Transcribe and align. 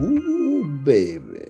Ooh, 0.00 0.64
baby. 0.82 1.49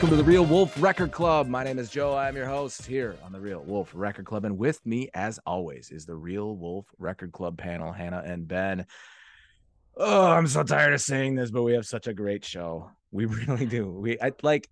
Welcome 0.00 0.16
to 0.16 0.24
the 0.24 0.30
Real 0.30 0.46
Wolf 0.46 0.82
Record 0.82 1.12
Club. 1.12 1.46
My 1.46 1.62
name 1.62 1.78
is 1.78 1.90
Joe. 1.90 2.16
I'm 2.16 2.34
your 2.34 2.46
host 2.46 2.86
here 2.86 3.16
on 3.22 3.32
the 3.32 3.38
Real 3.38 3.60
Wolf 3.60 3.90
Record 3.92 4.24
Club. 4.24 4.46
And 4.46 4.56
with 4.56 4.80
me, 4.86 5.10
as 5.12 5.38
always, 5.44 5.90
is 5.90 6.06
the 6.06 6.14
Real 6.14 6.56
Wolf 6.56 6.86
Record 6.96 7.32
Club 7.32 7.58
panel, 7.58 7.92
Hannah 7.92 8.22
and 8.24 8.48
Ben. 8.48 8.86
Oh, 9.98 10.28
I'm 10.28 10.46
so 10.46 10.62
tired 10.62 10.94
of 10.94 11.02
saying 11.02 11.34
this, 11.34 11.50
but 11.50 11.64
we 11.64 11.74
have 11.74 11.84
such 11.84 12.06
a 12.06 12.14
great 12.14 12.46
show. 12.46 12.90
We 13.10 13.26
really 13.46 13.66
do. 13.66 13.90
We 13.90 14.18
I 14.18 14.32
like 14.42 14.70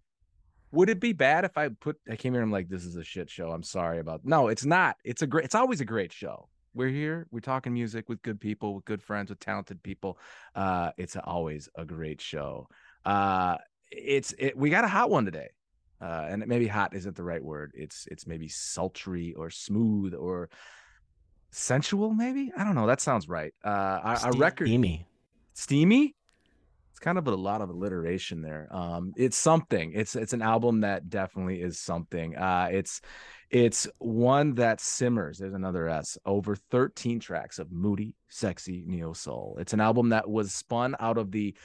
would 0.73 0.89
it 0.89 0.99
be 0.99 1.13
bad 1.13 1.45
if 1.45 1.59
I 1.59 1.69
put 1.69 1.99
I 2.11 2.17
came 2.17 2.33
here 2.33 2.41
and 2.41 2.49
I'm 2.49 2.53
like, 2.53 2.71
this 2.71 2.87
is 2.87 2.97
a 2.97 3.05
shit 3.05 3.29
show. 3.29 3.51
I'm 3.51 3.63
sorry 3.63 3.99
about 3.99 4.25
no, 4.25 4.49
it's 4.49 4.65
not. 4.65 4.97
It's 5.05 5.21
a 5.21 5.27
great 5.27 5.45
it's 5.45 5.55
always 5.55 5.83
a 5.83 5.85
great 5.85 6.11
show. 6.11 6.49
We're 6.73 6.89
here, 6.89 7.27
we're 7.31 7.41
talking 7.41 7.75
music 7.75 8.09
with 8.09 8.23
good 8.23 8.41
people, 8.41 8.77
with 8.77 8.87
good 8.87 9.03
friends, 9.03 9.29
with 9.29 9.41
talented 9.41 9.83
people. 9.83 10.19
Uh, 10.55 10.93
it's 10.97 11.17
always 11.23 11.69
a 11.75 11.85
great 11.85 12.23
show. 12.23 12.67
Uh 13.05 13.59
it's 13.91 14.35
it, 14.39 14.57
we 14.57 14.71
got 14.71 14.85
a 14.85 14.89
hot 14.89 15.11
one 15.11 15.25
today. 15.25 15.49
Uh, 16.01 16.27
and 16.29 16.47
maybe 16.47 16.69
hot 16.69 16.95
isn't 16.95 17.17
the 17.17 17.25
right 17.25 17.43
word. 17.43 17.73
It's 17.75 18.07
it's 18.11 18.27
maybe 18.27 18.49
sultry 18.49 19.35
or 19.35 19.51
smooth 19.51 20.15
or 20.15 20.49
sensual. 21.51 22.15
Maybe 22.15 22.53
I 22.57 22.65
don't 22.65 22.77
know. 22.77 22.87
That 22.87 23.01
sounds 23.01 23.29
right. 23.29 23.53
Uh, 23.65 24.19
a 24.25 24.33
record 24.37 24.69
steamy, 24.69 25.09
steamy. 25.55 26.15
It's 26.93 27.01
kind 27.01 27.19
of 27.19 27.27
a 27.27 27.35
lot 27.35 27.63
of 27.63 27.71
alliteration 27.71 28.43
there. 28.43 28.69
Um, 28.71 29.13
it's 29.17 29.37
something. 29.37 29.93
It's 29.93 30.15
it's 30.15 30.33
an 30.33 30.43
album 30.43 30.81
that 30.81 31.11
definitely 31.11 31.63
is 31.63 31.81
something. 31.81 32.37
Uh, 32.37 32.69
it's 32.71 33.01
it's 33.51 33.89
one 33.99 34.55
that 34.55 34.81
simmers. 34.81 35.39
There's 35.39 35.55
another 35.55 35.89
S 35.89 36.17
over 36.27 36.55
13 36.55 37.19
tracks 37.19 37.59
of 37.59 37.73
moody, 37.73 38.15
sexy 38.29 38.85
neo 38.87 39.13
soul. 39.15 39.57
It's 39.61 39.73
an 39.73 39.81
album 39.81 40.11
that 40.11 40.29
was 40.29 40.53
spun 40.53 40.95
out 41.01 41.19
of 41.19 41.33
the. 41.33 41.57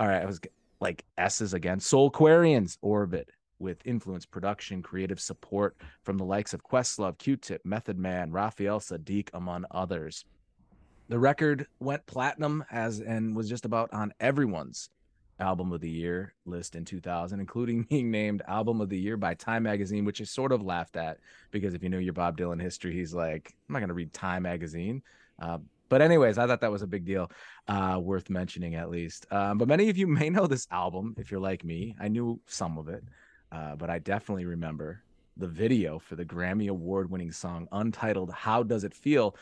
All 0.00 0.06
right, 0.06 0.22
I 0.22 0.26
was 0.26 0.40
like 0.80 1.04
S's 1.16 1.54
again. 1.54 1.78
Soulquarians 1.78 2.78
orbit 2.82 3.30
with 3.58 3.84
influence, 3.84 4.24
production, 4.24 4.82
creative 4.82 5.20
support 5.20 5.76
from 6.02 6.16
the 6.16 6.24
likes 6.24 6.54
of 6.54 6.62
Questlove, 6.62 7.18
Q-Tip, 7.18 7.64
Method 7.64 7.98
Man, 7.98 8.30
Raphael 8.30 8.80
Saadiq, 8.80 9.28
among 9.34 9.64
others. 9.70 10.24
The 11.08 11.18
record 11.18 11.66
went 11.80 12.06
platinum 12.06 12.64
as 12.70 13.00
and 13.00 13.34
was 13.34 13.48
just 13.48 13.64
about 13.64 13.92
on 13.92 14.12
everyone's 14.20 14.90
album 15.40 15.72
of 15.72 15.80
the 15.80 15.90
year 15.90 16.34
list 16.46 16.74
in 16.74 16.84
2000, 16.84 17.40
including 17.40 17.82
being 17.90 18.10
named 18.10 18.42
album 18.46 18.80
of 18.80 18.88
the 18.88 18.98
year 18.98 19.16
by 19.16 19.34
Time 19.34 19.62
Magazine, 19.62 20.04
which 20.04 20.20
is 20.20 20.30
sort 20.30 20.52
of 20.52 20.62
laughed 20.62 20.96
at 20.96 21.18
because 21.50 21.74
if 21.74 21.82
you 21.82 21.88
know 21.88 21.98
your 21.98 22.12
Bob 22.12 22.36
Dylan 22.36 22.60
history, 22.60 22.92
he's 22.92 23.14
like, 23.14 23.54
I'm 23.68 23.72
not 23.72 23.80
going 23.80 23.88
to 23.88 23.94
read 23.94 24.12
Time 24.12 24.42
Magazine. 24.42 25.02
Uh, 25.40 25.58
but 25.88 26.02
anyways, 26.02 26.38
I 26.38 26.46
thought 26.46 26.60
that 26.60 26.70
was 26.70 26.82
a 26.82 26.86
big 26.86 27.04
deal, 27.04 27.30
uh, 27.66 27.98
worth 28.02 28.30
mentioning 28.30 28.74
at 28.74 28.90
least. 28.90 29.26
Um, 29.30 29.58
but 29.58 29.68
many 29.68 29.88
of 29.88 29.96
you 29.96 30.06
may 30.20 30.30
know 30.30 30.46
this 30.46 30.66
album 30.70 31.14
if 31.18 31.30
you're 31.30 31.40
like 31.40 31.64
me. 31.64 31.96
I 32.00 32.08
knew 32.08 32.40
some 32.46 32.78
of 32.78 32.88
it, 32.88 33.04
uh, 33.52 33.76
but 33.76 33.90
I 33.90 33.98
definitely 33.98 34.44
remember 34.44 35.02
the 35.36 35.48
video 35.48 35.98
for 35.98 36.16
the 36.16 36.24
Grammy 36.24 36.68
Award-winning 36.68 37.32
song 37.32 37.68
"Untitled." 37.72 38.30
How 38.32 38.62
does 38.62 38.84
it 38.84 38.94
feel? 38.94 39.36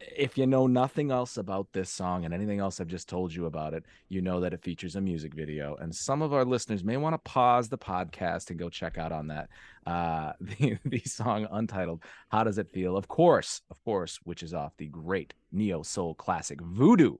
If 0.00 0.38
you 0.38 0.46
know 0.46 0.66
nothing 0.66 1.10
else 1.10 1.36
about 1.36 1.72
this 1.72 1.90
song 1.90 2.24
and 2.24 2.32
anything 2.32 2.58
else 2.58 2.80
I've 2.80 2.86
just 2.86 3.08
told 3.08 3.34
you 3.34 3.46
about 3.46 3.74
it, 3.74 3.84
you 4.08 4.22
know 4.22 4.40
that 4.40 4.54
it 4.54 4.62
features 4.62 4.96
a 4.96 5.00
music 5.00 5.34
video. 5.34 5.76
And 5.76 5.94
some 5.94 6.22
of 6.22 6.32
our 6.32 6.44
listeners 6.44 6.82
may 6.82 6.96
want 6.96 7.14
to 7.14 7.30
pause 7.30 7.68
the 7.68 7.78
podcast 7.78 8.50
and 8.50 8.58
go 8.58 8.70
check 8.70 8.96
out 8.96 9.12
on 9.12 9.26
that. 9.28 9.48
Uh, 9.86 10.32
the, 10.40 10.78
the 10.84 11.00
song 11.00 11.46
Untitled, 11.50 12.02
How 12.30 12.44
Does 12.44 12.58
It 12.58 12.70
Feel? 12.70 12.96
Of 12.96 13.08
course, 13.08 13.60
of 13.70 13.82
course, 13.84 14.18
which 14.24 14.42
is 14.42 14.54
off 14.54 14.76
the 14.76 14.86
great 14.86 15.34
neo 15.52 15.82
soul 15.82 16.14
classic 16.14 16.60
Voodoo 16.60 17.16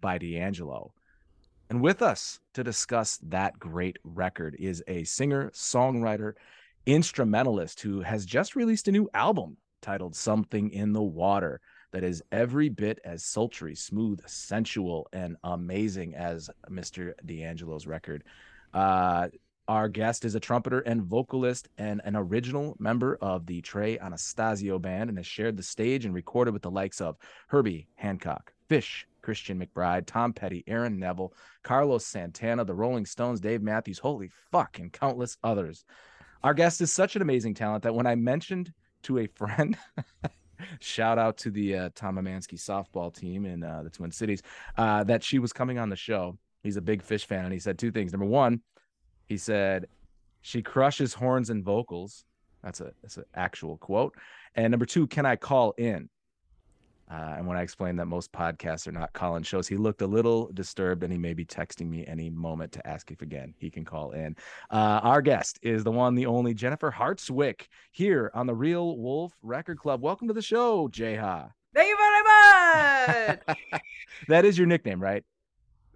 by 0.00 0.18
D'Angelo. 0.18 0.92
And 1.70 1.80
with 1.80 2.02
us 2.02 2.40
to 2.52 2.62
discuss 2.62 3.18
that 3.22 3.58
great 3.58 3.96
record 4.04 4.56
is 4.58 4.82
a 4.86 5.04
singer, 5.04 5.50
songwriter, 5.54 6.34
instrumentalist 6.84 7.80
who 7.80 8.02
has 8.02 8.26
just 8.26 8.54
released 8.56 8.88
a 8.88 8.92
new 8.92 9.08
album 9.14 9.56
titled 9.80 10.14
Something 10.14 10.70
in 10.70 10.92
the 10.92 11.02
Water 11.02 11.60
that 11.92 12.04
is 12.04 12.22
every 12.32 12.68
bit 12.68 12.98
as 13.04 13.24
sultry, 13.24 13.74
smooth, 13.74 14.20
sensual, 14.26 15.08
and 15.12 15.36
amazing 15.44 16.14
as 16.14 16.50
Mr. 16.70 17.12
D'Angelo's 17.24 17.86
record. 17.86 18.24
Uh, 18.74 19.28
our 19.68 19.88
guest 19.88 20.24
is 20.24 20.34
a 20.34 20.40
trumpeter 20.40 20.80
and 20.80 21.02
vocalist 21.02 21.68
and 21.78 22.00
an 22.04 22.16
original 22.16 22.76
member 22.80 23.16
of 23.20 23.46
the 23.46 23.60
Trey 23.60 23.98
Anastasio 23.98 24.78
band 24.78 25.08
and 25.08 25.18
has 25.18 25.26
shared 25.26 25.56
the 25.56 25.62
stage 25.62 26.04
and 26.04 26.14
recorded 26.14 26.52
with 26.52 26.62
the 26.62 26.70
likes 26.70 27.00
of 27.00 27.16
Herbie 27.46 27.86
Hancock, 27.94 28.52
Phish, 28.68 29.04
Christian 29.20 29.64
McBride, 29.64 30.06
Tom 30.06 30.32
Petty, 30.32 30.64
Aaron 30.66 30.98
Neville, 30.98 31.32
Carlos 31.62 32.04
Santana, 32.04 32.64
the 32.64 32.74
Rolling 32.74 33.06
Stones, 33.06 33.40
Dave 33.40 33.62
Matthews, 33.62 33.98
holy 33.98 34.30
fuck, 34.50 34.78
and 34.80 34.92
countless 34.92 35.36
others. 35.44 35.84
Our 36.42 36.54
guest 36.54 36.80
is 36.80 36.92
such 36.92 37.14
an 37.14 37.22
amazing 37.22 37.54
talent 37.54 37.84
that 37.84 37.94
when 37.94 38.06
I 38.06 38.16
mentioned 38.16 38.72
to 39.04 39.18
a 39.18 39.28
friend 39.28 39.78
shout 40.80 41.18
out 41.18 41.36
to 41.38 41.50
the 41.50 41.76
uh, 41.76 41.88
Tom 41.94 42.16
Amansky 42.16 42.54
softball 42.54 43.14
team 43.14 43.46
in 43.46 43.62
uh, 43.62 43.82
the 43.82 43.90
Twin 43.90 44.10
Cities 44.10 44.42
uh, 44.76 45.04
that 45.04 45.22
she 45.22 45.38
was 45.38 45.52
coming 45.52 45.78
on 45.78 45.88
the 45.88 45.96
show. 45.96 46.36
He's 46.62 46.76
a 46.76 46.80
big 46.80 47.02
Phish 47.02 47.24
fan, 47.24 47.44
and 47.44 47.52
he 47.52 47.58
said 47.58 47.78
two 47.78 47.90
things. 47.90 48.12
Number 48.12 48.26
one, 48.26 48.60
he 49.26 49.36
said 49.36 49.86
she 50.40 50.62
crushes 50.62 51.14
horns 51.14 51.50
and 51.50 51.64
vocals. 51.64 52.24
That's 52.62 52.80
a 52.80 52.92
that's 53.02 53.16
an 53.16 53.24
actual 53.34 53.78
quote. 53.78 54.14
And 54.54 54.70
number 54.70 54.86
two, 54.86 55.06
can 55.06 55.26
I 55.26 55.36
call 55.36 55.72
in? 55.78 56.08
Uh, 57.12 57.34
and 57.36 57.46
when 57.46 57.58
I 57.58 57.62
explained 57.62 57.98
that 57.98 58.06
most 58.06 58.32
podcasts 58.32 58.86
are 58.86 58.92
not 58.92 59.12
call-in 59.12 59.42
shows, 59.42 59.68
he 59.68 59.76
looked 59.76 60.00
a 60.00 60.06
little 60.06 60.50
disturbed, 60.54 61.02
and 61.02 61.12
he 61.12 61.18
may 61.18 61.34
be 61.34 61.44
texting 61.44 61.90
me 61.90 62.06
any 62.06 62.30
moment 62.30 62.72
to 62.72 62.86
ask 62.86 63.10
if 63.10 63.20
again 63.20 63.52
he 63.58 63.68
can 63.68 63.84
call 63.84 64.12
in. 64.12 64.34
Uh, 64.70 65.00
our 65.02 65.20
guest 65.20 65.58
is 65.60 65.84
the 65.84 65.90
one, 65.90 66.14
the 66.14 66.24
only 66.24 66.54
Jennifer 66.54 66.90
Hartswick 66.90 67.66
here 67.90 68.30
on 68.32 68.46
the 68.46 68.54
Real 68.54 68.96
Wolf 68.96 69.34
Record 69.42 69.78
Club. 69.78 70.00
Welcome 70.00 70.26
to 70.28 70.34
the 70.34 70.40
show, 70.40 70.88
Jeha. 70.88 71.50
Thank 71.74 71.88
you 71.90 71.96
very 71.98 73.36
much. 73.58 73.82
that 74.28 74.46
is 74.46 74.56
your 74.56 74.66
nickname, 74.66 75.02
right? 75.02 75.22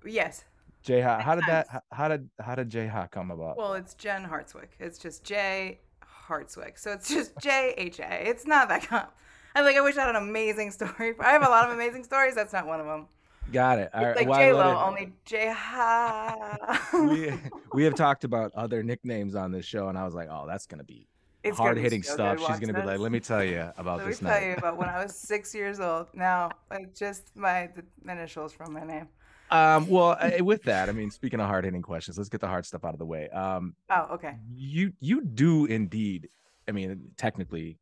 Yes. 0.05 0.44
Jeha. 0.84 1.21
How 1.22 1.34
did 1.34 1.44
that? 1.49 1.82
How 1.93 2.09
did 2.09 2.28
how 2.41 2.55
did 2.55 2.69
Jeha 2.69 3.10
come 3.10 3.31
about? 3.31 3.56
Well, 3.56 3.72
it's 3.72 3.94
Jen 3.94 4.25
Hartswick. 4.25 4.69
It's 4.78 4.99
just 4.99 5.25
J 5.25 5.81
Hartswick. 6.28 6.78
So 6.78 6.93
it's 6.93 7.09
just 7.09 7.32
J 7.41 7.72
H 7.78 8.00
A. 8.00 8.28
It's 8.28 8.47
not 8.47 8.69
that 8.69 8.82
comp. 8.87 9.12
I 9.56 9.62
like. 9.62 9.77
I 9.77 9.81
wish 9.81 9.97
I 9.97 10.03
had 10.03 10.11
an 10.11 10.17
amazing 10.17 10.71
story. 10.71 11.15
I 11.19 11.31
have 11.31 11.43
a 11.43 11.49
lot 11.49 11.67
of 11.67 11.75
amazing 11.75 12.05
stories. 12.05 12.34
That's 12.34 12.53
not 12.53 12.67
one 12.67 12.78
of 12.78 12.87
them. 12.87 13.06
Got 13.50 13.78
it. 13.78 13.91
All 13.94 14.05
right. 14.05 14.17
Like 14.17 14.39
J 14.39 14.53
Lo, 14.53 14.83
only 14.84 15.15
J 15.25 15.50
Ha. 15.50 16.89
we, 17.09 17.33
we 17.72 17.84
have 17.84 17.94
talked 17.94 18.25
about 18.25 18.53
other 18.55 18.83
nicknames 18.83 19.34
on 19.34 19.53
this 19.53 19.65
show, 19.65 19.89
and 19.89 19.97
I 19.97 20.05
was 20.05 20.15
like, 20.15 20.28
oh, 20.31 20.44
that's 20.47 20.67
gonna 20.67 20.84
be 20.84 21.09
it's 21.43 21.56
hard 21.56 21.78
hitting 21.78 22.03
so 22.03 22.15
stuff. 22.15 22.39
She's 22.47 22.59
gonna 22.59 22.78
be 22.78 22.87
like, 22.87 22.99
let 22.99 23.11
me 23.11 23.21
tell 23.21 23.43
you 23.43 23.71
about 23.78 23.99
let 23.99 24.09
this. 24.09 24.21
Let 24.21 24.34
me 24.34 24.41
tell 24.41 24.49
you 24.50 24.56
about 24.56 24.77
when 24.77 24.91
I 24.91 25.03
was 25.03 25.17
six 25.17 25.55
years 25.55 25.81
old. 25.81 26.09
Now, 26.12 26.50
it's 26.73 26.99
just 26.99 27.34
my 27.34 27.71
the 27.75 28.12
initials 28.12 28.53
from 28.53 28.75
my 28.75 28.84
name. 28.84 29.09
Um, 29.50 29.88
well, 29.88 30.19
with 30.41 30.65
that, 30.65 30.91
I 30.91 30.93
mean, 30.93 31.11
speaking 31.11 31.41
of 31.41 31.47
hard 31.47 31.65
hitting 31.65 31.81
questions, 31.81 32.19
let's 32.19 32.28
get 32.28 32.43
the 32.43 32.49
hard 32.49 32.67
stuff 32.67 32.84
out 32.84 32.93
of 32.93 32.99
the 32.99 33.06
way. 33.06 33.31
Um, 33.31 33.75
oh, 33.88 34.09
okay. 34.12 34.34
You 34.55 34.93
you 35.00 35.23
do 35.23 35.65
indeed. 35.65 36.28
I 36.69 36.73
mean, 36.73 37.12
technically, 37.17 37.78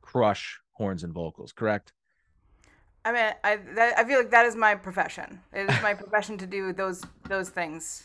crush 0.00 0.61
horns 0.82 1.04
and 1.04 1.12
vocals, 1.12 1.52
correct? 1.52 1.92
I 3.04 3.12
mean, 3.12 3.32
I 3.44 3.56
that, 3.76 3.98
I 3.98 4.04
feel 4.04 4.18
like 4.18 4.30
that 4.30 4.46
is 4.46 4.56
my 4.56 4.74
profession. 4.74 5.40
It 5.52 5.70
is 5.70 5.82
my 5.82 5.94
profession 6.02 6.36
to 6.38 6.46
do 6.46 6.72
those 6.72 7.04
those 7.28 7.48
things 7.50 8.04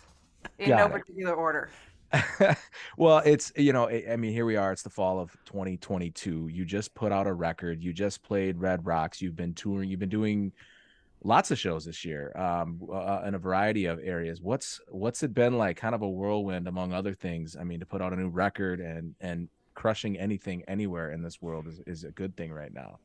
in 0.60 0.70
Got 0.70 0.78
no 0.78 0.86
it. 0.86 1.00
particular 1.00 1.34
order. 1.34 1.70
well, 2.98 3.22
it's 3.26 3.52
you 3.56 3.74
know, 3.74 3.90
I 3.90 4.16
mean, 4.16 4.32
here 4.32 4.46
we 4.46 4.56
are. 4.56 4.72
It's 4.72 4.84
the 4.84 4.90
fall 4.90 5.20
of 5.20 5.32
2022. 5.46 6.50
You 6.52 6.66
just 6.66 6.94
put 6.94 7.12
out 7.12 7.28
a 7.28 7.34
record. 7.34 7.84
You 7.84 7.94
just 7.94 8.24
played 8.24 8.60
Red 8.60 8.86
Rocks. 8.86 9.22
You've 9.22 9.36
been 9.36 9.54
touring. 9.54 9.90
You've 9.90 10.00
been 10.00 10.10
doing 10.10 10.54
lots 11.24 11.52
of 11.52 11.60
shows 11.60 11.84
this 11.86 12.06
year 12.06 12.32
um, 12.38 12.80
uh, 12.92 13.24
in 13.26 13.36
a 13.36 13.40
variety 13.40 13.86
of 13.86 14.00
areas. 14.02 14.42
What's 14.42 14.80
what's 14.90 15.24
it 15.24 15.34
been 15.34 15.58
like? 15.58 15.78
Kind 15.78 15.96
of 15.96 16.02
a 16.02 16.10
whirlwind, 16.10 16.68
among 16.68 16.94
other 16.94 17.14
things. 17.14 17.58
I 17.60 17.64
mean, 17.64 17.80
to 17.80 17.86
put 17.86 18.02
out 18.02 18.14
a 18.14 18.16
new 18.16 18.30
record 18.30 18.80
and 18.80 19.16
and 19.20 19.50
crushing 19.88 20.18
anything 20.18 20.64
anywhere 20.68 21.10
in 21.10 21.22
this 21.22 21.42
world 21.42 21.66
is, 21.66 21.80
is 21.88 22.04
a 22.04 22.12
good 22.12 22.36
thing 22.36 22.52
right 22.52 22.74
now. 22.74 23.00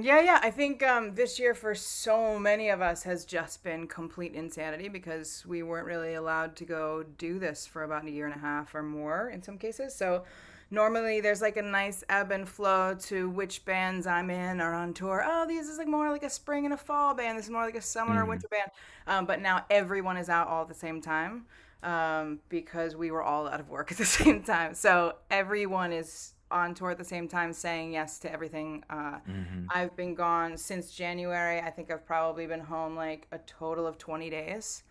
Yeah, 0.00 0.20
yeah. 0.20 0.38
I 0.40 0.52
think 0.52 0.80
um, 0.84 1.16
this 1.16 1.40
year 1.40 1.54
for 1.54 1.74
so 1.74 2.38
many 2.38 2.68
of 2.68 2.80
us 2.80 3.02
has 3.02 3.24
just 3.24 3.64
been 3.64 3.88
complete 3.88 4.32
insanity 4.32 4.88
because 4.88 5.44
we 5.44 5.64
weren't 5.64 5.86
really 5.86 6.14
allowed 6.14 6.54
to 6.56 6.64
go 6.64 7.02
do 7.02 7.40
this 7.40 7.66
for 7.66 7.82
about 7.82 8.04
a 8.06 8.10
year 8.10 8.26
and 8.26 8.34
a 8.34 8.38
half 8.38 8.76
or 8.76 8.82
more 8.84 9.28
in 9.28 9.42
some 9.42 9.58
cases. 9.58 9.96
So 9.96 10.22
normally 10.70 11.20
there's 11.20 11.40
like 11.42 11.56
a 11.56 11.62
nice 11.62 12.04
ebb 12.08 12.30
and 12.30 12.48
flow 12.48 12.94
to 12.94 13.28
which 13.28 13.64
bands 13.64 14.06
I'm 14.06 14.30
in 14.30 14.60
or 14.60 14.72
on 14.72 14.94
tour. 14.94 15.24
Oh, 15.26 15.46
this 15.48 15.66
is 15.66 15.78
like 15.78 15.88
more 15.88 16.10
like 16.12 16.22
a 16.22 16.30
spring 16.30 16.64
and 16.64 16.74
a 16.74 16.76
fall 16.76 17.14
band. 17.14 17.36
This 17.36 17.46
is 17.46 17.50
more 17.50 17.64
like 17.64 17.74
a 17.74 17.82
summer 17.82 18.22
or 18.22 18.26
Mhm. 18.26 18.28
winter 18.28 18.46
band. 18.48 18.70
Um, 19.08 19.26
but 19.26 19.40
now 19.40 19.66
everyone 19.68 20.16
is 20.16 20.28
out 20.28 20.46
all 20.46 20.62
at 20.62 20.68
the 20.68 20.74
same 20.74 21.00
time 21.00 21.46
um, 21.82 22.40
because 22.48 22.96
we 22.96 23.10
were 23.10 23.22
all 23.22 23.46
out 23.48 23.60
of 23.60 23.68
work 23.68 23.90
at 23.92 23.98
the 23.98 24.04
same 24.04 24.42
time. 24.42 24.74
So 24.74 25.14
everyone 25.30 25.92
is 25.92 26.34
on 26.50 26.74
tour 26.74 26.90
at 26.90 26.98
the 26.98 27.04
same 27.04 27.28
time, 27.28 27.52
saying 27.52 27.92
yes 27.92 28.18
to 28.20 28.32
everything. 28.32 28.82
Uh, 28.88 29.18
Mhm. 29.28 29.66
I've 29.70 29.94
been 29.96 30.14
gone 30.14 30.56
since 30.56 30.90
January. 30.92 31.60
I 31.60 31.70
think 31.70 31.90
I've 31.90 32.06
probably 32.06 32.46
been 32.46 32.60
home 32.60 32.96
like 32.96 33.26
a 33.32 33.38
total 33.38 33.86
of 33.86 33.98
20 33.98 34.30
days 34.30 34.82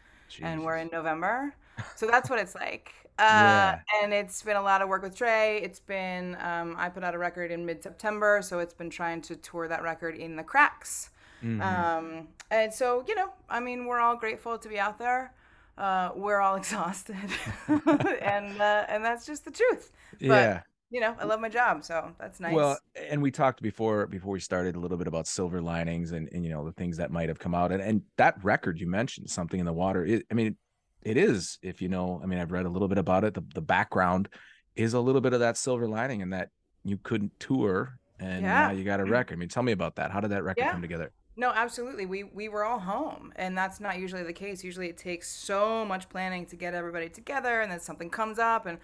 and 0.42 0.64
we're 0.64 0.78
in 0.78 0.90
November. 0.92 1.56
So 1.96 2.06
that's 2.08 2.30
what 2.30 2.40
it's 2.40 2.56
like. 2.56 2.94
Uh, 3.20 3.24
Yeah. 3.24 3.80
And 4.04 4.14
it's 4.14 4.44
been 4.44 4.58
a 4.58 4.62
lot 4.62 4.84
of 4.84 4.90
work 4.90 5.02
with 5.02 5.16
Trey. 5.16 5.58
It's 5.64 5.80
been, 5.80 6.38
um, 6.40 6.76
I 6.78 6.88
put 6.90 7.04
out 7.04 7.16
a 7.16 7.18
record 7.18 7.50
in 7.50 7.66
mid 7.66 7.82
September, 7.82 8.44
so 8.44 8.60
it's 8.60 8.76
been 8.76 8.92
trying 8.92 9.22
to 9.24 9.36
tour 9.36 9.68
that 9.68 9.82
record 9.82 10.16
in 10.16 10.36
the 10.36 10.44
cracks. 10.44 11.10
Mhm. 11.44 11.60
Um, 11.60 12.28
and 12.52 12.72
so, 12.72 13.04
you 13.08 13.16
know, 13.16 13.32
I 13.50 13.60
mean, 13.60 13.88
we're 13.88 14.00
all 14.00 14.16
grateful 14.18 14.60
to 14.60 14.70
be 14.70 14.78
out 14.80 15.00
there. 15.00 15.34
Uh, 15.78 16.12
we're 16.16 16.40
all 16.40 16.56
exhausted. 16.64 17.16
and, 17.68 18.62
uh, 18.62 18.86
and 18.90 19.04
that's 19.06 19.26
just 19.26 19.46
the 19.46 19.52
truth. 19.52 19.92
yeah. 20.20 20.62
You 20.90 21.02
know, 21.02 21.14
I 21.20 21.26
love 21.26 21.42
my 21.42 21.50
job, 21.50 21.84
so 21.84 22.14
that's 22.18 22.40
nice. 22.40 22.54
Well, 22.54 22.78
and 23.10 23.22
we 23.22 23.30
talked 23.30 23.62
before 23.62 24.08
before 24.08 24.32
we 24.32 24.40
started 24.40 24.78
a 24.78 24.80
little 24.80 24.96
bit 24.98 25.06
about 25.08 25.28
silver 25.28 25.62
linings 25.62 26.14
and, 26.14 26.30
and 26.32 26.46
you 26.46 26.50
know 26.50 26.64
the 26.64 26.72
things 26.72 26.96
that 26.96 27.12
might 27.12 27.28
have 27.28 27.40
come 27.40 27.54
out 27.54 27.74
and 27.74 27.82
and 27.82 28.04
that 28.16 28.42
record 28.42 28.80
you 28.80 28.88
mentioned 28.88 29.30
something 29.30 29.60
in 29.60 29.66
the 29.66 29.74
water. 29.74 30.06
It, 30.06 30.26
I 30.32 30.34
mean, 30.34 30.56
it 31.02 31.18
is 31.18 31.60
if 31.62 31.82
you 31.82 31.90
know. 31.90 32.22
I 32.24 32.26
mean, 32.26 32.40
I've 32.40 32.54
read 32.54 32.66
a 32.66 32.70
little 32.70 32.88
bit 32.88 32.98
about 33.00 33.26
it. 33.26 33.34
The 33.34 33.44
the 33.54 33.62
background 33.62 34.30
is 34.78 34.94
a 34.94 35.00
little 35.02 35.20
bit 35.20 35.34
of 35.34 35.42
that 35.42 35.58
silver 35.58 35.90
lining 35.90 36.22
and 36.22 36.32
that 36.32 36.52
you 36.86 36.98
couldn't 36.98 37.38
tour 37.38 38.00
and 38.22 38.44
Yeah. 38.44 38.68
now 38.68 38.72
you 38.72 38.86
got 38.86 39.02
a 39.02 39.06
record. 39.06 39.34
I 39.34 39.40
mean, 39.40 39.50
tell 39.50 39.64
me 39.64 39.74
about 39.74 39.98
that. 39.98 40.12
How 40.12 40.22
did 40.22 40.32
that 40.32 40.46
record 40.46 40.62
Yeah. 40.62 40.72
come 40.72 40.82
together? 40.82 41.12
No, 41.40 41.52
absolutely. 41.52 42.08
We 42.08 42.24
we 42.24 42.50
were 42.50 42.66
all 42.66 42.80
home, 42.80 43.32
and 43.36 43.56
that's 43.58 43.80
not 43.80 44.00
usually 44.00 44.24
the 44.24 44.34
case. 44.34 44.64
Usually, 44.64 44.90
it 44.90 44.98
takes 44.98 45.30
so 45.30 45.86
much 45.86 46.10
planning 46.10 46.48
to 46.48 46.56
get 46.56 46.74
everybody 46.74 47.10
together, 47.10 47.62
and 47.62 47.72
then 47.72 47.80
something 47.80 48.10
comes 48.10 48.40
up, 48.40 48.66
and 48.66 48.80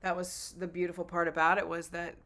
that 0.00 0.16
was 0.16 0.54
the 0.58 0.66
beautiful 0.66 1.04
part 1.04 1.28
about 1.28 1.58
it 1.58 1.68
was 1.68 1.88
that 1.90 2.16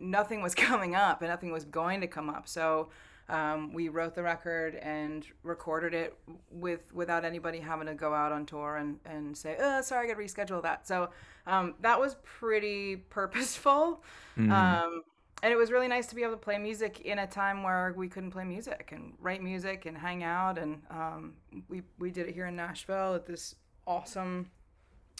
nothing 0.00 0.40
was 0.40 0.54
coming 0.68 0.94
up, 0.94 1.20
and 1.20 1.30
nothing 1.30 1.50
was 1.50 1.64
going 1.64 2.00
to 2.02 2.06
come 2.06 2.30
up. 2.30 2.46
So 2.48 2.90
um, 3.28 3.72
we 3.72 3.88
wrote 3.88 4.14
the 4.14 4.22
record 4.22 4.76
and 4.76 5.26
recorded 5.42 5.94
it 5.94 6.16
with 6.52 6.92
without 6.94 7.24
anybody 7.24 7.58
having 7.58 7.88
to 7.88 7.94
go 7.94 8.14
out 8.14 8.30
on 8.30 8.46
tour 8.46 8.76
and 8.76 9.00
and 9.04 9.36
say, 9.36 9.56
"Oh, 9.58 9.82
sorry, 9.82 10.06
I 10.06 10.14
got 10.14 10.20
to 10.20 10.24
reschedule 10.24 10.62
that." 10.62 10.86
So 10.86 11.10
um, 11.48 11.74
that 11.80 11.98
was 11.98 12.16
pretty 12.22 12.96
purposeful. 13.10 14.04
Mhm. 14.38 14.52
Um, 14.52 15.02
and 15.44 15.52
it 15.52 15.56
was 15.56 15.70
really 15.70 15.88
nice 15.88 16.06
to 16.06 16.14
be 16.14 16.22
able 16.22 16.32
to 16.32 16.38
play 16.38 16.56
music 16.56 17.02
in 17.02 17.18
a 17.18 17.26
time 17.26 17.62
where 17.62 17.92
we 17.98 18.08
couldn't 18.08 18.30
play 18.30 18.44
music 18.44 18.92
and 18.92 19.12
write 19.20 19.42
music 19.42 19.84
and 19.84 19.94
hang 19.94 20.24
out. 20.24 20.56
And 20.56 20.80
um, 20.90 21.34
we, 21.68 21.82
we 21.98 22.10
did 22.10 22.28
it 22.28 22.34
here 22.34 22.46
in 22.46 22.56
Nashville 22.56 23.14
at 23.14 23.26
this 23.26 23.54
awesome, 23.86 24.50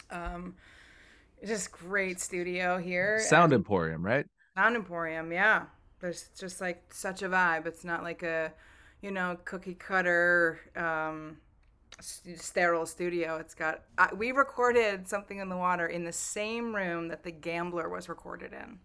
um, 0.09 0.55
just 1.45 1.71
great 1.71 2.19
studio 2.19 2.79
here. 2.79 3.19
Sound 3.19 3.53
and- 3.53 3.59
Emporium, 3.59 4.03
right? 4.03 4.25
Sound 4.57 4.75
Emporium, 4.75 5.31
yeah. 5.31 5.65
There's 5.99 6.29
just 6.39 6.59
like 6.59 6.91
such 6.91 7.21
a 7.21 7.29
vibe. 7.29 7.67
It's 7.67 7.85
not 7.85 8.01
like 8.01 8.23
a, 8.23 8.51
you 9.03 9.11
know, 9.11 9.37
cookie 9.45 9.75
cutter, 9.75 10.59
um, 10.75 11.37
sterile 12.01 12.87
studio. 12.87 13.37
It's 13.37 13.53
got. 13.53 13.83
I, 13.99 14.11
we 14.11 14.31
recorded 14.31 15.07
something 15.07 15.37
in 15.37 15.49
the 15.49 15.57
water 15.57 15.85
in 15.85 16.03
the 16.03 16.11
same 16.11 16.75
room 16.75 17.09
that 17.09 17.21
The 17.21 17.31
Gambler 17.31 17.89
was 17.89 18.09
recorded 18.09 18.53
in 18.53 18.79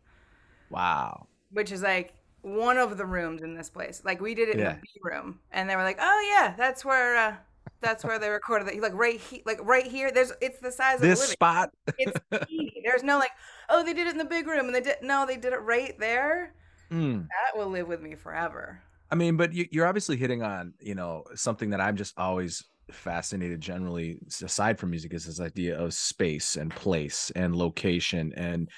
Wow. 0.70 1.26
Which 1.50 1.72
is 1.72 1.82
like 1.82 2.14
one 2.42 2.78
of 2.78 2.96
the 2.96 3.04
rooms 3.06 3.42
in 3.42 3.54
this 3.54 3.68
place. 3.70 4.02
Like 4.04 4.20
we 4.20 4.34
did 4.34 4.48
it 4.48 4.58
Yeah. 4.58 4.70
in 4.70 4.76
the 4.76 4.82
B 4.82 4.88
room, 5.02 5.38
and 5.52 5.68
they 5.68 5.76
were 5.76 5.82
like, 5.82 5.98
"Oh 6.00 6.30
yeah, 6.38 6.54
that's 6.56 6.84
where 6.84 7.16
uh, 7.16 7.36
that's 7.80 8.04
where 8.04 8.18
they 8.18 8.30
recorded 8.30 8.68
it." 8.68 8.80
Like 8.80 8.94
right 8.94 9.20
he- 9.20 9.42
like 9.46 9.58
right 9.62 9.86
here. 9.86 10.10
There's 10.10 10.32
it's 10.40 10.60
the 10.60 10.72
size 10.72 10.96
of 10.96 11.02
This 11.02 11.20
the 11.20 11.26
spot. 11.28 11.70
It's 11.98 12.18
teeny. 12.48 12.82
There's 12.84 13.02
no 13.02 13.18
like, 13.18 13.32
oh, 13.68 13.84
they 13.84 13.92
did 13.94 14.06
it 14.06 14.10
in 14.12 14.18
the 14.18 14.24
big 14.24 14.46
room, 14.46 14.66
and 14.66 14.74
they 14.74 14.80
did 14.80 14.96
no, 15.02 15.26
they 15.26 15.36
did 15.36 15.52
it 15.52 15.60
right 15.62 15.98
there. 15.98 16.54
Mm. 16.90 17.26
That 17.28 17.58
will 17.58 17.68
live 17.70 17.86
with 17.88 18.00
me 18.00 18.14
forever. 18.14 18.80
I 19.12 19.16
mean, 19.16 19.36
but 19.36 19.52
you, 19.52 19.66
you're 19.72 19.86
obviously 19.86 20.16
hitting 20.16 20.42
on, 20.42 20.72
you 20.80 20.94
know, 20.94 21.24
something 21.34 21.70
that 21.70 21.80
I'm 21.80 21.96
just 21.96 22.16
always 22.16 22.62
fascinated 22.92 23.60
generally, 23.60 24.18
aside 24.42 24.78
from 24.78 24.90
music, 24.90 25.12
is 25.14 25.24
this 25.26 25.40
idea 25.40 25.78
of 25.78 25.94
space 25.94 26.56
and 26.56 26.70
place 26.70 27.30
and 27.34 27.54
location. 27.54 28.32
And 28.36 28.68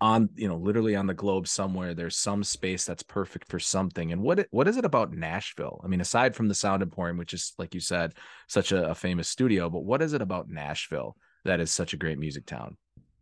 on, 0.00 0.28
you 0.34 0.48
know, 0.48 0.56
literally 0.56 0.94
on 0.94 1.06
the 1.06 1.14
globe 1.14 1.48
somewhere, 1.48 1.94
there's 1.94 2.16
some 2.16 2.44
space 2.44 2.84
that's 2.84 3.02
perfect 3.02 3.50
for 3.50 3.58
something. 3.58 4.12
And 4.12 4.22
what 4.22 4.46
what 4.50 4.68
is 4.68 4.76
it 4.76 4.84
about 4.84 5.12
Nashville? 5.12 5.80
I 5.84 5.88
mean, 5.88 6.00
aside 6.00 6.36
from 6.36 6.48
the 6.48 6.54
Sound 6.54 6.82
Emporium, 6.82 7.16
which 7.16 7.32
is, 7.32 7.54
like 7.58 7.74
you 7.74 7.80
said, 7.80 8.14
such 8.48 8.72
a, 8.72 8.90
a 8.90 8.94
famous 8.94 9.28
studio, 9.28 9.70
but 9.70 9.84
what 9.84 10.02
is 10.02 10.12
it 10.12 10.22
about 10.22 10.48
Nashville 10.48 11.16
that 11.44 11.60
is 11.60 11.70
such 11.70 11.92
a 11.94 11.96
great 11.96 12.18
music 12.18 12.46
town? 12.46 12.76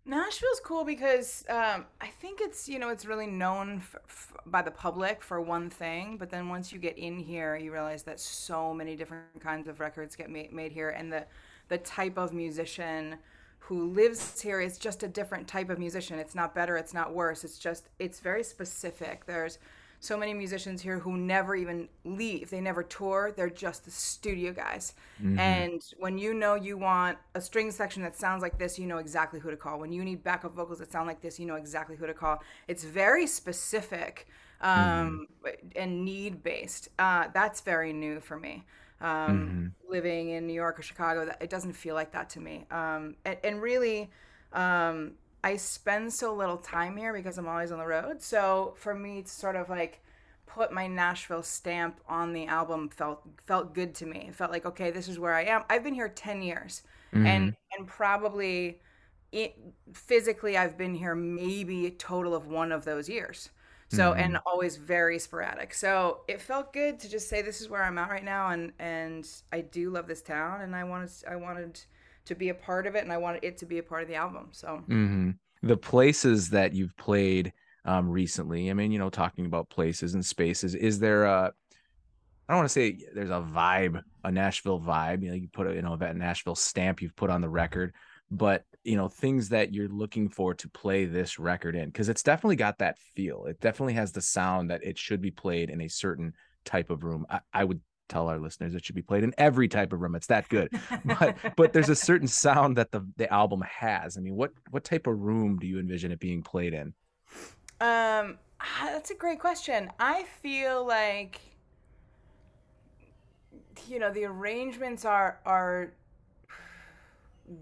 Nashville's 0.07 0.61
cool 0.63 0.85
because 0.85 1.45
um, 1.49 1.87
I 2.01 2.09
think 2.21 2.41
it's 2.43 2.69
you 2.69 2.79
know 2.79 2.91
it's 2.91 3.07
really 3.07 3.27
known 3.27 3.77
f- 3.77 3.97
f- 4.07 4.33
by 4.47 4.61
the 4.61 4.71
public 4.71 5.23
for 5.23 5.41
one 5.41 5.71
thing, 5.71 6.19
but 6.19 6.29
then 6.29 6.49
once 6.49 6.73
you 6.73 6.79
get 6.79 6.99
in 6.99 7.19
here, 7.19 7.57
you 7.57 7.73
realize 7.73 8.03
that 8.03 8.21
so 8.21 8.75
many 8.75 8.97
different 8.97 9.41
kinds 9.41 9.67
of 9.67 9.81
records 9.81 10.15
get 10.15 10.29
ma- 10.29 10.43
made 10.53 10.73
here, 10.73 10.91
and 10.91 11.13
the 11.13 11.25
the 11.69 11.79
type 11.79 12.19
of 12.19 12.35
musician 12.35 13.17
who 13.69 13.91
lives 13.93 14.41
here 14.43 14.61
is 14.61 14.79
just 14.79 15.03
a 15.03 15.09
different 15.09 15.49
type 15.49 15.71
of 15.71 15.79
musician. 15.79 16.19
It's 16.19 16.35
not 16.35 16.55
better, 16.55 16.77
it's 16.77 16.93
not 16.93 17.15
worse. 17.15 17.45
It's 17.45 17.59
just 17.59 17.89
it's 17.99 18.21
very 18.21 18.45
specific. 18.45 19.25
There's 19.27 19.59
so 20.01 20.19
many 20.19 20.35
musicians 20.35 20.83
here 20.83 20.99
who 20.99 21.17
never 21.17 21.57
even 21.57 21.89
leave. 22.05 22.51
They 22.51 22.61
never 22.61 22.83
tour. 22.83 23.33
They're 23.35 23.49
just 23.49 23.87
the 23.87 23.91
studio 23.91 24.53
guys. 24.53 24.93
Mhm. 25.23 25.39
And 25.39 25.83
when 25.99 26.19
you 26.19 26.35
know 26.35 26.57
you 26.57 26.77
want 26.77 27.17
a 27.35 27.41
string 27.41 27.71
section 27.71 28.03
that 28.03 28.15
sounds 28.15 28.43
like 28.43 28.59
this, 28.59 28.79
you 28.79 28.87
know 28.87 28.99
exactly 28.99 29.41
who 29.41 29.51
to 29.51 29.57
call. 29.57 29.79
When 29.79 29.93
you 29.93 30.05
need 30.05 30.23
backup 30.23 30.55
vocals 30.55 30.81
that 30.81 30.93
sound 30.93 31.07
like 31.07 31.23
this, 31.23 31.41
you 31.41 31.47
know 31.47 31.55
exactly 31.55 31.97
who 31.97 32.07
to 32.07 32.13
call. 32.13 32.43
It's 32.69 32.85
very 32.85 33.27
specific 33.27 34.27
um, 34.61 35.27
and 35.75 36.05
need 36.05 36.43
based. 36.43 36.91
Uh, 36.99 37.29
that's 37.33 37.63
very 37.63 37.93
new 37.95 38.21
for 38.21 38.39
me. 38.39 38.65
Um, 39.01 39.75
Living 39.89 40.31
in 40.31 40.47
New 40.47 40.55
York 40.55 40.79
or 40.79 40.83
Chicago, 40.83 41.27
that, 41.27 41.41
it 41.41 41.51
doesn't 41.51 41.75
feel 41.75 41.95
like 41.95 42.13
that 42.13 42.31
to 42.31 42.41
me. 42.41 42.67
Um, 42.71 43.17
and, 43.25 43.37
and 43.45 43.63
really, 43.63 44.11
um, 44.53 45.13
I 45.45 45.57
spend 45.57 46.13
so 46.13 46.35
little 46.35 46.57
time 46.57 46.97
here 46.97 47.13
because 47.13 47.37
I'm 47.37 47.47
always 47.47 47.71
on 47.71 47.79
the 47.79 47.87
road. 47.87 48.23
So 48.23 48.75
for 48.79 48.95
me 48.95 49.23
to 49.23 49.29
sort 49.29 49.57
of 49.57 49.69
like 49.69 50.01
put 50.47 50.73
my 50.73 50.87
Nashville 50.87 51.43
stamp 51.43 52.01
on 52.09 52.33
the 52.33 52.47
album 52.47 52.89
felt 52.89 53.23
felt 53.47 53.75
good 53.75 53.95
to 53.97 54.07
me. 54.07 54.27
It 54.29 54.35
felt 54.35 54.51
like 54.51 54.65
okay, 54.65 54.91
this 54.91 55.07
is 55.07 55.19
where 55.19 55.35
I 55.35 55.45
am. 55.45 55.65
I've 55.69 55.85
been 55.85 55.95
here 55.95 56.09
10 56.09 56.43
years. 56.43 56.83
And 57.27 57.55
and 57.77 57.87
probably 57.87 58.81
it, 59.33 59.57
physically 59.93 60.57
I've 60.57 60.79
been 60.79 60.95
here 60.95 61.15
maybe 61.15 61.87
a 61.87 61.91
total 61.91 62.35
of 62.35 62.47
one 62.47 62.73
of 62.73 62.85
those 62.85 63.09
years. 63.09 63.51
So 63.89 64.13
and 64.15 64.39
always 64.47 64.77
very 64.77 65.19
sporadic. 65.19 65.75
So 65.75 66.23
it 66.29 66.41
felt 66.41 66.73
good 66.73 66.99
to 67.01 67.09
just 67.09 67.29
say 67.29 67.43
this 67.43 67.61
is 67.61 67.69
where 67.69 67.83
I'm 67.85 67.99
at 67.99 68.11
right 68.11 68.25
now 68.25 68.49
and 68.51 68.73
and 68.79 69.27
I 69.53 69.61
do 69.63 69.91
love 69.91 70.07
this 70.07 70.23
town 70.23 70.61
and 70.63 70.75
I 70.75 70.85
wanted 70.85 71.11
I 71.29 71.37
wanted 71.37 71.81
to 72.27 72.35
be 72.35 72.49
a 72.49 72.55
part 72.55 72.87
of 72.87 72.95
it 72.95 73.05
and 73.05 73.13
I 73.13 73.19
wanted 73.19 73.45
it 73.45 73.59
to 73.59 73.67
be 73.67 73.79
a 73.79 73.83
part 73.83 74.03
of 74.03 74.09
the 74.09 74.15
album. 74.17 74.49
So 74.53 74.85
hmm 74.89 75.31
The 75.63 75.77
places 75.77 76.51
that 76.51 76.75
you've 76.75 76.97
played 76.97 77.53
um, 77.87 78.09
recently, 78.09 78.71
I 78.71 78.75
mean, 78.75 78.93
you 78.93 78.99
know, 78.99 79.11
talking 79.11 79.47
about 79.47 79.71
places 79.71 80.15
and 80.15 80.25
spaces, 80.25 80.75
is 80.75 80.99
there 80.99 81.25
a, 81.25 81.53
I 82.49 82.53
don't 82.53 82.59
want 82.59 82.69
to 82.71 82.73
say 82.73 82.99
there's 83.15 83.31
a 83.31 83.43
vibe, 83.43 84.03
a 84.25 84.33
Nashville 84.33 84.81
vibe, 84.81 85.23
you 85.23 85.31
know, 85.31 85.35
you 85.37 85.49
put 85.53 85.69
a, 85.69 85.75
you 85.75 85.83
know, 85.83 85.97
that 85.97 86.17
Nashville 86.17 86.55
stamp 86.57 87.03
you've 87.03 87.17
put 87.17 87.31
on 87.31 87.41
the 87.41 87.49
record, 87.49 87.95
but, 88.31 88.65
you 88.85 88.97
know, 88.97 89.09
things 89.09 89.49
that 89.49 89.73
you're 89.75 89.89
looking 89.89 90.29
for 90.29 90.55
to 90.55 90.69
play 90.69 91.07
this 91.07 91.39
record 91.39 91.75
in, 91.75 91.87
because 91.87 92.09
it's 92.09 92.23
definitely 92.23 92.57
got 92.57 92.79
that 92.79 92.99
feel. 92.99 93.47
It 93.47 93.61
definitely 93.61 93.95
has 93.95 94.13
the 94.13 94.21
sound 94.21 94.71
that 94.71 94.85
it 94.85 94.99
should 94.99 95.21
be 95.21 95.31
played 95.31 95.71
in 95.71 95.81
a 95.81 95.89
certain 95.89 96.35
type 96.65 96.91
of 96.91 97.03
room. 97.03 97.27
I, 97.31 97.41
I 97.53 97.65
would 97.65 97.81
tell 98.09 98.29
our 98.29 98.39
listeners 98.39 98.75
it 98.75 98.85
should 98.85 98.95
be 98.95 99.03
played 99.03 99.25
in 99.25 99.35
every 99.39 99.69
type 99.69 99.93
of 99.93 100.01
room. 100.01 100.15
It's 100.15 100.27
that 100.27 100.49
good. 100.49 100.69
but 101.05 101.37
but 101.57 101.73
there's 101.73 101.89
a 101.89 101.97
certain 101.97 102.29
sound 102.45 102.77
that 102.77 102.91
the 102.91 103.07
the 103.17 103.33
album 103.33 103.63
has. 103.63 104.17
I 104.17 104.21
mean, 104.21 104.37
what 104.37 104.53
what 104.71 104.85
type 104.85 105.07
of 105.07 105.19
room 105.19 105.59
do 105.59 105.67
you 105.67 105.79
envision 105.79 106.13
it 106.13 106.21
being 106.21 106.43
played 106.43 106.75
in? 106.75 106.95
Um, 107.81 108.39
ah, 108.61 108.91
that's 108.93 109.11
a 109.11 109.15
great 109.15 109.41
question. 109.41 109.91
I 109.99 110.25
feel 110.43 110.87
like 110.87 111.41
you 113.89 113.99
know 113.99 114.13
the 114.13 114.25
arrangements 114.25 115.05
are 115.05 115.41
are 115.45 115.93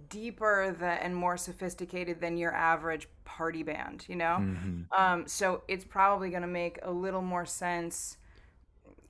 deeper 0.09 0.75
than, 0.79 0.99
and 0.99 1.17
more 1.17 1.37
sophisticated 1.37 2.21
than 2.21 2.37
your 2.37 2.55
average 2.55 3.09
party 3.25 3.62
band. 3.62 4.05
You 4.09 4.17
know, 4.17 4.45
Mhm. 4.45 4.89
um, 4.97 5.27
so 5.27 5.62
it's 5.69 5.85
probably 5.85 6.31
going 6.31 6.43
to 6.43 6.49
make 6.49 6.79
a 6.83 6.91
little 6.91 7.23
more 7.23 7.47
sense 7.47 8.17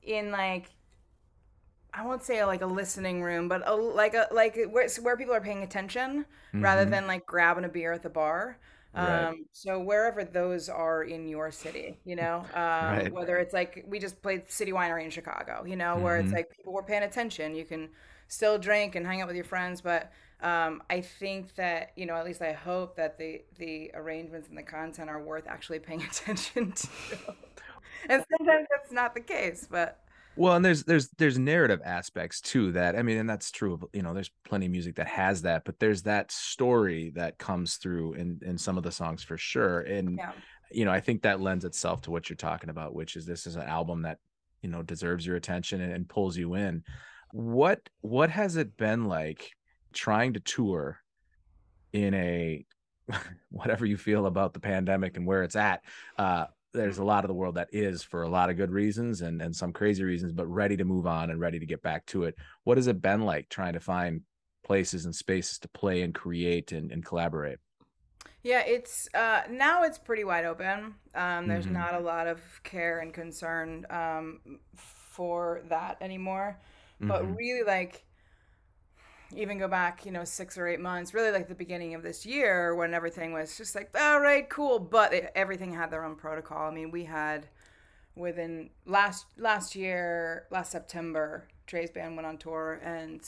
in 0.02 0.30
like 0.30 0.70
I 1.94 2.04
won't 2.06 2.22
say 2.22 2.42
like 2.44 2.62
a 2.62 2.66
listening 2.66 3.22
room, 3.22 3.48
but 3.48 3.66
a, 3.68 3.74
like 3.74 4.14
a 4.14 4.26
like 4.32 4.56
where 4.70 4.88
where 5.02 5.16
people 5.16 5.34
are 5.34 5.40
paying 5.42 5.62
attention 5.62 6.24
rather 6.58 6.84
Mhm. 6.84 6.86
than 6.86 7.06
like 7.06 7.26
grabbing 7.26 7.64
a 7.64 7.68
beer 7.68 7.92
at 7.92 8.02
the 8.02 8.08
bar. 8.10 8.58
Right. 8.94 9.30
Um, 9.34 9.46
so 9.52 9.80
wherever 9.80 10.24
those 10.24 10.68
are 10.68 11.02
in 11.04 11.28
your 11.28 11.50
city, 11.50 11.98
you 12.04 12.16
know, 12.16 12.48
um, 12.54 13.04
Right. 13.10 13.12
whether 13.12 13.38
it's 13.38 13.52
like 13.54 13.84
we 13.88 13.98
just 13.98 14.22
played 14.22 14.50
City 14.50 14.72
Winery 14.72 15.04
in 15.04 15.10
Chicago, 15.10 15.64
you 15.66 15.76
know, 15.76 15.98
where 15.98 16.18
it's 16.18 16.32
hmm 16.32 16.34
like 16.34 16.50
people 16.56 16.72
were 16.72 16.82
paying 16.82 17.02
attention. 17.02 17.54
You 17.54 17.64
can 17.64 17.90
still 18.28 18.58
drink 18.58 18.94
and 18.94 19.06
hang 19.06 19.20
out 19.22 19.26
with 19.28 19.36
your 19.36 19.44
friends, 19.44 19.80
but 19.82 20.12
um, 20.42 20.82
I 20.90 21.00
think 21.00 21.54
that 21.54 21.92
you 21.96 22.06
know, 22.06 22.14
at 22.14 22.24
least 22.24 22.42
I 22.42 22.52
hope 22.52 22.96
that 22.96 23.18
the 23.18 23.42
the 23.58 23.90
arrangements 23.94 24.48
and 24.48 24.58
the 24.58 24.62
content 24.62 25.08
are 25.08 25.22
worth 25.22 25.46
actually 25.46 25.78
paying 25.78 26.02
attention 26.10 26.72
to. 26.72 26.88
And 28.08 28.24
sometimes 28.36 28.66
that's 28.70 28.92
not 28.92 29.14
the 29.14 29.20
case, 29.20 29.66
but 29.70 30.00
Well, 30.36 30.54
and 30.54 30.64
there's 30.64 30.84
there's 30.84 31.08
there's 31.18 31.38
narrative 31.38 31.80
aspects 31.84 32.40
to 32.42 32.72
that. 32.72 32.96
I 32.96 33.02
mean, 33.02 33.18
and 33.18 33.28
that's 33.28 33.50
true 33.50 33.74
of, 33.74 33.84
you 33.92 34.02
know, 34.02 34.14
there's 34.14 34.30
plenty 34.44 34.66
of 34.66 34.72
music 34.72 34.96
that 34.96 35.06
has 35.06 35.42
that, 35.42 35.64
but 35.64 35.78
there's 35.78 36.02
that 36.02 36.32
story 36.32 37.12
that 37.14 37.38
comes 37.38 37.76
through 37.76 38.14
in 38.14 38.40
in 38.44 38.58
some 38.58 38.76
of 38.76 38.82
the 38.82 38.92
songs 38.92 39.22
for 39.22 39.36
sure. 39.36 39.80
And 39.80 40.16
yeah. 40.18 40.32
you 40.70 40.84
know, 40.84 40.92
I 40.92 41.00
think 41.00 41.22
that 41.22 41.40
lends 41.40 41.64
itself 41.64 42.02
to 42.02 42.10
what 42.10 42.28
you're 42.28 42.36
talking 42.36 42.70
about, 42.70 42.94
which 42.94 43.16
is 43.16 43.26
this 43.26 43.46
is 43.46 43.56
an 43.56 43.62
album 43.62 44.02
that, 44.02 44.18
you 44.62 44.68
know, 44.68 44.82
deserves 44.82 45.26
your 45.26 45.36
attention 45.36 45.80
and, 45.80 45.92
and 45.92 46.08
pulls 46.08 46.36
you 46.36 46.54
in. 46.54 46.82
What 47.32 47.88
what 48.00 48.30
has 48.30 48.56
it 48.56 48.76
been 48.76 49.04
like 49.04 49.52
trying 49.92 50.34
to 50.34 50.40
tour 50.40 50.98
in 51.92 52.14
a 52.14 52.66
whatever 53.50 53.86
you 53.86 53.96
feel 53.96 54.26
about 54.26 54.54
the 54.54 54.60
pandemic 54.60 55.16
and 55.16 55.26
where 55.26 55.42
it's 55.42 55.56
at? 55.56 55.82
Uh 56.18 56.46
there's 56.74 56.98
a 56.98 57.04
lot 57.04 57.22
of 57.24 57.28
the 57.28 57.34
world 57.34 57.56
that 57.56 57.68
is 57.72 58.02
for 58.02 58.22
a 58.22 58.28
lot 58.30 58.48
of 58.48 58.56
good 58.56 58.70
reasons 58.70 59.20
and 59.20 59.42
and 59.42 59.54
some 59.54 59.72
crazy 59.72 60.04
reasons, 60.04 60.32
but 60.32 60.46
ready 60.46 60.76
to 60.76 60.84
move 60.84 61.06
on 61.06 61.30
and 61.30 61.40
ready 61.40 61.58
to 61.58 61.66
get 61.66 61.82
back 61.82 62.06
to 62.06 62.24
it. 62.24 62.36
What 62.64 62.78
has 62.78 62.86
it 62.86 63.02
been 63.02 63.22
like 63.22 63.48
trying 63.48 63.74
to 63.74 63.80
find 63.80 64.22
places 64.64 65.04
and 65.04 65.14
spaces 65.14 65.58
to 65.60 65.68
play 65.68 66.02
and 66.02 66.14
create 66.14 66.72
and, 66.72 66.90
and 66.92 67.04
collaborate? 67.04 67.58
Yeah, 68.42 68.60
it's 68.60 69.08
uh, 69.14 69.42
now 69.50 69.82
it's 69.84 69.98
pretty 69.98 70.24
wide 70.24 70.44
open. 70.44 70.94
Um, 71.14 71.46
there's 71.46 71.66
hmm 71.66 71.70
not 71.70 71.94
a 71.94 71.98
lot 72.00 72.26
of 72.26 72.40
care 72.64 72.98
and 73.00 73.12
concern 73.14 73.86
um, 73.90 74.40
for 74.74 75.62
that 75.68 75.98
anymore. 76.00 76.60
But 77.06 77.24
hmm 77.24 77.34
really, 77.36 77.64
like 77.64 78.04
even 79.36 79.58
go 79.58 79.68
back, 79.68 80.04
you 80.04 80.12
know, 80.12 80.24
six 80.24 80.58
or 80.58 80.66
eight 80.66 80.80
months, 80.80 81.14
really 81.14 81.30
like 81.30 81.48
the 81.48 81.54
beginning 81.54 81.94
of 81.94 82.02
this 82.02 82.24
year 82.26 82.74
when 82.74 82.94
everything 82.94 83.32
was 83.32 83.56
just 83.56 83.74
like, 83.74 83.90
all 83.98 84.20
right, 84.20 84.48
cool. 84.48 84.78
But 84.78 85.12
it, 85.14 85.32
everything 85.34 85.72
had 85.72 85.90
their 85.90 86.04
own 86.04 86.16
protocol. 86.16 86.68
I 86.68 86.74
mean, 86.74 86.90
we 86.90 87.04
had 87.04 87.48
within 88.14 88.70
last 88.86 89.26
last 89.36 89.74
year, 89.74 90.46
last 90.50 90.70
September, 90.72 91.48
Trey's 91.66 91.90
band 91.90 92.16
went 92.16 92.26
on 92.26 92.38
tour, 92.38 92.80
and 92.82 93.20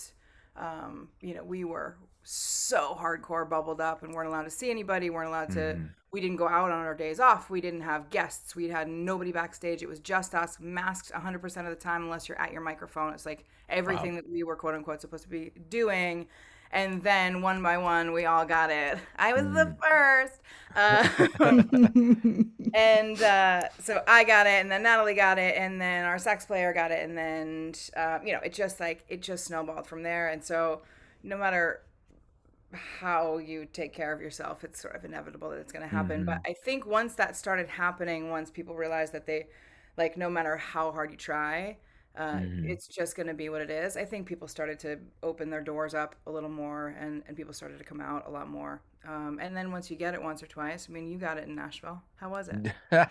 um, 0.56 1.08
you 1.20 1.34
know, 1.34 1.44
we 1.44 1.64
were 1.64 1.96
so 2.22 2.96
hardcore 2.98 3.48
bubbled 3.48 3.80
up 3.80 4.02
and 4.02 4.14
weren't 4.14 4.28
allowed 4.28 4.44
to 4.44 4.50
see 4.50 4.70
anybody, 4.70 5.10
weren't 5.10 5.28
allowed 5.28 5.50
to. 5.50 5.74
hmm 5.74 5.84
We 6.14 6.20
didn't 6.20 6.36
go 6.36 6.48
out 6.48 6.70
on 6.70 6.78
our 6.86 6.94
days 6.94 7.20
off. 7.20 7.50
We 7.50 7.60
didn't 7.60 7.82
have 7.82 8.08
guests. 8.10 8.54
We 8.56 8.68
had 8.68 8.88
nobody 8.88 9.32
backstage. 9.32 9.82
It 9.82 9.88
was 9.88 10.00
just 10.00 10.34
us, 10.34 10.58
masked 10.60 11.12
100% 11.12 11.64
of 11.66 11.70
the 11.70 11.76
time, 11.76 12.04
unless 12.04 12.28
you're 12.28 12.40
at 12.40 12.52
your 12.52 12.62
microphone. 12.62 13.12
It's 13.14 13.26
like 13.26 13.44
Wow. 13.78 13.78
everything 13.80 14.14
that 14.16 14.28
we 14.30 14.42
were 14.44 14.56
quote 14.56 14.74
unquote 14.74 15.00
supposed 15.00 15.24
to 15.24 15.28
be 15.28 15.52
doing. 15.70 16.28
And 16.70 17.02
then 17.02 17.42
one 17.42 17.62
by 17.62 17.78
one, 17.78 18.12
we 18.12 18.26
all 18.26 18.44
got 18.46 18.70
it. 18.70 18.98
I 19.16 19.32
was 19.32 19.44
the 19.44 19.66
Mm. 19.66 19.78
first. 19.82 20.40
Uh, 20.76 21.08
and 22.74 23.22
uh, 23.22 23.62
so 23.78 24.02
I 24.08 24.24
got 24.24 24.46
it, 24.46 24.60
and 24.60 24.70
then 24.70 24.82
Natalie 24.82 25.14
got 25.14 25.38
it, 25.38 25.56
and 25.56 25.80
then 25.80 26.04
our 26.04 26.18
sax 26.18 26.46
player 26.46 26.72
got 26.72 26.90
it, 26.90 27.04
and 27.04 27.16
then 27.16 27.74
uh, 27.96 28.18
you 28.24 28.32
know 28.32 28.40
it 28.40 28.52
just 28.52 28.80
like 28.80 29.04
it 29.08 29.22
just 29.22 29.44
snowballed 29.44 29.86
from 29.86 30.02
there. 30.02 30.28
And 30.28 30.42
so 30.42 30.82
no 31.22 31.36
matter 31.36 31.82
how 32.74 33.38
you 33.38 33.66
take 33.66 33.92
care 33.94 34.12
of 34.12 34.20
yourself, 34.20 34.64
it's 34.64 34.80
sort 34.80 34.94
of 34.96 35.04
inevitable 35.04 35.50
that 35.50 35.58
it's 35.58 35.72
going 35.72 35.82
to 35.82 35.88
happen. 35.88 36.24
But 36.24 36.36
hmm 36.36 36.44
I 36.46 36.54
think 36.64 36.86
once 36.86 37.14
that 37.16 37.36
started 37.36 37.68
happening, 37.68 38.30
once 38.30 38.50
people 38.50 38.74
realized 38.74 39.12
that 39.12 39.26
they 39.26 39.46
like 39.96 40.16
no 40.16 40.28
matter 40.30 40.56
how 40.56 40.92
hard 40.92 41.10
you 41.10 41.16
try. 41.16 41.78
Uh, 42.16 42.38
hmm 42.38 42.64
it's 42.66 42.86
just 42.86 43.16
going 43.16 43.26
to 43.26 43.34
be 43.34 43.48
what 43.48 43.60
it 43.60 43.70
is. 43.70 43.96
I 43.96 44.04
think 44.04 44.26
people 44.26 44.48
started 44.48 44.78
to 44.80 44.98
open 45.22 45.50
their 45.50 45.60
doors 45.60 45.94
up 45.94 46.14
a 46.26 46.30
little 46.30 46.48
more, 46.48 46.94
and, 46.98 47.22
and 47.26 47.36
people 47.36 47.52
started 47.52 47.78
to 47.78 47.84
come 47.84 48.00
out 48.00 48.24
a 48.26 48.30
lot 48.30 48.48
more. 48.48 48.80
Um, 49.06 49.38
and 49.40 49.54
then 49.56 49.70
once 49.70 49.90
you 49.90 49.96
get 49.96 50.14
it 50.14 50.22
once 50.22 50.42
or 50.42 50.46
twice, 50.46 50.86
I 50.88 50.92
mean, 50.92 51.08
you 51.08 51.18
got 51.18 51.36
it 51.36 51.46
in 51.46 51.54
Nashville. 51.54 52.02
How 52.16 52.30
was 52.30 52.48
it? 52.48 52.72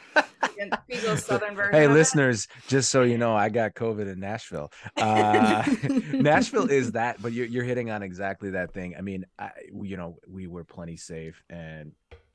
Hey, 1.71 1.85
of 1.85 1.91
it. 1.91 1.93
listeners, 1.93 2.47
just 2.67 2.89
so 2.89 3.03
you 3.03 3.17
know, 3.17 3.35
I 3.35 3.49
got 3.49 3.75
COVID 3.75 4.11
in 4.11 4.19
Nashville. 4.19 4.71
Uh, 4.97 5.63
Nashville 6.13 6.69
is 6.69 6.93
that, 6.93 7.21
but 7.21 7.31
you're, 7.31 7.45
you're 7.45 7.63
hitting 7.63 7.91
on 7.91 8.01
exactly 8.03 8.51
that 8.51 8.73
thing. 8.73 8.95
I 8.97 9.01
mean, 9.01 9.25
I, 9.37 9.51
you 9.81 9.97
know, 9.97 10.17
we 10.27 10.47
were 10.47 10.63
plenty 10.63 10.97
safe 10.97 11.41
and 11.49 11.91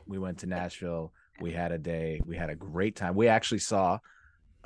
we 0.06 0.18
went 0.18 0.38
to 0.38 0.46
Nashville. 0.46 1.12
We 1.40 1.52
had 1.52 1.72
a 1.72 1.78
day, 1.78 2.20
we 2.25 2.37
had 2.37 2.50
a 2.50 2.54
great 2.54 2.96
time. 2.96 3.14
We 3.14 3.28
actually 3.28 3.58
saw 3.58 3.98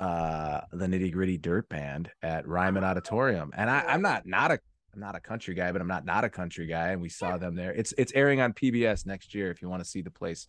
uh 0.03 0.61
the 0.73 0.85
nitty 0.85 1.13
gritty 1.13 1.37
dirt 1.37 1.69
band 1.69 2.09
at 2.21 2.45
Ryman 2.47 2.83
Auditorium. 2.83 3.51
And 3.55 3.69
I, 3.69 3.85
I'm 3.87 4.01
not 4.01 4.25
not 4.25 4.51
a 4.51 4.59
I'm 4.93 4.99
not 4.99 5.15
a 5.15 5.19
country 5.19 5.55
guy, 5.55 5.71
but 5.71 5.81
I'm 5.81 5.87
not 5.87 6.05
not 6.05 6.23
a 6.25 6.29
country 6.29 6.67
guy. 6.67 6.89
And 6.89 7.01
we 7.01 7.09
saw 7.09 7.37
them 7.37 7.55
there. 7.55 7.73
It's 7.73 7.93
it's 7.97 8.11
airing 8.13 8.41
on 8.41 8.53
PBS 8.53 9.05
next 9.05 9.33
year 9.33 9.49
if 9.49 9.61
you 9.61 9.69
want 9.69 9.81
to 9.83 9.89
see 9.89 10.01
the 10.01 10.11
place 10.11 10.45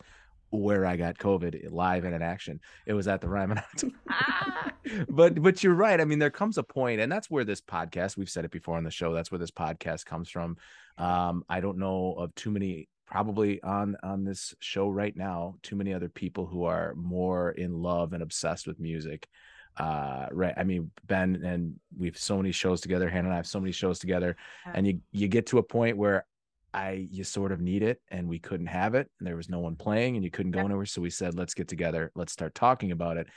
where 0.50 0.84
I 0.84 0.96
got 0.96 1.18
COVID 1.18 1.70
live 1.70 2.04
and 2.04 2.14
in 2.14 2.23
action. 2.23 2.61
It 2.87 2.94
was 2.94 3.06
at 3.06 3.20
the 3.20 3.28
Ryman 3.28 3.58
Auditorium. 3.75 4.00
Ah, 4.11 4.73
but 5.08 5.40
but 5.40 5.62
you're 5.62 5.75
right. 5.75 6.00
I 6.00 6.04
mean, 6.04 6.18
there 6.18 6.30
comes 6.30 6.58
a 6.58 6.62
point, 6.62 7.00
and 7.00 7.11
that's 7.11 7.30
where 7.30 7.44
this 7.44 7.61
podcast, 7.61 8.16
we've 8.16 8.30
said 8.30 8.44
it 8.44 8.50
before 8.50 8.76
on 8.76 8.84
the 8.84 8.90
show, 8.90 9.14
that's 9.14 9.30
where 9.30 9.38
this 9.38 9.50
podcast 9.50 10.04
comes 10.04 10.28
from. 10.28 10.56
Um, 10.99 11.44
I 11.49 11.61
don't 11.61 11.78
know 11.78 12.14
of 12.14 12.34
too 12.34 12.50
many 12.50 12.88
probably 13.06 13.62
on 13.62 13.96
on 14.02 14.25
this 14.25 14.54
show 14.61 14.88
right 14.88 15.16
now, 15.16 15.56
too 15.62 15.76
many 15.76 15.92
other 15.92 16.08
people 16.08 16.46
who 16.46 16.64
are 16.64 16.94
more 16.96 17.52
in 17.52 17.73
love 17.73 18.12
and 18.12 18.23
obsessed 18.23 18.66
with 18.66 18.78
music. 18.78 19.28
Uh 19.76 20.26
right. 20.32 20.54
I 20.56 20.64
mean, 20.64 20.90
Ben 21.06 21.42
and 21.44 21.75
we've 21.96 22.16
so 22.16 22.37
many 22.37 22.52
shows 22.52 22.80
together, 22.80 23.08
Hannah 23.08 23.28
and 23.28 23.34
I 23.34 23.37
have 23.37 23.46
so 23.46 23.61
many 23.61 23.73
shows 23.73 23.99
together, 23.99 24.37
yeah, 24.66 24.73
and 24.76 24.87
you 24.87 25.00
you 25.12 25.28
get 25.28 25.46
to 25.46 25.58
a 25.58 25.62
point 25.62 25.96
where 25.96 26.26
I 26.73 27.08
you 27.11 27.25
sort 27.25 27.52
of 27.52 27.61
need 27.61 27.82
it 27.82 28.00
and 28.11 28.28
we 28.28 28.38
couldn't 28.38 28.66
have 28.66 28.94
it 28.94 29.08
and 29.18 29.26
there 29.26 29.37
was 29.37 29.49
no 29.49 29.61
one 29.61 29.76
playing 29.76 30.16
and 30.16 30.25
you 30.25 30.30
couldn't 30.30 30.52
go 30.52 30.58
yeah, 30.58 30.66
anywhere. 30.66 30.87
So 30.87 31.00
we 31.00 31.11
said, 31.11 31.34
let's 31.34 31.54
get 31.54 31.68
together, 31.68 32.11
let's 32.16 32.32
start 32.32 32.54
talking 32.54 32.90
about 32.90 33.16
it 33.16 33.28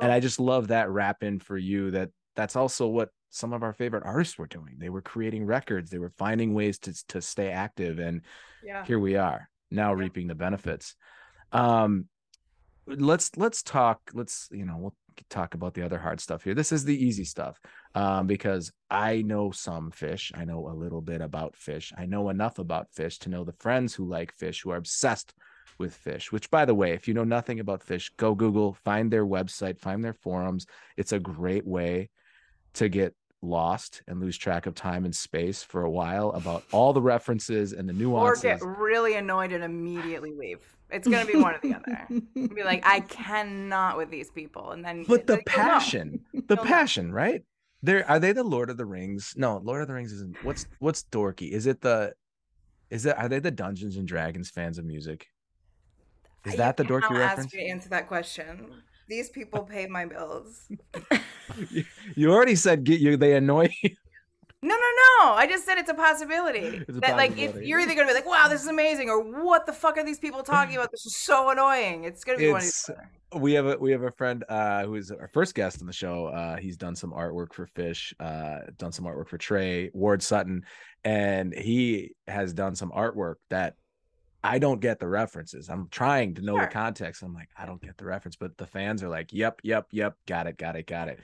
and 0.00 0.12
I 0.12 0.20
just 0.20 0.40
love 0.40 0.68
that 0.68 0.90
wrap 0.90 1.22
in 1.22 1.38
for 1.38 1.56
you 1.56 1.90
that 1.92 2.10
that's 2.36 2.56
also 2.56 2.86
what 2.86 3.10
some 3.34 3.52
of 3.52 3.62
our 3.62 3.72
favorite 3.72 4.04
artists 4.06 4.38
were 4.38 4.46
doing. 4.46 4.76
They 4.78 4.90
were 4.90 5.02
creating 5.02 5.44
records, 5.44 5.90
they 5.90 5.98
were 5.98 6.10
finding 6.16 6.54
ways 6.54 6.78
to 6.80 6.92
to 7.08 7.20
stay 7.20 7.50
active 7.50 7.98
and 7.98 8.22
Yeah, 8.62 8.84
here 8.84 8.98
we 8.98 9.16
are 9.16 9.48
now 9.70 9.94
yeah. 9.94 10.04
reaping 10.04 10.26
the 10.28 10.34
benefits. 10.34 10.94
Um 11.52 12.08
let's 12.86 13.36
let's 13.36 13.62
talk 13.62 14.00
let's 14.12 14.48
you 14.52 14.64
know 14.66 14.76
we'll 14.78 14.94
talk 15.30 15.54
about 15.54 15.74
the 15.74 15.82
other 15.82 15.98
hard 15.98 16.20
stuff 16.20 16.44
here. 16.44 16.54
This 16.54 16.72
is 16.72 16.84
the 16.84 17.04
easy 17.06 17.24
stuff. 17.24 17.58
Um 17.94 18.26
because 18.26 18.72
I 18.90 19.22
know 19.22 19.50
some 19.50 19.90
Phish. 19.90 20.30
I 20.34 20.44
know 20.44 20.68
a 20.68 20.74
little 20.74 21.00
bit 21.00 21.20
about 21.20 21.54
Phish. 21.54 21.92
I 21.96 22.06
know 22.06 22.28
enough 22.28 22.58
about 22.58 22.88
Phish 22.96 23.18
to 23.20 23.30
know 23.30 23.44
the 23.44 23.52
friends 23.52 23.94
who 23.94 24.04
like 24.06 24.36
Phish 24.36 24.62
who 24.62 24.70
are 24.70 24.76
obsessed 24.76 25.34
with 25.78 25.98
Phish, 26.04 26.30
which 26.30 26.50
by 26.50 26.64
the 26.64 26.74
way, 26.74 26.92
if 26.92 27.08
you 27.08 27.14
know 27.14 27.24
nothing 27.24 27.58
about 27.58 27.84
Phish, 27.84 28.10
go 28.16 28.34
Google, 28.34 28.74
find 28.84 29.10
their 29.10 29.26
website, 29.26 29.80
find 29.80 30.04
their 30.04 30.12
forums. 30.12 30.66
It's 30.96 31.12
a 31.12 31.18
great 31.18 31.66
way 31.66 32.10
to 32.74 32.88
get 32.88 33.14
lost 33.44 34.02
and 34.08 34.20
lose 34.20 34.36
track 34.36 34.66
of 34.66 34.74
time 34.74 35.04
and 35.04 35.14
space 35.14 35.62
for 35.62 35.82
a 35.82 35.90
while 35.90 36.30
about 36.30 36.64
all 36.72 36.92
the 36.92 37.02
references 37.02 37.72
and 37.72 37.88
the 37.88 37.92
nuances. 37.92 38.44
Or 38.44 38.48
get 38.48 38.78
really 38.78 39.14
annoyed 39.14 39.52
and 39.52 39.62
immediately 39.62 40.32
leave. 40.32 40.58
It's 40.90 41.08
gonna 41.08 41.26
be 41.26 41.36
one 41.36 41.54
or 41.54 41.58
the 41.62 41.74
other. 41.74 42.06
Be 42.54 42.62
like, 42.62 42.86
I 42.86 43.00
cannot 43.00 43.96
with 43.96 44.10
these 44.10 44.30
people, 44.30 44.70
and 44.72 44.84
then 44.84 45.04
But 45.08 45.26
the 45.26 45.36
know. 45.36 45.42
passion, 45.46 46.20
the 46.46 46.56
passion, 46.56 47.12
right? 47.12 47.42
There 47.82 48.08
are 48.08 48.18
they 48.18 48.32
the 48.32 48.44
Lord 48.44 48.70
of 48.70 48.76
the 48.76 48.84
Rings? 48.86 49.34
No, 49.36 49.58
Lord 49.64 49.82
of 49.82 49.88
the 49.88 49.94
Rings 49.94 50.12
isn't. 50.12 50.42
What's 50.44 50.66
what's 50.78 51.02
dorky? 51.04 51.50
Is 51.50 51.66
it 51.66 51.80
the? 51.80 52.14
Is 52.90 53.06
it 53.06 53.16
are 53.18 53.28
they 53.28 53.40
the 53.40 53.50
Dungeons 53.50 53.96
and 53.96 54.06
Dragons 54.06 54.50
fans 54.50 54.78
of 54.78 54.84
music? 54.84 55.26
Is 56.44 56.52
You 56.52 56.58
that 56.58 56.76
the 56.76 56.84
dorky 56.84 57.02
ask 57.02 57.10
reference? 57.10 57.54
me 57.54 57.60
to 57.64 57.66
answer 57.70 57.88
that 57.88 58.06
question. 58.06 58.82
These 59.08 59.30
people 59.30 59.62
pay 59.62 59.86
my 59.86 60.06
bills. 60.06 60.68
You 62.16 62.32
already 62.32 62.56
said 62.56 62.84
get 62.84 63.00
you. 63.00 63.16
They 63.16 63.36
annoy 63.36 63.68
you. 63.82 63.90
No, 64.62 64.74
no, 64.74 64.80
no. 65.26 65.32
I 65.34 65.46
just 65.46 65.66
said 65.66 65.76
it's 65.78 65.90
a 65.90 65.94
possibility. 65.94 66.82
It's 66.88 66.96
a 66.96 67.00
That 67.00 67.16
like 67.16 67.32
if 67.32 67.36
possibility. 67.36 67.66
you're 67.66 67.80
either 67.80 67.94
gonna 67.94 68.08
be 68.08 68.14
like, 68.14 68.26
"Wow, 68.26 68.48
this 68.48 68.62
is 68.62 68.68
amazing," 68.68 69.10
or 69.10 69.20
"What 69.44 69.66
the 69.66 69.72
fuck 69.72 69.98
are 69.98 70.04
these 70.04 70.18
people 70.18 70.42
talking 70.42 70.74
about? 70.76 70.90
This 70.90 71.04
is 71.06 71.16
so 71.16 71.50
annoying." 71.50 72.04
It's 72.04 72.24
gonna 72.24 72.38
be 72.38 72.48
one 72.50 72.62
of 72.62 72.64
It's 72.64 72.90
we 73.36 73.52
have 73.52 73.66
a 73.66 73.76
we 73.76 73.92
have 73.92 74.02
a 74.02 74.10
friend 74.12 74.42
uh 74.48 74.84
who 74.84 74.94
is 74.94 75.10
our 75.10 75.28
first 75.28 75.54
guest 75.54 75.80
on 75.82 75.86
the 75.86 75.92
show. 75.92 76.26
Uh 76.26 76.56
he's 76.56 76.76
done 76.78 76.96
some 76.96 77.12
artwork 77.12 77.52
for 77.52 77.66
Phish, 77.76 78.14
uh 78.18 78.70
done 78.78 78.90
some 78.90 79.04
artwork 79.04 79.28
for 79.28 79.38
Trey, 79.38 79.90
Ward 79.92 80.22
Sutton, 80.22 80.64
and 81.04 81.52
he 81.54 82.14
has 82.26 82.54
done 82.54 82.74
some 82.74 82.90
artwork 82.90 83.34
that 83.50 83.74
I 84.44 84.58
don't 84.58 84.80
get 84.80 84.98
the 85.00 85.08
references. 85.08 85.70
I'm 85.70 85.88
trying 85.88 86.34
to 86.34 86.42
know 86.42 86.56
Sure. 86.56 86.66
the 86.66 86.72
context. 86.72 87.22
I'm 87.22 87.32
like, 87.32 87.48
I 87.56 87.64
don't 87.64 87.80
get 87.80 87.96
the 87.96 88.04
reference, 88.04 88.36
but 88.36 88.56
the 88.58 88.66
fans 88.66 89.02
are 89.02 89.08
like, 89.08 89.32
yep, 89.32 89.60
yep, 89.64 89.86
yep, 89.90 90.16
got 90.26 90.46
it, 90.46 90.58
got 90.58 90.76
it, 90.76 90.86
got 90.86 91.08
it. 91.08 91.18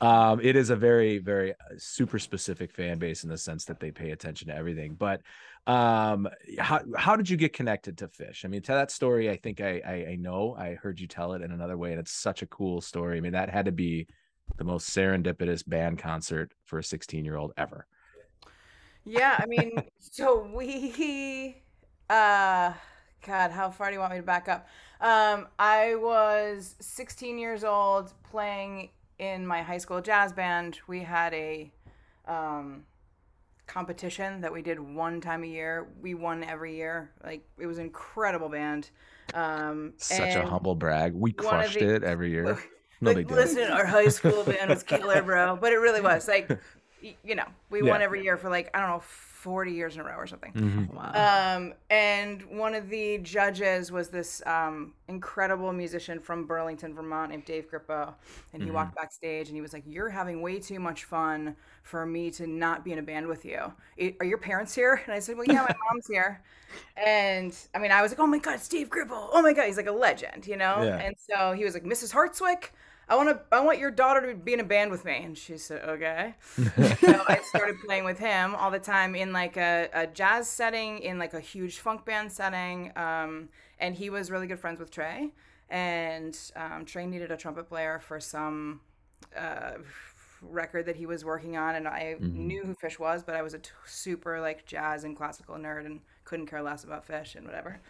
Um, 0.00 0.40
it 0.42 0.56
is 0.56 0.70
a 0.70 0.76
very, 0.76 1.18
very 1.18 1.52
uh, 1.52 1.54
super 1.78 2.18
specific 2.18 2.72
fan 2.72 2.98
base 2.98 3.22
in 3.22 3.30
the 3.30 3.38
sense 3.38 3.64
that 3.66 3.78
they 3.78 3.92
pay 3.92 4.10
attention 4.10 4.48
to 4.48 4.56
everything. 4.56 4.96
But 4.96 5.22
um, 5.68 6.28
how 6.58 6.80
how 6.96 7.16
did 7.16 7.30
you 7.30 7.36
get 7.36 7.52
connected 7.52 7.96
to 7.98 8.08
Phish? 8.08 8.44
I 8.44 8.48
mean, 8.48 8.60
tell 8.60 8.76
that 8.76 8.90
story. 8.90 9.30
I 9.30 9.36
think 9.36 9.60
I, 9.60 9.80
I 9.86 10.06
I 10.10 10.16
know. 10.16 10.54
I 10.58 10.74
heard 10.74 10.98
you 11.00 11.06
tell 11.06 11.32
it 11.34 11.42
in 11.42 11.52
another 11.52 11.78
way, 11.78 11.92
and 11.92 12.00
it's 12.00 12.12
such 12.12 12.42
a 12.42 12.46
cool 12.46 12.80
story. 12.82 13.16
I 13.16 13.20
mean, 13.20 13.32
that 13.32 13.48
had 13.48 13.64
to 13.66 13.72
be 13.72 14.06
the 14.58 14.64
most 14.64 14.90
serendipitous 14.90 15.66
band 15.66 15.98
concert 16.00 16.52
for 16.64 16.80
a 16.80 16.84
16 16.84 17.24
year 17.24 17.36
old 17.36 17.52
ever. 17.56 17.86
Yeah, 19.04 19.36
I 19.38 19.46
mean, 19.46 19.72
so 20.00 20.50
we, 20.54 21.62
uh, 22.10 22.72
God, 23.26 23.50
how 23.50 23.70
far 23.70 23.88
do 23.88 23.94
you 23.94 24.00
want 24.00 24.12
me 24.12 24.18
to 24.18 24.24
back 24.24 24.48
up? 24.48 24.68
Um, 25.00 25.48
I 25.58 25.94
was 25.96 26.76
16 26.80 27.38
years 27.38 27.64
old 27.64 28.12
playing 28.30 28.90
in 29.18 29.46
my 29.46 29.62
high 29.62 29.78
school 29.78 30.00
jazz 30.00 30.32
band. 30.32 30.78
We 30.86 31.00
had 31.00 31.32
a 31.34 31.72
um, 32.26 32.84
competition 33.66 34.40
that 34.40 34.52
we 34.52 34.62
did 34.62 34.78
one 34.78 35.20
time 35.20 35.42
a 35.42 35.46
year. 35.46 35.88
We 36.00 36.14
won 36.14 36.44
every 36.44 36.76
year. 36.76 37.10
Like 37.24 37.46
it 37.58 37.66
was 37.66 37.78
an 37.78 37.84
incredible 37.84 38.48
band. 38.48 38.90
Um, 39.32 39.94
Such 39.96 40.34
a 40.34 40.46
humble 40.46 40.74
brag. 40.74 41.14
We 41.14 41.32
crushed 41.32 41.78
the- 41.78 41.94
it 41.96 42.04
every 42.04 42.30
year. 42.30 42.58
No 43.00 43.10
like, 43.10 43.16
big 43.18 43.28
deal. 43.28 43.36
listen, 43.36 43.70
our 43.70 43.84
high 43.84 44.08
school 44.08 44.44
band 44.44 44.70
was 44.70 44.82
killer, 44.82 45.20
bro. 45.20 45.56
But 45.56 45.72
it 45.72 45.76
really 45.76 46.00
was 46.00 46.26
like, 46.26 46.48
you 47.24 47.34
know, 47.34 47.46
we 47.70 47.82
won 47.82 48.00
every 48.02 48.22
year 48.22 48.36
for 48.36 48.48
like 48.48 48.70
I 48.74 48.80
don't 48.80 48.88
know, 48.90 49.00
40 49.00 49.72
years 49.72 49.94
in 49.94 50.00
a 50.00 50.04
row 50.04 50.16
or 50.16 50.26
something. 50.26 50.52
Mhm. 50.52 50.94
Wow. 50.94 51.56
Um, 51.56 51.74
and 51.90 52.42
one 52.44 52.74
of 52.74 52.88
the 52.88 53.18
judges 53.18 53.92
was 53.92 54.08
this 54.08 54.42
um, 54.46 54.94
incredible 55.08 55.72
musician 55.72 56.18
from 56.18 56.46
Burlington, 56.46 56.94
Vermont, 56.94 57.30
named 57.30 57.44
Dave 57.44 57.70
Grippo. 57.70 58.14
And 58.52 58.62
he 58.62 58.70
walked 58.70 58.94
backstage 58.96 59.48
and 59.48 59.56
he 59.56 59.60
was 59.60 59.72
like, 59.72 59.82
"You're 59.86 60.08
having 60.08 60.40
way 60.40 60.58
too 60.60 60.80
much 60.80 61.04
fun 61.04 61.56
for 61.82 62.06
me 62.06 62.30
to 62.32 62.46
not 62.46 62.84
be 62.84 62.92
in 62.92 62.98
a 62.98 63.02
band 63.02 63.26
with 63.26 63.44
you. 63.44 63.72
Are 64.20 64.26
your 64.26 64.38
parents 64.38 64.74
here?" 64.74 65.02
And 65.04 65.12
I 65.12 65.18
said, 65.18 65.36
"Well, 65.36 65.46
yeah, 65.46 65.62
my 65.62 65.74
mom's 65.92 66.06
here." 66.06 66.42
And 66.96 67.56
I 67.74 67.78
mean, 67.78 67.92
I 67.92 68.02
was 68.02 68.12
like, 68.12 68.20
"Oh 68.20 68.26
my 68.26 68.38
God, 68.38 68.60
Steve 68.60 68.88
Grippo! 68.88 69.28
Oh 69.32 69.42
my 69.42 69.52
God, 69.52 69.66
he's 69.66 69.76
like 69.76 69.86
a 69.86 69.92
legend, 69.92 70.46
you 70.46 70.56
know." 70.56 70.82
Yeah. 70.82 70.96
And 70.98 71.14
so 71.18 71.52
he 71.52 71.64
was 71.64 71.74
like, 71.74 71.84
"Mrs. 71.84 72.12
Hartswick." 72.12 72.70
I 73.08 73.16
want 73.16 73.28
to. 73.28 73.40
I 73.52 73.60
want 73.60 73.78
your 73.78 73.90
daughter 73.90 74.32
to 74.32 74.38
be 74.38 74.54
in 74.54 74.60
a 74.60 74.64
band 74.64 74.90
with 74.90 75.04
me, 75.04 75.22
and 75.22 75.36
she 75.36 75.58
said, 75.58 75.82
"Okay." 75.88 76.34
so 76.56 77.22
I 77.28 77.40
started 77.48 77.76
playing 77.84 78.04
with 78.04 78.18
him 78.18 78.54
all 78.54 78.70
the 78.70 78.78
time 78.78 79.14
in 79.14 79.32
like 79.32 79.56
a, 79.56 79.88
a 79.92 80.06
jazz 80.06 80.48
setting, 80.48 80.98
in 81.00 81.18
like 81.18 81.34
a 81.34 81.40
huge 81.40 81.78
funk 81.78 82.04
band 82.04 82.32
setting. 82.32 82.92
Um, 82.96 83.48
and 83.78 83.94
he 83.94 84.10
was 84.10 84.30
really 84.30 84.46
good 84.46 84.58
friends 84.58 84.80
with 84.80 84.90
Trey. 84.90 85.30
And 85.68 86.38
um, 86.56 86.84
Trey 86.84 87.06
needed 87.06 87.30
a 87.30 87.36
trumpet 87.36 87.68
player 87.68 87.98
for 87.98 88.20
some 88.20 88.80
uh, 89.36 89.72
record 90.40 90.86
that 90.86 90.96
he 90.96 91.06
was 91.06 91.24
working 91.24 91.56
on, 91.56 91.74
and 91.74 91.88
I 91.88 92.16
knew 92.20 92.64
who 92.64 92.74
Phish 92.74 92.98
was, 92.98 93.22
but 93.22 93.34
I 93.34 93.42
was 93.42 93.54
a 93.54 93.58
t- 93.58 93.70
super 93.86 94.40
like 94.40 94.66
jazz 94.66 95.04
and 95.04 95.16
classical 95.16 95.56
nerd 95.56 95.86
and 95.86 96.00
couldn't 96.24 96.46
care 96.46 96.62
less 96.62 96.84
about 96.84 97.06
Phish 97.06 97.34
and 97.34 97.46
whatever. 97.46 97.80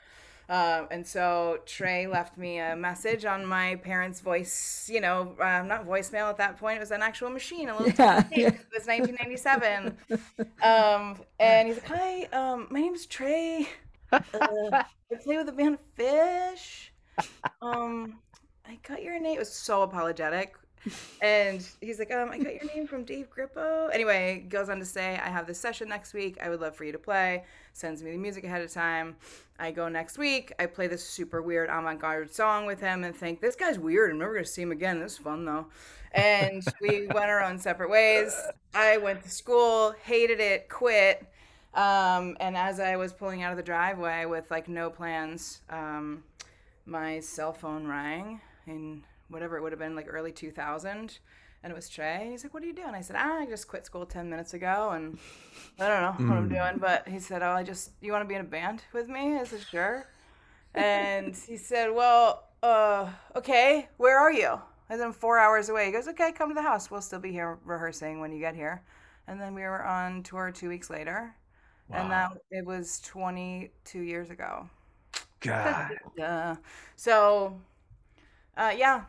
Um, 0.49 0.89
and 0.91 1.07
so 1.07 1.59
Trey 1.67 2.07
left 2.07 2.37
me 2.37 2.59
a 2.59 2.77
message 2.77 3.25
on 3.25 3.47
my 3.47 3.77
parents' 3.77 4.21
voice, 4.21 4.89
you 4.93 5.01
know, 5.01 5.35
uh, 5.41 5.63
not 5.63 5.87
voicemail 5.87 6.29
at 6.29 6.37
that 6.39 6.59
point. 6.59 6.77
It 6.77 6.81
was 6.81 6.91
an 6.91 7.03
actual 7.03 7.31
machine, 7.31 7.69
a 7.69 7.77
little 7.77 7.93
Yeah, 7.99 8.23
tape. 8.31 8.55
It 8.55 8.67
was 8.75 8.87
1997. 8.87 9.97
um, 10.63 11.21
and 11.39 11.69
he's 11.69 11.77
like, 11.79 11.87
"Hi, 11.89 12.25
um, 12.33 12.67
my 12.71 12.81
name's 12.81 13.07
Trey. 13.07 13.69
Uh, 14.35 14.73
I 15.13 15.17
play 15.23 15.37
with 15.37 15.47
the 15.47 15.53
band 15.53 15.79
Phish. 15.99 16.91
Um, 17.63 18.21
I 18.67 18.79
got 18.87 19.03
your 19.03 19.19
name. 19.21 19.37
It 19.37 19.39
was 19.41 19.53
so 19.53 19.83
apologetic." 19.83 20.57
And 21.21 21.67
he's 21.81 21.99
like, 21.99 22.13
um, 22.13 22.31
I 22.31 22.39
got 22.39 22.55
your 22.55 22.75
name 22.75 22.87
from 22.87 23.05
Dave 23.05 23.29
Grippo. 23.31 23.89
Anyway, 23.93 24.45
goes 24.49 24.69
on 24.69 24.79
to 24.79 24.85
say, 24.85 25.19
I 25.23 25.29
have 25.29 25.47
this 25.47 25.59
session 25.59 25.89
next 25.89 26.13
week. 26.15 26.39
I 26.43 26.51
would 26.51 26.61
love 26.61 26.77
for 26.77 26.85
you 26.85 26.93
to 26.93 26.99
play. 26.99 27.45
Sends 27.73 28.03
me 28.03 28.13
the 28.13 28.19
music 28.19 28.45
ahead 28.45 28.63
of 28.63 28.71
time. 28.71 29.17
I 29.59 29.71
go 29.71 29.89
next 29.89 30.19
week. 30.19 30.53
I 30.59 30.67
play 30.67 30.87
this 30.87 31.03
super 31.03 31.41
weird 31.41 31.71
avant 31.71 32.01
garde 32.01 32.35
song 32.35 32.67
with 32.67 32.81
him 32.81 33.05
and 33.05 33.15
think, 33.15 33.41
this 33.41 33.57
guy's 33.57 33.79
weird. 33.79 34.11
I'm 34.11 34.19
never 34.19 34.33
going 34.33 34.45
to 34.45 34.51
see 34.51 34.63
him 34.63 34.73
again. 34.73 35.01
This 35.01 35.13
is 35.13 35.19
fun, 35.19 35.45
though. 35.45 35.67
And 36.13 36.65
we 36.81 37.07
went 37.07 37.31
our 37.31 37.43
own 37.43 37.59
separate 37.59 37.91
ways. 37.91 38.35
I 38.75 38.99
went 38.99 39.23
to 39.23 39.31
school, 39.31 39.95
hated 40.05 40.41
it, 40.41 40.69
quit. 40.69 41.27
Um, 41.75 42.37
and 42.39 42.57
as 42.57 42.79
I 42.79 42.97
was 42.97 43.13
pulling 43.13 43.43
out 43.43 43.51
of 43.51 43.57
the 43.57 43.63
driveway 43.65 44.27
with 44.27 44.49
like 44.51 44.69
no 44.69 44.91
plans, 44.91 45.63
um, 45.71 46.23
my 46.87 47.19
cell 47.19 47.53
phone 47.53 47.87
rang 47.87 48.41
in 48.67 49.03
whatever 49.35 49.57
it 49.59 49.63
would 49.63 49.73
have 49.73 49.79
been 49.79 49.97
like 49.97 50.07
early 50.09 50.33
2000 50.33 51.19
and 51.63 51.73
it 51.73 51.75
was 51.75 51.89
trey 51.89 52.29
he's 52.31 52.45
like 52.45 52.55
what 52.55 52.63
are 52.63 52.67
you 52.67 52.75
doing? 52.75 52.95
I 52.95 53.01
said 53.03 53.17
ah, 53.19 53.41
i 53.41 53.47
just 53.47 53.69
quit 53.69 53.85
school 53.87 54.07
10 54.07 54.31
minutes 54.31 54.55
ago 54.55 54.91
and 54.95 55.19
i 55.79 55.89
don't 55.89 56.03
know 56.03 56.29
what 56.29 56.39
i'm 56.39 56.49
doing 56.49 56.79
but 56.79 57.07
he 57.09 57.19
said 57.19 57.43
oh 57.43 57.51
i 57.51 57.63
just 57.63 57.91
you 58.01 58.13
want 58.13 58.25
to 58.25 58.29
be 58.29 58.35
in 58.35 58.41
a 58.41 58.45
band 58.45 58.83
with 58.93 59.09
me 59.09 59.37
i 59.39 59.45
said 59.45 59.61
sure 59.61 60.07
and 60.75 61.37
he 61.47 61.57
said 61.57 61.91
well 61.93 62.45
uh 62.63 63.09
okay 63.37 63.89
where 63.99 64.19
are 64.19 64.33
you? 64.33 64.59
I 64.91 64.97
said 64.97 65.07
i'm 65.07 65.13
four 65.13 65.39
hours 65.39 65.69
away. 65.69 65.87
He 65.87 65.93
goes 65.93 66.09
okay 66.09 66.33
come 66.33 66.49
to 66.51 66.55
the 66.55 66.63
house. 66.63 66.91
We'll 66.91 67.01
still 67.01 67.21
be 67.21 67.33
here 67.33 67.59
rehearsing 67.65 68.21
when 68.21 68.33
you 68.33 68.39
get 68.39 68.55
here. 68.55 68.83
And 69.27 69.41
then 69.41 69.55
we 69.55 69.63
were 69.63 69.85
on 69.85 70.23
tour 70.23 70.51
two 70.51 70.69
weeks 70.69 70.91
later 70.91 71.35
and 71.91 72.11
that 72.11 72.33
it 72.51 72.65
was 72.65 73.01
22 73.01 74.01
years 74.01 74.31
ago. 74.31 74.69
God. 75.41 75.99
So, 76.97 77.59
uh, 78.57 78.73
yeah, 78.77 79.03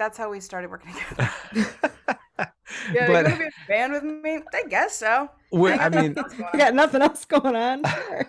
that's 0.00 0.18
how 0.18 0.30
we 0.30 0.40
started 0.40 0.70
working 0.70 0.92
together. 1.08 1.30
Yeah, 2.94 3.06
you 3.06 3.12
but 3.12 3.24
want 3.24 3.34
to 3.34 3.38
be 3.38 3.44
a 3.44 3.68
band 3.68 3.92
with 3.92 4.02
me? 4.04 4.38
I 4.54 4.62
guess 4.68 4.96
so. 4.96 5.28
well, 5.52 5.76
I 5.80 5.88
mean, 5.88 6.14
You 6.16 6.58
got 6.58 6.72
nothing 6.74 7.02
else 7.02 7.24
going 7.24 7.54
on. 7.56 7.82
Sure. 7.84 8.26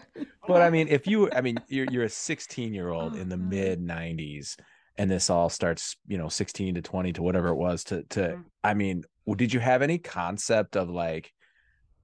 but 0.47 0.61
I 0.61 0.69
mean, 0.69 0.87
if 0.87 1.07
you, 1.07 1.29
I 1.31 1.41
mean, 1.41 1.57
you're 1.67 1.85
you're 1.85 2.03
a 2.03 2.09
16 2.09 2.73
year 2.73 2.89
old 2.89 3.15
in 3.15 3.29
the 3.29 3.35
Mhm. 3.37 3.49
mid 3.49 3.79
90s, 3.79 4.57
and 4.97 5.09
this 5.09 5.29
all 5.29 5.49
starts, 5.49 5.95
you 6.07 6.17
know, 6.17 6.27
16 6.27 6.75
to 6.75 6.81
20 6.81 7.13
to 7.13 7.21
whatever 7.21 7.47
it 7.49 7.55
was. 7.55 7.83
To 7.85 8.03
to, 8.09 8.21
Mhm. 8.21 8.45
I 8.63 8.73
mean, 8.73 9.03
w- 9.25 9.37
did 9.37 9.53
you 9.53 9.59
have 9.61 9.81
any 9.81 9.97
concept 9.99 10.75
of 10.75 10.89
like, 10.89 11.31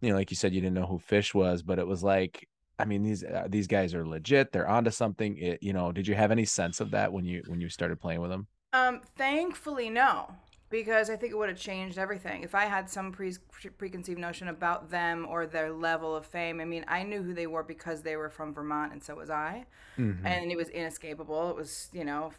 you 0.01 0.09
know, 0.09 0.15
like 0.15 0.31
you 0.31 0.37
said, 0.37 0.53
you 0.53 0.61
didn't 0.61 0.75
know 0.75 0.87
who 0.87 0.99
Phish 0.99 1.33
was, 1.33 1.63
but 1.63 1.79
it 1.79 1.87
was 1.87 2.03
like, 2.03 2.47
I 2.79 2.85
mean, 2.85 3.03
these 3.03 3.23
uh, 3.23 3.47
these 3.49 3.67
guys 3.67 3.93
are 3.93 4.07
legit. 4.07 4.51
They're 4.51 4.69
onto 4.69 4.91
something. 4.91 5.37
It, 5.37 5.61
you 5.63 5.73
know, 5.73 5.91
did 5.91 6.07
you 6.07 6.15
have 6.15 6.31
any 6.31 6.45
sense 6.45 6.79
of 6.79 6.91
that 6.91 7.11
when 7.11 7.25
you 7.25 7.43
when 7.47 7.59
you 7.59 7.67
started 7.69 7.99
playing 7.99 8.21
with 8.21 8.29
them? 8.31 8.47
Um, 8.73 9.01
thankfully, 9.17 9.89
no, 9.89 10.29
because 10.69 11.09
I 11.09 11.15
think 11.15 11.31
it 11.31 11.37
would 11.37 11.49
have 11.49 11.57
changed 11.57 11.97
everything. 11.97 12.43
If 12.43 12.53
I 12.53 12.65
had 12.65 12.89
some 12.89 13.11
pre- 13.11 13.33
preconceived 13.77 14.19
notion 14.19 14.49
about 14.49 14.89
them 14.91 15.25
or 15.29 15.45
their 15.45 15.71
level 15.71 16.15
of 16.15 16.25
fame, 16.25 16.59
I 16.59 16.65
mean, 16.65 16.83
I 16.87 17.03
knew 17.03 17.23
who 17.23 17.33
they 17.33 17.47
were 17.47 17.63
because 17.63 18.01
they 18.01 18.17
were 18.17 18.29
from 18.29 18.53
Vermont, 18.53 18.91
and 18.91 19.01
so 19.01 19.15
was 19.15 19.29
I. 19.29 19.65
Mhm. 19.97 20.23
and 20.25 20.51
it 20.51 20.55
was 20.57 20.69
inescapable. 20.69 21.49
It 21.49 21.55
was, 21.55 21.89
you 21.93 22.03
know, 22.03 22.31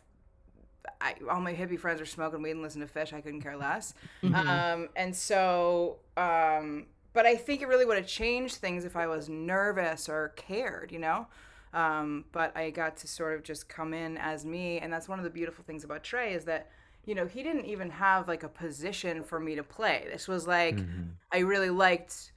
I, 1.01 1.15
all 1.29 1.41
my 1.41 1.55
hippie 1.55 1.79
friends 1.79 1.99
were 2.01 2.07
smoking 2.07 2.41
weed 2.43 2.53
and 2.53 2.63
listening 2.63 2.87
to 2.87 2.95
Phish. 2.95 3.13
I 3.13 3.21
couldn't 3.21 3.41
care 3.43 3.57
less. 3.57 3.95
Um, 4.23 4.89
and 4.95 5.15
so, 5.17 5.99
um, 6.17 6.87
but 7.15 7.27
I 7.27 7.35
think 7.37 7.63
it 7.63 7.67
really 7.69 7.85
would 7.85 7.97
have 7.97 8.07
changed 8.07 8.57
things 8.57 8.85
if 8.85 8.97
I 8.97 9.07
was 9.07 9.29
nervous 9.29 10.09
or 10.09 10.29
cared, 10.37 10.93
you 10.93 10.99
know. 11.01 11.27
Um, 11.73 12.25
but 12.33 12.57
I 12.57 12.71
got 12.71 12.97
to 12.99 13.07
sort 13.09 13.35
of 13.35 13.43
just 13.43 13.69
come 13.69 13.93
in 13.95 14.17
as 14.19 14.45
me, 14.45 14.79
and 14.79 14.93
that's 14.93 15.09
one 15.09 15.19
of 15.19 15.25
the 15.25 15.31
beautiful 15.31 15.65
things 15.65 15.85
about 15.85 16.03
Trey 16.03 16.33
is 16.35 16.45
that. 16.45 16.69
You 17.07 17.15
know, 17.15 17.25
he 17.27 17.43
didn't 17.43 17.65
even 17.65 17.89
have 17.89 18.29
like 18.29 18.43
a 18.43 18.51
position 18.51 19.23
for 19.25 19.41
me 19.41 19.55
to 19.55 19.63
play. 19.63 20.07
This 20.13 20.29
was 20.29 20.47
like, 20.47 20.77
Mhm. 20.77 21.13
I 21.33 21.39
really 21.39 21.71
liked 21.71 22.33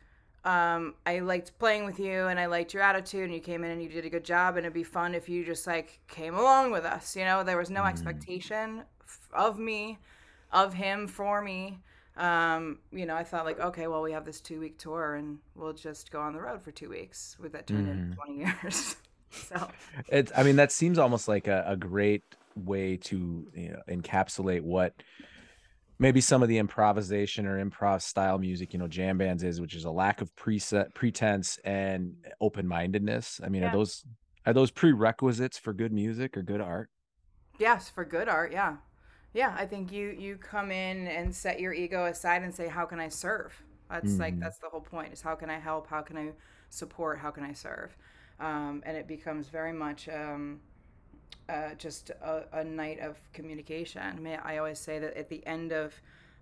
um, 0.46 0.96
I 1.06 1.20
liked 1.20 1.60
playing 1.60 1.84
with 1.86 2.00
you 2.00 2.28
and 2.28 2.40
I 2.40 2.46
liked 2.46 2.74
your 2.74 2.82
attitude 2.82 3.26
and 3.26 3.34
you 3.34 3.42
came 3.42 3.66
in 3.66 3.72
and 3.72 3.84
you 3.84 3.90
did 3.90 4.06
a 4.06 4.10
good 4.10 4.24
job 4.24 4.56
and 4.56 4.66
it'd 4.66 4.74
be 4.74 4.84
fun 4.84 5.14
if 5.14 5.28
you 5.28 5.44
just 5.44 5.68
like 5.68 6.00
came 6.08 6.36
along 6.36 6.72
with 6.72 6.86
us. 6.86 7.18
You 7.18 7.26
know, 7.26 7.44
there 7.44 7.58
was 7.58 7.70
no 7.70 7.84
expectation 7.84 8.84
f- 9.04 9.30
of 9.34 9.60
me, 9.60 10.00
of 10.54 10.74
him 10.74 11.06
for 11.08 11.42
me. 11.42 11.80
Um, 12.16 12.80
you 12.94 13.06
know, 13.06 13.16
I 13.16 13.24
thought 13.26 13.44
like, 13.46 13.60
okay, 13.60 13.88
well, 13.88 14.02
we 14.02 14.14
have 14.14 14.24
this 14.26 14.40
two 14.40 14.60
week 14.62 14.78
tour 14.78 15.16
and 15.16 15.40
we'll 15.54 15.74
just 15.74 16.12
go 16.12 16.22
on 16.22 16.32
the 16.34 16.40
road 16.42 16.62
for 16.64 16.72
two 16.72 16.88
weeks. 16.90 17.36
Would 17.42 17.52
that 17.52 17.68
turn 17.68 17.88
into 17.88 18.16
20 18.16 18.34
years? 18.64 18.96
So, 19.32 19.72
It's, 20.08 20.32
I 20.36 20.44
mean, 20.44 20.56
that 20.58 20.72
seems 20.72 20.98
almost 20.98 21.28
like 21.28 21.48
a, 21.48 21.64
a 21.68 21.76
great 21.78 22.24
way 22.56 22.98
to 22.98 23.48
you 23.54 23.70
know, 23.70 23.82
encapsulate 23.90 24.62
what 24.62 24.94
maybe 26.00 26.22
some 26.22 26.42
of 26.42 26.50
the 26.50 26.58
improvisation 26.58 27.46
or 27.46 27.64
improv 27.64 28.02
style 28.02 28.40
music, 28.40 28.74
you 28.74 28.80
know, 28.80 28.88
jam 28.88 29.18
bands 29.18 29.44
is, 29.44 29.62
which 29.62 29.76
is 29.76 29.86
a 29.86 29.92
lack 29.92 30.22
of 30.22 30.34
preset 30.36 30.94
pretense 30.94 31.60
and 31.64 32.16
open 32.40 32.68
mindedness. 32.68 33.40
I 33.44 33.50
mean, 33.50 33.64
Yeah. 33.64 33.68
are 33.68 33.70
those 33.70 34.04
are 34.46 34.54
those 34.54 34.72
prerequisites 34.72 35.60
for 35.60 35.74
good 35.74 35.94
music 35.94 36.36
or 36.36 36.42
good 36.42 36.62
art? 36.62 36.90
yes, 37.58 37.90
for 37.90 38.06
good 38.06 38.28
art. 38.30 38.52
Yeah. 38.52 38.78
Yeah. 39.34 39.56
I 39.58 39.66
think 39.66 39.92
you, 39.92 40.10
you 40.10 40.38
come 40.38 40.72
in 40.72 41.08
and 41.08 41.34
set 41.36 41.60
your 41.60 41.74
ego 41.74 42.06
aside 42.06 42.44
and 42.44 42.54
say, 42.54 42.68
how 42.68 42.86
can 42.86 43.00
I 43.00 43.10
serve? 43.10 43.62
That's 43.90 44.20
like, 44.20 44.36
Mhm. 44.36 44.44
that's 44.44 44.58
the 44.60 44.70
whole 44.70 44.82
point 44.82 45.14
is 45.14 45.22
how 45.22 45.36
can 45.36 45.50
I 45.50 45.60
help? 45.60 45.88
How 45.88 46.02
can 46.02 46.18
I 46.18 46.32
support? 46.70 47.20
How 47.20 47.32
can 47.32 47.44
I 47.44 47.54
serve? 47.54 47.96
Um, 48.42 48.84
and 48.86 48.98
it 48.98 49.08
becomes 49.08 49.48
very 49.48 49.72
much 49.74 50.10
um, 50.10 50.60
uh, 51.48 51.74
just 51.78 52.10
a, 52.10 52.44
a 52.52 52.64
night 52.64 53.00
of 53.00 53.18
communication. 53.34 54.02
I 54.02 54.14
mean, 54.20 54.40
I 54.44 54.58
always 54.58 54.80
say 54.80 55.00
that 55.00 55.16
at 55.16 55.30
the 55.30 55.46
end 55.46 55.72
of 55.72 55.94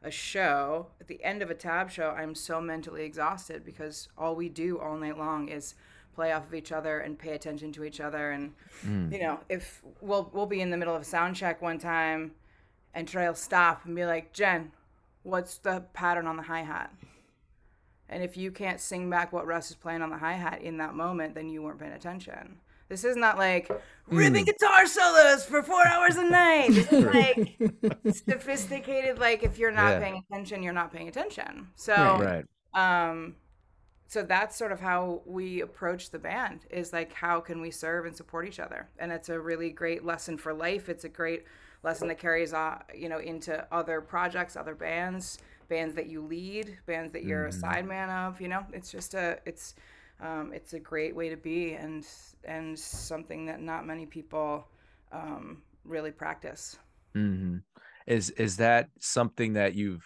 a 0.01 0.09
show, 0.11 0.87
at 1.01 1.07
the 1.07 1.21
end 1.23 1.41
of 1.41 1.49
a 1.51 1.53
tab 1.55 1.91
show, 1.91 2.09
I'm 2.11 2.33
so 2.33 2.61
mentally 2.61 3.03
exhausted 3.03 3.65
because 3.65 4.07
all 4.17 4.35
we 4.35 4.47
do 4.49 4.79
all 4.79 4.95
night 4.97 5.17
long 5.17 5.49
is 5.49 5.75
play 6.15 6.31
off 6.31 6.47
of 6.47 6.53
each 6.53 6.71
other 6.71 6.99
and 6.99 7.19
pay 7.19 7.33
attention 7.33 7.71
to 7.73 7.83
each 7.83 7.99
other. 7.99 8.31
And 8.31 8.53
Mm. 8.85 9.11
you 9.11 9.19
know, 9.19 9.39
if 9.49 9.81
we'll 10.01 10.29
we'll 10.33 10.45
be 10.45 10.61
in 10.61 10.69
the 10.69 10.77
middle 10.77 10.95
of 10.95 11.01
a 11.01 11.05
sound 11.05 11.35
check 11.35 11.61
one 11.61 11.79
time, 11.79 12.31
and 12.93 13.07
Trey 13.07 13.27
will 13.27 13.35
stop 13.35 13.85
and 13.85 13.95
be 13.95 14.05
like, 14.05 14.31
"Jen, 14.31 14.71
what's 15.23 15.57
the 15.57 15.81
pattern 15.93 16.27
on 16.27 16.37
the 16.37 16.43
hi 16.43 16.61
hat?" 16.61 16.93
And 18.09 18.23
if 18.23 18.35
you 18.37 18.51
can't 18.51 18.79
sing 18.79 19.09
back 19.09 19.31
what 19.31 19.45
Russ 19.45 19.69
is 19.69 19.75
playing 19.75 20.01
on 20.01 20.09
the 20.09 20.17
hi 20.17 20.33
hat 20.33 20.61
in 20.61 20.77
that 20.77 20.95
moment, 20.95 21.35
then 21.35 21.49
you 21.49 21.61
weren't 21.61 21.79
paying 21.79 21.93
attention. 21.93 22.57
This 22.87 23.03
is 23.03 23.15
not 23.15 23.37
like 23.37 23.71
ripping 24.07 24.45
guitar 24.45 24.87
solos 24.87 25.45
for 25.45 25.61
four 25.61 25.85
hours 25.87 26.15
a 26.17 26.23
night. 26.23 26.73
This 26.73 26.87
is 26.91 27.03
like 27.05 27.59
sophisticated. 28.27 29.19
Like 29.19 29.43
if 29.43 29.57
you're 29.59 29.71
not 29.71 29.91
Yeah. 29.91 29.99
paying 29.99 30.23
attention, 30.29 30.63
you're 30.63 30.73
not 30.73 30.91
paying 30.91 31.07
attention. 31.07 31.67
So 31.75 32.19
Right. 32.19 32.45
um 32.73 33.35
so 34.07 34.23
that's 34.23 34.55
sort 34.57 34.71
of 34.71 34.79
how 34.79 35.21
we 35.25 35.61
approach 35.61 36.09
the 36.09 36.19
band 36.19 36.61
is 36.71 36.91
like 36.91 37.13
how 37.13 37.39
can 37.39 37.61
we 37.61 37.71
serve 37.71 38.05
and 38.05 38.15
support 38.15 38.47
each 38.47 38.59
other 38.59 38.89
and 38.99 39.11
it's 39.11 39.29
a 39.29 39.39
really 39.39 39.69
great 39.69 40.03
lesson 40.03 40.37
for 40.37 40.53
life 40.53 40.89
it's 40.89 41.03
a 41.03 41.09
great 41.09 41.43
lesson 41.83 42.07
that 42.07 42.17
carries 42.19 42.53
on 42.53 42.81
you 42.95 43.07
know 43.09 43.19
into 43.19 43.65
other 43.71 44.01
projects 44.01 44.55
other 44.55 44.75
bands 44.75 45.37
bands 45.69 45.95
that 45.95 46.07
you 46.07 46.21
lead 46.21 46.77
bands 46.85 47.13
that 47.13 47.23
you're 47.23 47.47
a 47.47 47.51
sideman 47.51 48.09
of 48.09 48.41
you 48.41 48.47
know? 48.47 48.65
It's 48.73 48.91
just 48.91 49.13
a 49.13 49.39
it's 49.45 49.75
um, 50.21 50.51
it's 50.53 50.73
a 50.73 50.79
great 50.79 51.15
way 51.15 51.29
to 51.29 51.37
be 51.37 51.73
and 51.73 52.05
and 52.43 52.77
something 52.77 53.45
that 53.45 53.61
not 53.61 53.85
many 53.85 54.05
people 54.05 54.67
um, 55.11 55.61
really 55.85 56.11
practice. 56.11 56.77
Mm-hmm. 57.15 57.57
Is 58.07 58.29
is 58.31 58.57
that 58.57 58.89
something 58.99 59.53
that 59.53 59.75
you've, 59.75 60.03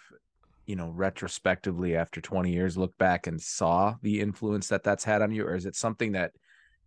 you 0.66 0.76
know, 0.76 0.90
retrospectively 0.90 1.96
after 1.96 2.20
20 2.20 2.52
years 2.52 2.76
look 2.76 2.96
back 2.98 3.26
and 3.26 3.40
saw 3.40 3.94
the 4.02 4.20
influence 4.20 4.68
that 4.68 4.82
that's 4.82 5.04
had 5.04 5.22
on 5.22 5.32
you, 5.32 5.44
or 5.44 5.54
is 5.54 5.66
it 5.66 5.76
something 5.76 6.12
that 6.12 6.32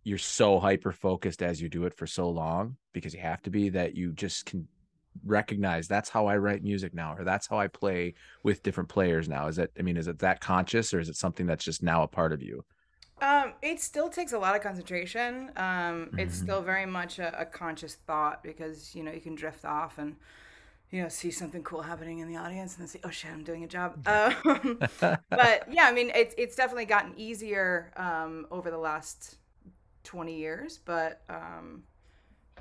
you're 0.04 0.18
so 0.18 0.58
hyper 0.58 0.92
focused 0.92 1.42
as 1.42 1.60
you 1.60 1.68
do 1.68 1.84
it 1.84 1.94
for 1.94 2.06
so 2.06 2.30
long 2.30 2.76
because 2.92 3.12
you 3.12 3.20
have 3.20 3.42
to 3.42 3.50
be 3.50 3.68
that 3.68 3.94
you 3.94 4.12
just 4.12 4.46
can 4.46 4.66
recognize 5.24 5.88
that's 5.88 6.08
how 6.10 6.26
I 6.26 6.36
write 6.38 6.62
music 6.62 6.94
now, 6.94 7.14
or 7.16 7.24
that's 7.24 7.46
how 7.48 7.58
I 7.58 7.68
play 7.68 8.14
with 8.42 8.62
different 8.62 8.88
players 8.88 9.28
now? 9.28 9.48
Is 9.48 9.58
it? 9.58 9.72
I 9.78 9.82
mean, 9.82 9.96
is 9.96 10.08
it 10.08 10.20
that 10.20 10.40
conscious, 10.40 10.94
or 10.94 11.00
is 11.00 11.08
it 11.08 11.16
something 11.16 11.46
that's 11.46 11.64
just 11.64 11.82
now 11.82 12.02
a 12.02 12.08
part 12.08 12.32
of 12.32 12.42
you? 12.42 12.64
Um, 13.20 13.54
it 13.62 13.80
still 13.80 14.08
takes 14.08 14.32
a 14.32 14.38
lot 14.38 14.54
of 14.54 14.62
concentration. 14.62 15.50
Um, 15.56 16.12
it's 16.16 16.36
Mhm. 16.36 16.38
still 16.38 16.62
very 16.62 16.86
much 16.86 17.18
a, 17.18 17.40
a 17.40 17.44
conscious 17.44 17.96
thought 17.96 18.42
because 18.44 18.94
you 18.94 19.02
know 19.02 19.10
you 19.10 19.20
can 19.20 19.34
drift 19.34 19.64
off 19.64 19.98
and 19.98 20.16
you 20.90 21.02
know 21.02 21.08
see 21.08 21.30
something 21.30 21.62
cool 21.64 21.82
happening 21.82 22.20
in 22.20 22.28
the 22.28 22.36
audience 22.36 22.74
and 22.74 22.82
then 22.82 22.88
see 22.88 23.00
oh 23.04 23.10
shit 23.10 23.32
I'm 23.32 23.44
doing 23.44 23.64
a 23.64 23.68
job. 23.68 23.98
Um, 24.06 24.84
but 25.34 25.64
yeah, 25.70 25.84
I 25.86 25.92
mean 25.92 26.12
it's 26.14 26.34
it's 26.38 26.56
definitely 26.56 26.86
gotten 26.86 27.14
easier 27.18 27.92
um, 27.96 28.46
over 28.50 28.70
the 28.70 28.78
last 28.78 29.36
twenty 30.04 30.36
years, 30.36 30.78
but 30.84 31.22
um, 31.30 31.84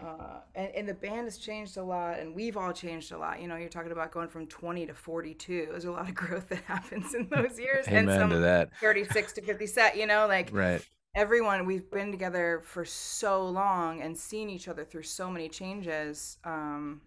uh, 0.04 0.40
and, 0.56 0.72
and 0.76 0.90
the 0.90 0.94
band 0.94 1.26
has 1.26 1.38
changed 1.38 1.78
a 1.78 1.84
lot 1.84 2.20
and 2.20 2.34
we've 2.36 2.58
all 2.58 2.72
changed 2.74 3.12
a 3.12 3.18
lot. 3.18 3.42
You 3.42 3.48
know, 3.48 3.56
you're 3.56 3.70
talking 3.70 3.92
about 3.92 4.12
going 4.12 4.28
from 4.30 4.48
twenty 4.48 4.86
to 4.86 4.94
forty 4.94 5.34
two. 5.34 5.68
There's 5.72 5.86
a 5.86 5.92
lot 5.92 6.08
of 6.10 6.16
growth 6.24 6.50
that 6.50 6.64
happens 6.66 7.14
in 7.14 7.28
those 7.30 7.60
years, 7.60 7.88
and 7.88 8.10
Amen 8.10 8.30
to 8.30 8.40
that. 8.40 8.70
thirty 8.80 9.04
six 9.06 9.34
to 9.34 9.42
fifty 9.42 9.68
set. 9.68 9.98
You 9.98 10.08
know, 10.08 10.28
like 10.28 10.50
Right. 10.52 10.86
everyone 11.16 11.66
we've 11.66 11.90
been 11.92 12.12
together 12.12 12.62
for 12.64 12.86
so 12.86 13.48
long 13.48 14.02
and 14.02 14.18
seen 14.18 14.50
each 14.50 14.68
other 14.68 14.84
through 14.86 15.04
so 15.04 15.32
many 15.32 15.50
changes 15.50 16.38
um 16.44 17.02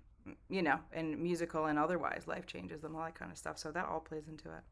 you 0.49 0.63
know 0.63 0.79
and 0.93 1.19
musical 1.19 1.67
and 1.67 1.79
otherwise 1.79 2.25
life 2.27 2.45
changes 2.47 2.83
and 2.85 2.95
all 2.97 3.03
that 3.05 3.15
kind 3.15 3.31
of 3.31 3.39
stuff 3.39 3.57
so 3.59 3.71
that 3.71 3.87
all 3.87 4.01
plays 4.01 4.27
into 4.29 4.49
it 4.49 4.63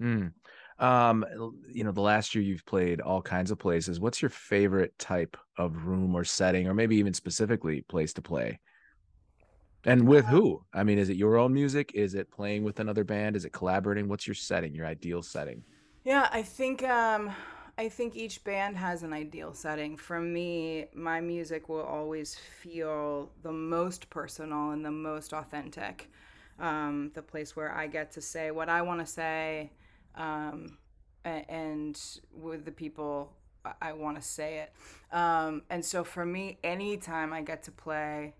Mm. 0.00 0.32
Um, 0.78 1.24
you 1.68 1.82
know, 1.84 1.92
the 1.92 2.00
last 2.00 2.34
year 2.34 2.44
you've 2.44 2.64
played 2.64 3.00
all 3.00 3.20
kinds 3.20 3.50
of 3.50 3.58
places. 3.58 3.98
What's 3.98 4.22
your 4.22 4.28
favorite 4.30 4.96
type 4.98 5.36
of 5.56 5.86
room 5.86 6.14
or 6.14 6.24
setting, 6.24 6.68
or 6.68 6.74
maybe 6.74 6.96
even 6.96 7.14
specifically 7.14 7.82
place 7.82 8.12
to 8.14 8.22
play? 8.22 8.60
And 9.84 10.06
with 10.06 10.26
who? 10.26 10.64
I 10.72 10.84
mean, 10.84 10.98
is 10.98 11.08
it 11.08 11.16
your 11.16 11.36
own 11.36 11.52
music? 11.54 11.92
Is 11.94 12.14
it 12.14 12.30
playing 12.30 12.62
with 12.64 12.80
another 12.80 13.04
band? 13.04 13.36
Is 13.36 13.44
it 13.44 13.52
collaborating? 13.52 14.08
What's 14.08 14.26
your 14.26 14.34
setting, 14.34 14.74
your 14.74 14.86
ideal 14.86 15.22
setting? 15.22 15.64
yeah 16.04 16.28
i 16.32 16.42
think 16.42 16.82
um 16.84 17.30
i 17.76 17.88
think 17.88 18.16
each 18.16 18.42
band 18.44 18.76
has 18.76 19.02
an 19.02 19.12
ideal 19.12 19.52
setting 19.54 19.96
for 19.96 20.20
me 20.20 20.86
my 20.94 21.20
music 21.20 21.68
will 21.68 21.82
always 21.82 22.34
feel 22.34 23.30
the 23.42 23.52
most 23.52 24.08
personal 24.10 24.70
and 24.70 24.84
the 24.84 24.90
most 24.90 25.32
authentic 25.32 26.10
um 26.58 27.10
the 27.14 27.22
place 27.22 27.54
where 27.56 27.72
i 27.72 27.86
get 27.86 28.10
to 28.12 28.20
say 28.20 28.50
what 28.50 28.68
i 28.68 28.82
want 28.82 29.00
to 29.00 29.06
say 29.06 29.70
um 30.18 30.76
and 31.24 31.98
with 32.32 32.64
the 32.66 32.72
people 32.72 33.32
I- 33.82 33.92
want 33.92 34.16
to 34.16 34.22
say 34.22 34.60
it. 34.60 34.72
Um, 35.14 35.62
and 35.68 35.84
so 35.84 36.02
for 36.04 36.24
me, 36.24 36.58
anytime 36.64 37.32
I 37.34 37.42
get 37.42 37.62
to 37.64 37.70
play 37.72 38.34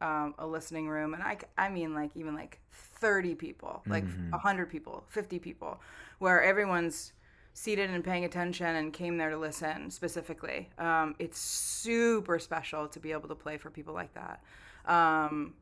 um, 0.00 0.34
a 0.38 0.46
listening 0.46 0.88
room, 0.88 1.14
and 1.14 1.22
I, 1.22 1.38
I 1.58 1.68
mean 1.68 1.94
like 1.94 2.16
even 2.16 2.34
like 2.34 2.58
30 2.70 3.34
people, 3.34 3.82
like 3.86 4.04
Mhm. 4.04 4.30
100 4.32 4.70
people, 4.70 5.04
50 5.08 5.38
people, 5.38 5.80
where 6.18 6.42
everyone's 6.42 7.12
seated 7.52 7.90
and 7.90 8.02
paying 8.02 8.24
attention 8.24 8.66
and 8.76 8.92
came 8.92 9.18
there 9.18 9.30
to 9.30 9.36
listen 9.36 9.90
specifically. 9.90 10.70
Um, 10.78 11.14
it's 11.18 11.38
super 11.38 12.38
special 12.38 12.88
to 12.88 12.98
be 12.98 13.12
able 13.12 13.28
to 13.28 13.34
play 13.34 13.58
for 13.58 13.70
people 13.70 13.92
like 13.92 14.14
that. 14.14 14.42
Um, 14.86 15.54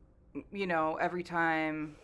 you 0.51 0.67
know, 0.67 0.95
every 0.95 1.23
time 1.23 1.95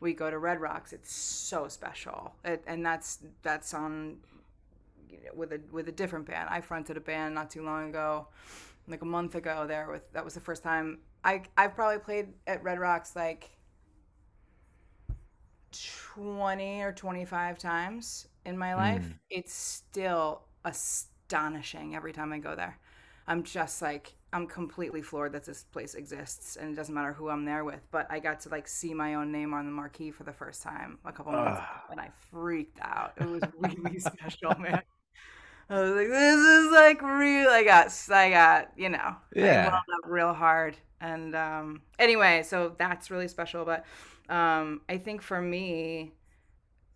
we 0.00 0.12
go 0.12 0.30
to 0.30 0.38
Red 0.38 0.60
Rocks, 0.60 0.92
it's 0.92 1.14
so 1.14 1.68
special, 1.68 2.34
it, 2.44 2.62
and 2.66 2.84
that's 2.84 3.20
that's 3.42 3.72
on 3.74 4.18
you 5.08 5.18
know, 5.24 5.30
with 5.34 5.52
a 5.52 5.60
with 5.72 5.88
a 5.88 5.92
different 5.92 6.26
band. 6.26 6.48
I 6.50 6.60
fronted 6.60 6.96
a 6.96 7.00
band 7.00 7.34
not 7.34 7.50
too 7.50 7.62
long 7.62 7.88
ago, 7.88 8.28
like 8.88 9.02
a 9.02 9.06
month 9.06 9.34
ago. 9.34 9.66
There 9.66 9.88
with 9.90 10.12
that 10.12 10.24
was 10.24 10.34
the 10.34 10.40
first 10.40 10.62
time 10.62 10.98
I 11.24 11.42
I've 11.56 11.74
probably 11.74 11.98
played 11.98 12.28
at 12.46 12.62
Red 12.62 12.78
Rocks 12.78 13.16
like 13.16 13.50
twenty 16.14 16.82
or 16.82 16.92
twenty 16.92 17.24
five 17.24 17.58
times 17.58 18.28
in 18.44 18.56
my 18.56 18.74
life. 18.74 19.04
Mm. 19.04 19.18
It's 19.30 19.54
still 19.54 20.42
astonishing 20.64 21.94
every 21.96 22.12
time 22.12 22.32
I 22.32 22.38
go 22.38 22.54
there. 22.54 22.78
I'm 23.28 23.42
just 23.42 23.82
like 23.82 24.14
I'm 24.32 24.46
completely 24.46 25.02
floored 25.02 25.32
that 25.32 25.44
this 25.44 25.64
place 25.64 25.94
exists, 25.94 26.56
and 26.56 26.72
it 26.72 26.76
doesn't 26.76 26.94
matter 26.94 27.12
who 27.12 27.28
I'm 27.30 27.44
there 27.44 27.64
with. 27.64 27.80
But 27.90 28.06
I 28.10 28.18
got 28.18 28.40
to 28.40 28.48
like 28.50 28.68
see 28.68 28.92
my 28.94 29.14
own 29.14 29.32
name 29.32 29.54
on 29.54 29.66
the 29.66 29.72
marquee 29.72 30.10
for 30.10 30.24
the 30.24 30.32
first 30.32 30.62
time 30.62 30.98
a 31.04 31.12
couple 31.12 31.32
months 31.32 31.58
ago, 31.58 31.68
and 31.90 32.00
I 32.00 32.10
freaked 32.30 32.78
out. 32.82 33.14
It 33.18 33.28
was 33.28 33.42
really 33.58 33.98
special, 33.98 34.54
man. 34.58 34.82
I 35.68 35.80
was 35.80 35.90
like, 35.92 36.08
this 36.08 36.36
is 36.36 36.72
like 36.72 37.02
real. 37.02 37.48
I 37.48 37.64
got, 37.64 37.92
I 38.10 38.30
got, 38.30 38.72
you 38.76 38.88
know, 38.88 39.16
Yeah. 39.34 39.80
Real 40.04 40.32
hard. 40.32 40.76
And 41.00 41.34
um, 41.34 41.82
anyway, 41.98 42.42
so 42.44 42.74
that's 42.78 43.10
really 43.10 43.28
special. 43.28 43.64
But 43.64 43.84
um, 44.28 44.82
I 44.88 44.98
think 44.98 45.22
for 45.22 45.40
me, 45.42 46.12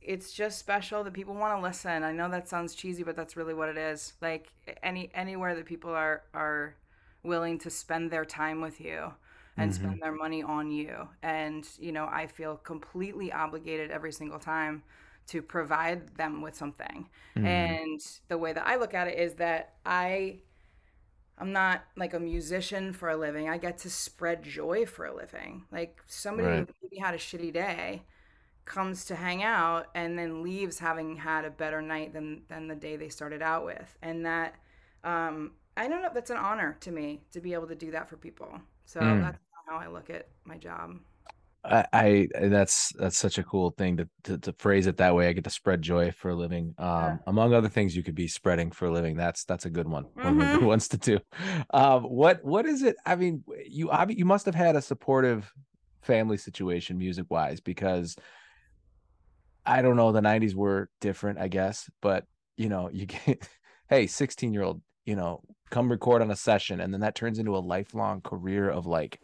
it's 0.02 0.32
just 0.32 0.58
special 0.58 1.04
that 1.04 1.12
people 1.12 1.34
want 1.34 1.56
to 1.56 1.62
listen. 1.62 2.02
I 2.04 2.12
know 2.12 2.28
that 2.30 2.48
sounds 2.48 2.74
cheesy, 2.74 3.02
but 3.02 3.16
that's 3.16 3.36
really 3.36 3.54
what 3.54 3.68
it 3.68 3.76
is. 3.78 4.14
Like 4.20 4.52
any 4.82 5.10
anywhere 5.14 5.54
that 5.54 5.66
people 5.66 5.90
are 5.90 6.22
are 6.34 6.76
willing 7.22 7.58
to 7.58 7.70
spend 7.70 8.10
their 8.10 8.24
time 8.24 8.60
with 8.60 8.80
you 8.80 9.12
and 9.58 9.74
spend 9.74 10.00
their 10.02 10.12
money 10.12 10.42
on 10.42 10.70
you. 10.70 11.08
And 11.22 11.66
you 11.78 11.92
know, 11.92 12.06
I 12.10 12.26
feel 12.26 12.56
completely 12.56 13.32
obligated 13.32 13.90
every 13.90 14.12
single 14.12 14.38
time 14.38 14.82
to 15.28 15.42
provide 15.42 16.16
them 16.16 16.42
with 16.42 16.54
something. 16.56 17.08
Mhm. 17.36 17.80
And 17.82 18.00
the 18.28 18.38
way 18.38 18.52
that 18.52 18.66
I 18.66 18.76
look 18.76 18.94
at 18.94 19.08
it 19.08 19.18
is 19.18 19.34
that 19.34 19.74
I 19.86 20.38
I'm 21.38 21.52
not 21.52 21.82
like 21.96 22.12
a 22.14 22.20
musician 22.20 22.92
for 22.92 23.08
a 23.08 23.16
living. 23.16 23.48
I 23.48 23.56
get 23.58 23.78
to 23.78 23.90
spread 23.90 24.42
joy 24.42 24.84
for 24.86 25.06
a 25.06 25.14
living. 25.14 25.64
Like 25.72 26.02
somebody 26.06 26.48
Right. 26.52 26.68
maybe 26.82 26.98
had 26.98 27.14
a 27.14 27.18
shitty 27.18 27.52
day 27.52 28.02
comes 28.70 29.04
to 29.06 29.16
hang 29.16 29.42
out 29.42 29.88
and 29.94 30.18
then 30.18 30.42
leaves 30.42 30.78
having 30.78 31.16
had 31.16 31.44
a 31.44 31.50
better 31.50 31.82
night 31.82 32.12
than 32.12 32.42
than 32.48 32.68
the 32.68 32.76
day 32.76 32.96
they 32.96 33.08
started 33.08 33.42
out 33.42 33.64
with. 33.64 33.98
And 34.02 34.24
that 34.26 34.54
um 35.04 35.52
I 35.76 35.88
don't 35.88 36.02
know 36.02 36.10
that's 36.14 36.30
an 36.30 36.36
honor 36.38 36.76
to 36.80 36.92
me 36.92 37.22
to 37.32 37.40
be 37.40 37.54
able 37.54 37.66
to 37.68 37.74
do 37.74 37.90
that 37.92 38.08
for 38.08 38.16
people. 38.16 38.60
So 38.86 39.00
Mm. 39.00 39.20
that's 39.20 39.38
how 39.68 39.78
I 39.78 39.88
look 39.88 40.10
at 40.10 40.28
my 40.44 40.56
job. 40.58 40.98
I, 41.62 41.84
I 41.92 42.28
that's 42.48 42.90
that's 42.98 43.18
such 43.18 43.36
a 43.36 43.42
cool 43.44 43.70
thing 43.72 43.98
to, 43.98 44.08
to 44.24 44.38
to 44.38 44.54
phrase 44.58 44.86
it 44.86 44.96
that 44.96 45.14
way. 45.14 45.28
I 45.28 45.34
get 45.34 45.44
to 45.44 45.50
spread 45.50 45.82
joy 45.82 46.10
for 46.10 46.30
a 46.30 46.34
living. 46.34 46.74
Um, 46.78 47.20
Yeah. 47.20 47.24
among 47.26 47.52
other 47.52 47.68
things 47.68 47.94
you 47.94 48.02
could 48.02 48.14
be 48.14 48.28
spreading 48.28 48.70
for 48.70 48.86
a 48.86 48.90
living. 48.90 49.14
That's 49.16 49.44
that's 49.44 49.66
a 49.66 49.70
good 49.70 49.86
one. 49.86 50.06
One 50.22 50.34
of 50.34 50.38
the 50.40 50.46
good 50.48 50.62
ones 50.66 50.88
to 50.88 50.96
do. 50.96 51.18
Um, 51.72 52.04
what 52.04 52.42
what 52.44 52.64
is 52.64 52.82
it? 52.82 52.96
I 53.04 53.16
mean, 53.16 53.44
you 53.66 53.90
you 54.08 54.24
must 54.24 54.46
have 54.46 54.54
had 54.54 54.74
a 54.74 54.80
supportive 54.82 55.52
family 56.02 56.38
situation 56.38 56.96
music 56.96 57.26
wise 57.28 57.60
because 57.60 58.16
I 59.66 59.82
don't 59.82 59.96
know. 59.96 60.12
The 60.12 60.22
'90s 60.22 60.54
were 60.54 60.90
different, 61.00 61.38
I 61.38 61.48
guess, 61.48 61.88
but 62.02 62.24
you 62.56 62.68
know, 62.68 62.90
you 62.92 63.06
get 63.06 63.48
hey, 63.88 64.06
16 64.06 64.52
year 64.52 64.62
old 64.62 64.82
you 65.06 65.16
know, 65.16 65.42
come 65.70 65.90
record 65.90 66.22
on 66.22 66.30
a 66.30 66.36
session 66.36 66.80
and 66.80 66.92
then 66.92 67.00
that 67.00 67.14
turns 67.14 67.38
into 67.38 67.56
a 67.56 67.58
lifelong 67.58 68.20
career 68.20 68.68
of 68.70 68.86
like 68.86 69.18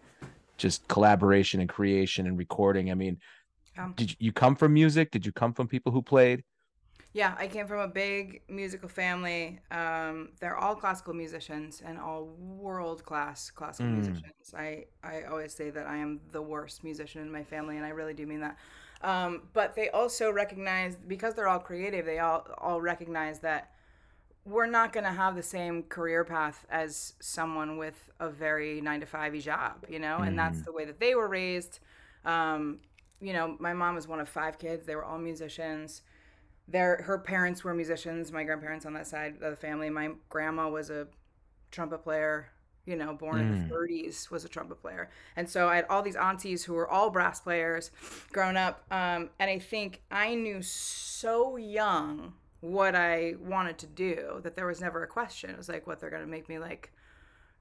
just 0.59 0.87
collaboration 0.88 1.61
and 1.61 1.68
creation 1.70 2.27
and 2.27 2.38
recording. 2.38 2.90
I 2.90 2.94
mean, 2.94 3.18
Um, 3.79 3.96
did 3.96 4.16
you, 4.20 4.33
come 4.33 4.57
from 4.57 4.75
music? 4.75 5.11
Did 5.12 5.27
you 5.27 5.33
come 5.33 5.55
from 5.55 5.68
people 5.68 5.92
who 5.92 6.03
played? 6.03 6.44
Yeah, 7.12 7.35
I 7.38 7.46
came 7.49 7.66
from 7.66 7.81
a 7.81 7.88
big 7.88 8.42
musical 8.49 8.88
family. 8.90 9.59
Um, 9.70 10.31
they're 10.38 10.57
all 10.57 10.75
classical 10.77 11.14
musicians 11.14 11.83
and 11.85 11.99
all 11.99 12.25
world 12.27 13.05
class 13.05 13.51
classical 13.51 13.88
Mm. 13.88 13.94
musicians. 13.94 14.53
I, 14.55 14.85
I 15.03 15.22
always 15.22 15.55
say 15.55 15.70
that 15.70 15.87
I 15.87 15.96
am 15.96 16.20
the 16.31 16.42
worst 16.42 16.85
musician 16.85 17.22
in 17.22 17.33
my 17.33 17.42
family, 17.42 17.77
and 17.79 17.87
I 17.87 17.90
really 17.90 18.12
do 18.12 18.27
mean 18.27 18.40
that. 18.40 18.59
Um, 19.02 19.42
but 19.52 19.74
they 19.74 19.90
also 19.90 20.30
recognize 20.30 20.96
because 20.96 21.35
they're 21.35 21.48
all 21.48 21.59
creative, 21.59 22.06
they 22.06 22.18
all 22.18 22.46
all 22.59 22.80
recognize 22.80 23.40
that 23.40 23.70
we're 24.46 24.66
not 24.66 24.92
going 24.92 25.04
to 25.04 25.12
have 25.12 25.35
the 25.35 25.42
same 25.42 25.82
career 25.82 26.24
path 26.24 26.64
as 26.70 27.14
someone 27.20 27.76
with 27.76 28.11
a 28.20 28.30
very 28.30 28.80
nine 28.80 29.00
to 29.00 29.06
five 29.06 29.35
job, 29.40 29.85
you 29.88 29.98
know, 29.98 30.18
and 30.18 30.38
that's 30.38 30.62
the 30.62 30.72
way 30.72 30.85
that 30.85 31.00
they 31.00 31.14
were 31.14 31.28
raised. 31.28 31.80
Um, 32.24 32.78
you 33.20 33.32
know, 33.32 33.56
my 33.59 33.72
mom 33.72 33.96
was 33.96 34.06
one 34.06 34.20
of 34.20 34.28
five 34.28 34.59
kids. 34.59 34.87
They 34.87 34.94
were 34.94 35.04
all 35.04 35.18
musicians. 35.18 36.02
Their 36.68 37.02
her 37.02 37.18
parents 37.18 37.64
were 37.64 37.74
musicians. 37.74 38.30
My 38.32 38.44
grandparents 38.44 38.87
on 38.87 38.92
that 38.94 39.06
side 39.06 39.35
of 39.42 39.50
the 39.50 39.56
family. 39.56 39.90
My 39.90 40.11
grandma 40.28 40.68
was 40.68 40.90
a 40.90 41.09
trumpet 41.70 41.98
player. 41.98 42.48
You 42.87 42.96
know, 42.96 43.14
born 43.14 43.40
in 43.40 43.68
the 43.68 43.75
30s, 43.75 44.31
was 44.31 44.44
a 44.44 44.49
trumpet 44.49 44.81
player, 44.81 45.11
and 45.35 45.49
so 45.49 45.68
I 45.68 45.77
had 45.77 45.87
all 45.90 46.03
these 46.03 46.16
aunties 46.16 46.64
who 46.64 46.72
were 46.75 46.88
all 46.88 47.11
brass 47.11 47.40
players, 47.40 47.90
growing 48.33 48.57
up. 48.57 48.85
Um, 48.90 49.31
and 49.38 49.51
I 49.51 49.59
think 49.59 50.03
I 50.11 50.35
knew 50.35 50.62
so 50.62 51.57
young 51.57 52.33
what 52.61 52.94
I 52.94 53.35
wanted 53.40 53.79
to 53.79 53.87
do 53.87 54.40
that 54.42 54.57
there 54.57 54.66
was 54.66 54.81
never 54.81 55.03
a 55.03 55.07
question. 55.07 55.51
It 55.51 55.57
was 55.57 55.68
like, 55.68 55.87
what 55.87 56.01
they're 56.01 56.11
gonna 56.11 56.27
make 56.27 56.49
me 56.49 56.59
like 56.59 56.92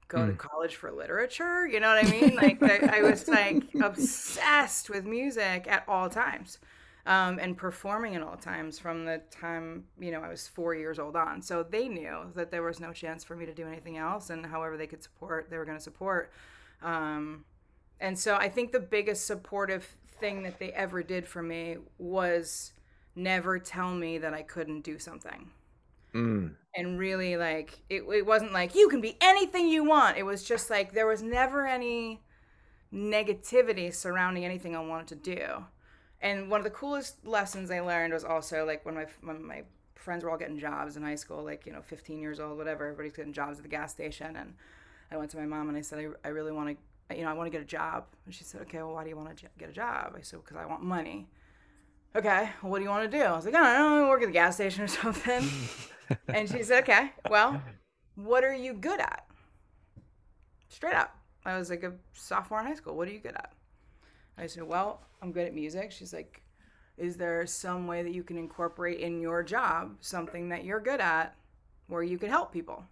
go 0.08 0.26
to 0.26 0.32
college 0.32 0.76
for 0.76 0.90
literature. 0.92 1.66
You 1.66 1.80
know 1.80 1.88
what 1.88 2.04
I 2.04 2.10
mean? 2.10 2.36
Like 2.36 2.62
I, 2.62 2.98
I 2.98 3.02
was 3.02 3.26
like 3.28 3.64
obsessed 3.82 4.90
with 4.90 5.04
music 5.04 5.66
at 5.68 5.84
all 5.88 6.08
times, 6.08 6.58
um, 7.06 7.38
and 7.38 7.56
performing 7.56 8.16
at 8.16 8.22
all 8.22 8.36
times 8.36 8.78
from 8.78 9.04
the 9.04 9.22
time 9.30 9.84
you 9.98 10.10
know 10.10 10.20
I 10.20 10.28
was 10.28 10.48
four 10.48 10.74
years 10.74 10.98
old 10.98 11.16
on. 11.16 11.42
So 11.42 11.62
they 11.62 11.88
knew 11.88 12.32
that 12.34 12.50
there 12.50 12.62
was 12.62 12.80
no 12.80 12.92
chance 12.92 13.24
for 13.24 13.36
me 13.36 13.46
to 13.46 13.54
do 13.54 13.66
anything 13.66 13.96
else, 13.98 14.30
and 14.30 14.44
however 14.46 14.76
they 14.76 14.86
could 14.86 15.02
support, 15.02 15.48
they 15.50 15.58
were 15.58 15.64
going 15.64 15.78
to 15.78 15.82
support. 15.84 16.32
Um, 16.82 17.44
and 18.00 18.18
so 18.18 18.36
I 18.36 18.48
think 18.48 18.72
the 18.72 18.80
biggest 18.80 19.26
supportive 19.26 19.96
thing 20.20 20.42
that 20.42 20.58
they 20.58 20.72
ever 20.72 21.02
did 21.02 21.26
for 21.26 21.42
me 21.42 21.78
was 21.98 22.72
never 23.14 23.58
tell 23.58 23.94
me 23.94 24.18
that 24.18 24.34
I 24.34 24.42
couldn't 24.42 24.82
do 24.82 24.98
something 24.98 25.50
Mm. 26.14 26.54
and 26.74 26.98
really 26.98 27.36
like 27.36 27.80
it, 27.90 28.04
it 28.04 28.24
wasn't 28.24 28.52
like 28.52 28.74
you 28.74 28.88
can 28.88 29.02
be 29.02 29.18
anything 29.20 29.68
you 29.68 29.84
want 29.84 30.16
it 30.16 30.22
was 30.22 30.42
just 30.44 30.70
like 30.70 30.94
there 30.94 31.06
was 31.06 31.22
never 31.22 31.66
any 31.66 32.22
negativity 32.92 33.92
surrounding 33.94 34.44
anything 34.44 34.74
i 34.76 34.80
wanted 34.80 35.08
to 35.08 35.16
do 35.16 35.64
and 36.20 36.50
one 36.50 36.60
of 36.60 36.64
the 36.64 36.70
coolest 36.70 37.24
lessons 37.26 37.70
i 37.70 37.80
learned 37.80 38.12
was 38.12 38.24
also 38.24 38.64
like 38.64 38.84
when 38.84 38.94
my 38.94 39.06
when 39.22 39.42
my 39.44 39.62
friends 39.94 40.22
were 40.22 40.30
all 40.30 40.38
getting 40.38 40.58
jobs 40.58 40.96
in 40.96 41.02
high 41.02 41.14
school 41.14 41.42
like 41.42 41.66
you 41.66 41.72
know 41.72 41.82
15 41.82 42.20
years 42.20 42.40
old 42.40 42.56
whatever 42.56 42.84
everybody's 42.86 43.12
getting 43.12 43.32
jobs 43.32 43.58
at 43.58 43.62
the 43.62 43.68
gas 43.68 43.92
station 43.92 44.36
and 44.36 44.54
i 45.10 45.16
went 45.16 45.30
to 45.30 45.36
my 45.36 45.46
mom 45.46 45.68
and 45.68 45.76
i 45.76 45.80
said 45.80 45.98
i, 45.98 46.28
I 46.28 46.30
really 46.30 46.52
want 46.52 46.76
to 47.08 47.16
you 47.16 47.22
know 47.22 47.30
i 47.30 47.32
want 47.32 47.46
to 47.46 47.50
get 47.50 47.62
a 47.62 47.66
job 47.66 48.04
and 48.24 48.34
she 48.34 48.44
said 48.44 48.62
okay 48.62 48.78
well 48.78 48.94
why 48.94 49.04
do 49.04 49.10
you 49.10 49.16
want 49.16 49.36
to 49.36 49.46
get 49.58 49.68
a 49.68 49.72
job 49.72 50.14
i 50.16 50.20
said 50.22 50.40
because 50.44 50.56
i 50.56 50.66
want 50.66 50.82
money 50.82 51.28
okay, 52.16 52.50
well, 52.62 52.72
what 52.72 52.78
do 52.78 52.84
you 52.84 52.90
want 52.90 53.10
to 53.10 53.16
do? 53.18 53.22
I 53.22 53.36
was 53.36 53.44
like, 53.44 53.54
I 53.54 53.78
don't 53.78 54.00
know, 54.00 54.08
work 54.08 54.22
at 54.22 54.26
the 54.26 54.32
gas 54.32 54.54
station 54.54 54.84
or 54.84 54.88
something. 54.88 55.48
and 56.28 56.50
she 56.50 56.62
said, 56.62 56.82
okay, 56.82 57.12
well, 57.28 57.62
what 58.14 58.44
are 58.44 58.54
you 58.54 58.72
good 58.72 59.00
at? 59.00 59.26
Straight 60.68 60.94
up. 60.94 61.16
I 61.44 61.56
was 61.58 61.70
like 61.70 61.84
a 61.84 61.92
sophomore 62.12 62.60
in 62.60 62.66
high 62.66 62.74
school. 62.74 62.96
What 62.96 63.08
are 63.08 63.12
you 63.12 63.20
good 63.20 63.36
at? 63.36 63.52
I 64.38 64.46
said, 64.46 64.64
well, 64.64 65.02
I'm 65.22 65.32
good 65.32 65.46
at 65.46 65.54
music. 65.54 65.92
She's 65.92 66.12
like, 66.12 66.42
is 66.96 67.16
there 67.16 67.46
some 67.46 67.86
way 67.86 68.02
that 68.02 68.12
you 68.12 68.22
can 68.22 68.38
incorporate 68.38 69.00
in 69.00 69.20
your 69.20 69.42
job 69.42 69.96
something 70.00 70.48
that 70.48 70.64
you're 70.64 70.80
good 70.80 71.00
at 71.00 71.34
where 71.88 72.02
you 72.02 72.18
could 72.18 72.30
help 72.30 72.52
people? 72.52 72.84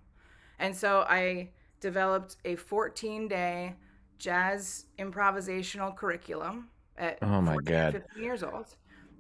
And 0.59 0.75
so 0.75 1.05
I 1.09 1.51
developed 1.81 2.37
a 2.45 2.57
14 2.57 3.29
day 3.29 3.75
jazz 4.19 4.87
improvisational 4.99 5.95
curriculum 5.95 6.69
at 6.97 7.19
Oh 7.23 7.41
my 7.41 7.55
14, 7.55 7.65
God. 7.65 7.93
15 7.93 8.23
years 8.23 8.43
old. 8.43 8.67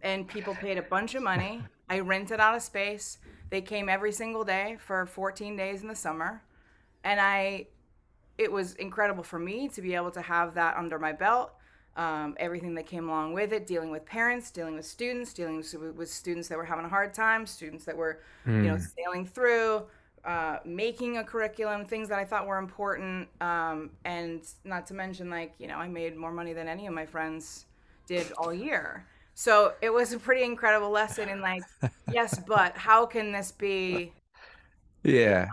And 0.02 0.28
people 0.28 0.54
paid 0.54 0.78
a 0.78 0.82
bunch 0.82 1.14
of 1.14 1.22
money. 1.22 1.62
I 1.88 2.00
rented 2.00 2.40
out 2.40 2.56
a 2.56 2.60
space. 2.60 3.18
They 3.50 3.60
came 3.60 3.88
every 3.88 4.12
single 4.12 4.44
day 4.44 4.76
for 4.80 5.06
14 5.06 5.56
days 5.56 5.82
in 5.82 5.88
the 5.88 5.94
summer. 5.94 6.42
And 7.02 7.20
I, 7.20 7.66
it 8.38 8.50
was 8.50 8.74
incredible 8.74 9.22
for 9.22 9.38
me 9.38 9.68
to 9.68 9.82
be 9.82 9.94
able 9.94 10.10
to 10.12 10.22
have 10.22 10.54
that 10.54 10.76
under 10.76 10.98
my 10.98 11.12
belt. 11.12 11.52
Um, 11.96 12.34
everything 12.40 12.74
that 12.74 12.86
came 12.86 13.08
along 13.08 13.34
with 13.34 13.52
it, 13.52 13.68
dealing 13.68 13.90
with 13.90 14.04
parents, 14.04 14.50
dealing 14.50 14.74
with 14.74 14.84
students, 14.84 15.32
dealing 15.32 15.58
with, 15.58 15.74
with 15.94 16.10
students 16.10 16.48
that 16.48 16.58
were 16.58 16.64
having 16.64 16.84
a 16.84 16.88
hard 16.88 17.14
time, 17.14 17.46
students 17.46 17.84
that 17.84 17.96
were, 17.96 18.18
you 18.46 18.62
know, 18.62 18.76
sailing 18.78 19.24
through, 19.24 19.84
uh, 20.24 20.58
making 20.64 21.18
a 21.18 21.24
curriculum, 21.24 21.84
things 21.84 22.08
that 22.08 22.18
I 22.18 22.24
thought 22.24 22.48
were 22.48 22.58
important, 22.58 23.28
um, 23.40 23.90
and 24.04 24.42
not 24.64 24.88
to 24.88 24.94
mention, 24.94 25.30
like, 25.30 25.54
you 25.60 25.68
know, 25.68 25.76
I 25.76 25.86
made 25.86 26.16
more 26.16 26.32
money 26.32 26.52
than 26.52 26.66
any 26.66 26.88
of 26.88 26.94
my 26.94 27.06
friends 27.06 27.66
did 28.08 28.32
all 28.32 28.52
year. 28.52 29.06
So 29.34 29.74
it 29.80 29.90
was 29.90 30.12
a 30.12 30.18
pretty 30.18 30.42
incredible 30.44 30.90
lesson 30.90 31.28
in 31.28 31.40
like, 31.40 31.62
yes, 32.12 32.40
but 32.46 32.76
how 32.76 33.06
can 33.06 33.30
this 33.30 33.52
be 33.52 34.12
Yeah. 35.04 35.46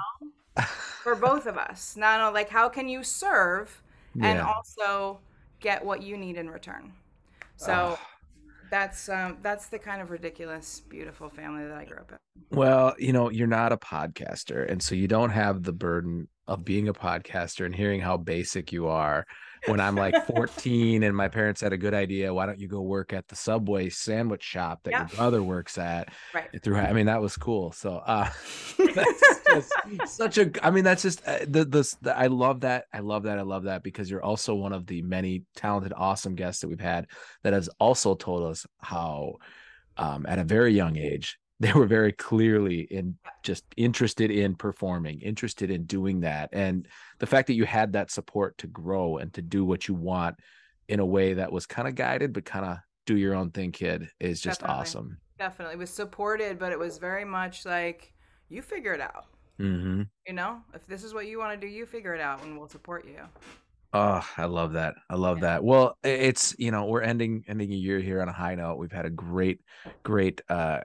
for 1.04 1.16
both 1.16 1.46
of 1.46 1.58
us? 1.58 1.96
Not 1.96 2.20
only 2.20 2.34
like 2.34 2.50
how 2.50 2.68
can 2.70 2.90
you 2.90 3.04
serve 3.04 3.82
and 4.22 4.40
also 4.40 5.20
get 5.62 5.84
what 5.86 6.04
you 6.04 6.18
need 6.18 6.38
in 6.38 6.50
return. 6.50 6.92
So 7.56 7.98
that's 8.72 9.10
um, 9.10 9.38
that's 9.42 9.68
the 9.68 9.78
kind 9.78 10.02
of 10.02 10.10
ridiculous, 10.10 10.82
beautiful 10.90 11.30
family 11.30 11.66
that 11.66 11.78
I 11.78 11.86
grew 11.86 11.98
up 11.98 12.12
in. 12.12 12.58
Well, 12.58 12.96
you 12.98 13.14
know, 13.14 13.30
you're 13.30 13.48
not 13.48 13.72
a 13.72 13.78
podcaster, 13.78 14.70
and 14.70 14.82
so 14.82 14.96
you 14.96 15.08
don't 15.08 15.30
have 15.30 15.64
the 15.64 15.74
burden 15.74 16.28
of 16.48 16.66
being 16.66 16.88
a 16.88 16.94
podcaster 16.94 17.66
and 17.66 17.76
hearing 17.76 18.02
how 18.02 18.18
basic 18.18 18.72
you 18.72 18.88
are. 18.88 19.26
When 19.68 19.80
I'm 19.80 19.96
like 19.96 20.26
14 20.28 21.04
and 21.04 21.16
my 21.16 21.28
parents 21.28 21.62
had 21.62 21.74
a 21.74 21.78
good 21.78 21.94
idea, 21.94 22.34
why 22.34 22.46
don't 22.46 22.60
you 22.60 22.68
go 22.68 22.82
work 22.82 23.14
at 23.14 23.28
the 23.28 23.36
Subway 23.36 23.90
sandwich 23.90 24.44
shop 24.44 24.82
that 24.84 24.92
Yeah. 24.92 25.00
your 25.00 25.08
brother 25.10 25.44
works 25.44 25.78
at? 25.78 26.10
Right. 26.34 26.50
Through, 26.64 26.78
I 26.78 26.94
mean, 26.94 27.06
that 27.06 27.22
was 27.22 27.38
cool. 27.38 27.72
So, 27.72 27.98
uh, 27.98 28.30
that's 28.96 29.22
just 29.46 29.72
such 30.18 30.38
a. 30.38 30.52
I 30.66 30.72
mean, 30.72 30.84
that's 30.84 31.04
just 31.04 31.26
uh, 31.28 31.40
the, 31.48 31.66
the 31.66 31.96
the. 32.02 32.18
I 32.18 32.28
love 32.28 32.62
that. 32.62 32.86
I 32.94 33.00
love 33.00 33.24
that. 33.24 33.38
I 33.38 33.44
love 33.44 33.64
that 33.64 33.84
because 33.84 34.10
you're 34.10 34.24
also 34.24 34.56
one 34.56 34.74
of 34.74 34.88
the 34.88 35.02
many 35.02 35.44
talented, 35.56 35.94
awesome 35.96 36.36
guests 36.36 36.62
that 36.62 36.68
we've 36.68 36.80
had 36.80 37.08
that 37.44 37.54
has 37.54 37.70
also 37.80 38.16
told 38.16 38.50
us 38.50 38.66
how, 38.80 39.36
um, 39.98 40.26
at 40.28 40.40
a 40.40 40.44
very 40.44 40.74
young 40.74 40.98
age, 40.98 41.38
they 41.62 41.72
were 41.74 41.86
very 41.86 42.12
clearly 42.12 42.82
in 42.82 43.16
just 43.44 43.64
interested 43.78 44.32
in 44.32 44.56
performing, 44.56 45.22
interested 45.22 45.70
in 45.70 45.86
doing 45.86 46.22
that. 46.22 46.50
And 46.52 46.88
the 47.20 47.28
fact 47.28 47.48
that 47.48 47.54
you 47.54 47.66
had 47.66 47.94
that 47.94 48.10
support 48.10 48.58
to 48.60 48.68
grow 48.68 49.18
and 49.18 49.32
to 49.36 49.44
do 49.44 49.64
what 49.64 49.88
you 49.88 49.94
want 49.94 50.38
in 50.90 51.00
a 51.00 51.06
way 51.06 51.36
that 51.36 51.52
was 51.52 51.68
kind 51.68 51.88
of 51.88 51.94
guided, 51.94 52.34
but 52.34 52.46
kind 52.46 52.66
of 52.66 52.78
do 53.06 53.16
your 53.16 53.36
own 53.36 53.52
thing, 53.52 53.72
kid, 53.72 54.10
is 54.20 54.42
just 54.42 54.62
Definitely. 54.62 54.82
awesome. 54.82 55.18
Definitely 55.38 55.76
it 55.76 55.80
was 55.80 55.92
supported, 55.92 56.58
but 56.58 56.72
it 56.72 56.80
was 56.80 56.98
very 56.98 57.26
much 57.26 57.66
like 57.66 58.12
you 58.50 58.64
figure 58.64 58.94
it 58.94 59.02
out. 59.02 59.26
hmm 59.60 60.04
You 60.28 60.34
know, 60.34 60.62
if 60.74 60.86
this 60.88 61.04
is 61.04 61.14
what 61.14 61.28
you 61.28 61.38
want 61.38 61.60
to 61.60 61.68
do, 61.68 61.72
you 61.72 61.86
figure 61.86 62.16
it 62.16 62.22
out, 62.22 62.44
and 62.44 62.58
we'll 62.58 62.70
support 62.70 63.06
you. 63.06 63.20
Oh, 63.94 64.26
I 64.38 64.46
love 64.46 64.74
that. 64.74 64.96
I 65.10 65.16
love 65.16 65.42
that. 65.42 65.64
Well, 65.64 65.98
it's, 66.04 66.56
you 66.58 66.72
know, 66.72 66.86
we're 66.86 67.02
ending 67.02 67.44
ending 67.48 67.74
a 67.74 67.76
year 67.76 68.00
here 68.00 68.22
on 68.22 68.30
a 68.30 68.34
high 68.34 68.56
note. 68.56 68.78
We've 68.78 68.92
had 68.92 69.06
a 69.06 69.10
great, 69.10 69.60
great 70.04 70.42
uh 70.48 70.80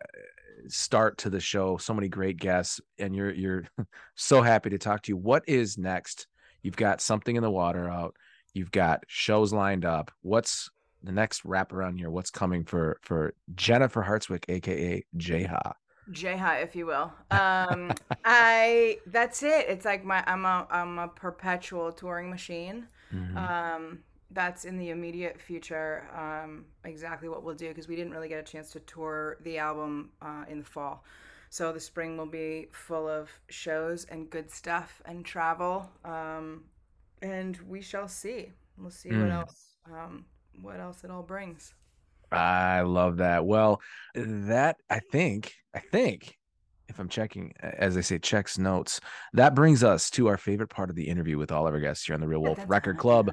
start 0.68 1.18
to 1.18 1.30
the 1.30 1.40
show. 1.40 1.76
So 1.76 1.94
many 1.94 2.08
great 2.08 2.36
guests, 2.38 2.80
and 2.98 3.14
you're 3.14 3.32
you're 3.32 3.64
so 4.14 4.42
happy 4.42 4.70
to 4.70 4.78
talk 4.78 5.02
to 5.02 5.12
you. 5.12 5.16
What 5.16 5.44
is 5.46 5.78
next? 5.78 6.26
You've 6.62 6.76
got 6.76 7.00
something 7.00 7.36
in 7.36 7.42
the 7.42 7.50
water 7.50 7.88
out. 7.88 8.16
You've 8.54 8.72
got 8.72 9.04
shows 9.06 9.52
lined 9.52 9.84
up. 9.84 10.10
What's 10.22 10.70
the 11.02 11.12
next 11.12 11.44
wraparound 11.44 11.98
here? 11.98 12.10
What's 12.10 12.30
coming 12.30 12.64
for 12.64 12.98
for 13.02 13.34
Jennifer 13.54 14.02
Hartswick, 14.02 14.44
aka 14.48 15.04
Jha? 15.16 15.72
Jha, 16.10 16.62
if 16.62 16.76
you 16.76 16.86
will. 16.86 17.12
Um, 17.30 17.92
I 18.24 18.98
that's 19.06 19.42
it. 19.42 19.66
It's 19.68 19.84
like 19.84 20.04
my 20.04 20.22
I'm 20.26 20.44
a 20.44 20.66
I'm 20.70 20.98
a 20.98 21.08
perpetual 21.08 21.92
touring 21.92 22.30
machine. 22.30 22.88
Mhm. 23.12 23.36
Um, 23.36 23.98
that's 24.30 24.64
in 24.64 24.76
the 24.76 24.90
immediate 24.90 25.40
future. 25.40 26.08
Um, 26.16 26.64
exactly 26.84 27.28
what 27.28 27.42
we'll 27.42 27.54
do 27.54 27.68
because 27.68 27.88
we 27.88 27.96
didn't 27.96 28.12
really 28.12 28.28
get 28.28 28.38
a 28.40 28.42
chance 28.42 28.70
to 28.72 28.80
tour 28.80 29.38
the 29.42 29.58
album 29.58 30.10
uh, 30.20 30.44
in 30.48 30.58
the 30.58 30.64
fall. 30.64 31.04
So 31.50 31.72
the 31.72 31.80
spring 31.80 32.16
will 32.16 32.26
be 32.26 32.68
full 32.72 33.08
of 33.08 33.30
shows 33.48 34.04
and 34.06 34.28
good 34.28 34.50
stuff 34.50 35.00
and 35.06 35.24
travel. 35.24 35.88
Um, 36.04 36.64
and 37.22 37.56
we 37.68 37.80
shall 37.80 38.08
see. 38.08 38.50
We'll 38.76 38.90
see 38.90 39.10
what 39.10 39.28
Mm. 39.28 39.32
else 39.32 39.76
um, 39.90 40.24
what 40.60 40.80
else 40.80 41.04
it 41.04 41.10
all 41.10 41.22
brings. 41.22 41.72
I 42.32 42.80
love 42.80 43.18
that. 43.18 43.46
Well, 43.46 43.80
that 44.14 44.78
I 44.90 44.98
think, 44.98 45.54
I 45.74 45.78
think 45.78 46.36
if 46.88 46.98
I'm 46.98 47.08
checking, 47.08 47.52
as 47.60 47.96
I 47.96 48.00
say, 48.00 48.18
checks 48.18 48.58
notes. 48.58 49.00
That 49.32 49.54
brings 49.54 49.84
us 49.84 50.10
to 50.10 50.26
our 50.28 50.36
favorite 50.36 50.68
part 50.70 50.90
of 50.90 50.96
the 50.96 51.06
interview 51.08 51.38
with 51.38 51.52
all 51.52 51.66
of 51.66 51.74
our 51.74 51.80
guests 51.80 52.04
here 52.06 52.14
on 52.14 52.20
the 52.20 52.26
Real 52.28 52.42
Wolf 52.42 52.58
that's 52.58 52.68
Record. 52.68 52.98
Club. 52.98 53.32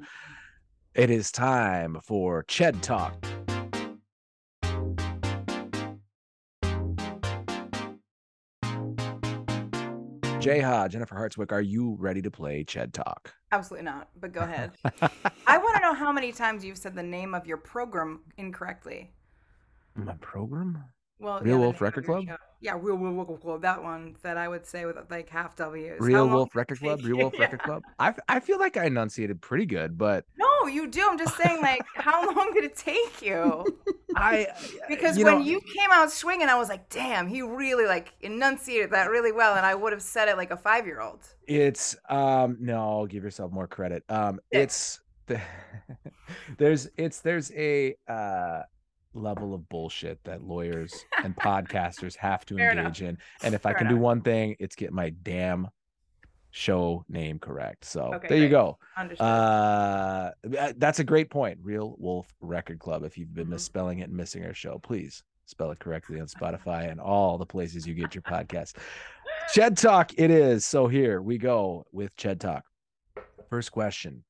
It 0.95 1.09
is 1.09 1.31
time 1.31 1.99
for 2.03 2.43
Ched 2.43 2.81
Talk. 2.81 3.15
Jay 10.39 10.59
Ha, 10.59 10.89
Jennifer 10.89 11.15
Hartswick, 11.15 11.53
are 11.53 11.61
you 11.61 11.95
ready 11.99 12.21
to 12.21 12.29
play 12.29 12.65
Ched 12.65 12.91
Talk? 12.91 13.33
Absolutely 13.53 13.85
not. 13.85 14.09
But 14.19 14.33
go 14.33 14.41
ahead. 14.41 14.71
I 15.47 15.57
want 15.57 15.75
to 15.77 15.81
know 15.81 15.93
how 15.93 16.11
many 16.11 16.33
times 16.33 16.65
you've 16.65 16.77
said 16.77 16.95
the 16.95 17.03
name 17.03 17.33
of 17.33 17.47
your 17.47 17.55
program 17.55 18.23
incorrectly. 18.37 19.11
My 19.95 20.13
program? 20.19 20.83
Well, 21.19 21.39
Real 21.39 21.55
the 21.55 21.61
Wolf 21.61 21.79
Record 21.79 22.05
Club? 22.05 22.25
show. 22.27 22.35
Yeah, 22.59 22.77
Real 22.77 22.97
Wolf 22.97 23.17
Record 23.29 23.41
Club. 23.41 23.61
That 23.61 23.81
one 23.81 24.17
that 24.23 24.35
I 24.35 24.49
would 24.49 24.65
say 24.65 24.85
with 24.85 24.97
like 25.09 25.29
half 25.29 25.55
W's. 25.55 26.01
Real 26.01 26.27
Wolf 26.27 26.53
Record 26.55 26.79
Club? 26.79 26.99
Real? 27.05 27.17
Wolf 27.17 27.39
Record 27.39 27.61
Club? 27.61 27.83
I, 27.99 28.13
I 28.27 28.41
feel 28.41 28.59
like 28.59 28.75
I 28.75 28.85
enunciated 28.85 29.41
pretty 29.41 29.65
good, 29.65 29.97
but 29.97 30.25
No, 30.37 30.45
you 30.67 30.87
do. 30.87 31.05
I'm 31.09 31.17
just 31.17 31.35
saying, 31.37 31.61
like, 31.61 31.81
how 31.95 32.25
long 32.35 32.51
did 32.53 32.63
it 32.63 32.75
take 32.75 33.21
you? 33.21 33.65
I 34.15 34.47
Because 34.87 35.17
you 35.17 35.25
when 35.25 35.39
know, 35.39 35.39
you 35.39 35.59
came 35.61 35.89
out 35.91 36.11
swinging, 36.11 36.47
I 36.49 36.55
was 36.55 36.69
like, 36.69 36.89
damn, 36.89 37.27
he 37.27 37.41
really 37.41 37.85
like 37.85 38.13
enunciated 38.21 38.91
that 38.91 39.09
really 39.09 39.31
well, 39.31 39.55
and 39.55 39.65
I 39.65 39.75
would 39.75 39.91
have 39.91 40.01
said 40.03 40.27
it 40.27 40.37
like 40.37 40.51
a 40.51 40.57
five 40.57 40.85
year 40.85 41.01
old. 41.01 41.21
It's 41.47 41.95
um 42.09 42.57
no, 42.59 43.05
give 43.09 43.23
yourself 43.23 43.51
more 43.51 43.67
credit. 43.67 44.03
Um 44.09 44.39
Six. 44.53 44.63
it's 44.63 44.99
the 45.27 45.41
there's 46.57 46.87
it's 46.97 47.21
there's 47.21 47.51
a 47.53 47.95
uh 48.07 48.61
level 49.13 49.53
of 49.53 49.67
bullshit 49.69 50.23
that 50.23 50.41
lawyers 50.43 51.05
and 51.23 51.35
podcasters 51.37 52.15
have 52.17 52.45
to 52.45 52.55
Fair 52.57 52.71
enough. 52.71 52.97
engage 52.97 53.01
in. 53.01 53.17
And 53.43 53.53
if 53.53 53.65
I 53.65 53.73
Fair 53.73 53.77
can 53.79 53.87
do 53.87 53.97
one 53.97 54.21
thing, 54.21 54.55
it's 54.59 54.75
get 54.75 54.91
my 54.91 55.11
damn 55.11 55.67
show 56.55 57.03
name 57.09 57.39
correct. 57.39 57.83
So 57.83 58.13
Okay, 58.13 58.27
there 58.27 58.37
you 58.37 58.47
go. 58.47 58.77
Understood. 58.95 59.25
Uh 59.25 60.31
that's 60.77 60.99
a 60.99 61.03
great 61.03 61.31
point. 61.31 61.57
Real 61.63 61.95
Wolf 61.97 62.27
Record 62.41 62.77
Club. 62.77 63.03
If 63.03 63.17
you've 63.17 63.33
been 63.33 63.47
Mhm. 63.47 63.51
misspelling 63.57 63.99
it 63.99 64.09
and 64.09 64.13
missing 64.15 64.45
our 64.45 64.53
show, 64.53 64.77
please 64.77 65.23
spell 65.45 65.71
it 65.71 65.79
correctly 65.79 66.19
on 66.19 66.27
Spotify 66.37 66.91
and 66.91 67.01
all 67.01 67.39
the 67.39 67.45
places 67.45 67.87
you 67.87 67.95
get 67.95 68.13
your 68.13 68.21
podcast. 68.21 68.77
Ched 69.51 69.81
Talk 69.81 70.11
it 70.15 70.29
is. 70.29 70.63
So 70.63 70.87
here 70.87 71.23
we 71.23 71.39
go 71.39 71.85
with 71.91 72.15
Ched 72.17 72.39
Talk. 72.39 72.63
First 73.49 73.71
question. 73.71 74.23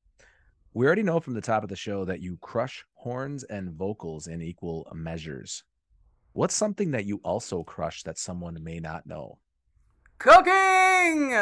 We 0.72 0.86
already 0.86 1.02
know 1.02 1.20
from 1.20 1.34
the 1.34 1.42
top 1.42 1.62
of 1.62 1.68
the 1.68 1.76
show 1.76 2.06
that 2.06 2.20
you 2.20 2.38
crush 2.40 2.84
horns 2.94 3.44
and 3.44 3.70
vocals 3.70 4.26
in 4.28 4.40
equal 4.40 4.88
measures. 4.94 5.62
What's 6.32 6.54
something 6.54 6.90
that 6.92 7.04
you 7.04 7.20
also 7.22 7.62
crush 7.64 8.02
that 8.04 8.18
someone 8.18 8.64
may 8.64 8.80
not 8.80 9.06
know? 9.06 9.38
Cooking! 10.18 11.34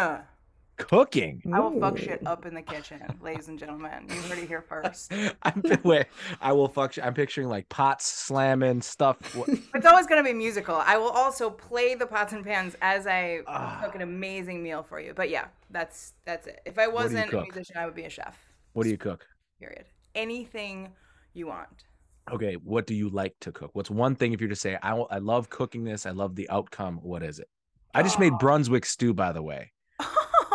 Cooking. 0.89 1.43
I 1.53 1.61
will 1.61 1.79
fuck 1.81 1.97
shit 1.99 2.27
up 2.27 2.45
in 2.47 2.55
the 2.55 2.63
kitchen, 2.63 3.01
ladies 3.21 3.49
and 3.49 3.59
gentlemen. 3.59 4.07
You 4.09 4.17
heard 4.23 4.39
it 4.39 4.49
here 4.49 4.63
first. 4.63 5.13
I'm 5.43 5.63
wait, 5.85 6.07
I 6.41 6.53
will 6.53 6.69
fuck. 6.69 6.95
I'm 7.03 7.15
picturing 7.15 7.49
like 7.49 7.69
pots 7.69 8.07
slamming 8.07 8.83
stuff. 8.83 9.17
It's 9.75 9.87
always 9.87 10.07
gonna 10.07 10.23
be 10.25 10.33
musical. 10.33 10.77
I 10.77 10.97
will 10.97 11.11
also 11.11 11.51
play 11.51 11.95
the 11.95 12.07
pots 12.07 12.33
and 12.33 12.45
pans 12.45 12.77
as 12.83 13.07
I 13.07 13.41
Ah. 13.47 13.81
cook 13.83 13.95
an 13.95 14.03
amazing 14.03 14.63
meal 14.63 14.83
for 14.83 15.01
you. 15.01 15.13
But 15.15 15.31
yeah, 15.31 15.47
that's 15.71 16.13
that's 16.25 16.47
it. 16.47 16.61
If 16.67 16.79
I 16.79 16.89
wasn't 16.89 17.33
a 17.33 17.43
musician, 17.43 17.77
I 17.77 17.87
would 17.87 17.95
be 17.95 18.05
a 18.05 18.11
chef. 18.11 18.37
What 18.75 18.85
do 18.85 18.91
you 18.91 18.99
cook? 18.99 19.25
Period. 19.61 19.87
Anything 20.15 20.91
you 21.35 21.47
want. 21.47 21.85
Okay, 22.31 22.55
what 22.55 22.87
do 22.87 22.95
you 22.95 23.09
like 23.09 23.35
to 23.41 23.51
cook? 23.53 23.71
What's 23.75 23.91
one 23.91 24.15
thing 24.15 24.33
if 24.33 24.41
you're 24.41 24.51
to 24.51 24.57
say 24.57 24.79
I 24.83 24.93
I 24.97 25.19
love 25.19 25.49
cooking 25.49 25.85
this, 25.85 26.07
I 26.07 26.11
love 26.11 26.35
the 26.37 26.49
outcome, 26.51 26.99
what 27.03 27.23
is 27.23 27.39
it? 27.39 27.49
I 27.95 28.03
just 28.03 28.19
made 28.19 28.33
Oh. 28.35 28.39
Brunswick 28.39 28.85
stew 28.87 29.15
by 29.15 29.33
the 29.33 29.43
way. 29.43 29.73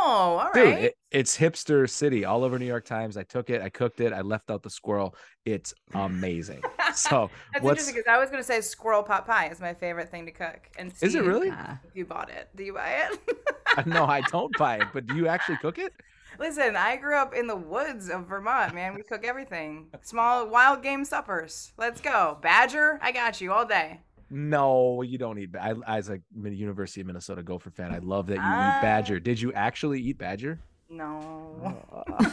Oh, 0.10 0.38
all 0.39 0.50
Dude, 0.54 0.63
right. 0.65 0.84
it, 0.86 0.98
it's 1.12 1.38
hipster 1.38 1.89
city 1.89 2.24
all 2.24 2.46
over 2.46 2.58
New 2.58 2.65
York 2.65 2.86
Times. 2.86 3.17
I 3.17 3.24
took 3.24 3.50
it, 3.50 3.62
I 3.62 3.67
cooked 3.67 4.00
it, 4.00 4.13
I 4.13 4.22
left 4.22 4.50
out 4.50 4.63
the 4.63 4.70
squirrel. 4.70 5.15
It's 5.46 5.74
amazing. 5.93 6.62
So, 6.96 7.30
That's 7.54 7.63
what's 7.63 7.82
interesting 7.82 7.96
because 7.96 8.10
I 8.10 8.17
was 8.17 8.32
gonna 8.32 8.41
say 8.41 8.62
squirrel 8.62 9.04
pot 9.04 9.28
pie 9.28 9.50
is 9.50 9.60
my 9.60 9.74
favorite 9.74 10.10
thing 10.10 10.26
to 10.26 10.32
cook. 10.32 10.70
And 10.80 10.91
Is 11.02 11.13
it 11.13 11.24
really? 11.24 11.50
If 11.50 11.96
you 11.96 12.06
bought 12.06 12.30
it, 12.32 12.50
do 12.56 12.63
you 12.63 12.74
buy 12.74 13.10
it? 13.12 13.38
Uh, 13.78 13.84
no, 13.86 14.06
I 14.06 14.22
don't 14.32 14.58
buy 14.58 14.78
it, 14.78 14.88
but 14.93 15.06
do 15.06 15.15
you 15.15 15.28
actually 15.28 15.58
cook 15.58 15.78
it? 15.78 15.93
Listen, 16.39 16.76
I 16.76 16.96
grew 16.96 17.15
up 17.15 17.34
in 17.36 17.46
the 17.46 17.56
woods 17.56 18.10
of 18.10 18.26
Vermont, 18.28 18.74
man. 18.74 18.96
We 18.96 19.04
cook 19.04 19.26
everything. 19.26 19.88
Small 20.02 20.48
wild 20.48 20.82
game 20.82 21.04
suppers. 21.04 21.74
Let's 21.78 22.02
go. 22.02 22.38
Badger, 22.41 23.00
I 23.02 23.12
got 23.12 23.41
you 23.41 23.52
all 23.52 23.65
day. 23.65 24.00
No, 24.30 25.02
you 25.04 25.18
don't 25.18 25.38
eat. 25.40 25.52
ba- 25.54 25.76
I, 25.88 25.98
as 25.98 26.10
a 26.10 26.20
University 26.36 27.02
of 27.02 27.08
Minnesota 27.08 27.42
Gopher 27.44 27.70
fan, 27.72 27.94
I 27.94 28.00
love 28.00 28.28
that 28.28 28.36
you 28.36 28.42
Ah. 28.44 28.78
eat 28.78 28.82
badger. 28.82 29.20
Did 29.20 29.40
you 29.40 29.54
actually 29.54 30.02
eat 30.02 30.18
badger? 30.18 30.60
No. 30.90 31.84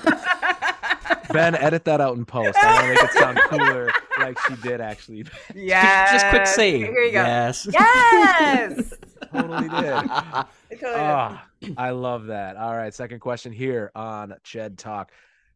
Ben, 1.33 1.55
edit 1.61 1.85
that 1.85 2.01
out 2.01 2.17
in 2.17 2.25
post. 2.25 2.57
I 2.59 2.73
want 2.73 2.83
to 2.83 2.89
make 2.89 3.03
it 3.03 3.19
sound 3.19 3.39
cooler, 3.49 3.91
like 4.19 4.39
she 4.41 4.55
did 4.57 4.81
actually. 4.81 5.19
eat 5.21 5.31
badger. 5.49 5.59
yes. 5.61 6.13
Just 6.13 6.27
quick 6.29 6.47
save. 6.47 6.87
Here 6.87 7.03
you 7.05 7.13
go. 7.13 7.23
yes. 7.23 7.67
Yes. 7.71 8.95
Totally 9.33 9.69
did. 9.69 9.73
I 9.73 10.45
totally 10.71 10.79
did. 10.79 10.85
Ah, 10.97 11.47
I 11.77 11.91
love 11.91 12.27
that. 12.27 12.57
All 12.57 12.77
right, 12.77 12.93
second 12.95 13.19
question 13.21 13.53
here 13.53 13.91
on 13.97 14.35
Ched 14.45 14.77
Talk: 14.79 15.11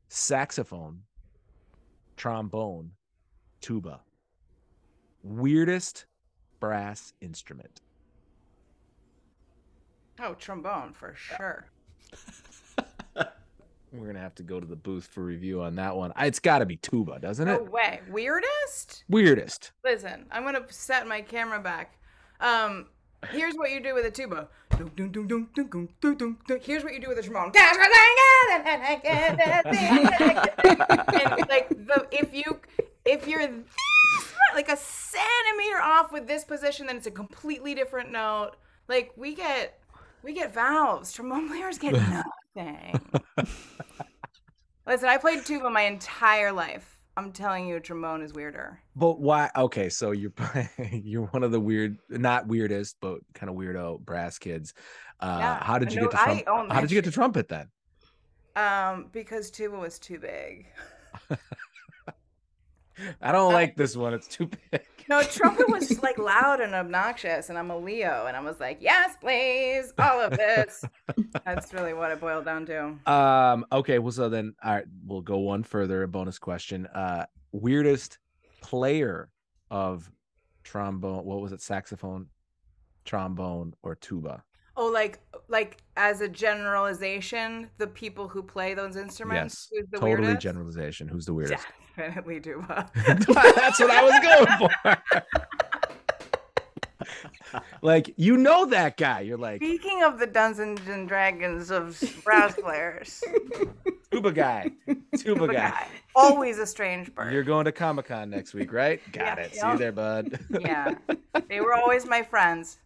saxophone, 0.08 1.02
trombone, 2.16 2.90
tuba. 3.60 4.00
Weirdest 5.22 6.06
brass 6.60 7.12
instrument. 7.20 7.80
Oh, 10.20 10.34
trombone 10.34 10.92
for 10.94 11.14
sure. 11.14 11.66
We're 13.92 14.06
gonna 14.06 14.18
have 14.18 14.34
to 14.36 14.42
go 14.42 14.60
to 14.60 14.66
the 14.66 14.76
booth 14.76 15.06
for 15.06 15.24
review 15.24 15.62
on 15.62 15.76
that 15.76 15.96
one. 15.96 16.12
It's 16.18 16.40
got 16.40 16.58
to 16.58 16.66
be 16.66 16.76
tuba, 16.76 17.18
doesn't 17.20 17.48
it? 17.48 17.62
No 17.64 17.70
way. 17.70 18.00
Weirdest. 18.10 19.04
Weirdest. 19.08 19.72
Listen, 19.82 20.26
I'm 20.30 20.44
gonna 20.44 20.64
set 20.68 21.06
my 21.06 21.22
camera 21.22 21.58
back. 21.60 21.96
Um, 22.40 22.88
here's 23.30 23.54
what 23.54 23.70
you 23.70 23.80
do 23.80 23.94
with 23.94 24.04
a 24.04 24.10
tuba. 24.10 24.48
Here's 24.76 24.90
what 26.84 26.92
you 26.92 27.00
do 27.00 27.08
with 27.08 27.18
a 27.18 27.22
trombone. 27.22 27.52
and 27.56 29.38
like 31.48 31.68
the, 31.70 32.06
if 32.12 32.34
you 32.34 32.60
if 33.04 33.26
you're 33.26 33.48
like 34.54 34.68
a 34.68 34.76
centimeter 34.76 35.80
off 35.82 36.12
with 36.12 36.26
this 36.26 36.44
position, 36.44 36.86
then 36.86 36.96
it's 36.96 37.06
a 37.06 37.10
completely 37.10 37.74
different 37.74 38.10
note. 38.10 38.52
Like 38.88 39.12
we 39.16 39.34
get 39.34 39.80
we 40.22 40.32
get 40.34 40.52
valves. 40.52 41.12
Trombone 41.12 41.48
players 41.48 41.78
get 41.78 41.92
nothing. 42.56 43.00
Listen, 44.86 45.08
I 45.08 45.18
played 45.18 45.44
tuba 45.44 45.70
my 45.70 45.82
entire 45.82 46.50
life. 46.52 46.94
I'm 47.16 47.32
telling 47.32 47.66
you, 47.66 47.80
trombone 47.80 48.22
is 48.22 48.32
weirder. 48.32 48.80
But 48.94 49.20
why? 49.20 49.50
Okay, 49.56 49.88
so 49.88 50.12
you're 50.12 50.32
you're 50.92 51.26
one 51.26 51.42
of 51.42 51.50
the 51.50 51.60
weird, 51.60 51.98
not 52.08 52.46
weirdest, 52.46 52.96
but 53.00 53.18
kind 53.34 53.50
of 53.50 53.56
weirdo 53.56 54.00
brass 54.00 54.38
kids. 54.38 54.72
Uh, 55.20 55.36
Yeah, 55.40 55.62
how 55.64 55.78
did 55.78 55.92
you 55.92 56.00
know- 56.00 56.08
get 56.08 56.12
to 56.12 56.20
I 56.20 56.42
trumpet? 56.42 56.72
How 56.72 56.80
did 56.80 56.90
you 56.90 56.96
get 56.96 57.04
to 57.06 57.10
trumpet 57.10 57.48
then? 57.48 57.68
Um, 58.56 59.08
because 59.12 59.50
tuba 59.50 59.76
was 59.78 59.98
too 59.98 60.18
big. 60.18 60.66
I 63.20 63.32
don't 63.32 63.52
like 63.52 63.76
this 63.76 63.96
one. 63.96 64.14
It's 64.14 64.26
too 64.28 64.48
big. 64.70 64.82
No, 65.08 65.22
trumpet 65.22 65.70
was 65.70 66.02
like 66.02 66.18
loud 66.18 66.60
and 66.60 66.74
obnoxious, 66.74 67.48
and 67.48 67.58
I'm 67.58 67.70
a 67.70 67.78
Leo, 67.78 68.26
and 68.26 68.36
I 68.36 68.40
was 68.40 68.60
like, 68.60 68.78
yes, 68.80 69.16
please, 69.20 69.92
all 69.98 70.20
of 70.20 70.32
this. 70.36 70.84
That's 71.44 71.72
really 71.72 71.94
what 71.94 72.10
it 72.10 72.20
boiled 72.20 72.44
down 72.44 72.66
to. 72.66 73.10
Um. 73.10 73.64
Okay. 73.72 73.98
Well, 73.98 74.12
so 74.12 74.28
then, 74.28 74.54
all 74.62 74.74
right, 74.74 74.84
we'll 75.06 75.22
go 75.22 75.38
one 75.38 75.62
further. 75.62 76.02
A 76.02 76.08
bonus 76.08 76.38
question. 76.38 76.86
Uh, 76.88 77.24
weirdest 77.52 78.18
player 78.60 79.30
of 79.70 80.10
trombone. 80.64 81.24
What 81.24 81.40
was 81.40 81.52
it? 81.52 81.62
Saxophone, 81.62 82.26
trombone, 83.04 83.74
or 83.82 83.94
tuba? 83.94 84.44
Oh, 84.76 84.86
like 84.86 85.20
like 85.48 85.78
as 85.96 86.20
a 86.20 86.28
generalization, 86.28 87.70
the 87.78 87.86
people 87.86 88.28
who 88.28 88.42
play 88.42 88.74
those 88.74 88.96
instruments. 88.96 89.68
Yes. 89.72 89.80
who's 89.80 89.90
the 89.90 89.98
Totally 89.98 90.20
weirdest? 90.26 90.42
generalization. 90.42 91.08
Who's 91.08 91.24
the 91.26 91.34
weirdest? 91.34 91.66
Definitely 91.98 92.40
tuba. 92.40 92.88
That's 93.06 93.26
what 93.28 93.90
I 93.90 94.02
was 94.04 94.18
going 94.22 94.70
for. 94.70 94.96
like 97.82 98.12
you 98.16 98.36
know 98.36 98.66
that 98.66 98.96
guy. 98.96 99.20
You're 99.20 99.36
like 99.38 99.56
Speaking 99.62 100.02
of 100.04 100.18
the 100.18 100.26
Dungeons 100.26 100.80
and 100.88 101.08
Dragons 101.08 101.70
of 101.70 102.00
brass 102.24 102.54
players, 102.54 103.22
tuba 104.12 104.32
guy, 104.32 104.70
tuba, 104.86 105.00
tuba 105.16 105.46
guy. 105.48 105.52
guy, 105.70 105.86
always 106.14 106.58
a 106.58 106.66
strange 106.66 107.12
bird. 107.14 107.32
You're 107.32 107.42
going 107.44 107.64
to 107.64 107.72
Comic 107.72 108.06
Con 108.06 108.30
next 108.30 108.54
week, 108.54 108.72
right? 108.72 109.00
Got 109.12 109.38
Yeah, 109.38 109.44
it. 109.44 109.54
See 109.54 109.66
you 109.68 109.78
there, 109.78 109.92
bud. 109.92 110.38
yeah, 110.60 110.94
they 111.48 111.60
were 111.60 111.74
always 111.74 112.06
my 112.06 112.22
friends, 112.22 112.78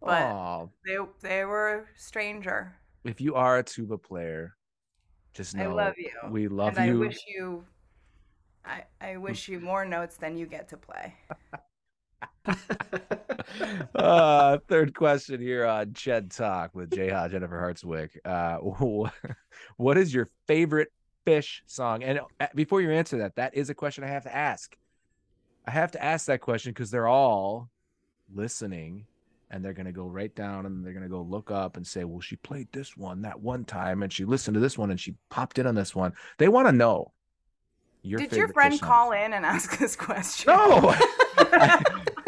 but 0.00 0.68
they 0.86 0.96
they 1.20 1.44
were 1.44 1.86
stranger. 1.96 2.74
if 3.04 3.20
you 3.20 3.34
are 3.34 3.58
a 3.58 3.62
tuba 3.62 3.98
player, 3.98 4.54
just 5.34 5.54
know 5.54 5.70
I 5.70 5.86
love 5.86 5.94
you. 5.98 6.12
we 6.30 6.48
love 6.48 6.78
and 6.78 6.86
you. 6.86 7.02
I 7.02 7.06
wish 7.08 7.18
you 7.26 7.64
I, 8.64 8.84
I 9.00 9.16
wish 9.16 9.48
you 9.48 9.60
more 9.60 9.84
notes 9.84 10.16
than 10.16 10.36
you 10.36 10.46
get 10.46 10.68
to 10.70 10.76
play. 10.76 11.14
uh, 13.94 14.58
third 14.68 14.94
question 14.94 15.40
here 15.40 15.66
on 15.66 15.92
Ched 15.92 16.34
Talk 16.34 16.74
with 16.74 16.90
Jayha 16.90 17.30
Jennifer 17.30 17.60
Hartswick. 17.60 18.16
Uh, 18.24 18.58
what 19.76 19.98
is 19.98 20.14
your 20.14 20.28
favorite 20.46 20.92
Phish 21.26 21.60
song? 21.66 22.02
And 22.02 22.20
uh, 22.40 22.46
before 22.54 22.80
you 22.80 22.90
answer 22.90 23.18
that, 23.18 23.36
that 23.36 23.54
is 23.54 23.70
a 23.70 23.74
question 23.74 24.04
I 24.04 24.08
have 24.08 24.24
to 24.24 24.34
ask. 24.34 24.76
I 25.66 25.70
have 25.70 25.92
to 25.92 26.02
ask 26.02 26.26
that 26.26 26.40
question 26.40 26.72
because 26.72 26.90
they're 26.90 27.08
all 27.08 27.70
listening 28.34 29.06
and 29.50 29.64
they're 29.64 29.72
going 29.72 29.86
to 29.86 29.92
go 29.92 30.06
right 30.06 30.34
down 30.34 30.66
and 30.66 30.84
they're 30.84 30.92
going 30.92 31.04
to 31.04 31.08
go 31.08 31.22
look 31.22 31.50
up 31.50 31.76
and 31.76 31.86
say, 31.86 32.04
well, 32.04 32.20
she 32.20 32.36
played 32.36 32.68
this 32.72 32.96
one 32.96 33.22
that 33.22 33.40
one 33.40 33.64
time 33.64 34.02
and 34.02 34.12
she 34.12 34.24
listened 34.24 34.54
to 34.54 34.60
this 34.60 34.76
one 34.76 34.90
and 34.90 35.00
she 35.00 35.14
popped 35.30 35.58
in 35.58 35.66
on 35.66 35.74
this 35.74 35.94
one. 35.94 36.12
They 36.38 36.48
want 36.48 36.66
to 36.66 36.72
know. 36.72 37.12
Your 38.04 38.18
Did 38.18 38.32
your 38.32 38.48
friend 38.48 38.78
call 38.80 39.12
in 39.12 39.32
and 39.32 39.46
ask 39.46 39.78
this 39.78 39.96
question? 39.96 40.52
No. 40.52 40.94
I, 41.38 41.82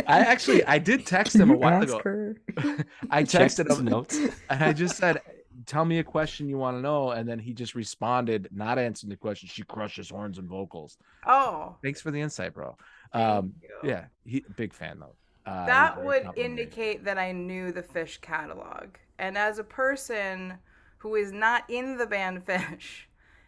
I, 0.06 0.20
actually 0.20 0.64
I 0.64 0.78
did 0.78 1.04
text 1.04 1.36
him 1.36 1.50
a 1.50 1.56
while 1.56 1.82
ago. 1.82 2.00
Her? 2.02 2.36
I 3.10 3.22
texted 3.22 3.70
him 3.70 3.84
notes 3.84 4.16
and 4.16 4.64
I 4.64 4.72
just 4.72 4.96
said, 4.96 5.20
"Tell 5.66 5.84
me 5.84 5.98
a 5.98 6.04
question 6.04 6.48
you 6.48 6.56
want 6.56 6.78
to 6.78 6.80
know," 6.80 7.10
and 7.10 7.28
then 7.28 7.38
he 7.38 7.52
just 7.52 7.74
responded, 7.74 8.48
not 8.50 8.78
answering 8.78 9.10
the 9.10 9.16
question. 9.16 9.50
She 9.50 9.64
crushes 9.64 10.08
horns 10.08 10.38
and 10.38 10.48
vocals. 10.48 10.96
Oh, 11.26 11.76
thanks 11.82 12.00
for 12.00 12.10
the 12.10 12.22
insight, 12.22 12.54
bro. 12.54 12.74
Um, 13.12 13.52
yeah, 13.84 14.06
he 14.24 14.44
big 14.56 14.72
fan 14.72 14.98
though. 14.98 15.14
Uh, 15.44 15.66
that 15.66 16.02
would 16.02 16.26
indicate 16.36 17.04
that 17.04 17.18
I 17.18 17.32
knew 17.32 17.70
the 17.70 17.82
Phish 17.82 18.18
catalog, 18.22 18.96
and 19.18 19.36
as 19.36 19.58
a 19.58 19.64
person 19.64 20.54
who 20.96 21.16
is 21.16 21.32
not 21.32 21.68
in 21.68 21.98
the 21.98 22.06
band 22.06 22.46
Phish 22.46 23.04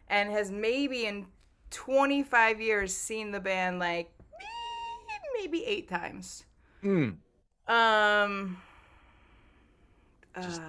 and 0.08 0.30
has 0.30 0.50
maybe 0.50 1.06
in 1.06 1.26
25 1.70 2.60
years 2.60 2.94
seen 2.94 3.30
the 3.30 3.40
band 3.40 3.78
like 3.78 4.12
maybe 5.34 5.64
eight 5.64 5.88
times. 5.88 6.44
Mm. 6.82 7.16
Um. 7.66 8.62
Just, 10.40 10.60
uh, 10.60 10.64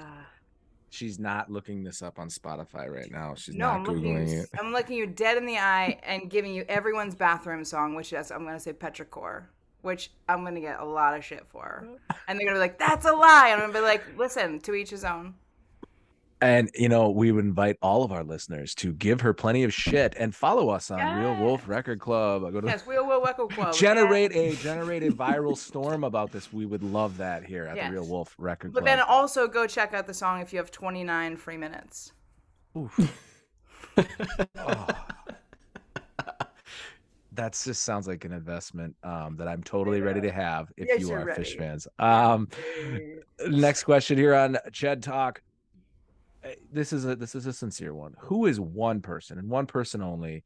she's 0.90 1.20
not 1.20 1.52
looking 1.52 1.84
this 1.84 2.02
up 2.02 2.18
on 2.20 2.30
Spotify 2.30 2.90
right 2.90 3.12
now. 3.12 3.36
She's 3.36 3.56
no, 3.56 3.68
not 3.68 3.76
I'm 3.76 3.86
googling 3.86 4.26
looking, 4.26 4.40
it. 4.40 4.50
I'm 4.60 4.72
looking 4.72 4.98
you 4.98 5.06
dead 5.08 5.38
in 5.38 5.46
the 5.46 5.58
eye 5.58 6.00
and 6.04 6.30
giving 6.30 6.54
you 6.54 6.66
everyone's 6.68 7.16
bathroom 7.16 7.64
song, 7.64 7.96
which 7.96 8.12
is 8.14 8.32
I'm 8.32 8.46
gonna 8.46 8.60
say 8.60 8.74
Petrichor, 8.74 9.46
which 9.82 10.12
I'm 10.28 10.44
gonna 10.44 10.60
get 10.60 10.80
a 10.80 10.86
lot 10.86 11.16
of 11.16 11.24
shit 11.24 11.46
for, 11.48 11.88
and 12.28 12.40
they're 12.40 12.48
gonna 12.48 12.58
be 12.58 12.62
like, 12.62 12.80
"That's 12.80 13.06
a 13.06 13.14
lie," 13.14 13.50
and 13.50 13.62
I'm 13.62 13.72
gonna 13.72 13.80
be 13.80 13.86
like, 13.86 14.04
"Listen, 14.18 14.60
to 14.62 14.74
each 14.74 14.90
his 14.90 15.04
own." 15.04 15.36
And 16.42 16.72
you 16.74 16.88
know, 16.88 17.10
we 17.10 17.32
would 17.32 17.44
invite 17.44 17.78
all 17.82 18.04
of 18.04 18.12
our 18.12 18.24
listeners 18.24 18.74
to 18.76 18.94
give 18.94 19.20
her 19.22 19.34
plenty 19.34 19.64
of 19.64 19.74
shit 19.74 20.14
and 20.18 20.34
follow 20.34 20.70
us 20.70 20.90
on. 20.90 21.20
Real 21.20 21.36
Wolf 21.36 21.68
Record 21.68 22.00
Club. 22.00 22.42
Go 22.54 22.62
to 22.62 22.68
yes, 22.68 22.88
Real 22.88 23.06
Wolf 23.06 23.26
Record 23.26 23.50
Club. 23.56 23.74
Generate 23.74 24.34
a 24.34 24.56
generate 24.56 25.04
a 25.04 25.12
viral 25.12 25.58
storm 25.58 26.04
about 26.04 26.32
this. 26.32 26.54
We 26.54 26.66
would 26.66 26.84
love 26.84 27.18
that 27.18 27.44
here 27.44 27.66
at 27.66 27.76
yes. 27.76 27.88
the 27.88 27.94
Real 27.94 28.08
Wolf 28.08 28.36
Record 28.38 28.72
Club. 28.72 28.84
But 28.84 28.86
then 28.86 29.02
also 29.02 29.48
go 29.48 29.68
check 29.68 29.94
out 29.94 30.08
the 30.08 30.14
song 30.14 30.42
if 30.42 30.54
you 30.54 30.60
have 30.60 30.72
29 30.72 31.36
free 31.36 31.58
minutes. 31.58 32.14
Oof. 32.78 33.00
oh. 34.58 34.88
That 37.34 37.54
just 37.54 37.84
sounds 37.84 38.06
like 38.06 38.26
an 38.26 38.34
investment 38.34 38.98
um, 39.02 39.38
that 39.38 39.48
I'm 39.48 39.64
totally 39.64 40.02
ready 40.02 40.20
to 40.20 40.30
have 40.30 40.74
if 40.76 40.90
yes, 40.90 41.00
you 41.00 41.14
are 41.14 41.24
ready. 41.24 41.42
Phish 41.42 41.58
fans. 41.58 41.88
Um, 41.98 42.50
next 43.48 43.86
question 43.86 44.18
here 44.18 44.36
on 44.36 44.58
Ched 44.72 45.02
Talk 45.02 45.42
this 46.72 46.94
is 46.94 47.06
a 47.06 47.16
this 47.16 47.36
is 47.36 47.46
a 47.46 47.54
sincere 47.54 47.94
one. 47.94 48.16
Who 48.20 48.46
is 48.46 48.60
one 48.60 49.02
person 49.02 49.38
and 49.38 49.50
one 49.50 49.66
person 49.66 50.02
only? 50.02 50.44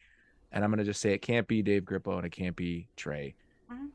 And 0.51 0.63
I'm 0.63 0.69
gonna 0.69 0.83
just 0.83 1.01
say 1.01 1.13
it 1.13 1.21
can't 1.21 1.47
be 1.47 1.61
Dave 1.61 1.83
Grippo 1.83 2.17
and 2.17 2.25
it 2.25 2.31
can't 2.31 2.55
be 2.55 2.87
Trey 2.95 3.35
mm-hmm. 3.71 3.87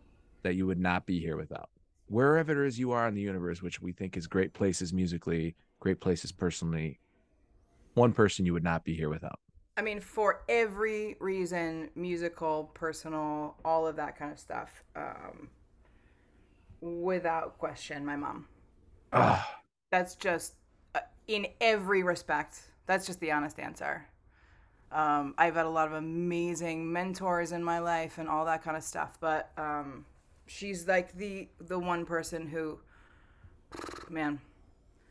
that 0.42 0.54
you 0.54 0.66
would 0.66 0.80
not 0.80 1.06
be 1.06 1.20
here 1.20 1.36
without. 1.36 1.70
Wherever 2.08 2.64
it 2.64 2.68
is 2.68 2.78
you 2.78 2.92
are 2.92 3.06
in 3.06 3.14
the 3.14 3.20
universe, 3.20 3.62
which 3.62 3.80
we 3.80 3.92
think 3.92 4.16
is 4.16 4.26
great 4.26 4.54
places 4.54 4.92
musically, 4.92 5.54
great 5.78 6.00
places 6.00 6.32
personally, 6.32 6.98
one 7.94 8.12
person 8.12 8.46
you 8.46 8.52
would 8.54 8.64
not 8.64 8.84
be 8.84 8.94
here 8.94 9.10
without. 9.10 9.38
I 9.76 9.82
mean, 9.82 10.00
for 10.00 10.42
every 10.48 11.16
reason, 11.20 11.90
musical, 11.94 12.70
personal, 12.74 13.56
all 13.64 13.86
of 13.86 13.94
that 13.96 14.18
kind 14.18 14.32
of 14.32 14.38
stuff. 14.40 14.82
Um, 14.96 15.50
without 16.80 17.58
question, 17.58 18.04
my 18.04 18.16
mom. 18.16 18.46
That's 19.90 20.16
just 20.16 20.54
in 21.28 21.46
every 21.60 22.02
respect. 22.02 22.58
That's 22.86 23.06
just 23.06 23.20
the 23.20 23.30
honest 23.30 23.60
answer. 23.60 24.06
Um, 24.90 25.34
I've 25.36 25.54
had 25.54 25.66
a 25.66 25.70
lot 25.70 25.86
of 25.86 25.92
amazing 25.92 26.90
mentors 26.90 27.52
in 27.52 27.62
my 27.62 27.78
life 27.78 28.16
and 28.16 28.28
all 28.28 28.46
that 28.46 28.64
kind 28.64 28.76
of 28.76 28.82
stuff, 28.82 29.18
but 29.20 29.50
um, 29.58 30.06
she's 30.46 30.88
like 30.88 31.14
the 31.16 31.46
the 31.60 31.78
one 31.78 32.06
person 32.06 32.46
who, 32.46 32.78
man, 34.08 34.40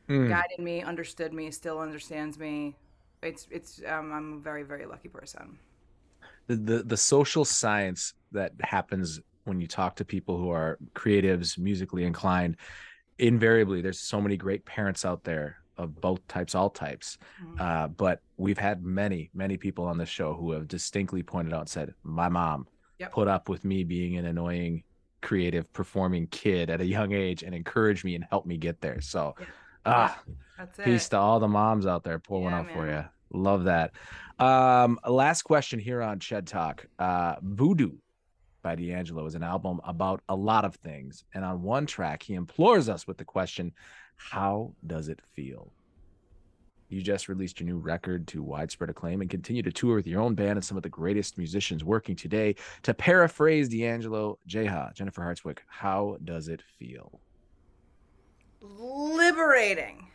mm. 0.09 0.27
guided 0.27 0.57
me, 0.57 0.81
understood 0.81 1.31
me, 1.31 1.51
still 1.51 1.79
understands 1.79 2.39
me. 2.39 2.75
It's 3.21 3.47
it's 3.51 3.81
um, 3.87 4.11
I'm 4.11 4.33
a 4.33 4.39
very 4.39 4.63
very 4.63 4.87
lucky 4.87 5.09
person. 5.09 5.59
The, 6.47 6.55
the 6.55 6.83
the 6.83 6.97
social 6.97 7.45
science 7.45 8.15
that 8.31 8.53
happens 8.61 9.21
when 9.43 9.61
you 9.61 9.67
talk 9.67 9.95
to 9.97 10.05
people 10.05 10.39
who 10.39 10.49
are 10.49 10.79
creatives, 10.95 11.55
musically 11.59 12.03
inclined, 12.03 12.57
invariably 13.19 13.81
there's 13.81 13.99
so 13.99 14.19
many 14.19 14.37
great 14.37 14.65
parents 14.65 15.05
out 15.05 15.23
there 15.23 15.57
of 15.77 15.99
both 15.99 16.25
types, 16.27 16.55
all 16.55 16.69
types. 16.69 17.17
Mm-hmm. 17.43 17.61
Uh, 17.61 17.87
but 17.89 18.21
we've 18.37 18.57
had 18.57 18.83
many, 18.83 19.29
many 19.33 19.57
people 19.57 19.85
on 19.85 19.97
the 19.97 20.05
show 20.05 20.33
who 20.33 20.51
have 20.51 20.67
distinctly 20.67 21.23
pointed 21.23 21.53
out 21.53 21.69
said, 21.69 21.93
My 22.03 22.29
mom 22.29 22.67
yep. 22.99 23.11
put 23.11 23.27
up 23.27 23.49
with 23.49 23.63
me 23.63 23.83
being 23.83 24.17
an 24.17 24.25
annoying, 24.25 24.83
creative, 25.21 25.71
performing 25.73 26.27
kid 26.27 26.69
at 26.69 26.81
a 26.81 26.85
young 26.85 27.13
age 27.13 27.43
and 27.43 27.53
encouraged 27.53 28.03
me 28.03 28.15
and 28.15 28.25
helped 28.29 28.47
me 28.47 28.57
get 28.57 28.81
there. 28.81 29.01
So, 29.01 29.35
yeah. 29.39 29.45
ah, 29.85 30.21
That's 30.57 30.77
peace 30.77 31.07
it. 31.07 31.11
to 31.11 31.17
all 31.17 31.39
the 31.39 31.47
moms 31.47 31.85
out 31.85 32.03
there. 32.03 32.19
Pour 32.19 32.39
yeah, 32.39 32.45
one 32.45 32.53
out 32.53 32.65
man. 32.67 32.75
for 32.75 32.87
you. 32.87 33.05
Love 33.33 33.65
that. 33.65 33.91
Um, 34.39 34.99
last 35.07 35.43
question 35.43 35.79
here 35.79 36.01
on 36.01 36.19
Ched 36.19 36.45
Talk. 36.45 36.85
Uh, 36.99 37.35
Voodoo 37.41 37.91
by 38.61 38.75
D'Angelo 38.75 39.25
is 39.25 39.35
an 39.35 39.43
album 39.43 39.79
about 39.85 40.21
a 40.29 40.35
lot 40.35 40.65
of 40.65 40.75
things. 40.75 41.23
And 41.33 41.45
on 41.45 41.61
one 41.61 41.85
track, 41.85 42.23
he 42.23 42.33
implores 42.33 42.89
us 42.89 43.07
with 43.07 43.17
the 43.17 43.25
question 43.25 43.71
how 44.17 44.73
does 44.85 45.07
it 45.07 45.21
feel? 45.33 45.71
You 46.89 47.01
just 47.01 47.27
released 47.27 47.59
your 47.59 47.67
new 47.67 47.77
record 47.77 48.27
to 48.27 48.41
widespread 48.41 48.89
acclaim 48.89 49.21
and 49.21 49.29
continue 49.29 49.61
to 49.61 49.71
tour 49.71 49.95
with 49.95 50.07
your 50.07 50.21
own 50.21 50.35
band 50.35 50.51
and 50.51 50.63
some 50.63 50.77
of 50.77 50.83
the 50.83 50.89
greatest 50.89 51.37
musicians 51.37 51.83
working 51.83 52.15
today. 52.15 52.55
To 52.83 52.93
paraphrase 52.93 53.67
D'Angelo 53.67 54.39
Jayha, 54.47 54.93
Jennifer 54.93 55.21
Hartswick, 55.21 55.59
how 55.67 56.17
does 56.23 56.47
it 56.47 56.61
feel? 56.79 57.19
Liberating. 58.61 60.07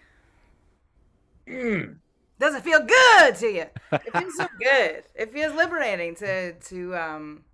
Mm. 1.47 1.97
Does 2.39 2.55
it 2.55 2.63
feel 2.65 2.81
good 2.85 3.37
to 3.37 3.47
you? 3.47 3.67
It 3.93 4.19
feels 4.19 4.37
so 4.37 4.47
good. 4.61 5.05
It 5.15 5.33
feels 5.33 5.55
liberating 5.55 6.15
to 6.17 6.55
to 6.55 6.97
um 6.97 7.45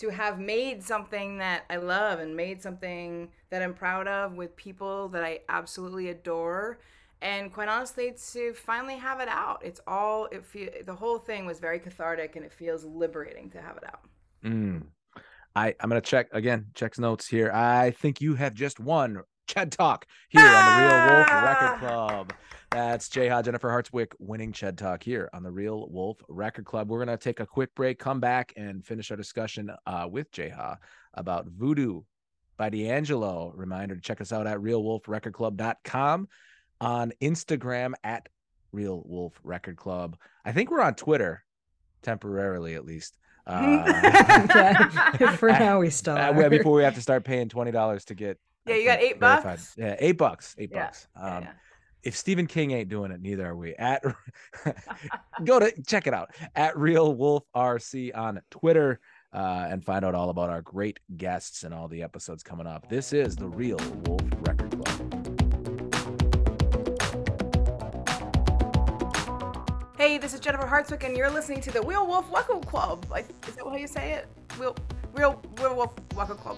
to 0.00 0.08
have 0.08 0.38
made 0.38 0.82
something 0.82 1.36
that 1.38 1.64
I 1.68 1.76
love 1.76 2.20
and 2.20 2.34
made 2.34 2.62
something 2.62 3.28
that 3.50 3.62
I'm 3.62 3.74
proud 3.74 4.08
of 4.08 4.34
with 4.34 4.56
people 4.56 5.08
that 5.10 5.22
I 5.22 5.40
absolutely 5.50 6.08
adore. 6.08 6.78
And 7.20 7.52
quite 7.52 7.68
honestly, 7.68 8.14
to 8.32 8.54
finally 8.54 8.96
have 8.96 9.20
it 9.20 9.28
out, 9.28 9.60
it's 9.62 9.80
all 9.86 10.26
it 10.32 10.46
feel. 10.46 10.70
The 10.86 10.94
whole 10.94 11.18
thing 11.18 11.44
was 11.44 11.60
very 11.60 11.78
cathartic, 11.78 12.34
and 12.36 12.46
it 12.46 12.52
feels 12.52 12.82
liberating 12.82 13.50
to 13.50 13.60
have 13.60 13.76
it 13.76 13.84
out. 13.84 14.00
Mm. 14.42 14.84
I 15.54 15.74
I'm 15.80 15.90
gonna 15.90 16.00
check 16.00 16.28
again. 16.32 16.68
Checks 16.74 16.98
notes 16.98 17.26
here. 17.26 17.52
I 17.52 17.90
think 17.90 18.22
you 18.22 18.34
have 18.36 18.54
just 18.54 18.80
won 18.80 19.22
Chad 19.46 19.70
Talk 19.70 20.06
here 20.30 20.40
ah! 20.42 20.56
on 20.56 20.80
the 20.80 20.86
Real 20.86 21.16
Wolf 21.16 21.30
Record 21.30 21.78
Club. 21.80 22.32
That's 22.70 23.08
Jayha 23.08 23.44
Jennifer 23.44 23.68
Hartswick 23.68 24.12
winning 24.20 24.52
Ched 24.52 24.76
Talk 24.76 25.02
here 25.02 25.28
on 25.32 25.42
the 25.42 25.50
Real 25.50 25.88
Wolf 25.90 26.22
Record 26.28 26.64
Club. 26.64 26.88
We're 26.88 27.04
going 27.04 27.18
to 27.18 27.22
take 27.22 27.40
a 27.40 27.46
quick 27.46 27.74
break, 27.74 27.98
come 27.98 28.20
back, 28.20 28.52
and 28.56 28.86
finish 28.86 29.10
our 29.10 29.16
discussion 29.16 29.72
uh, 29.86 30.06
with 30.08 30.30
Jayha 30.30 30.76
about 31.14 31.46
Voodoo 31.48 32.02
by 32.56 32.70
D'Angelo. 32.70 33.52
Reminder 33.56 33.96
to 33.96 34.00
check 34.00 34.20
us 34.20 34.32
out 34.32 34.46
at 34.46 34.58
realwolfrecordclub.com, 34.58 36.28
on 36.80 37.12
Instagram 37.20 37.94
at 38.04 38.28
Real 38.70 39.02
Wolf 39.04 39.40
Record 39.42 39.76
Club. 39.76 40.16
I 40.44 40.52
think 40.52 40.70
we're 40.70 40.80
on 40.80 40.94
Twitter, 40.94 41.44
temporarily 42.02 42.74
at 42.76 42.84
least. 42.84 43.16
Uh, 43.46 43.82
yeah, 44.54 45.34
for 45.34 45.48
now, 45.48 45.80
we 45.80 45.90
still 45.90 46.16
uh, 46.16 46.48
before 46.48 46.74
we 46.74 46.84
have 46.84 46.94
to 46.94 47.00
start 47.00 47.24
paying 47.24 47.48
twenty 47.48 47.72
dollars 47.72 48.04
to 48.04 48.14
get. 48.14 48.38
Yeah, 48.66 48.76
you 48.76 48.84
got 48.84 49.00
eight 49.00 49.18
verified. 49.18 49.42
bucks. 49.42 49.74
Yeah, 49.76 49.96
eight 49.98 50.18
bucks. 50.18 50.54
Eight 50.56 50.70
yeah. 50.70 50.84
bucks. 50.84 51.08
Um, 51.16 51.24
yeah, 51.24 51.40
yeah 51.40 51.52
if 52.02 52.16
Stephen 52.16 52.46
King 52.46 52.70
ain't 52.72 52.88
doing 52.88 53.10
it, 53.10 53.20
neither 53.20 53.46
are 53.46 53.56
we. 53.56 53.74
At 53.74 54.02
go 55.44 55.58
to 55.58 55.72
check 55.86 56.06
it 56.06 56.14
out 56.14 56.30
at 56.54 56.76
Real 56.76 57.14
Wolf 57.14 57.44
RC 57.54 58.16
on 58.16 58.40
Twitter 58.50 59.00
uh, 59.32 59.68
and 59.70 59.84
find 59.84 60.04
out 60.04 60.14
all 60.14 60.30
about 60.30 60.50
our 60.50 60.62
great 60.62 60.98
guests 61.16 61.62
and 61.62 61.74
all 61.74 61.88
the 61.88 62.02
episodes 62.02 62.42
coming 62.42 62.66
up. 62.66 62.88
This 62.88 63.12
is 63.12 63.36
the 63.36 63.48
Real 63.48 63.78
Wolf 64.06 64.22
Record 64.40 64.70
Club. 64.70 65.26
Hey, 69.96 70.16
this 70.16 70.32
is 70.32 70.40
Jennifer 70.40 70.66
Hartswick, 70.66 71.04
and 71.04 71.14
you're 71.14 71.30
listening 71.30 71.60
to 71.60 71.70
the 71.70 71.82
Real 71.82 72.06
Wolf 72.06 72.32
Record 72.32 72.66
Club. 72.66 73.04
Like, 73.10 73.28
is 73.46 73.54
that 73.56 73.64
how 73.64 73.76
you 73.76 73.86
say 73.86 74.12
it? 74.12 74.28
Real, 74.58 74.74
Real, 75.12 75.42
Real 75.58 75.76
Wolf 75.76 75.92
Record 76.16 76.38
Club. 76.38 76.56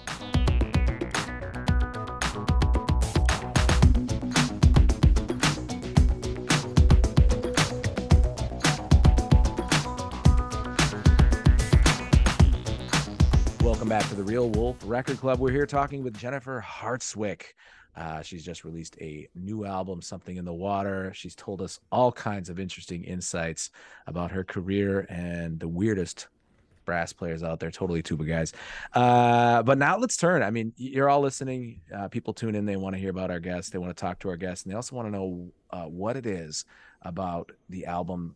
Back 13.81 14.07
to 14.07 14.15
the 14.15 14.23
Real 14.23 14.49
Wolf 14.49 14.77
Record 14.85 15.17
Club. 15.17 15.39
We're 15.39 15.51
here 15.51 15.65
talking 15.65 16.03
with 16.03 16.17
Jennifer 16.17 16.63
Hartswick. 16.65 17.47
Uh, 17.95 18.21
she's 18.21 18.45
just 18.45 18.63
released 18.63 18.95
a 19.01 19.27
new 19.35 19.65
album, 19.65 20.01
Something 20.01 20.37
in 20.37 20.45
the 20.45 20.53
Water. 20.53 21.11
She's 21.13 21.35
told 21.35 21.61
us 21.61 21.79
all 21.91 22.11
kinds 22.11 22.49
of 22.49 22.59
interesting 22.59 23.03
insights 23.03 23.71
about 24.07 24.31
her 24.31 24.43
career 24.43 25.05
and 25.09 25.59
the 25.59 25.67
weirdest 25.67 26.27
brass 26.85 27.11
players 27.13 27.43
out 27.43 27.59
there, 27.59 27.71
totally 27.71 28.01
tuba 28.01 28.23
guys. 28.23 28.53
Uh, 28.93 29.61
but 29.63 29.77
now 29.77 29.97
let's 29.97 30.17
turn. 30.17 30.43
I 30.43 30.49
mean, 30.49 30.71
you're 30.77 31.09
all 31.09 31.21
listening. 31.21 31.81
Uh, 31.93 32.07
people 32.07 32.33
tune 32.33 32.55
in. 32.55 32.65
They 32.65 32.77
want 32.77 32.95
to 32.95 32.99
hear 32.99 33.09
about 33.09 33.31
our 33.31 33.39
guests. 33.39 33.69
They 33.69 33.79
want 33.79 33.95
to 33.95 34.01
talk 34.01 34.19
to 34.19 34.29
our 34.29 34.37
guests, 34.37 34.63
and 34.63 34.71
they 34.71 34.75
also 34.75 34.95
want 34.95 35.07
to 35.07 35.11
know 35.11 35.51
uh, 35.71 35.85
what 35.85 36.15
it 36.15 36.25
is 36.25 36.65
about 37.01 37.51
the 37.69 37.85
album 37.85 38.35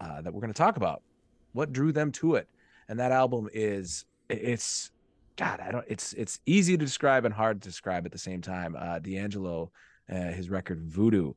uh, 0.00 0.22
that 0.22 0.34
we're 0.34 0.40
going 0.40 0.52
to 0.52 0.58
talk 0.58 0.76
about. 0.76 1.02
What 1.52 1.72
drew 1.72 1.92
them 1.92 2.10
to 2.12 2.34
it? 2.34 2.48
And 2.88 2.98
that 2.98 3.12
album 3.12 3.48
is 3.52 4.04
it's 4.28 4.90
God. 5.36 5.60
I 5.60 5.70
don't. 5.70 5.84
It's 5.88 6.12
it's 6.14 6.40
easy 6.46 6.76
to 6.76 6.84
describe 6.84 7.24
and 7.24 7.34
hard 7.34 7.62
to 7.62 7.68
describe 7.68 8.04
at 8.06 8.12
the 8.12 8.18
same 8.18 8.42
time. 8.42 8.76
Uh, 8.78 8.98
D'Angelo, 8.98 9.70
uh, 10.10 10.32
his 10.32 10.50
record 10.50 10.82
Voodoo. 10.82 11.32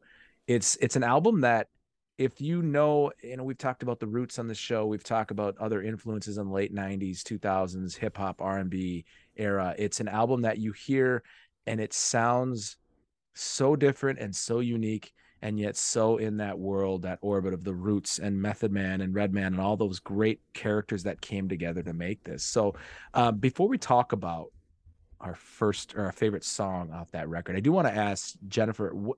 It's 0.48 0.76
it's 0.82 0.96
an 0.96 1.04
album 1.04 1.42
that 1.42 1.68
if 2.18 2.42
you 2.42 2.62
know, 2.62 3.12
you 3.24 3.38
know, 3.38 3.44
we've 3.44 3.58
talked 3.58 3.84
about 3.84 4.00
the 4.00 4.08
roots 4.08 4.38
on 4.38 4.48
the 4.48 4.56
show. 4.56 4.86
We've 4.86 5.04
talked 5.04 5.32
about 5.32 5.58
other 5.58 5.82
influences 5.82 6.38
in 6.38 6.48
the 6.48 6.54
late 6.54 6.74
'90s, 6.74 7.22
2000s, 7.22 7.98
hip 7.98 8.18
hop, 8.18 8.42
R&B 8.42 9.06
era. 9.38 9.74
It's 9.78 10.00
an 10.00 10.08
album 10.08 10.42
that 10.42 10.58
you 10.58 10.72
hear, 10.72 11.24
and 11.66 11.80
it 11.80 11.94
sounds 11.94 12.78
so 13.34 13.76
different 13.76 14.20
and 14.20 14.36
so 14.36 14.60
unique, 14.60 15.14
and 15.42 15.60
yet 15.60 15.76
so 15.76 16.18
in 16.18 16.38
that 16.38 16.58
world, 16.58 17.02
that 17.02 17.20
orbit 17.22 17.54
of 17.54 17.64
the 17.64 17.74
Roots 17.74 18.20
and 18.20 18.40
Method 18.40 18.72
Man 18.72 19.02
and 19.02 19.14
Redman 19.14 19.54
and 19.54 19.60
all 19.60 19.76
those 19.76 20.00
great 20.00 20.40
characters 20.54 21.04
that 21.04 21.22
came 21.22 21.50
together 21.50 21.82
to 21.84 21.94
make 21.94 22.24
this. 22.24 22.44
So, 22.44 22.76
uh, 23.14 23.32
before 23.32 23.68
we 23.68 23.78
talk 23.78 24.12
about 24.12 24.52
our 25.20 25.36
first 25.36 25.96
or 25.96 26.06
our 26.06 26.12
favorite 26.12 26.44
song 26.44 26.92
off 26.92 27.12
that 27.12 27.28
record, 27.28 27.56
I 27.56 27.60
do 27.60 27.72
want 27.72 27.88
to 27.88 27.96
ask 27.96 28.36
Jennifer, 28.48 28.94
what 28.94 29.18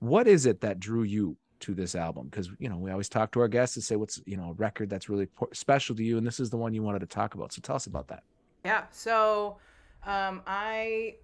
what 0.00 0.26
is 0.26 0.46
it 0.46 0.60
that 0.60 0.80
drew 0.80 1.02
you 1.02 1.36
to 1.60 1.74
this 1.74 1.94
album? 1.94 2.28
Because 2.28 2.50
you 2.58 2.68
know 2.68 2.76
we 2.76 2.90
always 2.90 3.08
talk 3.08 3.30
to 3.32 3.40
our 3.40 3.48
guests 3.48 3.76
and 3.76 3.84
say 3.84 3.96
what's 3.96 4.20
you 4.26 4.36
know 4.36 4.50
a 4.50 4.54
record 4.54 4.88
that's 4.88 5.08
really 5.08 5.28
special 5.52 5.94
to 5.96 6.02
you? 6.02 6.16
And 6.16 6.26
this 6.26 6.40
is 6.40 6.50
the 6.50 6.56
one 6.56 6.72
you 6.72 6.82
wanted 6.82 7.00
to 7.00 7.06
talk 7.06 7.34
about. 7.34 7.52
So 7.52 7.60
tell 7.60 7.76
us 7.76 7.86
about 7.86 8.08
that. 8.08 8.22
Yeah. 8.64 8.84
So 8.90 9.58
um, 10.06 10.42
i 10.46 11.16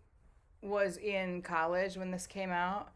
was 0.62 0.98
in 0.98 1.40
college 1.40 1.96
when 1.96 2.10
this 2.10 2.26
came 2.26 2.50
out 2.50 2.92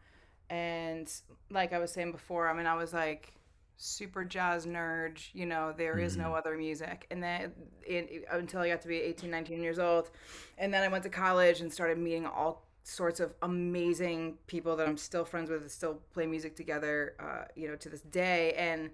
and 0.49 1.11
like 1.49 1.73
i 1.73 1.79
was 1.79 1.91
saying 1.91 2.11
before 2.11 2.49
i 2.49 2.53
mean 2.53 2.65
i 2.65 2.75
was 2.75 2.93
like 2.93 3.33
super 3.77 4.23
jazz 4.23 4.65
nerd 4.65 5.19
you 5.33 5.45
know 5.45 5.73
there 5.75 5.99
is 5.99 6.13
mm-hmm. 6.13 6.23
no 6.23 6.33
other 6.33 6.55
music 6.57 7.07
and 7.11 7.21
then 7.21 7.51
in, 7.85 8.07
until 8.31 8.61
i 8.61 8.69
got 8.69 8.81
to 8.81 8.87
be 8.87 8.97
18 8.97 9.29
19 9.29 9.61
years 9.61 9.79
old 9.79 10.11
and 10.57 10.73
then 10.73 10.81
i 10.81 10.87
went 10.87 11.03
to 11.03 11.09
college 11.09 11.61
and 11.61 11.71
started 11.71 11.97
meeting 11.97 12.25
all 12.25 12.65
sorts 12.85 13.19
of 13.19 13.33
amazing 13.41 14.37
people 14.45 14.75
that 14.75 14.87
I'm 14.87 14.97
still 14.97 15.25
friends 15.25 15.49
with, 15.49 15.69
still 15.71 15.95
play 16.13 16.27
music 16.27 16.55
together, 16.55 17.15
uh, 17.19 17.45
you 17.55 17.67
know, 17.67 17.75
to 17.77 17.89
this 17.89 18.01
day. 18.01 18.53
And 18.53 18.91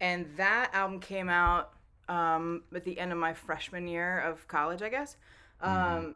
and 0.00 0.26
that 0.36 0.70
album 0.72 1.00
came 1.00 1.28
out 1.28 1.72
um, 2.08 2.62
at 2.74 2.84
the 2.84 2.98
end 2.98 3.12
of 3.12 3.18
my 3.18 3.32
freshman 3.32 3.86
year 3.86 4.20
of 4.20 4.46
college, 4.46 4.82
I 4.82 4.88
guess. 4.88 5.16
Um, 5.60 5.72
mm-hmm. 5.72 6.10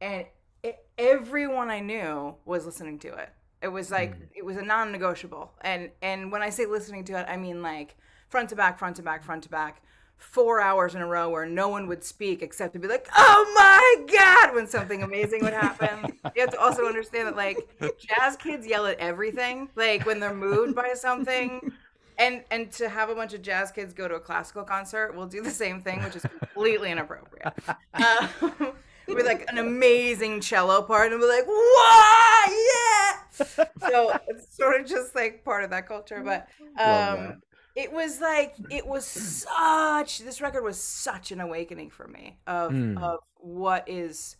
And 0.00 0.26
it, 0.62 0.86
everyone 0.96 1.70
I 1.70 1.80
knew 1.80 2.36
was 2.44 2.66
listening 2.66 2.98
to 3.00 3.08
it. 3.14 3.30
It 3.62 3.68
was 3.68 3.90
like 3.90 4.14
mm-hmm. 4.14 4.24
it 4.34 4.44
was 4.44 4.56
a 4.56 4.62
non-negotiable. 4.62 5.52
And 5.60 5.90
and 6.02 6.32
when 6.32 6.42
I 6.42 6.50
say 6.50 6.66
listening 6.66 7.04
to 7.04 7.18
it, 7.18 7.26
I 7.28 7.36
mean 7.36 7.62
like 7.62 7.96
front 8.28 8.48
to 8.50 8.56
back, 8.56 8.78
front 8.78 8.96
to 8.96 9.02
back, 9.02 9.22
front 9.24 9.42
to 9.44 9.48
back 9.48 9.82
four 10.20 10.60
hours 10.60 10.94
in 10.94 11.00
a 11.00 11.06
row 11.06 11.30
where 11.30 11.46
no 11.46 11.68
one 11.68 11.88
would 11.88 12.04
speak 12.04 12.42
except 12.42 12.74
to 12.74 12.78
be 12.78 12.86
like, 12.86 13.08
oh 13.16 13.52
my 13.56 14.14
God, 14.16 14.54
when 14.54 14.66
something 14.66 15.02
amazing 15.02 15.42
would 15.42 15.54
happen. 15.54 16.18
you 16.36 16.42
have 16.42 16.50
to 16.50 16.60
also 16.60 16.84
understand 16.84 17.26
that, 17.26 17.36
like, 17.36 17.56
jazz 17.98 18.36
kids 18.36 18.66
yell 18.66 18.86
at 18.86 18.98
everything, 18.98 19.70
like, 19.76 20.04
when 20.04 20.20
they're 20.20 20.34
moved 20.34 20.76
by 20.76 20.92
something. 20.94 21.72
And, 22.18 22.44
and 22.50 22.70
to 22.72 22.90
have 22.90 23.08
a 23.08 23.14
bunch 23.14 23.32
of 23.32 23.40
jazz 23.40 23.72
kids 23.72 23.94
go 23.94 24.06
to 24.06 24.16
a 24.16 24.20
classical 24.20 24.62
concert 24.62 25.14
will 25.16 25.26
do 25.26 25.42
the 25.42 25.50
same 25.50 25.80
thing, 25.80 26.02
which 26.04 26.16
is 26.16 26.22
completely 26.22 26.90
inappropriate. 26.90 27.54
Uh, 27.94 28.28
with 29.14 29.26
like 29.26 29.50
an 29.50 29.58
amazing 29.58 30.40
cello 30.40 30.82
part, 30.82 31.12
and 31.12 31.20
we're 31.20 31.28
like, 31.28 31.46
"What? 31.46 32.50
Yeah!" 32.50 33.66
So 33.88 34.18
it's 34.28 34.56
sort 34.56 34.80
of 34.80 34.86
just 34.86 35.14
like 35.14 35.44
part 35.44 35.64
of 35.64 35.70
that 35.70 35.86
culture. 35.86 36.22
But 36.24 36.48
um, 36.78 37.42
it 37.74 37.92
was 37.92 38.20
like 38.20 38.54
it 38.70 38.86
was 38.86 39.06
such 39.06 40.18
this 40.18 40.40
record 40.40 40.62
was 40.62 40.80
such 40.80 41.32
an 41.32 41.40
awakening 41.40 41.90
for 41.90 42.06
me 42.06 42.38
of 42.46 42.72
mm. 42.72 43.00
of 43.02 43.20
what 43.36 43.88
is 43.88 44.36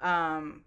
um 0.00 0.62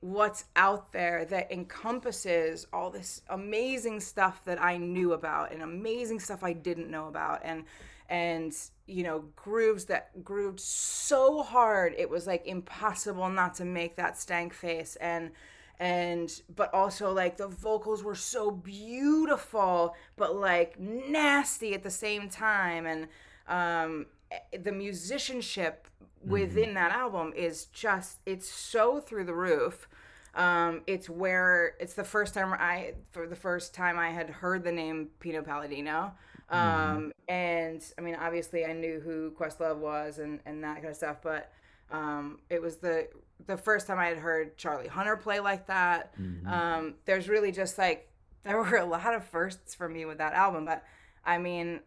what's 0.00 0.44
out 0.54 0.92
there 0.92 1.24
that 1.24 1.50
encompasses 1.50 2.66
all 2.72 2.90
this 2.90 3.22
amazing 3.30 3.98
stuff 3.98 4.44
that 4.44 4.62
I 4.62 4.76
knew 4.76 5.14
about 5.14 5.52
and 5.52 5.62
amazing 5.62 6.20
stuff 6.20 6.44
I 6.44 6.52
didn't 6.52 6.90
know 6.90 7.08
about 7.08 7.40
and 7.44 7.64
and 8.08 8.56
you 8.86 9.02
know 9.02 9.24
grooves 9.34 9.86
that 9.86 10.24
grooved 10.24 10.60
so 10.60 11.42
hard 11.42 11.94
it 11.98 12.08
was 12.08 12.26
like 12.26 12.46
impossible 12.46 13.28
not 13.28 13.54
to 13.54 13.64
make 13.64 13.96
that 13.96 14.16
stank 14.16 14.52
face 14.52 14.96
and 14.96 15.30
and 15.78 16.42
but 16.54 16.72
also 16.72 17.12
like 17.12 17.36
the 17.36 17.48
vocals 17.48 18.02
were 18.02 18.14
so 18.14 18.50
beautiful 18.50 19.94
but 20.16 20.36
like 20.36 20.78
nasty 20.78 21.74
at 21.74 21.82
the 21.82 21.90
same 21.90 22.28
time 22.28 22.86
and 22.86 23.08
um 23.48 24.06
eh, 24.30 24.58
the 24.62 24.72
musicianship 24.72 25.88
within 26.24 26.66
mm-hmm. 26.66 26.74
that 26.74 26.92
album 26.92 27.32
is 27.36 27.66
just 27.66 28.18
it's 28.24 28.48
so 28.48 29.00
through 29.00 29.24
the 29.24 29.34
roof 29.34 29.88
um, 30.36 30.82
it's 30.86 31.08
where 31.08 31.74
it's 31.80 31.94
the 31.94 32.04
first 32.04 32.34
time 32.34 32.52
I, 32.52 32.92
for 33.10 33.26
the 33.26 33.34
first 33.34 33.74
time, 33.74 33.98
I 33.98 34.10
had 34.10 34.28
heard 34.28 34.64
the 34.64 34.72
name 34.72 35.08
Pino 35.18 35.40
Palladino. 35.40 36.12
Mm-hmm. 36.52 36.68
Um, 36.68 36.98
mm-hmm. 36.98 37.10
and 37.28 37.84
I 37.98 38.00
mean, 38.00 38.16
obviously, 38.16 38.64
I 38.64 38.72
knew 38.72 39.00
who 39.00 39.32
Questlove 39.32 39.78
was 39.78 40.18
and 40.18 40.40
and 40.46 40.62
that 40.64 40.76
kind 40.76 40.88
of 40.88 40.96
stuff, 40.96 41.18
but 41.22 41.50
um, 41.90 42.38
it 42.50 42.60
was 42.60 42.76
the 42.76 43.08
the 43.46 43.56
first 43.56 43.86
time 43.86 43.98
I 43.98 44.06
had 44.06 44.18
heard 44.18 44.56
Charlie 44.56 44.88
Hunter 44.88 45.16
play 45.16 45.40
like 45.40 45.66
that. 45.66 46.18
Mm-hmm. 46.18 46.48
Um, 46.48 46.94
there's 47.04 47.28
really 47.28 47.52
just 47.52 47.78
like 47.78 48.10
there 48.44 48.56
were 48.56 48.76
a 48.76 48.86
lot 48.86 49.14
of 49.14 49.24
firsts 49.24 49.74
for 49.74 49.88
me 49.88 50.04
with 50.04 50.18
that 50.18 50.32
album, 50.32 50.64
but 50.64 50.84
I 51.24 51.38
mean, 51.38 51.80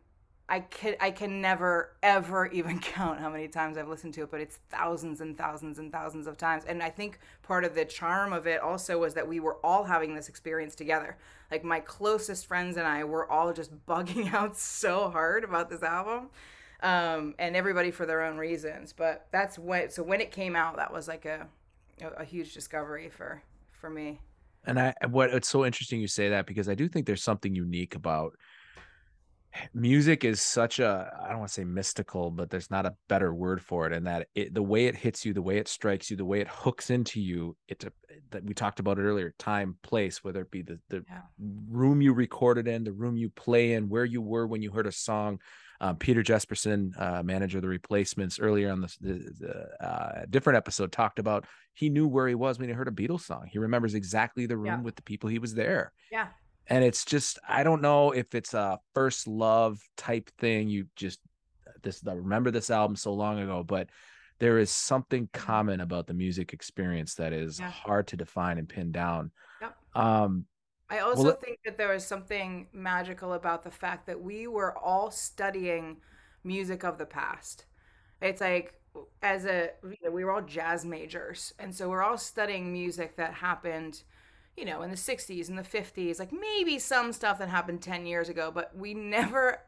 I 0.49 0.61
can 0.61 0.95
I 0.99 1.11
can 1.11 1.41
never 1.41 1.95
ever 2.01 2.47
even 2.51 2.79
count 2.79 3.19
how 3.19 3.29
many 3.29 3.47
times 3.47 3.77
I've 3.77 3.87
listened 3.87 4.13
to 4.15 4.23
it, 4.23 4.31
but 4.31 4.41
it's 4.41 4.59
thousands 4.69 5.21
and 5.21 5.37
thousands 5.37 5.79
and 5.79 5.91
thousands 5.91 6.27
of 6.27 6.37
times. 6.37 6.63
And 6.65 6.81
I 6.81 6.89
think 6.89 7.19
part 7.43 7.63
of 7.63 7.75
the 7.75 7.85
charm 7.85 8.33
of 8.33 8.47
it 8.47 8.59
also 8.59 8.97
was 8.97 9.13
that 9.13 9.27
we 9.27 9.39
were 9.39 9.57
all 9.63 9.83
having 9.83 10.15
this 10.15 10.27
experience 10.27 10.75
together. 10.75 11.17
Like 11.51 11.63
my 11.63 11.79
closest 11.79 12.47
friends 12.47 12.77
and 12.77 12.87
I 12.87 13.03
were 13.03 13.29
all 13.31 13.53
just 13.53 13.71
bugging 13.87 14.33
out 14.33 14.57
so 14.57 15.09
hard 15.09 15.43
about 15.43 15.69
this 15.69 15.83
album 15.83 16.29
um, 16.81 17.35
and 17.37 17.55
everybody 17.55 17.91
for 17.91 18.05
their 18.05 18.23
own 18.23 18.37
reasons. 18.37 18.91
But 18.93 19.27
that's 19.31 19.59
when 19.59 19.91
so 19.91 20.03
when 20.03 20.21
it 20.21 20.31
came 20.31 20.55
out, 20.55 20.77
that 20.77 20.91
was 20.91 21.07
like 21.07 21.25
a 21.25 21.47
a, 22.01 22.21
a 22.21 22.23
huge 22.25 22.53
discovery 22.53 23.09
for 23.09 23.41
for 23.71 23.89
me. 23.89 24.19
And 24.65 24.79
I 24.79 24.93
what 25.09 25.29
it's 25.29 25.47
so 25.47 25.65
interesting 25.65 26.01
you 26.01 26.07
say 26.07 26.29
that 26.29 26.45
because 26.45 26.67
I 26.67 26.75
do 26.75 26.87
think 26.87 27.05
there's 27.05 27.23
something 27.23 27.55
unique 27.55 27.95
about 27.95 28.33
music 29.73 30.23
is 30.23 30.41
such 30.41 30.79
a 30.79 31.11
I 31.23 31.29
don't 31.29 31.39
want 31.39 31.49
to 31.49 31.53
say 31.53 31.63
mystical, 31.63 32.31
but 32.31 32.49
there's 32.49 32.71
not 32.71 32.85
a 32.85 32.95
better 33.07 33.33
word 33.33 33.61
for 33.61 33.87
it. 33.87 33.93
And 33.93 34.05
that 34.07 34.27
it, 34.35 34.53
the 34.53 34.63
way 34.63 34.85
it 34.85 34.95
hits 34.95 35.25
you, 35.25 35.33
the 35.33 35.41
way 35.41 35.57
it 35.57 35.67
strikes 35.67 36.09
you, 36.09 36.17
the 36.17 36.25
way 36.25 36.41
it 36.41 36.47
hooks 36.47 36.89
into 36.89 37.19
you, 37.19 37.55
it 37.67 37.83
that 38.31 38.43
we 38.43 38.53
talked 38.53 38.79
about 38.79 38.99
it 38.99 39.03
earlier, 39.03 39.33
time, 39.39 39.77
place, 39.81 40.23
whether 40.23 40.41
it 40.41 40.51
be 40.51 40.61
the 40.61 40.79
the 40.89 41.03
yeah. 41.09 41.21
room 41.69 42.01
you 42.01 42.13
recorded 42.13 42.67
in, 42.67 42.83
the 42.83 42.91
room 42.91 43.17
you 43.17 43.29
play 43.29 43.73
in, 43.73 43.89
where 43.89 44.05
you 44.05 44.21
were 44.21 44.47
when 44.47 44.61
you 44.61 44.71
heard 44.71 44.87
a 44.87 44.91
song, 44.91 45.39
um, 45.81 45.95
Peter 45.97 46.23
Jesperson, 46.23 46.99
uh, 46.99 47.23
manager 47.23 47.57
of 47.57 47.63
the 47.63 47.67
Replacements, 47.69 48.39
earlier 48.39 48.71
on 48.71 48.81
the, 48.81 48.95
the, 49.01 49.31
the 49.39 49.85
uh, 49.85 50.25
different 50.29 50.57
episode, 50.57 50.91
talked 50.91 51.19
about 51.19 51.45
he 51.73 51.89
knew 51.89 52.07
where 52.07 52.27
he 52.27 52.35
was 52.35 52.59
when 52.59 52.67
he 52.67 52.73
heard 52.73 52.87
a 52.87 52.91
Beatles 52.91 53.21
song. 53.21 53.47
He 53.49 53.59
remembers 53.59 53.95
exactly 53.95 54.45
the 54.45 54.57
room 54.57 54.65
yeah. 54.65 54.81
with 54.81 54.95
the 54.95 55.01
people 55.01 55.29
he 55.29 55.39
was 55.39 55.53
there. 55.53 55.93
Yeah. 56.11 56.27
And 56.69 56.83
it's 56.83 57.03
just 57.03 57.39
I 57.47 57.63
don't 57.63 57.81
know 57.81 58.11
if 58.11 58.35
it's 58.35 58.53
a 58.53 58.79
first 58.93 59.27
love 59.27 59.81
type 59.97 60.29
thing. 60.37 60.69
You 60.69 60.85
just 60.95 61.19
this 61.81 62.05
I 62.07 62.13
remember 62.13 62.51
this 62.51 62.69
album 62.69 62.95
so 62.95 63.13
long 63.13 63.39
ago, 63.39 63.63
but 63.63 63.89
there 64.39 64.57
is 64.57 64.71
something 64.71 65.29
common 65.33 65.81
about 65.81 66.07
the 66.07 66.13
music 66.13 66.53
experience 66.53 67.15
that 67.15 67.33
is 67.33 67.59
yeah. 67.59 67.69
hard 67.69 68.07
to 68.07 68.17
define 68.17 68.57
and 68.57 68.69
pin 68.69 68.91
down. 68.91 69.31
Yep. 69.61 69.75
Um, 69.95 70.45
I 70.89 70.99
also 70.99 71.23
well, 71.23 71.37
think 71.43 71.59
that 71.65 71.77
there 71.77 71.93
is 71.93 72.05
something 72.05 72.67
magical 72.73 73.33
about 73.33 73.63
the 73.63 73.71
fact 73.71 74.07
that 74.07 74.19
we 74.19 74.47
were 74.47 74.75
all 74.77 75.11
studying 75.11 75.97
music 76.43 76.83
of 76.83 76.97
the 76.97 77.05
past. 77.05 77.65
It's 78.21 78.41
like 78.41 78.73
as 79.21 79.45
a 79.45 79.69
we 79.83 80.23
were 80.23 80.31
all 80.31 80.41
jazz 80.41 80.85
majors, 80.85 81.53
and 81.59 81.73
so 81.73 81.89
we're 81.89 82.01
all 82.01 82.17
studying 82.17 82.71
music 82.71 83.17
that 83.17 83.33
happened, 83.33 84.03
you 84.59 84.65
know, 84.65 84.81
in 84.81 84.91
the 84.91 84.97
'60s 84.97 85.47
and 85.47 85.57
the 85.57 85.63
'50s. 85.63 86.19
Like 86.19 86.31
maybe 86.33 86.77
some 86.77 87.13
stuff 87.13 87.39
that 87.39 87.49
happened 87.49 87.81
ten 87.81 88.05
years 88.05 88.29
ago, 88.29 88.51
but 88.53 88.75
we 88.75 88.93
never, 88.93 89.61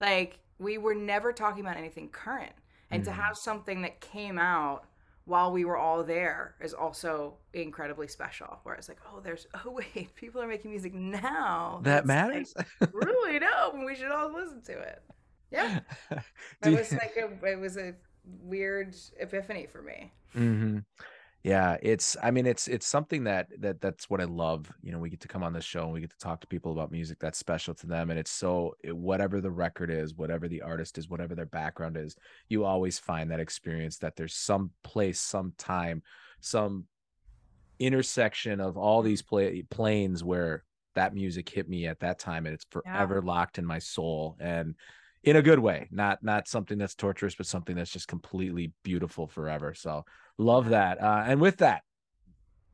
like, 0.00 0.38
we 0.58 0.78
were 0.78 0.94
never 0.94 1.32
talking 1.32 1.60
about 1.60 1.76
anything 1.76 2.08
current. 2.08 2.52
And 2.90 3.02
mm-hmm. 3.02 3.10
to 3.10 3.20
have 3.20 3.36
something 3.36 3.82
that 3.82 4.00
came 4.00 4.38
out 4.38 4.86
while 5.24 5.50
we 5.50 5.64
were 5.64 5.76
all 5.76 6.04
there 6.04 6.54
is 6.60 6.72
also 6.72 7.34
incredibly 7.52 8.06
special. 8.06 8.60
Whereas 8.62 8.88
like, 8.88 9.00
oh, 9.12 9.20
there's 9.20 9.48
oh 9.66 9.72
wait, 9.72 10.14
people 10.14 10.40
are 10.40 10.46
making 10.46 10.70
music 10.70 10.94
now. 10.94 11.80
That 11.82 12.06
matters. 12.06 12.54
Like, 12.56 12.68
really 12.94 13.40
dope, 13.40 13.74
and 13.74 13.84
we 13.84 13.96
should 13.96 14.12
all 14.12 14.32
listen 14.32 14.62
to 14.62 14.78
it. 14.78 15.02
Yeah, 15.50 15.80
it 16.64 16.70
was 16.70 16.92
like 16.92 17.16
a 17.16 17.46
it 17.46 17.58
was 17.58 17.76
a 17.76 17.94
weird 18.42 18.94
epiphany 19.18 19.66
for 19.66 19.82
me. 19.82 20.12
Mm-hmm 20.34 20.78
yeah 21.46 21.76
it's 21.80 22.16
i 22.24 22.30
mean 22.30 22.44
it's 22.44 22.66
it's 22.66 22.86
something 22.86 23.22
that 23.22 23.46
that 23.60 23.80
that's 23.80 24.10
what 24.10 24.20
i 24.20 24.24
love 24.24 24.68
you 24.82 24.90
know 24.90 24.98
we 24.98 25.08
get 25.08 25.20
to 25.20 25.28
come 25.28 25.44
on 25.44 25.52
this 25.52 25.64
show 25.64 25.84
and 25.84 25.92
we 25.92 26.00
get 26.00 26.10
to 26.10 26.18
talk 26.18 26.40
to 26.40 26.46
people 26.48 26.72
about 26.72 26.90
music 26.90 27.18
that's 27.20 27.38
special 27.38 27.72
to 27.72 27.86
them 27.86 28.10
and 28.10 28.18
it's 28.18 28.32
so 28.32 28.74
whatever 28.86 29.40
the 29.40 29.50
record 29.50 29.88
is 29.88 30.12
whatever 30.16 30.48
the 30.48 30.60
artist 30.60 30.98
is 30.98 31.08
whatever 31.08 31.36
their 31.36 31.46
background 31.46 31.96
is 31.96 32.16
you 32.48 32.64
always 32.64 32.98
find 32.98 33.30
that 33.30 33.38
experience 33.38 33.96
that 33.98 34.16
there's 34.16 34.34
some 34.34 34.70
place 34.82 35.20
some 35.20 35.52
time 35.56 36.02
some 36.40 36.84
intersection 37.78 38.60
of 38.60 38.76
all 38.76 39.00
these 39.00 39.22
play, 39.22 39.62
planes 39.70 40.24
where 40.24 40.64
that 40.96 41.14
music 41.14 41.48
hit 41.48 41.68
me 41.68 41.86
at 41.86 42.00
that 42.00 42.18
time 42.18 42.46
and 42.46 42.54
it's 42.54 42.66
forever 42.70 43.20
yeah. 43.22 43.32
locked 43.32 43.58
in 43.58 43.64
my 43.64 43.78
soul 43.78 44.36
and 44.40 44.74
in 45.22 45.36
a 45.36 45.42
good 45.42 45.60
way 45.60 45.86
not 45.92 46.24
not 46.24 46.48
something 46.48 46.76
that's 46.76 46.96
torturous 46.96 47.36
but 47.36 47.46
something 47.46 47.76
that's 47.76 47.92
just 47.92 48.08
completely 48.08 48.72
beautiful 48.82 49.28
forever 49.28 49.74
so 49.74 50.04
Love 50.38 50.70
that. 50.70 51.02
Uh, 51.02 51.24
and 51.26 51.40
with 51.40 51.58
that, 51.58 51.82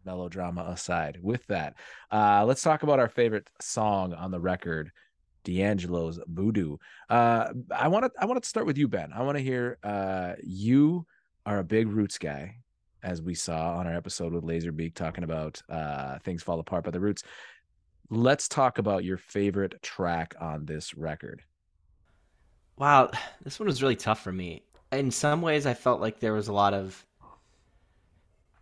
melodrama 0.05 0.65
aside, 0.69 1.19
with 1.23 1.47
that, 1.47 1.75
uh, 2.11 2.45
let's 2.45 2.63
talk 2.63 2.83
about 2.83 2.99
our 2.99 3.09
favorite 3.09 3.49
song 3.61 4.13
on 4.15 4.31
the 4.31 4.41
record, 4.41 4.91
D'Angelo's 5.45 6.19
Voodoo. 6.27 6.77
Uh, 7.09 7.53
I 7.75 7.89
want 7.89 8.05
to 8.07 8.11
I 8.21 8.27
want 8.27 8.43
to 8.43 8.49
start 8.49 8.67
with 8.67 8.79
you, 8.79 8.89
Ben. 8.89 9.13
I 9.13 9.23
want 9.23 9.39
to 9.39 9.45
hear 9.45 9.79
uh, 9.83 10.35
you 10.43 11.07
are 11.47 11.59
a 11.59 11.65
big 11.65 11.89
Roots 11.89 12.19
guy, 12.19 12.57
as 13.03 13.21
we 13.23 13.35
saw 13.35 13.77
on 13.77 13.87
our 13.87 13.95
episode 13.95 14.33
with 14.33 14.45
Laserbeak 14.45 14.95
talking 14.95 15.25
about 15.25 15.61
uh, 15.69 16.19
things 16.21 16.43
fall 16.43 16.61
apart 16.61 16.85
by 16.85 16.91
the 16.91 17.01
Roots. 17.01 17.23
Let's 18.11 18.49
talk 18.49 18.79
about 18.79 19.05
your 19.05 19.17
favorite 19.17 19.81
track 19.83 20.35
on 20.41 20.67
this 20.67 20.95
record. 20.95 21.43
Wow, 22.77 23.11
this 23.43 23.59
one 23.59 23.69
was 23.69 23.83
really 23.83 23.97
tough 23.97 24.23
for 24.23 24.33
me. 24.33 24.65
In 24.91 25.11
some 25.11 25.41
ways, 25.43 25.67
I 25.67 25.75
felt 25.75 26.01
like 26.01 26.21
there 26.21 26.35
was 26.35 26.49
a 26.49 26.53
lot 26.53 26.75
of 26.75 27.07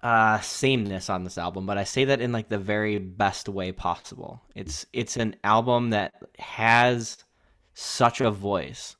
uh 0.02 0.40
sameness 0.40 1.10
on 1.10 1.24
this 1.24 1.36
album 1.36 1.66
but 1.66 1.76
i 1.76 1.84
say 1.84 2.06
that 2.06 2.22
in 2.22 2.32
like 2.32 2.48
the 2.48 2.58
very 2.58 2.98
best 2.98 3.48
way 3.48 3.70
possible. 3.70 4.42
It's 4.54 4.86
it's 4.92 5.16
an 5.16 5.36
album 5.44 5.90
that 5.90 6.14
has 6.38 7.22
such 7.74 8.20
a 8.20 8.30
voice. 8.30 8.96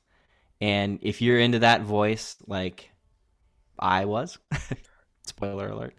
And 0.59 0.99
if 1.01 1.21
you're 1.21 1.39
into 1.39 1.59
that 1.59 1.81
voice 1.81 2.37
like 2.45 2.91
i 3.79 4.05
was 4.05 4.37
spoiler 5.25 5.69
alert 5.69 5.95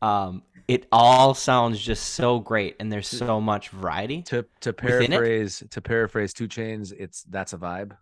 um 0.00 0.42
it 0.68 0.86
all 0.90 1.34
sounds 1.34 1.78
just 1.80 2.14
so 2.14 2.40
great 2.40 2.76
and 2.80 2.90
there's 2.90 3.06
so 3.06 3.40
much 3.40 3.68
variety 3.68 4.22
to 4.22 4.44
to 4.60 4.72
paraphrase 4.72 5.62
to 5.70 5.80
paraphrase 5.80 6.32
2 6.32 6.48
Chainz, 6.48 6.92
it's 6.98 7.22
that's 7.24 7.52
a 7.52 7.58
vibe. 7.58 7.96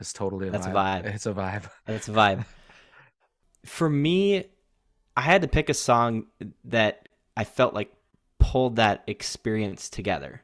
It's 0.00 0.12
totally 0.12 0.48
a 0.48 0.50
that's 0.50 0.66
vibe. 0.66 1.00
a 1.00 1.02
vibe. 1.02 1.06
it's 1.14 1.26
a 1.26 1.32
vibe. 1.32 1.70
It's 1.86 2.08
a 2.08 2.12
vibe. 2.12 2.44
For 3.64 3.88
me 3.88 4.46
I 5.16 5.22
had 5.22 5.42
to 5.42 5.48
pick 5.48 5.68
a 5.68 5.74
song 5.74 6.26
that 6.64 7.08
I 7.36 7.44
felt 7.44 7.74
like 7.74 7.92
pulled 8.38 8.76
that 8.76 9.04
experience 9.06 9.88
together. 9.88 10.42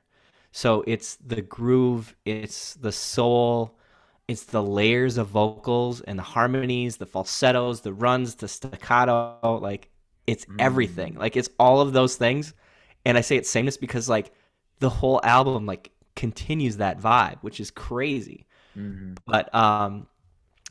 So 0.52 0.82
it's 0.86 1.16
the 1.16 1.42
groove, 1.42 2.16
it's 2.24 2.74
the 2.74 2.92
soul, 2.92 3.78
it's 4.26 4.44
the 4.44 4.62
layers 4.62 5.16
of 5.16 5.28
vocals 5.28 6.00
and 6.02 6.18
the 6.18 6.22
harmonies, 6.22 6.96
the 6.96 7.06
falsettos, 7.06 7.80
the 7.80 7.92
runs, 7.92 8.34
the 8.34 8.48
staccato, 8.48 9.58
like 9.62 9.88
it's 10.26 10.44
mm. 10.44 10.56
everything. 10.58 11.14
Like 11.14 11.36
it's 11.36 11.48
all 11.58 11.80
of 11.80 11.92
those 11.92 12.16
things. 12.16 12.54
And 13.04 13.16
I 13.16 13.22
say 13.22 13.36
it's 13.36 13.48
sameness 13.48 13.76
because 13.76 14.08
like 14.08 14.32
the 14.80 14.90
whole 14.90 15.20
album 15.24 15.64
like 15.64 15.90
continues 16.14 16.78
that 16.78 17.00
vibe, 17.00 17.38
which 17.40 17.60
is 17.60 17.70
crazy. 17.70 18.46
Mm-hmm. 18.76 19.14
But 19.26 19.54
um 19.54 20.06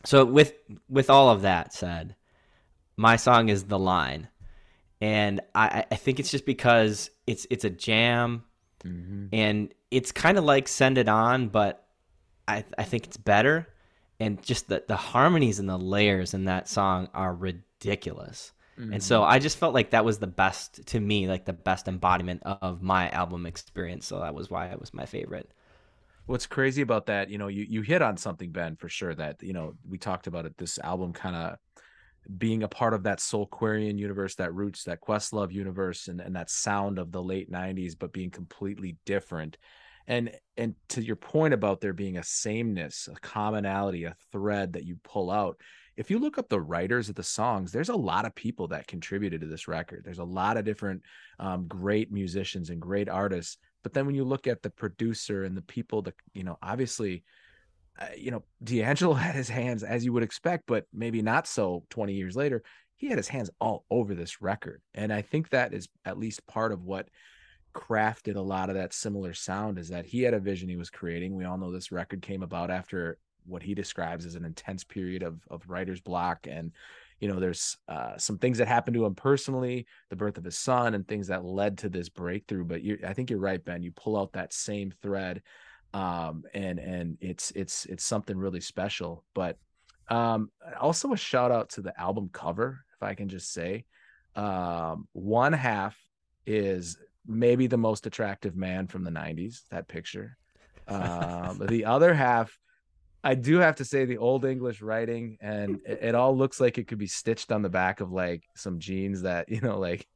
so 0.06 0.24
with 0.24 0.54
with 0.88 1.10
all 1.10 1.30
of 1.30 1.42
that 1.42 1.74
said, 1.74 2.16
my 2.98 3.16
song 3.16 3.50
is 3.50 3.66
the 3.66 3.80
line 3.80 4.28
and 5.00 5.40
i 5.56 5.86
i 5.92 5.96
think 5.96 6.20
it's 6.20 6.32
just 6.32 6.46
because 6.46 7.10
it's 7.28 7.46
it's 7.50 7.64
a 7.64 7.70
jam 7.70 8.44
mm-hmm. 8.84 9.28
and 9.32 9.74
it's 9.92 10.12
kind 10.12 10.38
of 10.38 10.44
like 10.44 10.68
send 10.68 10.98
it 10.98 11.08
on 11.08 11.48
but 11.48 11.86
i 12.48 12.64
i 12.78 12.84
think 12.84 13.06
it's 13.06 13.18
better 13.18 13.68
and 14.20 14.42
just 14.42 14.68
the 14.68 14.84
the 14.88 14.96
harmonies 14.96 15.60
and 15.60 15.70
the 15.70 15.78
layers 15.78 16.34
in 16.34 16.46
that 16.46 16.68
song 16.68 17.08
are 17.14 17.34
ridiculous 17.34 18.52
mm-hmm. 18.80 18.94
and 18.94 19.04
so 19.04 19.22
mm-hmm. 19.22 19.32
i 19.32 19.40
just 19.40 19.58
felt 19.58 19.74
like 19.74 19.92
that 19.92 20.04
was 20.04 20.18
the 20.18 20.28
best 20.28 20.86
to 20.88 21.00
me 21.00 21.28
like 21.28 21.46
the 21.46 21.54
best 21.54 21.88
embodiment 21.88 22.42
of 22.44 22.82
my 22.82 23.10
album 23.12 23.46
experience 23.46 24.08
so 24.08 24.20
that 24.20 24.34
was 24.34 24.50
why 24.50 24.68
it 24.68 24.80
was 24.80 24.94
my 24.94 25.06
favorite 25.06 25.52
what's 26.26 26.48
crazy 26.48 26.82
about 26.82 27.06
that 27.06 27.30
you 27.30 27.38
know 27.38 27.48
you 27.48 27.66
you 27.70 27.82
hit 27.82 28.02
on 28.02 28.18
something 28.18 28.52
ben 28.52 28.76
for 28.76 28.90
sure 28.90 29.14
that 29.14 29.42
you 29.44 29.54
know 29.54 29.76
we 29.88 29.98
talked 30.00 30.26
about 30.26 30.46
it 30.46 30.58
this 30.58 30.80
album 30.80 31.14
kind 31.14 31.36
of 31.36 31.58
being 32.36 32.64
a 32.64 32.68
part 32.68 32.94
of 32.94 33.04
that 33.04 33.20
Soulquarian 33.20 33.98
universe, 33.98 34.36
that 34.36 34.54
roots, 34.54 34.84
that 34.84 35.02
Questlove 35.02 35.52
universe, 35.52 36.08
and, 36.08 36.20
and 36.20 36.36
that 36.36 36.50
sound 36.50 37.00
of 37.00 37.12
the 37.12 37.22
late 37.22 37.52
90s, 37.52 37.96
but 37.98 38.12
being 38.12 38.32
completely 38.32 38.98
different. 39.06 39.58
And 40.08 40.32
and 40.56 40.76
to 40.90 41.04
your 41.04 41.18
point 41.18 41.54
about 41.54 41.82
there 41.82 41.94
being 41.94 42.18
a 42.18 42.24
sameness, 42.24 43.10
a 43.14 43.20
commonality, 43.20 44.06
a 44.06 44.16
thread 44.32 44.74
that 44.74 44.86
you 44.86 44.98
pull 45.04 45.30
out. 45.30 45.60
If 45.98 46.10
you 46.10 46.20
look 46.20 46.38
up 46.38 46.48
the 46.48 46.62
writers 46.62 47.10
of 47.10 47.16
the 47.16 47.24
songs, 47.24 47.72
there's 47.72 47.90
a 47.90 47.96
lot 47.96 48.26
of 48.26 48.36
people 48.36 48.68
that 48.70 48.88
contributed 48.88 49.42
to 49.42 49.48
this 49.48 49.68
record. 49.68 50.04
There's 50.06 50.20
a 50.20 50.24
lot 50.24 50.56
of 50.56 50.64
different 50.64 51.02
um, 51.40 51.68
great 51.68 52.12
musicians 52.12 52.70
and 52.70 52.80
great 52.80 53.10
artists. 53.10 53.58
But 53.84 53.94
then 53.94 54.06
when 54.06 54.16
you 54.16 54.24
look 54.24 54.48
at 54.48 54.62
the 54.62 54.70
producer 54.70 55.44
and 55.44 55.58
the 55.58 55.62
people 55.64 56.04
that, 56.04 56.14
you 56.34 56.44
know, 56.44 56.58
obviously 56.62 57.24
you 58.16 58.32
know, 58.32 58.44
D'Angelo 58.64 59.14
had 59.16 59.36
his 59.36 59.50
hands 59.50 59.84
as 59.84 60.04
you 60.04 60.14
would 60.14 60.24
expect, 60.24 60.64
but 60.68 60.86
maybe 60.94 61.22
not 61.22 61.48
so 61.48 61.84
20 61.90 62.14
years 62.14 62.36
later. 62.36 62.64
He 62.96 63.08
had 63.08 63.18
his 63.18 63.28
hands 63.28 63.52
all 63.62 63.86
over 63.92 64.16
this 64.16 64.42
record. 64.42 64.82
And 64.96 65.14
I 65.14 65.22
think 65.22 65.50
that 65.50 65.74
is 65.74 65.88
at 66.04 66.18
least 66.18 66.46
part 66.48 66.72
of 66.72 66.84
what 66.84 67.10
crafted 67.76 68.36
a 68.36 68.42
lot 68.42 68.70
of 68.70 68.76
that 68.76 68.92
similar 68.92 69.36
sound 69.36 69.78
is 69.78 69.90
that 69.90 70.06
he 70.06 70.24
had 70.24 70.34
a 70.34 70.40
vision 70.40 70.68
he 70.68 70.76
was 70.76 70.90
creating. 70.90 71.36
We 71.36 71.46
all 71.46 71.60
know 71.60 71.72
this 71.72 71.92
record 71.92 72.24
came 72.24 72.42
about 72.42 72.72
after 72.72 73.20
what 73.46 73.62
he 73.62 73.76
describes 73.76 74.26
as 74.26 74.36
an 74.36 74.46
intense 74.46 74.84
period 74.84 75.22
of, 75.22 75.40
of 75.50 75.62
writer's 75.68 76.02
block. 76.02 76.48
And, 76.50 76.72
you 77.20 77.28
know, 77.28 77.40
there's 77.40 77.78
uh, 77.88 78.18
some 78.18 78.40
things 78.40 78.58
that 78.58 78.68
happened 78.68 78.96
to 78.96 79.06
him 79.06 79.14
personally, 79.14 79.86
the 80.10 80.16
birth 80.16 80.38
of 80.40 80.44
his 80.44 80.58
son, 80.58 80.96
and 80.96 81.08
things 81.08 81.28
that 81.28 81.46
led 81.46 81.78
to 81.80 81.90
this 81.90 82.10
breakthrough. 82.10 82.66
But 82.66 82.82
I 83.06 83.14
think 83.14 83.30
you're 83.30 83.40
right, 83.40 83.64
Ben. 83.64 83.84
You 83.84 83.92
pull 83.92 84.18
out 84.18 84.34
that 84.34 84.54
same 84.54 84.92
thread 85.02 85.44
um, 85.94 86.44
and 86.54 86.80
and 86.80 87.18
it's 87.22 87.52
it's 87.52 87.86
it's 87.86 88.04
something 88.04 88.38
really 88.38 88.62
special. 88.62 89.24
But 89.34 89.58
um, 90.10 90.52
also 90.80 91.14
a 91.14 91.18
shout 91.18 91.52
out 91.52 91.70
to 91.72 91.82
the 91.82 92.00
album 92.00 92.30
cover, 92.32 92.80
if 92.96 93.04
I 93.04 93.14
can 93.14 93.30
just 93.30 93.52
say, 93.52 93.86
um, 94.36 95.08
one 95.14 95.54
half 95.54 95.98
is 96.46 96.98
maybe 97.26 97.68
the 97.68 97.78
most 97.78 98.06
attractive 98.06 98.56
man 98.56 98.88
from 98.88 99.04
the 99.04 99.12
'90s. 99.12 99.62
That 99.70 99.88
picture. 99.88 100.38
Um, 100.88 101.62
the 101.68 101.86
other 101.86 102.14
half. 102.14 102.58
I 103.24 103.36
do 103.36 103.58
have 103.58 103.78
to 103.78 103.86
say 103.86 104.06
the 104.06 104.20
old 104.20 104.46
English 104.46 104.82
writing 104.82 105.38
and 105.42 105.82
it, 105.86 106.00
it, 106.02 106.16
all 106.16 106.38
looks 106.38 106.62
like 106.62 106.78
it 106.78 106.88
could 106.88 107.00
be 107.00 107.08
stitched 107.08 107.52
on 107.52 107.62
the 107.62 107.68
back 107.68 108.00
of 108.00 108.12
like 108.12 108.44
some 108.56 108.80
jeans 108.80 109.24
that 109.24 109.50
you 109.50 109.60
know 109.60 109.80
like 109.80 110.08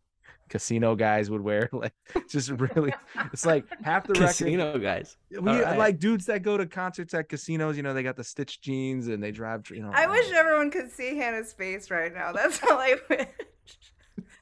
casino 0.51 0.95
guys 0.95 1.29
would 1.31 1.41
wear. 1.41 1.69
Like 1.81 1.93
just 2.29 2.49
really, 2.51 2.93
it's 3.33 3.45
like 3.45 3.65
half 3.81 4.05
the 4.05 4.13
casino 4.13 4.67
record, 4.67 4.83
guys. 4.83 5.17
We 5.31 5.39
right. 5.39 5.77
like 5.77 5.97
dudes 5.97 6.25
that 6.27 6.43
go 6.43 6.57
to 6.57 6.67
concerts 6.67 7.13
at 7.15 7.27
casinos. 7.27 7.75
You 7.77 7.81
know, 7.81 7.93
they 7.93 8.03
got 8.03 8.17
the 8.17 8.23
stitched 8.23 8.61
jeans 8.61 9.07
and 9.07 9.23
they 9.23 9.31
drive. 9.31 9.67
You 9.71 9.81
know, 9.81 9.91
I 9.91 10.05
wish 10.05 10.31
everyone 10.31 10.69
could 10.69 10.91
see 10.91 11.17
Hannah's 11.17 11.53
face 11.53 11.89
right 11.89 12.13
now. 12.13 12.33
That's 12.33 12.61
all 12.63 12.77
I 12.77 12.95
wish. 13.09 13.27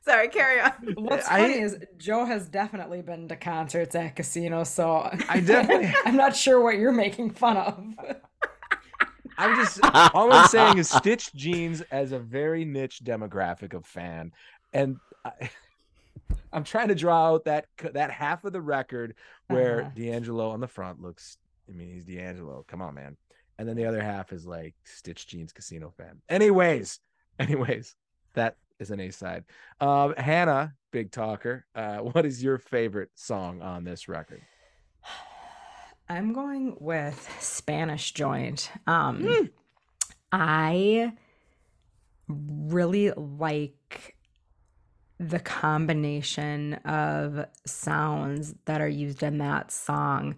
Sorry, 0.01 0.27
carry 0.27 0.59
on. 0.59 0.71
What's 0.95 1.27
I, 1.27 1.41
funny 1.41 1.59
is 1.59 1.77
Joe 1.97 2.25
has 2.25 2.47
definitely 2.47 3.01
been 3.01 3.29
to 3.29 3.37
concerts 3.37 3.95
at 3.95 4.15
casinos, 4.15 4.69
so 4.69 5.09
I 5.29 5.39
definitely. 5.39 5.93
I'm 6.05 6.17
not 6.17 6.35
sure 6.35 6.61
what 6.61 6.75
you're 6.75 6.91
making 6.91 7.31
fun 7.31 7.55
of. 7.55 7.83
I'm 9.37 9.55
just 9.55 9.79
all 10.13 10.33
I'm 10.33 10.47
saying 10.47 10.79
is 10.79 10.89
stitched 10.89 11.35
jeans 11.35 11.81
as 11.91 12.11
a 12.11 12.19
very 12.19 12.65
niche 12.65 13.01
demographic 13.03 13.73
of 13.73 13.85
fan, 13.85 14.33
and. 14.73 14.97
I, 15.23 15.49
I'm 16.51 16.63
trying 16.63 16.87
to 16.87 16.95
draw 16.95 17.33
out 17.33 17.45
that 17.45 17.65
that 17.93 18.11
half 18.11 18.43
of 18.43 18.53
the 18.53 18.61
record 18.61 19.15
where 19.47 19.81
uh-huh. 19.81 19.91
D'Angelo 19.95 20.49
on 20.49 20.59
the 20.59 20.67
front 20.67 21.01
looks. 21.01 21.37
I 21.67 21.73
mean, 21.73 21.93
he's 21.93 22.05
D'Angelo. 22.05 22.65
Come 22.67 22.81
on, 22.81 22.95
man. 22.95 23.17
And 23.57 23.67
then 23.67 23.75
the 23.75 23.85
other 23.85 24.01
half 24.01 24.31
is 24.31 24.45
like 24.45 24.73
Stitch 24.85 25.27
Jeans 25.27 25.51
Casino 25.51 25.93
fan. 25.95 26.21
Anyways, 26.29 26.99
anyways, 27.39 27.95
that 28.33 28.55
is 28.79 28.89
an 28.89 28.99
A 28.99 29.11
side. 29.11 29.43
Um, 29.81 30.13
Hannah, 30.17 30.73
big 30.91 31.11
talker. 31.11 31.65
Uh, 31.75 31.97
what 31.97 32.25
is 32.25 32.41
your 32.41 32.57
favorite 32.57 33.09
song 33.15 33.61
on 33.61 33.83
this 33.83 34.07
record? 34.07 34.41
I'm 36.09 36.33
going 36.33 36.75
with 36.79 37.29
Spanish 37.39 38.13
Joint. 38.13 38.71
Um, 38.87 39.21
mm. 39.21 39.49
I 40.31 41.13
really 42.27 43.11
like 43.11 43.75
the 45.19 45.39
combination 45.39 46.75
of 46.85 47.45
sounds 47.65 48.55
that 48.65 48.81
are 48.81 48.87
used 48.87 49.21
in 49.21 49.37
that 49.39 49.71
song. 49.71 50.35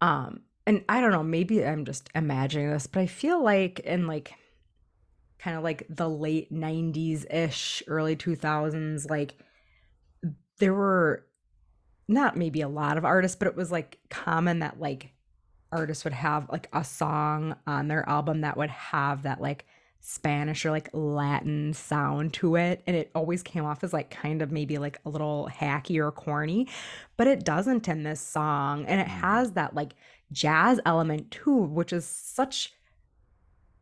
Um, 0.00 0.40
and 0.66 0.84
I 0.88 1.00
don't 1.00 1.12
know, 1.12 1.22
maybe 1.22 1.64
I'm 1.64 1.84
just 1.84 2.10
imagining 2.14 2.70
this, 2.70 2.86
but 2.86 3.00
I 3.00 3.06
feel 3.06 3.42
like 3.42 3.80
in 3.80 4.06
like 4.06 4.34
kind 5.38 5.56
of 5.56 5.62
like 5.62 5.86
the 5.88 6.08
late 6.08 6.52
90s 6.52 7.32
ish, 7.32 7.82
early 7.86 8.16
2000s, 8.16 9.08
like 9.08 9.34
there 10.58 10.74
were 10.74 11.24
not 12.08 12.36
maybe 12.36 12.60
a 12.60 12.68
lot 12.68 12.98
of 12.98 13.04
artists, 13.04 13.36
but 13.36 13.48
it 13.48 13.56
was 13.56 13.70
like 13.70 13.98
common 14.10 14.58
that 14.58 14.80
like 14.80 15.12
artists 15.70 16.04
would 16.04 16.12
have 16.12 16.48
like 16.50 16.68
a 16.72 16.82
song 16.82 17.54
on 17.66 17.88
their 17.88 18.08
album 18.08 18.40
that 18.40 18.56
would 18.56 18.70
have 18.70 19.22
that 19.22 19.40
like 19.40 19.64
Spanish 20.00 20.64
or 20.64 20.70
like 20.70 20.88
Latin 20.92 21.72
sound 21.72 22.32
to 22.34 22.56
it. 22.56 22.82
And 22.86 22.96
it 22.96 23.10
always 23.14 23.42
came 23.42 23.64
off 23.64 23.82
as 23.82 23.92
like 23.92 24.10
kind 24.10 24.42
of 24.42 24.52
maybe 24.52 24.78
like 24.78 25.00
a 25.04 25.10
little 25.10 25.48
hacky 25.52 25.98
or 25.98 26.12
corny, 26.12 26.68
but 27.16 27.26
it 27.26 27.44
doesn't 27.44 27.88
in 27.88 28.04
this 28.04 28.20
song. 28.20 28.86
And 28.86 29.00
it 29.00 29.08
has 29.08 29.52
that 29.52 29.74
like 29.74 29.94
jazz 30.32 30.80
element 30.86 31.30
too, 31.30 31.56
which 31.56 31.92
is 31.92 32.06
such 32.06 32.72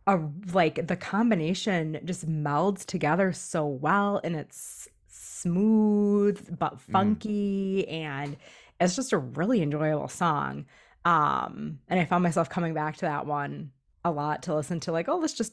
a 0.06 0.20
like 0.52 0.86
the 0.86 0.96
combination 0.96 2.00
just 2.04 2.28
melds 2.28 2.84
together 2.84 3.32
so 3.32 3.66
well 3.66 4.20
and 4.22 4.36
it's 4.36 4.88
smooth 5.08 6.56
but 6.58 6.80
funky 6.80 7.86
and 7.88 8.36
it's 8.80 8.94
just 8.94 9.12
a 9.12 9.18
really 9.18 9.62
enjoyable 9.62 10.08
song. 10.08 10.64
Um 11.04 11.80
and 11.88 12.00
I 12.00 12.04
found 12.04 12.22
myself 12.22 12.48
coming 12.48 12.72
back 12.72 12.96
to 12.96 13.02
that 13.02 13.26
one 13.26 13.72
a 14.04 14.10
lot 14.10 14.44
to 14.44 14.54
listen 14.54 14.78
to 14.80 14.92
like, 14.92 15.08
oh, 15.08 15.18
let's 15.18 15.34
just 15.34 15.52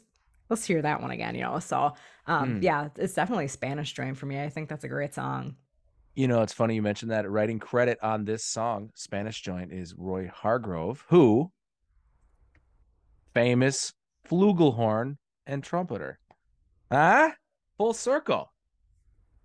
let's 0.49 0.65
hear 0.65 0.81
that 0.81 1.01
one 1.01 1.11
again, 1.11 1.35
you 1.35 1.41
know. 1.41 1.59
So 1.59 1.93
um 2.27 2.55
Mm. 2.59 2.63
yeah, 2.63 2.89
it's 2.97 3.13
definitely 3.13 3.45
a 3.45 3.49
Spanish 3.49 3.93
joint 3.93 4.17
for 4.17 4.25
me. 4.25 4.41
I 4.41 4.49
think 4.49 4.69
that's 4.69 4.83
a 4.83 4.89
great 4.89 5.13
song. 5.13 5.55
You 6.15 6.27
know, 6.27 6.41
it's 6.43 6.53
funny 6.53 6.75
you 6.75 6.81
mentioned 6.83 7.11
that. 7.11 7.29
Writing 7.29 7.57
credit 7.59 7.97
on 8.03 8.23
this 8.25 8.45
song, 8.45 8.91
Spanish 8.93 9.41
Joint, 9.41 9.73
is 9.73 9.95
Roy 9.97 10.29
Hargrove, 10.31 11.03
who 11.09 11.51
famous 13.33 13.93
flugelhorn 14.29 15.17
and 15.47 15.63
trumpeter. 15.63 16.19
Huh? 16.91 17.31
Full 17.77 17.93
circle. 17.93 18.53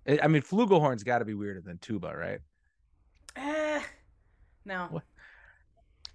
I 0.06 0.18
I 0.24 0.28
mean, 0.28 0.42
flugelhorn's 0.42 1.02
got 1.04 1.20
to 1.20 1.24
be 1.24 1.34
weirder 1.34 1.62
than 1.62 1.78
tuba, 1.78 2.14
right? 2.14 2.40
Eh, 3.36 3.80
no. 4.66 4.88
What? 4.90 5.04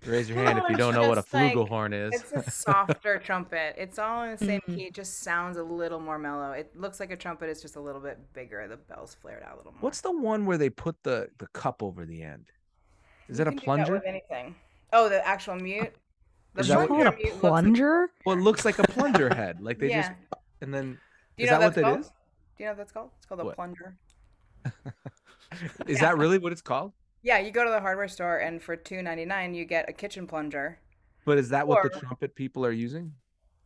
Raise 0.05 0.29
your 0.29 0.37
hand 0.43 0.59
if 0.59 0.69
you 0.69 0.75
don't 0.75 0.93
know 0.93 1.07
what 1.07 1.17
a 1.17 1.21
just 1.21 1.33
like- 1.33 1.53
flugelhorn 1.53 1.93
is. 1.93 2.21
It's 2.21 2.31
a 2.33 2.49
softer 2.51 3.17
trumpet. 3.19 3.75
It's 3.77 3.97
all 3.99 4.23
in 4.23 4.31
the 4.31 4.37
same 4.45 4.61
Mhm. 4.61 4.75
key. 4.75 4.83
It 4.85 4.93
just 4.93 5.19
sounds 5.19 5.57
a 5.57 5.63
little 5.63 5.99
more 5.99 6.17
mellow. 6.19 6.51
It 6.51 6.75
looks 6.77 6.99
like 6.99 7.11
a 7.11 7.15
trumpet. 7.17 7.49
It's 7.49 7.61
just 7.61 7.75
a 7.75 7.79
little 7.79 8.01
bit 8.01 8.19
bigger. 8.33 8.67
The 8.67 8.77
bells 8.77 9.15
flared 9.15 9.43
out 9.43 9.53
a 9.53 9.57
little 9.57 9.71
more. 9.71 9.81
What's 9.81 10.01
the 10.01 10.11
one 10.11 10.45
where 10.45 10.57
they 10.57 10.69
put 10.69 11.01
the 11.03 11.29
the 11.37 11.47
cup 11.47 11.81
over 11.81 12.05
the 12.05 12.21
end? 12.23 12.51
Is 13.29 13.39
You 13.39 13.45
that 13.45 13.53
a 13.53 13.55
plunger? 13.57 13.93
with 13.93 14.03
anything. 14.05 14.55
Oh, 14.91 15.07
the 15.09 15.25
actual 15.25 15.55
mute. 15.55 15.95
The 16.53 16.61
Is 16.61 16.67
that 16.67 16.77
what- 16.79 16.87
Call 16.89 17.01
it 17.01 17.07
a 17.07 17.11
mute 17.11 17.23
looks 17.23 17.33
like- 17.43 17.49
plunger? 17.49 18.09
Well, 18.25 18.37
it 18.37 18.41
looks 18.41 18.65
like 18.65 18.79
a 18.79 18.83
plunger 18.83 19.33
head. 19.33 19.61
Like 19.61 19.79
they 19.79 19.89
yeah. 19.89 20.01
just 20.09 20.11
and 20.61 20.73
then 20.73 20.93
Do 21.37 21.43
you 21.43 21.45
is 21.45 21.51
know 21.51 21.59
that 21.59 21.65
what 21.65 21.65
what 21.65 21.75
that 21.75 21.93
that's 21.95 22.05
is? 22.07 22.11
Do 22.57 22.63
you 22.63 22.65
know 22.65 22.71
what 22.71 22.77
that's 22.77 22.91
called? 22.91 23.09
It's 23.17 23.25
called 23.25 23.39
a 23.41 23.45
What? 23.45 23.55
plunger. 23.55 23.95
Is 25.87 25.99
Yeah. 26.01 26.09
that 26.11 26.17
really 26.17 26.37
what 26.37 26.51
it's 26.51 26.61
called? 26.61 26.93
Yeah, 27.23 27.39
you 27.39 27.51
go 27.51 27.63
to 27.63 27.71
the 27.71 27.79
hardware 27.79 28.09
store 28.09 28.37
and 28.37 28.61
for 28.61 28.75
two 28.75 29.01
ninety 29.01 29.25
nine 29.25 29.55
you 29.55 29.65
get 29.65 29.89
a 29.89 29.93
kitchen 29.93 30.27
plunger. 30.27 30.79
But 31.25 31.37
is 31.37 31.49
that 31.49 31.67
what 31.67 31.83
the 31.83 31.99
trumpet 31.99 32.35
people 32.35 32.65
are 32.65 32.71
using? 32.71 33.13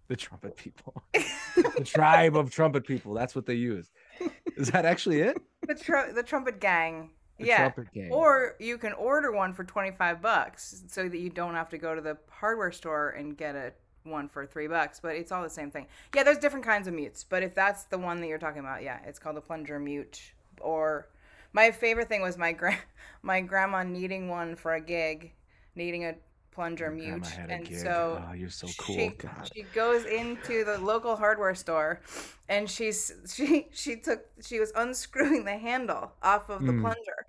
The 0.07 0.15
trumpet 0.15 0.55
people. 0.55 1.01
the 1.13 1.83
tribe 1.83 2.37
of 2.37 2.51
trumpet 2.51 2.85
people. 2.85 3.13
That's 3.13 3.35
what 3.35 3.45
they 3.45 3.55
use. 3.55 3.91
Is 4.55 4.71
that 4.71 4.85
actually 4.85 5.21
it? 5.21 5.41
The 5.67 5.75
tr- 5.75 6.13
the 6.13 6.23
trumpet 6.23 6.61
gang. 6.61 7.09
The 7.39 7.47
yeah. 7.47 7.57
trumpet 7.57 7.93
gang. 7.93 8.11
Or 8.11 8.55
you 8.59 8.77
can 8.77 8.93
order 8.93 9.31
one 9.33 9.53
for 9.53 9.63
25 9.63 10.21
bucks 10.21 10.83
so 10.87 11.09
that 11.09 11.17
you 11.17 11.29
don't 11.29 11.55
have 11.55 11.69
to 11.69 11.77
go 11.77 11.93
to 11.93 12.01
the 12.01 12.17
hardware 12.29 12.71
store 12.71 13.09
and 13.09 13.35
get 13.35 13.55
a 13.55 13.73
one 14.03 14.29
for 14.29 14.45
3 14.45 14.67
bucks, 14.67 15.01
but 15.01 15.15
it's 15.15 15.31
all 15.31 15.43
the 15.43 15.49
same 15.49 15.69
thing. 15.69 15.87
Yeah, 16.15 16.23
there's 16.23 16.37
different 16.37 16.65
kinds 16.65 16.87
of 16.87 16.93
mutes, 16.93 17.25
but 17.25 17.43
if 17.43 17.53
that's 17.53 17.83
the 17.85 17.97
one 17.97 18.21
that 18.21 18.27
you're 18.27 18.37
talking 18.37 18.59
about, 18.59 18.81
yeah, 18.81 18.99
it's 19.05 19.19
called 19.19 19.35
a 19.35 19.41
plunger 19.41 19.79
mute 19.79 20.21
or 20.61 21.09
my 21.53 21.71
favorite 21.71 22.09
thing 22.09 22.21
was 22.21 22.37
my 22.37 22.51
gra- 22.53 22.77
my 23.21 23.41
grandma 23.41 23.83
needing 23.83 24.29
one 24.29 24.55
for 24.55 24.73
a 24.75 24.81
gig, 24.81 25.31
needing 25.75 26.05
a 26.05 26.15
plunger 26.51 26.85
Your 26.85 26.93
mute. 26.93 27.09
grandma 27.21 27.27
had 27.27 27.49
a 27.49 27.53
And 27.53 27.65
gig. 27.67 27.77
so 27.79 28.23
oh, 28.27 28.33
you're 28.33 28.49
so 28.49 28.67
cool. 28.79 28.95
she, 28.95 29.07
God. 29.09 29.49
she 29.53 29.63
goes 29.73 30.05
into 30.05 30.63
the 30.65 30.77
local 30.79 31.15
hardware 31.15 31.53
store 31.55 32.01
and 32.49 32.69
she's 32.69 33.11
she 33.33 33.67
she 33.71 33.95
took 33.95 34.25
she 34.43 34.59
was 34.59 34.71
unscrewing 34.75 35.45
the 35.45 35.57
handle 35.57 36.11
off 36.23 36.49
of 36.49 36.65
the 36.65 36.71
Mm. 36.71 36.81
plunger 36.81 37.25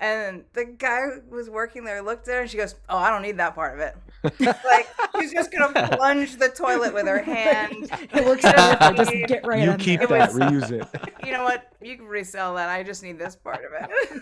and 0.00 0.44
the 0.52 0.64
guy 0.64 1.00
who 1.02 1.34
was 1.34 1.48
working 1.48 1.84
there 1.84 2.02
looked 2.02 2.28
at 2.28 2.34
her 2.34 2.40
and 2.42 2.50
she 2.50 2.56
goes 2.56 2.74
oh 2.88 2.98
i 2.98 3.08
don't 3.10 3.22
need 3.22 3.38
that 3.38 3.54
part 3.54 3.74
of 3.74 3.80
it 3.80 3.96
like 4.64 4.86
she's 5.18 5.32
just 5.32 5.50
gonna 5.50 5.88
plunge 5.96 6.36
the 6.36 6.48
toilet 6.48 6.92
with 6.92 7.06
her 7.06 7.22
hand 7.22 7.74
It 8.12 8.24
works 8.24 8.42
perfect. 8.42 8.96
Just 8.96 9.10
get 9.28 9.46
right 9.46 9.62
you 9.62 9.70
in 9.70 9.78
keep 9.78 10.00
there. 10.00 10.08
that, 10.08 10.32
was- 10.34 10.38
reuse 10.38 10.70
it. 10.72 10.86
you 11.26 11.32
know 11.32 11.44
what 11.44 11.72
you 11.80 11.96
can 11.96 12.06
resell 12.06 12.54
that 12.56 12.68
i 12.68 12.82
just 12.82 13.02
need 13.02 13.18
this 13.18 13.36
part 13.36 13.64
of 13.64 13.72
it 13.72 14.20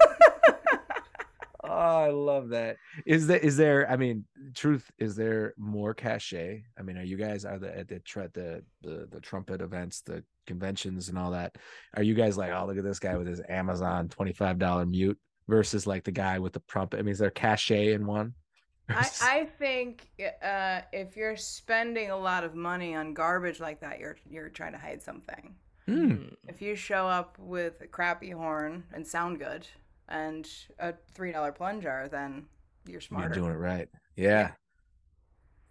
Oh, 1.66 1.68
I 1.70 2.10
love 2.10 2.50
that. 2.50 2.76
Is 3.06 3.26
there 3.26 3.38
is 3.38 3.56
there? 3.56 3.90
I 3.90 3.96
mean, 3.96 4.26
truth. 4.54 4.90
Is 4.98 5.16
there 5.16 5.54
more 5.56 5.94
cachet? 5.94 6.62
I 6.78 6.82
mean, 6.82 6.98
are 6.98 7.02
you 7.02 7.16
guys 7.16 7.46
are 7.46 7.58
the 7.58 7.76
at 7.78 7.88
the 7.88 8.02
the 8.34 8.62
the 8.82 9.08
the 9.10 9.20
trumpet 9.20 9.62
events, 9.62 10.02
the 10.02 10.22
conventions, 10.46 11.08
and 11.08 11.16
all 11.18 11.30
that? 11.30 11.56
Are 11.96 12.02
you 12.02 12.12
guys 12.14 12.36
like, 12.36 12.52
oh, 12.52 12.66
look 12.66 12.76
at 12.76 12.84
this 12.84 12.98
guy 12.98 13.16
with 13.16 13.26
his 13.26 13.40
Amazon 13.48 14.10
twenty 14.10 14.34
five 14.34 14.58
dollar 14.58 14.84
mute 14.84 15.18
versus 15.48 15.86
like 15.86 16.04
the 16.04 16.12
guy 16.12 16.38
with 16.38 16.52
the 16.52 16.62
trumpet? 16.68 16.98
I 16.98 17.02
mean, 17.02 17.12
is 17.12 17.18
there 17.18 17.30
cachet 17.30 17.92
in 17.92 18.06
one? 18.06 18.34
I, 18.88 19.08
I 19.22 19.48
think 19.58 20.08
uh, 20.42 20.82
if 20.92 21.16
you're 21.16 21.36
spending 21.36 22.10
a 22.10 22.16
lot 22.16 22.44
of 22.44 22.54
money 22.54 22.94
on 22.94 23.14
garbage 23.14 23.58
like 23.60 23.80
that, 23.80 23.98
you're 23.98 24.16
you're 24.28 24.50
trying 24.50 24.72
to 24.72 24.78
hide 24.78 25.02
something. 25.02 25.54
Hmm. 25.86 26.24
If 26.48 26.60
you 26.62 26.76
show 26.76 27.06
up 27.08 27.38
with 27.38 27.80
a 27.80 27.86
crappy 27.86 28.30
horn 28.30 28.84
and 28.92 29.06
sound 29.06 29.38
good 29.38 29.66
and 30.08 30.48
a 30.78 30.94
three 31.14 31.32
dollar 31.32 31.52
plunger, 31.52 32.08
then 32.10 32.44
you're 32.86 33.00
smarter. 33.00 33.28
you're 33.28 33.34
doing 33.34 33.52
it 33.52 33.58
right. 33.58 33.88
Yeah. 34.16 34.52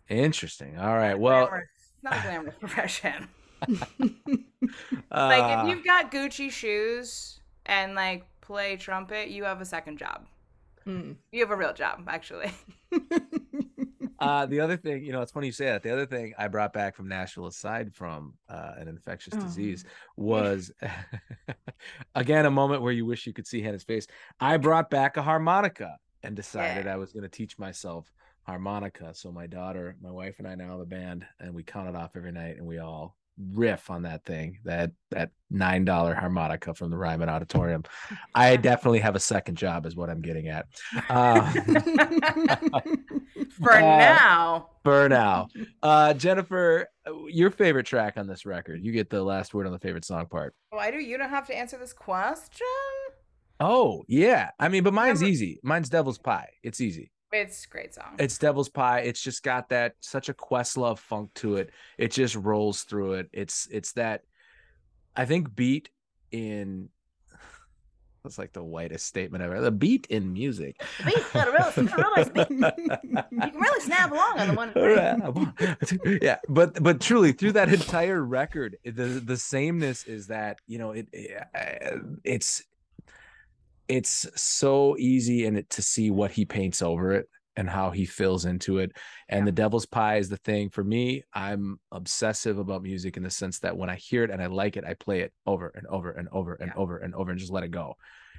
Interesting. 0.10 0.78
All 0.78 0.96
right. 0.96 1.18
Well, 1.18 1.46
Glamorous- 1.48 1.70
it's 1.76 2.04
not 2.04 2.18
a 2.18 2.22
glamorous 2.22 2.56
profession. 2.60 3.28
uh, 3.62 3.78
like 5.12 5.60
if 5.64 5.70
you've 5.70 5.86
got 5.86 6.12
Gucci 6.12 6.52
shoes 6.52 7.40
and 7.66 7.96
like 7.96 8.26
play 8.44 8.76
trumpet, 8.76 9.30
you 9.30 9.44
have 9.46 9.62
a 9.62 9.66
second 9.66 9.98
job. 9.98 10.26
Mm. 10.86 11.16
You 11.32 11.40
have 11.40 11.52
a 11.52 11.56
real 11.56 11.74
job, 11.74 12.04
actually. 12.08 12.52
Uh, 14.20 14.46
the 14.46 14.62
other 14.62 14.78
thing, 14.78 15.04
you 15.04 15.12
know, 15.12 15.22
it's 15.22 15.34
funny 15.34 15.48
you 15.48 15.52
say 15.52 15.66
that. 15.66 15.84
The 15.84 15.92
other 15.92 16.06
thing 16.06 16.34
I 16.38 16.48
brought 16.48 16.72
back 16.72 16.96
from 16.96 17.10
Nashville, 17.10 17.48
aside 17.48 17.94
from 17.94 18.36
uh, 18.48 18.72
an 18.78 18.88
infectious 18.88 19.34
Oh. 19.36 19.42
disease, 19.42 19.84
was 20.16 20.72
again 22.16 22.46
a 22.46 22.52
moment 22.52 22.82
where 22.84 22.94
you 22.94 23.06
wish 23.06 23.28
you 23.28 23.34
could 23.34 23.48
see 23.48 23.62
Hannah's 23.62 23.84
face. 23.84 24.08
I 24.40 24.56
brought 24.58 24.90
back 24.90 25.18
a 25.18 25.22
harmonica 25.22 25.98
and 26.22 26.38
decided 26.38 26.88
I 26.88 26.96
was 26.96 27.12
going 27.12 27.24
to 27.24 27.30
teach 27.30 27.60
myself 27.60 28.14
harmonica. 28.44 29.14
So 29.14 29.30
my 29.30 29.46
daughter, 29.48 29.98
my 30.02 30.12
wife, 30.12 30.36
and 30.40 30.48
I 30.48 30.56
now 30.56 30.72
have 30.72 30.80
a 30.80 30.86
band, 30.86 31.26
and 31.42 31.54
we 31.54 31.64
count 31.64 31.90
it 31.90 31.96
off 31.96 32.16
every 32.16 32.32
night, 32.32 32.56
and 32.58 32.66
we 32.66 32.78
all 32.80 33.18
riff 33.54 33.90
on 33.90 34.04
that 34.04 34.24
thing 34.26 34.60
that 34.64 34.92
that 35.12 35.32
nine 35.50 35.86
dollar 35.86 36.14
harmonica 36.14 36.74
from 36.74 36.90
the 36.92 36.98
Ryman 36.98 37.30
Auditorium. 37.30 37.84
I 38.36 38.56
definitely 38.58 39.00
have 39.00 39.16
a 39.16 39.20
second 39.20 39.56
job, 39.56 39.86
is 39.86 39.96
what 39.96 40.10
I'm 40.10 40.22
getting 40.22 40.48
at. 40.50 40.68
Uh, 41.10 41.52
For 43.62 43.74
Uh, 43.74 43.80
now, 43.82 44.70
for 44.84 45.10
now. 45.10 45.48
Uh, 45.84 46.14
Jennifer, 46.14 46.88
your 47.28 47.52
favorite 47.52 47.86
track 47.86 48.14
on 48.18 48.26
this 48.26 48.46
record. 48.46 48.84
You 48.84 48.92
get 48.94 49.10
the 49.10 49.22
last 49.22 49.54
word 49.54 49.66
on 49.68 49.74
the 49.74 49.80
favorite 49.80 50.06
song 50.06 50.26
part. 50.28 50.56
why 50.70 50.92
do 50.92 50.98
you 50.98 51.18
don't 51.18 51.30
have 51.30 51.46
to 51.48 51.56
answer 51.56 51.78
this 51.78 51.92
question? 51.94 52.66
Oh, 53.60 54.04
yeah. 54.08 54.52
I 54.60 54.70
mean, 54.70 54.84
but 54.84 54.94
mine's 54.94 55.22
easy. 55.22 55.60
Mine's 55.62 55.90
Devil's 55.90 56.18
Pie. 56.18 56.50
It's 56.64 56.80
easy. 56.82 57.12
It's 57.34 57.66
a 57.66 57.68
great 57.68 57.96
song. 57.96 58.16
It's 58.20 58.38
Devil's 58.38 58.70
Pie. 58.70 59.00
It's 59.02 59.22
just 59.22 59.42
got 59.42 59.70
that 59.70 59.96
such 60.02 60.30
a 60.30 60.36
Questlove 60.36 61.00
funk 61.00 61.34
to 61.36 61.56
it. 61.58 61.72
It 61.98 62.12
just 62.12 62.36
rolls 62.36 62.84
through 62.84 63.14
it. 63.14 63.30
It's 63.34 63.68
it's 63.72 63.94
that 63.94 64.22
I 65.16 65.26
think 65.26 65.56
beat 65.56 65.90
in 66.32 66.90
that's 68.24 68.38
like 68.38 68.54
the 68.54 68.64
whitest 68.64 69.08
statement 69.08 69.44
ever. 69.44 69.62
The 69.62 69.72
beat 69.72 70.06
in 70.12 70.32
music. 70.32 70.80
The 71.00 71.06
beat's 71.06 71.32
got 71.32 71.48
a 71.48 71.52
real- 71.52 71.74
it's 71.76 71.92
got 71.92 72.00
a 72.00 72.32
real 72.34 72.48
beat. 72.48 73.30
You 73.32 73.42
can 73.42 73.60
really 73.60 73.82
snap 73.82 74.12
along 74.12 74.40
on 74.40 74.48
the 74.48 74.54
one. 74.54 76.20
yeah, 76.22 76.38
but 76.48 76.84
but 76.84 77.02
truly 77.02 77.32
through 77.32 77.54
that 77.54 77.74
entire 77.74 78.24
record, 78.24 78.78
the 78.86 79.06
the 79.26 79.38
sameness 79.38 80.04
is 80.04 80.28
that 80.28 80.60
you 80.68 80.78
know 80.78 80.92
it, 80.92 81.08
it 81.12 81.48
uh, 81.56 81.98
it's 82.24 82.64
it's 83.88 84.26
so 84.42 84.98
easy 84.98 85.46
and 85.46 85.58
it 85.58 85.70
to 85.72 85.82
see 85.82 86.12
what 86.12 86.32
he 86.32 86.46
paints 86.46 86.82
over 86.82 87.14
it. 87.14 87.28
and 87.56 87.70
how 87.70 87.92
he 87.92 88.04
fills 88.04 88.46
into 88.46 88.80
it. 88.80 88.92
And 89.30 89.42
Yeah. 89.42 89.46
the 89.46 89.52
devil's 89.52 89.86
pie 89.86 90.16
is 90.18 90.28
the 90.28 90.38
thing 90.38 90.72
for 90.72 90.84
me. 90.84 91.22
I'm 91.36 91.80
obsessive 91.92 92.58
about 92.58 92.82
music 92.82 93.16
in 93.16 93.22
the 93.22 93.30
sense 93.30 93.60
that 93.60 93.78
when 93.78 93.92
I 93.92 93.96
hear 93.96 94.24
it 94.24 94.32
and 94.32 94.42
I 94.42 94.48
like 94.48 94.76
it, 94.76 94.84
I 94.84 94.96
play 94.96 95.20
it 95.22 95.32
over 95.46 95.68
and 95.76 95.86
over 95.86 96.10
and 96.14 96.28
over 96.32 96.56
and 96.56 96.72
Yeah. 96.76 96.82
over 96.82 96.98
and 96.98 97.14
over 97.14 97.30
and 97.30 97.40
just 97.40 97.52
let 97.52 97.64
it 97.64 97.70
go. 97.70 97.96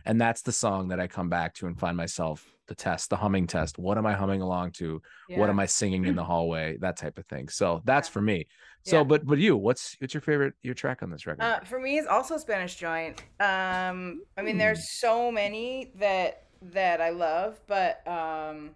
And 0.07 0.21
that's 0.21 0.43
the 0.43 0.53
song 0.53 0.89
that 0.89 1.01
I 1.01 1.07
come 1.07 1.29
back 1.29 1.55
to 1.55 1.67
and 1.67 1.79
find 1.79 1.97
myself 1.97 2.45
the 2.67 2.75
test, 2.75 3.11
the 3.11 3.17
humming 3.17 3.47
test. 3.47 3.79
What 3.79 3.99
am 3.99 4.07
I 4.07 4.13
humming 4.13 4.41
along 4.43 4.73
to? 4.73 5.01
What 5.29 5.49
am 5.51 5.59
I 5.61 5.67
singing 5.67 6.05
in 6.05 6.15
the 6.15 6.25
hallway? 6.33 6.77
That 6.79 6.97
type 6.97 7.19
of 7.19 7.27
thing. 7.27 7.49
So 7.49 7.83
that's 7.85 8.09
for 8.09 8.21
me. 8.23 8.47
So, 8.85 8.99
Yeah. 8.99 9.05
but 9.05 9.27
but 9.27 9.39
you, 9.39 9.57
what's 9.57 9.97
what's 10.01 10.13
your 10.15 10.21
favorite 10.21 10.55
your 10.63 10.75
track 10.75 11.03
on 11.03 11.11
this 11.11 11.27
record? 11.27 11.43
Uh, 11.43 11.61
for 11.61 11.81
me, 11.81 11.99
it's 11.99 12.07
also 12.09 12.37
Spanish 12.37 12.77
Joint. 12.77 13.23
Um, 13.41 14.23
I 14.37 14.43
mean, 14.43 14.55
Hmm. 14.55 14.59
there's 14.59 14.99
so 15.01 15.31
many 15.33 15.93
that 15.97 16.43
that 16.61 17.01
I 17.01 17.11
love, 17.11 17.61
but 17.67 18.07
um, 18.07 18.71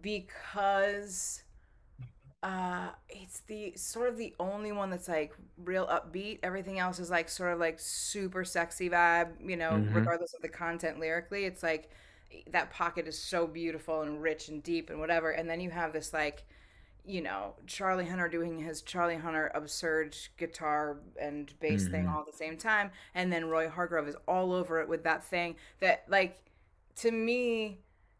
because 0.00 1.42
uh, 2.42 2.90
it's 3.08 3.40
the 3.40 3.72
sort 3.76 4.08
of 4.08 4.16
the 4.16 4.34
only 4.38 4.70
one 4.72 4.90
that's 4.90 5.08
like 5.08 5.34
real 5.58 5.86
upbeat. 5.88 6.38
Everything 6.42 6.78
else 6.78 6.98
is 7.00 7.10
like 7.10 7.28
sort 7.28 7.52
of 7.52 7.58
like 7.58 7.80
super 7.80 8.44
sexy 8.44 8.88
vibe. 8.88 9.30
You 9.44 9.56
know, 9.56 9.80
Mhm. 9.80 9.88
regardless 9.90 10.34
of 10.34 10.42
the 10.42 10.48
content 10.48 11.00
lyrically, 11.00 11.44
it's 11.46 11.62
like 11.62 11.90
that 12.50 12.70
pocket 12.70 13.08
is 13.08 13.18
so 13.18 13.46
beautiful 13.46 14.02
and 14.02 14.22
rich 14.22 14.48
and 14.48 14.62
deep 14.62 14.90
and 14.90 15.00
whatever. 15.00 15.30
And 15.32 15.48
then 15.50 15.60
you 15.60 15.70
have 15.70 15.92
this 15.92 16.12
like 16.12 16.44
you 17.04 17.22
know, 17.22 17.54
Charlie 17.66 18.06
Hunter 18.06 18.28
doing 18.28 18.58
his 18.60 18.82
Charlie 18.82 19.16
Hunter 19.16 19.50
absurd 19.54 20.16
guitar 20.38 20.98
and 21.20 21.52
bass 21.60 21.88
thing 21.88 22.06
Mhm. 22.06 22.08
all 22.08 22.20
at 22.20 22.26
the 22.26 22.32
same 22.36 22.56
time. 22.58 22.90
And 23.14 23.32
then 23.32 23.46
Roy 23.48 23.68
Hargrove 23.68 24.08
is 24.08 24.16
all 24.28 24.52
over 24.52 24.80
it 24.80 24.88
with 24.88 25.04
that 25.04 25.24
thing 25.24 25.56
that, 25.80 26.04
like, 26.08 26.38
to 26.96 27.10
me, 27.10 27.78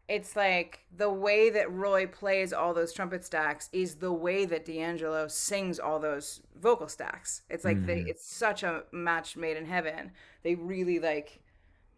it's 0.09 0.35
like 0.35 0.79
the 0.97 1.09
way 1.09 1.49
that 1.51 1.71
Roy 1.71 2.07
plays 2.07 2.51
all 2.51 2.73
those 2.73 2.91
trumpet 2.93 3.23
stacks 3.23 3.69
is 3.71 3.95
the 3.95 4.11
way 4.11 4.43
that 4.45 4.65
D'Angelo 4.65 5.27
sings 5.27 5.79
all 5.79 5.99
those 5.99 6.41
vocal 6.59 6.87
stacks. 6.89 7.43
It's 7.49 7.63
like 7.63 7.85
they, 7.85 7.99
Mhm. 7.99 8.07
it's 8.09 8.25
such 8.25 8.63
a 8.63 8.83
match 8.91 9.37
made 9.37 9.55
in 9.55 9.65
heaven. 9.65 10.11
They 10.43 10.55
really 10.55 10.99
like 10.99 11.39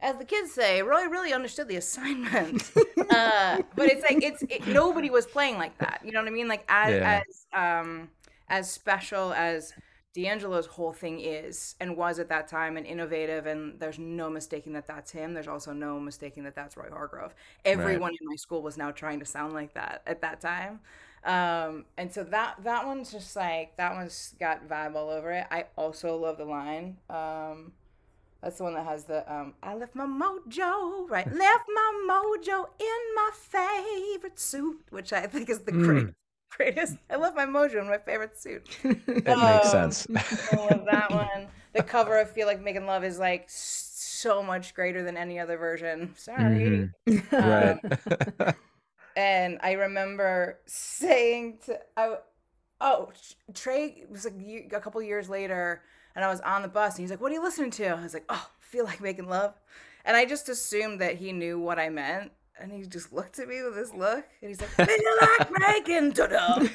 as 0.03 0.17
the 0.17 0.25
kids 0.25 0.51
say, 0.51 0.81
Roy 0.81 1.03
really 1.05 1.31
understood 1.31 1.67
the 1.67 1.75
assignment. 1.85 2.71
uh, 3.09 3.61
but 3.75 3.85
it's 3.91 4.03
like 4.03 4.23
it's 4.23 4.41
it, 4.43 4.67
nobody 4.67 5.09
was 5.09 5.25
playing 5.25 5.57
like 5.57 5.77
that. 5.77 6.01
You 6.03 6.11
know 6.11 6.19
what 6.21 6.27
I 6.27 6.31
mean? 6.31 6.47
Like 6.47 6.65
as 6.67 6.91
Yeah. 6.95 7.21
as 7.29 7.45
um 7.53 8.09
as 8.49 8.69
special 8.69 9.31
as 9.33 9.73
D'Angelo's 10.13 10.65
whole 10.65 10.91
thing 10.93 11.21
is 11.21 11.75
and 11.79 11.95
was 11.95 12.19
at 12.19 12.27
that 12.29 12.47
time 12.47 12.75
and 12.77 12.85
innovative 12.85 13.45
and 13.45 13.79
there's 13.79 13.97
no 13.97 14.29
mistaking 14.29 14.73
that 14.73 14.87
that's 14.87 15.11
him. 15.11 15.33
There's 15.33 15.47
also 15.47 15.71
no 15.73 15.99
mistaking 15.99 16.43
that 16.43 16.55
that's 16.55 16.75
Roy 16.75 16.89
Hargrove. 16.91 17.33
Everyone 17.63 18.11
in 18.11 18.27
my 18.27 18.35
school 18.35 18.61
was 18.61 18.77
now 18.77 18.91
trying 18.91 19.19
to 19.19 19.25
sound 19.25 19.53
like 19.53 19.73
that 19.73 20.01
at 20.05 20.21
that 20.21 20.41
time. 20.41 20.81
Um, 21.23 21.85
and 21.97 22.11
so 22.11 22.23
that 22.25 22.55
that 22.63 22.85
one's 22.85 23.11
just 23.11 23.35
like 23.35 23.77
that 23.77 23.93
one's 23.93 24.35
got 24.39 24.67
vibe 24.67 24.95
all 24.95 25.09
over 25.09 25.31
it. 25.31 25.47
I 25.51 25.65
also 25.77 26.15
love 26.17 26.37
the 26.37 26.45
line. 26.45 26.97
Um, 27.09 27.73
that's 28.41 28.57
the 28.57 28.63
one 28.63 28.73
that 28.73 28.85
has 28.85 29.05
the 29.05 29.31
um, 29.31 29.53
I 29.61 29.75
left 29.75 29.95
my 29.95 30.05
mojo, 30.05 31.09
right? 31.09 31.27
left 31.31 31.65
my 31.73 32.05
mojo 32.09 32.65
in 32.79 33.15
my 33.15 33.29
favorite 33.33 34.39
suit, 34.39 34.81
which 34.89 35.13
I 35.13 35.27
think 35.27 35.49
is 35.49 35.59
the 35.61 35.71
Mm. 35.71 35.83
great, 35.85 36.07
greatest. 36.57 36.97
I 37.09 37.15
love 37.15 37.35
my 37.35 37.45
mojo 37.45 37.81
in 37.81 37.87
my 37.87 37.97
favorite 37.97 38.39
suit. 38.39 38.77
It 38.83 39.25
makes 39.25 39.73
Um, 39.73 39.91
sense. 39.91 40.07
I 40.51 40.55
love 40.55 40.85
that 40.85 41.11
one. 41.11 41.47
The 41.73 41.83
cover 41.83 42.19
of 42.19 42.29
Feel 42.31 42.47
Like 42.47 42.61
Making 42.61 42.85
Love 42.85 43.03
is 43.03 43.19
like 43.19 43.45
so 43.47 44.43
much 44.43 44.73
greater 44.73 45.03
than 45.03 45.17
any 45.17 45.39
other 45.39 45.57
version. 45.57 46.13
Sorry. 46.17 46.89
Mhm. 47.07 47.33
Um, 47.33 47.79
right. 48.41 48.55
and 49.15 49.59
I 49.61 49.73
remember 49.73 50.59
saying 50.65 51.59
to, 51.65 51.79
I, 51.97 52.15
oh, 52.79 53.11
Trey 53.53 54.05
was 54.09 54.25
like 54.25 54.33
a 54.73 54.79
couple 54.79 55.01
years 55.01 55.29
later, 55.29 55.81
and 56.15 56.23
I 56.25 56.29
was 56.29 56.41
on 56.41 56.61
the 56.61 56.67
bus, 56.67 56.95
and 56.95 57.01
he's 57.03 57.11
like, 57.11 57.21
"What 57.21 57.31
are 57.31 57.35
you 57.35 57.41
listening 57.43 57.71
to?" 57.71 57.87
I 57.87 58.01
was 58.03 58.13
like, 58.13 58.25
"Oh, 58.29 58.49
feel 58.59 58.85
like 58.85 59.01
making 59.01 59.29
love," 59.29 59.53
and 60.05 60.15
I 60.17 60.25
just 60.25 60.49
assumed 60.49 60.99
that 61.01 61.15
he 61.15 61.31
knew 61.31 61.59
what 61.59 61.79
I 61.79 61.89
meant, 61.89 62.31
and 62.59 62.71
he 62.71 62.83
just 62.83 63.11
looked 63.13 63.39
at 63.39 63.47
me 63.47 63.61
with 63.63 63.75
this 63.75 63.93
look, 63.93 64.25
and 64.41 64.49
he's 64.49 64.59
like, 64.61 64.69
"Feel 64.69 64.87
like 65.21 65.51
making 65.59 66.11
to 66.13 66.27
the 66.27 66.71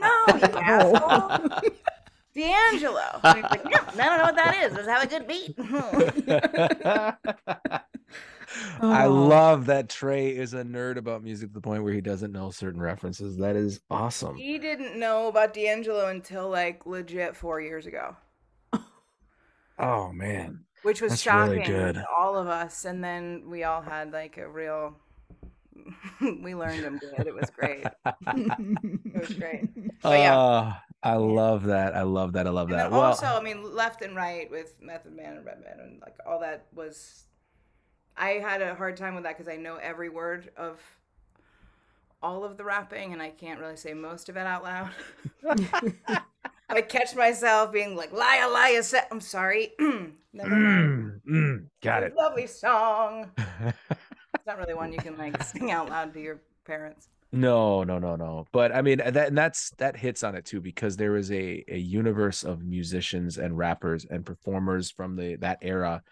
no, 0.00 0.24
you 0.38 0.48
oh. 0.54 0.96
asshole." 0.96 1.60
D'Angelo. 2.34 3.20
And 3.24 3.36
he's 3.38 3.50
like, 3.50 3.64
yeah, 3.70 3.82
I 3.94 3.96
don't 3.96 4.18
know 4.18 4.24
what 4.24 4.36
that 4.36 4.54
is. 4.62 4.74
Does 4.74 4.86
it 4.86 4.90
have 4.90 5.02
a 5.02 5.06
good 5.06 5.26
beat? 5.26 5.56
I 8.80 9.06
Oh. 9.06 9.12
love 9.12 9.66
that 9.66 9.88
Trey 9.88 10.36
is 10.36 10.52
a 10.54 10.62
nerd 10.62 10.96
about 10.98 11.22
music 11.22 11.48
to 11.48 11.54
the 11.54 11.60
point 11.60 11.82
where 11.82 11.92
he 11.94 12.00
doesn't 12.02 12.32
know 12.32 12.50
certain 12.50 12.80
references. 12.80 13.36
That 13.38 13.56
is 13.56 13.80
awesome. 13.90 14.36
he 14.36 14.58
didn't 14.58 14.98
know 14.98 15.28
about 15.28 15.54
D'Angelo 15.54 16.08
until 16.08 16.48
like 16.50 16.84
legit 16.86 17.36
four 17.36 17.60
years 17.60 17.86
ago. 17.86 18.16
Oh 19.78 20.12
man. 20.12 20.64
Which 20.86 21.02
was 21.02 21.10
That's 21.10 21.26
really 21.26 21.56
shocking 21.64 21.74
good. 21.74 21.94
to 21.96 22.06
all 22.16 22.38
of 22.38 22.46
us. 22.46 22.84
And 22.84 23.02
then 23.02 23.42
we 23.50 23.64
all 23.64 23.82
had 23.82 24.12
like 24.12 24.36
a 24.38 24.48
real. 24.48 24.94
we 26.20 26.54
learned 26.54 26.84
them 26.84 26.98
good. 26.98 27.26
It 27.26 27.34
was 27.34 27.50
great. 27.50 27.84
It 28.26 29.20
was 29.20 29.30
great. 29.36 29.68
But 30.02 30.18
yeah. 30.20 30.36
Oh, 30.36 30.72
I 31.02 31.14
love 31.16 31.64
that. 31.64 31.96
I 31.96 32.02
love 32.02 32.34
that. 32.34 32.46
I 32.46 32.50
love 32.50 32.68
And 32.68 32.78
that. 32.78 32.84
then 32.84 32.92
Well, 32.92 33.02
also, 33.02 33.26
I 33.26 33.42
mean, 33.42 33.74
left 33.74 34.02
and 34.02 34.14
right 34.14 34.48
with 34.48 34.74
Method 34.80 35.14
Man 35.16 35.36
and 35.36 35.44
Redman 35.44 35.80
and 35.80 36.00
like 36.00 36.14
all 36.24 36.38
that 36.40 36.66
was. 36.72 37.24
I 38.16 38.30
had 38.34 38.62
a 38.62 38.74
hard 38.76 38.96
time 38.96 39.14
with 39.16 39.24
that 39.24 39.36
because 39.36 39.52
I 39.52 39.56
know 39.56 39.76
every 39.76 40.08
word 40.08 40.50
of 40.56 40.80
all 42.22 42.44
of 42.44 42.56
the 42.56 42.64
rapping 42.64 43.12
and 43.12 43.20
I 43.20 43.30
can't 43.30 43.58
really 43.60 43.76
say 43.76 43.92
most 43.92 44.28
of 44.28 44.36
it 44.36 44.46
out 44.46 44.62
loud. 44.62 44.90
I 46.68 46.80
catch 46.82 47.14
myself 47.14 47.72
being 47.72 47.96
like, 47.96 48.12
liar, 48.12 48.50
liar, 48.50 48.82
set. 48.82 49.08
I'm 49.10 49.20
sorry. 49.20 49.72
Mm, 50.36 51.20
mm, 51.26 51.66
got 51.82 52.02
it. 52.02 52.14
Lovely 52.14 52.46
song. 52.46 53.30
It's 54.34 54.46
not 54.46 54.58
really 54.58 54.74
one 54.74 54.92
you 54.92 54.98
can 54.98 55.16
like 55.16 55.42
sing 55.42 55.70
out 55.70 55.88
loud 55.88 56.12
to 56.12 56.20
your 56.20 56.40
parents. 56.66 57.08
No, 57.32 57.82
no, 57.84 57.98
no, 57.98 58.16
no. 58.16 58.46
But 58.52 58.72
I 58.72 58.82
mean 58.82 58.98
that 58.98 59.28
and 59.28 59.36
that's 59.36 59.70
that 59.78 59.96
hits 59.96 60.22
on 60.22 60.34
it 60.34 60.44
too 60.44 60.60
because 60.60 60.96
there 60.96 61.16
is 61.16 61.32
a 61.32 61.64
a 61.68 61.78
universe 61.78 62.44
of 62.44 62.62
musicians 62.62 63.38
and 63.38 63.56
rappers 63.56 64.04
and 64.04 64.24
performers 64.24 64.90
from 64.90 65.16
the 65.16 65.36
that 65.36 65.58
era 65.62 66.02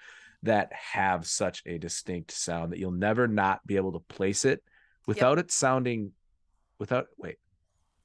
that 0.42 0.72
have 0.72 1.26
such 1.26 1.62
a 1.66 1.78
distinct 1.78 2.32
sound 2.32 2.72
that 2.72 2.78
you'll 2.78 2.90
never 2.90 3.28
not 3.28 3.64
be 3.66 3.76
able 3.76 3.92
to 3.92 4.00
place 4.00 4.44
it 4.44 4.64
without 5.06 5.38
it 5.38 5.52
sounding 5.52 6.12
without 6.78 7.06
wait. 7.18 7.36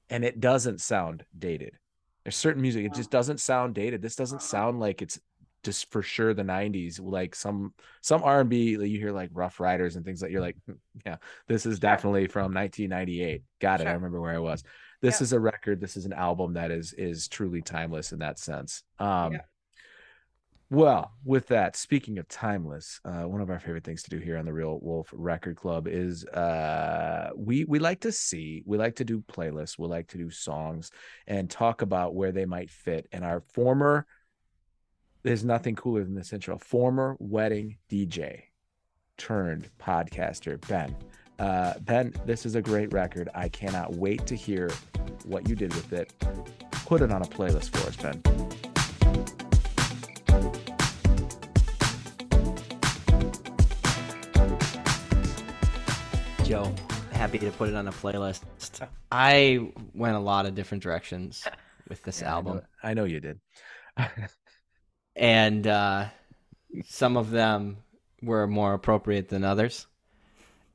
And 0.09 0.23
it 0.23 0.39
doesn't 0.39 0.81
sound 0.81 1.23
dated. 1.37 1.78
There's 2.23 2.35
certain 2.35 2.61
music 2.61 2.85
it 2.85 2.93
just 2.93 3.09
doesn't 3.11 3.39
sound 3.39 3.75
dated. 3.75 4.01
This 4.01 4.15
doesn't 4.15 4.37
Uh-uh. 4.39 4.41
sound 4.41 4.79
like 4.79 5.01
it's 5.01 5.19
just 5.63 5.91
for 5.91 6.01
sure 6.01 6.33
the 6.33 6.43
90s 6.43 6.99
like 7.01 7.35
some 7.35 7.73
some 8.01 8.23
R&B 8.23 8.77
like 8.77 8.89
you 8.89 8.97
hear 8.97 9.11
like 9.11 9.29
Ruff 9.33 9.59
Ryders 9.59 9.97
and 9.97 10.05
things 10.05 10.21
like 10.21 10.31
you're 10.31 10.39
like 10.41 10.55
"Hmm, 10.65 10.73
yeah 11.05 11.17
this 11.47 11.65
is 11.65 11.79
definitely 11.79 12.27
from 12.27 12.53
1998 12.53 13.43
got 13.59 13.81
it 13.81 13.87
i 13.87 13.91
remember 13.91 14.21
where 14.21 14.33
i 14.33 14.39
was 14.39 14.63
this 15.01 15.19
Yeah. 15.19 15.23
is 15.25 15.33
a 15.33 15.39
record 15.39 15.81
this 15.81 15.97
is 15.97 16.05
an 16.05 16.13
album 16.13 16.53
that 16.53 16.71
is 16.71 16.93
is 16.93 17.27
truly 17.27 17.61
timeless 17.61 18.13
in 18.13 18.19
that 18.19 18.39
sense 18.39 18.83
um 18.99 19.33
Yeah. 19.33 19.41
Well 20.69 21.11
with 21.25 21.47
that 21.47 21.75
speaking 21.75 22.19
of 22.19 22.27
timeless 22.27 22.99
uh 23.05 23.23
one 23.23 23.41
of 23.41 23.49
our 23.49 23.59
favorite 23.59 23.83
things 23.83 24.03
to 24.03 24.09
do 24.09 24.19
here 24.19 24.37
on 24.37 24.45
the 24.45 24.53
real 24.53 24.79
wolf 24.81 25.09
record 25.13 25.55
club 25.55 25.87
is 25.87 26.25
uh 26.25 27.29
we 27.35 27.65
we 27.65 27.79
like 27.79 27.99
to 27.99 28.11
see 28.11 28.61
we 28.65 28.77
like 28.77 28.95
to 28.95 29.03
do 29.03 29.21
playlists 29.21 29.79
we 29.79 29.87
like 29.87 30.07
to 30.07 30.17
do 30.17 30.29
songs 30.29 30.91
and 31.25 31.49
talk 31.49 31.81
about 31.81 32.13
where 32.13 32.31
they 32.31 32.45
might 32.45 32.69
fit 32.69 33.07
and 33.11 33.23
our 33.23 33.41
former 33.53 34.05
there's 35.23 35.43
nothing 35.43 35.75
cooler 35.75 36.03
than 36.03 36.13
this 36.13 36.33
intro 36.33 36.57
former 36.59 37.15
wedding 37.19 37.77
dj 37.91 38.43
turned 39.17 39.69
podcaster 39.79 40.59
ben 40.67 40.95
uh, 41.39 41.73
Ben, 41.79 42.13
this 42.25 42.45
is 42.45 42.55
a 42.55 42.61
great 42.61 42.91
record. 42.91 43.29
I 43.33 43.47
cannot 43.47 43.95
wait 43.95 44.27
to 44.27 44.35
hear 44.35 44.69
what 45.23 45.47
you 45.47 45.55
did 45.55 45.73
with 45.73 45.93
it. 45.93 46.13
Put 46.71 47.01
it 47.01 47.13
on 47.13 47.21
a 47.21 47.25
playlist 47.25 47.69
for 47.69 47.87
us, 47.87 47.95
Ben. 47.95 48.68
Joe, 56.49 56.73
happy 57.11 57.37
to 57.37 57.51
put 57.51 57.69
it 57.69 57.75
on 57.75 57.87
a 57.87 57.91
playlist. 57.91 58.41
I 59.11 59.71
went 59.93 60.15
a 60.15 60.19
lot 60.19 60.47
of 60.47 60.55
different 60.55 60.81
directions 60.81 61.47
with 61.87 62.01
this 62.01 62.21
Yeah, 62.21 62.29
I 62.29 62.31
album. 62.31 62.55
know- 62.55 62.63
I 62.81 62.93
know 62.95 63.03
you 63.03 63.19
did. 63.19 63.39
and 65.15 65.67
uh, 65.67 66.05
some 66.87 67.17
of 67.17 67.29
them 67.29 67.77
were 68.23 68.47
more 68.47 68.73
appropriate 68.73 69.29
than 69.29 69.43
others. 69.43 69.85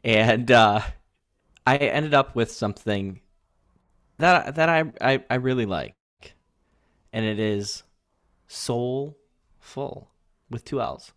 And 0.05 0.49
uh, 0.53 0.81
I 1.66 1.79
ended 1.79 2.14
up 2.14 2.37
with 2.37 2.53
something 2.53 3.18
that 4.18 4.55
that 4.55 4.68
I, 4.68 4.85
I, 5.01 5.25
I 5.29 5.35
really 5.35 5.66
like, 5.66 5.97
and 7.12 7.25
it 7.25 7.41
is 7.41 7.83
Soulful 8.47 10.09
with 10.49 10.64
two 10.64 10.81
L's. 10.81 11.12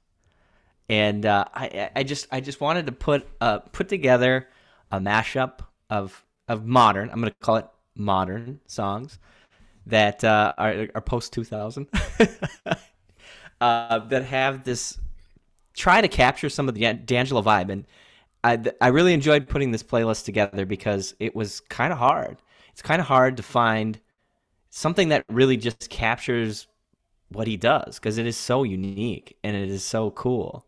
And 0.89 1.25
uh, 1.25 1.45
I 1.53 1.89
I 1.95 2.03
just 2.03 2.27
I 2.31 2.39
just 2.39 2.61
wanted 2.61 2.85
to 2.87 2.91
put 2.93 3.27
uh 3.41 3.59
put 3.59 3.89
together 3.89 4.47
a 4.91 4.99
mashup 4.99 5.59
of 5.89 6.23
of 6.47 6.65
modern. 6.65 7.09
I'm 7.09 7.19
gonna 7.19 7.33
call 7.41 7.57
it 7.57 7.67
modern 7.95 8.59
songs 8.67 9.19
that 9.87 10.23
uh, 10.23 10.53
are, 10.57 10.87
are 10.95 11.01
post 11.01 11.33
2000 11.33 11.87
uh, 13.61 13.99
that 13.99 14.25
have 14.25 14.63
this 14.63 14.97
try 15.75 16.01
to 16.01 16.07
capture 16.07 16.49
some 16.49 16.69
of 16.69 16.75
the 16.75 16.93
D'Angelo 16.93 17.41
vibe. 17.43 17.69
And 17.71 17.85
I, 18.43 18.59
I 18.81 18.89
really 18.89 19.13
enjoyed 19.13 19.49
putting 19.49 19.71
this 19.71 19.83
playlist 19.83 20.25
together 20.25 20.65
because 20.65 21.15
it 21.19 21.35
was 21.35 21.61
kind 21.61 21.93
of 21.93 21.99
hard. 21.99 22.37
It's 22.73 22.83
kind 22.83 23.01
of 23.01 23.07
hard 23.07 23.37
to 23.37 23.43
find 23.43 23.99
something 24.71 25.09
that 25.09 25.25
really 25.29 25.57
just 25.57 25.89
captures 25.89 26.67
what 27.29 27.47
he 27.47 27.57
does 27.57 27.99
because 27.99 28.19
it 28.19 28.27
is 28.27 28.37
so 28.37 28.63
unique 28.63 29.37
and 29.43 29.57
it 29.57 29.69
is 29.71 29.83
so 29.85 30.11
cool. 30.11 30.66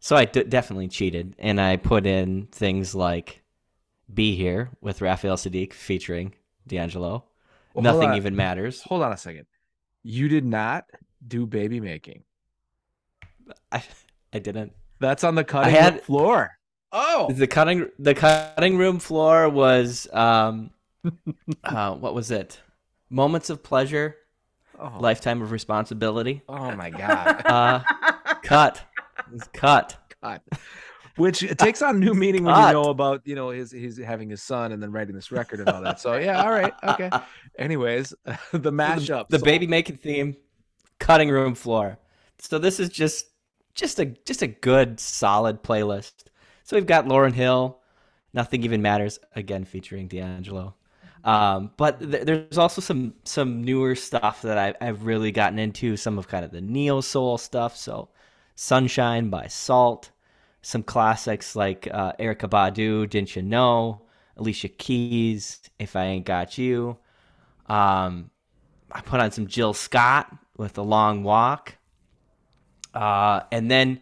So 0.00 0.14
I 0.16 0.24
d- 0.26 0.44
definitely 0.44 0.88
cheated 0.88 1.34
and 1.38 1.60
I 1.60 1.76
put 1.76 2.06
in 2.06 2.46
things 2.52 2.94
like 2.94 3.42
"Be 4.12 4.36
Here" 4.36 4.70
with 4.80 5.00
Raphael 5.00 5.36
Saadiq 5.36 5.72
featuring 5.72 6.34
D'Angelo. 6.66 7.24
Well, 7.74 7.82
Nothing 7.82 8.14
even 8.14 8.36
matters. 8.36 8.82
Hold 8.82 9.02
on 9.02 9.12
a 9.12 9.16
second. 9.16 9.46
You 10.02 10.28
did 10.28 10.44
not 10.44 10.84
do 11.26 11.46
baby 11.46 11.80
making. 11.80 12.22
I, 13.70 13.82
I 14.32 14.38
didn't. 14.38 14.72
That's 15.00 15.24
on 15.24 15.34
the 15.34 15.44
cutting 15.44 15.74
had- 15.74 15.94
room 15.94 16.02
floor. 16.02 16.50
Oh, 16.92 17.30
The 17.32 17.46
cutting 17.46 17.90
the 17.98 18.14
cutting 18.14 18.78
room 18.78 18.98
floor 19.00 19.48
was 19.48 20.06
um, 20.12 20.70
uh, 21.64 21.94
what 21.94 22.14
was 22.14 22.30
it? 22.30 22.60
Moments 23.10 23.50
of 23.50 23.62
pleasure, 23.62 24.16
oh, 24.78 24.92
lifetime 25.00 25.42
of 25.42 25.50
responsibility. 25.50 26.42
oh 26.48 26.72
my 26.76 26.90
god. 26.90 27.42
Uh, 27.44 27.80
cut. 28.42 28.82
It's 29.34 29.48
cut. 29.48 29.96
God. 30.22 30.40
Which 31.16 31.42
it 31.42 31.58
takes 31.58 31.80
on 31.80 31.98
new 31.98 32.12
meaning 32.12 32.44
when 32.44 32.54
you 32.54 32.72
know 32.72 32.90
about 32.90 33.22
you 33.24 33.34
know 33.34 33.48
his 33.48 33.72
his 33.72 33.96
having 33.96 34.28
his 34.28 34.42
son 34.42 34.72
and 34.72 34.82
then 34.82 34.92
writing 34.92 35.14
this 35.14 35.32
record 35.32 35.60
and 35.60 35.68
all 35.70 35.80
that. 35.80 35.98
So 35.98 36.16
yeah, 36.16 36.42
all 36.42 36.50
right, 36.50 36.74
okay. 36.84 37.10
Anyways, 37.58 38.12
the 38.52 38.70
mashup, 38.72 39.28
the 39.30 39.38
So- 39.38 39.44
baby 39.44 39.66
making 39.66 39.96
theme, 39.96 40.36
cutting 40.98 41.30
room 41.30 41.54
floor. 41.54 41.98
So 42.38 42.58
this 42.58 42.78
is 42.78 42.90
just 42.90 43.28
just 43.74 43.98
a 43.98 44.04
just 44.06 44.42
a 44.42 44.46
good 44.46 45.00
solid 45.00 45.62
playlist. 45.62 46.24
So 46.64 46.76
we've 46.76 46.86
got 46.86 47.06
Lauryn 47.06 47.32
Hill, 47.32 47.78
Nothing 48.34 48.62
Even 48.64 48.82
Matters 48.82 49.18
again 49.34 49.64
featuring 49.64 50.08
D'Angelo. 50.08 50.74
Um, 51.24 51.70
but 51.78 51.98
th- 51.98 52.24
there's 52.24 52.58
also 52.58 52.82
some 52.82 53.14
some 53.24 53.64
newer 53.64 53.94
stuff 53.94 54.42
that 54.42 54.58
I've, 54.58 54.76
I've 54.82 55.06
really 55.06 55.32
gotten 55.32 55.58
into. 55.58 55.96
Some 55.96 56.18
of 56.18 56.28
kind 56.28 56.44
of 56.44 56.50
the 56.52 56.60
neo 56.60 57.00
soul 57.00 57.38
stuff. 57.38 57.74
So 57.76 58.10
Sunshine 58.56 59.28
by 59.28 59.46
Salt, 59.46 60.10
some 60.62 60.82
classics 60.82 61.54
like 61.54 61.88
uh, 61.92 62.12
Erykah 62.18 62.50
Badu, 62.50 63.08
Didn't 63.08 63.36
You 63.36 63.42
Know, 63.42 64.02
Alicia 64.36 64.68
Keys, 64.68 65.60
If 65.78 65.94
I 65.94 66.06
Ain't 66.06 66.24
Got 66.26 66.58
You. 66.58 66.96
Um, 67.66 68.30
I 68.90 69.00
put 69.02 69.20
on 69.20 69.30
some 69.30 69.46
Jill 69.46 69.74
Scott 69.74 70.34
with 70.56 70.78
a 70.78 70.82
long 70.82 71.22
walk. 71.22 71.76
Uh, 72.94 73.42
and 73.52 73.70
then 73.70 74.00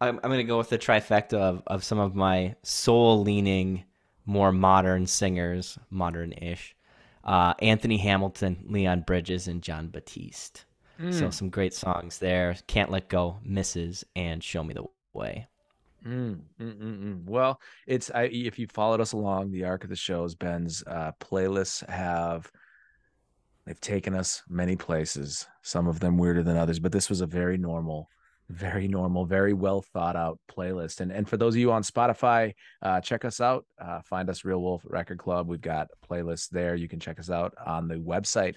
I'm, 0.00 0.20
I'm 0.22 0.30
going 0.30 0.38
to 0.38 0.44
go 0.44 0.58
with 0.58 0.68
the 0.68 0.78
trifecta 0.78 1.34
of, 1.34 1.62
of 1.66 1.82
some 1.82 1.98
of 1.98 2.14
my 2.14 2.56
soul 2.62 3.22
leaning, 3.22 3.84
more 4.26 4.52
modern 4.52 5.06
singers, 5.06 5.78
modern 5.88 6.32
ish. 6.32 6.76
Uh, 7.24 7.54
Anthony 7.60 7.96
Hamilton, 7.96 8.64
Leon 8.68 9.04
Bridges, 9.06 9.48
and 9.48 9.62
Jon 9.62 9.88
Batiste. 9.88 10.64
So 11.08 11.30
some 11.30 11.48
great 11.48 11.72
songs 11.72 12.18
there. 12.18 12.54
Can't 12.66 12.90
Let 12.90 13.08
Go, 13.08 13.38
Misses, 13.42 14.04
and 14.16 14.44
Show 14.44 14.62
Me 14.62 14.74
the 14.74 14.84
Way. 15.14 15.48
Mm, 16.06 16.40
mm, 16.60 16.74
mm, 16.74 17.02
mm. 17.02 17.24
Well, 17.24 17.60
it's 17.86 18.10
I, 18.10 18.24
if 18.24 18.58
you 18.58 18.66
followed 18.66 19.00
us 19.00 19.12
along 19.12 19.50
the 19.50 19.64
arc 19.64 19.84
of 19.84 19.90
the 19.90 19.96
shows, 19.96 20.34
Ben's 20.34 20.82
uh, 20.86 21.12
playlists 21.20 21.88
have 21.88 22.50
they've 23.66 23.80
taken 23.80 24.14
us 24.14 24.42
many 24.48 24.76
places. 24.76 25.46
Some 25.62 25.88
of 25.88 26.00
them 26.00 26.18
weirder 26.18 26.42
than 26.42 26.56
others, 26.56 26.78
but 26.78 26.92
this 26.92 27.08
was 27.08 27.22
a 27.22 27.26
very 27.26 27.56
normal, 27.56 28.08
very 28.50 28.88
normal, 28.88 29.24
very 29.24 29.52
well 29.52 29.82
thought 29.82 30.16
out 30.16 30.38
playlist. 30.50 31.00
And 31.00 31.10
and 31.12 31.28
for 31.28 31.36
those 31.38 31.54
of 31.54 31.60
you 31.60 31.72
on 31.72 31.82
Spotify, 31.82 32.54
uh, 32.82 33.00
check 33.00 33.24
us 33.24 33.40
out. 33.40 33.64
Uh, 33.78 34.00
find 34.02 34.28
us 34.28 34.44
Real 34.44 34.60
Wolf 34.60 34.82
Record 34.86 35.18
Club. 35.18 35.48
We've 35.48 35.60
got 35.60 35.88
playlists 36.10 36.48
there. 36.50 36.74
You 36.74 36.88
can 36.88 37.00
check 37.00 37.18
us 37.18 37.30
out 37.30 37.54
on 37.64 37.88
the 37.88 37.96
website 37.96 38.56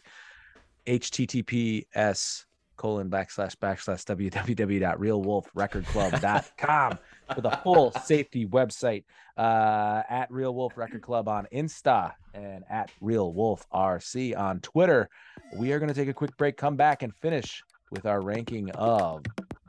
https 0.86 2.45
colon 2.75 3.09
backslash 3.09 3.55
backslash 3.55 4.03
www.realwolfrecordclub.com 4.05 6.99
for 7.34 7.41
the 7.41 7.51
full 7.63 7.91
safety 7.91 8.45
website 8.47 9.03
uh, 9.38 10.01
at 10.09 10.31
Real 10.31 10.53
Wolf 10.53 10.77
Record 10.77 11.01
Club 11.01 11.27
on 11.27 11.47
Insta 11.53 12.13
and 12.34 12.63
at 12.69 12.91
Real 12.99 13.34
Wolf 13.34 13.65
RC 13.73 14.38
on 14.38 14.59
Twitter. 14.61 15.09
We 15.57 15.71
are 15.71 15.79
going 15.79 15.89
to 15.89 15.95
take 15.95 16.09
a 16.09 16.13
quick 16.13 16.36
break, 16.38 16.57
come 16.57 16.75
back, 16.75 17.03
and 17.03 17.15
finish 17.15 17.63
with 17.91 18.05
our 18.05 18.21
ranking 18.21 18.71
of 18.71 19.23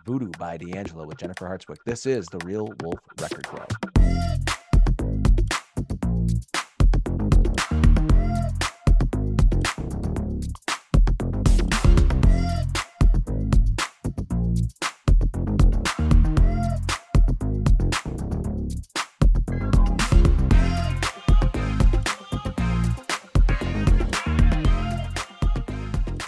Voodoo 0.07 0.31
by 0.39 0.57
D'Angelo 0.57 1.07
with 1.07 1.19
Jennifer 1.19 1.47
Hartswick. 1.47 1.79
This 1.87 2.07
is 2.07 2.27
the 2.27 2.39
Real 2.45 2.73
Wolf 2.83 3.01
Record 3.21 3.47
Club. 3.47 4.34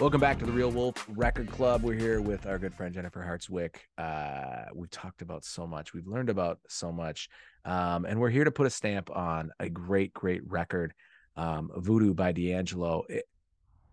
Welcome 0.07 0.21
back 0.21 0.39
to 0.39 0.45
the 0.45 0.53
Real 0.53 0.71
Wolf 0.71 1.05
Record 1.09 1.51
Club. 1.51 1.83
We're 1.83 1.95
here 1.95 2.21
with 2.21 2.45
our 2.45 2.57
good 2.57 2.73
friend 2.73 2.93
Jennifer 2.93 3.19
Hartswick. 3.19 3.75
Uh, 3.97 4.71
we've 4.73 4.89
talked 4.89 5.21
about 5.21 5.43
so 5.43 5.67
much, 5.67 5.93
we've 5.93 6.07
learned 6.07 6.29
about 6.29 6.59
so 6.69 6.93
much, 6.93 7.27
um, 7.65 8.05
and 8.05 8.17
we're 8.17 8.29
here 8.29 8.45
to 8.45 8.51
put 8.51 8.65
a 8.65 8.69
stamp 8.69 9.09
on 9.13 9.51
a 9.59 9.67
great, 9.67 10.13
great 10.13 10.49
record, 10.49 10.93
um, 11.35 11.69
"Voodoo" 11.75 12.13
by 12.13 12.31
D'Angelo. 12.31 13.03
It, 13.09 13.25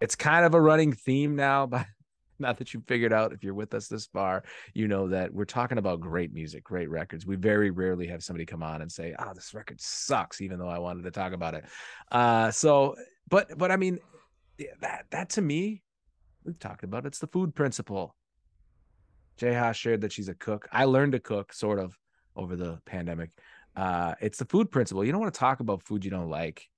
it's 0.01 0.15
kind 0.15 0.45
of 0.45 0.55
a 0.55 0.61
running 0.61 0.93
theme 0.93 1.35
now, 1.35 1.67
but 1.67 1.85
not 2.39 2.59
that 2.59 2.73
you 2.73 2.85
figured 2.87 3.13
out. 3.13 3.33
If 3.33 3.43
you're 3.43 3.53
with 3.53 3.75
us 3.75 3.89
this 3.89 4.07
far, 4.07 4.45
you 4.73 4.87
know 4.87 5.09
that 5.09 5.35
we're 5.35 5.45
talking 5.45 5.79
about 5.79 5.99
great 5.99 6.33
music, 6.33 6.63
great 6.63 6.91
records. 6.91 7.27
We 7.27 7.35
very 7.35 7.73
rarely 7.73 8.07
have 8.07 8.23
somebody 8.23 8.47
come 8.47 8.63
on 8.63 8.83
and 8.83 8.93
say, 8.93 9.17
"Ah, 9.19 9.33
this 9.33 9.53
record 9.53 9.81
sucks," 9.81 10.41
even 10.41 10.61
though 10.61 10.69
I 10.69 10.79
wanted 10.79 11.03
to 11.03 11.11
talk 11.11 11.33
about 11.33 11.55
it. 11.55 11.65
Uh, 12.13 12.53
so, 12.53 12.95
but 13.29 13.59
but 13.59 13.73
I 13.73 13.77
mean, 13.77 13.99
that 14.81 15.07
that 15.11 15.31
to 15.31 15.43
me 15.43 15.83
we've 16.45 16.59
talked 16.59 16.85
about 16.85 17.07
it's 17.07 17.19
the 17.19 17.27
food 17.27 17.55
principle. 17.55 18.15
Jay 19.37 19.73
shared 19.75 20.03
that 20.03 20.13
she's 20.13 20.29
a 20.29 20.35
cook. 20.35 20.69
I 20.71 20.85
learned 20.85 21.13
to 21.13 21.21
cook 21.21 21.53
sort 21.53 21.79
of 21.79 21.99
over 22.37 22.55
the 22.55 22.79
pandemic. 22.85 23.31
Uh, 23.75 24.15
it's 24.21 24.39
the 24.39 24.45
food 24.45 24.71
principle. 24.71 25.05
You 25.05 25.11
don't 25.11 25.21
want 25.21 25.35
to 25.35 25.41
talk 25.41 25.61
about 25.61 25.83
food 25.83 26.05
you 26.05 26.11
don't 26.11 26.31
like. 26.31 26.69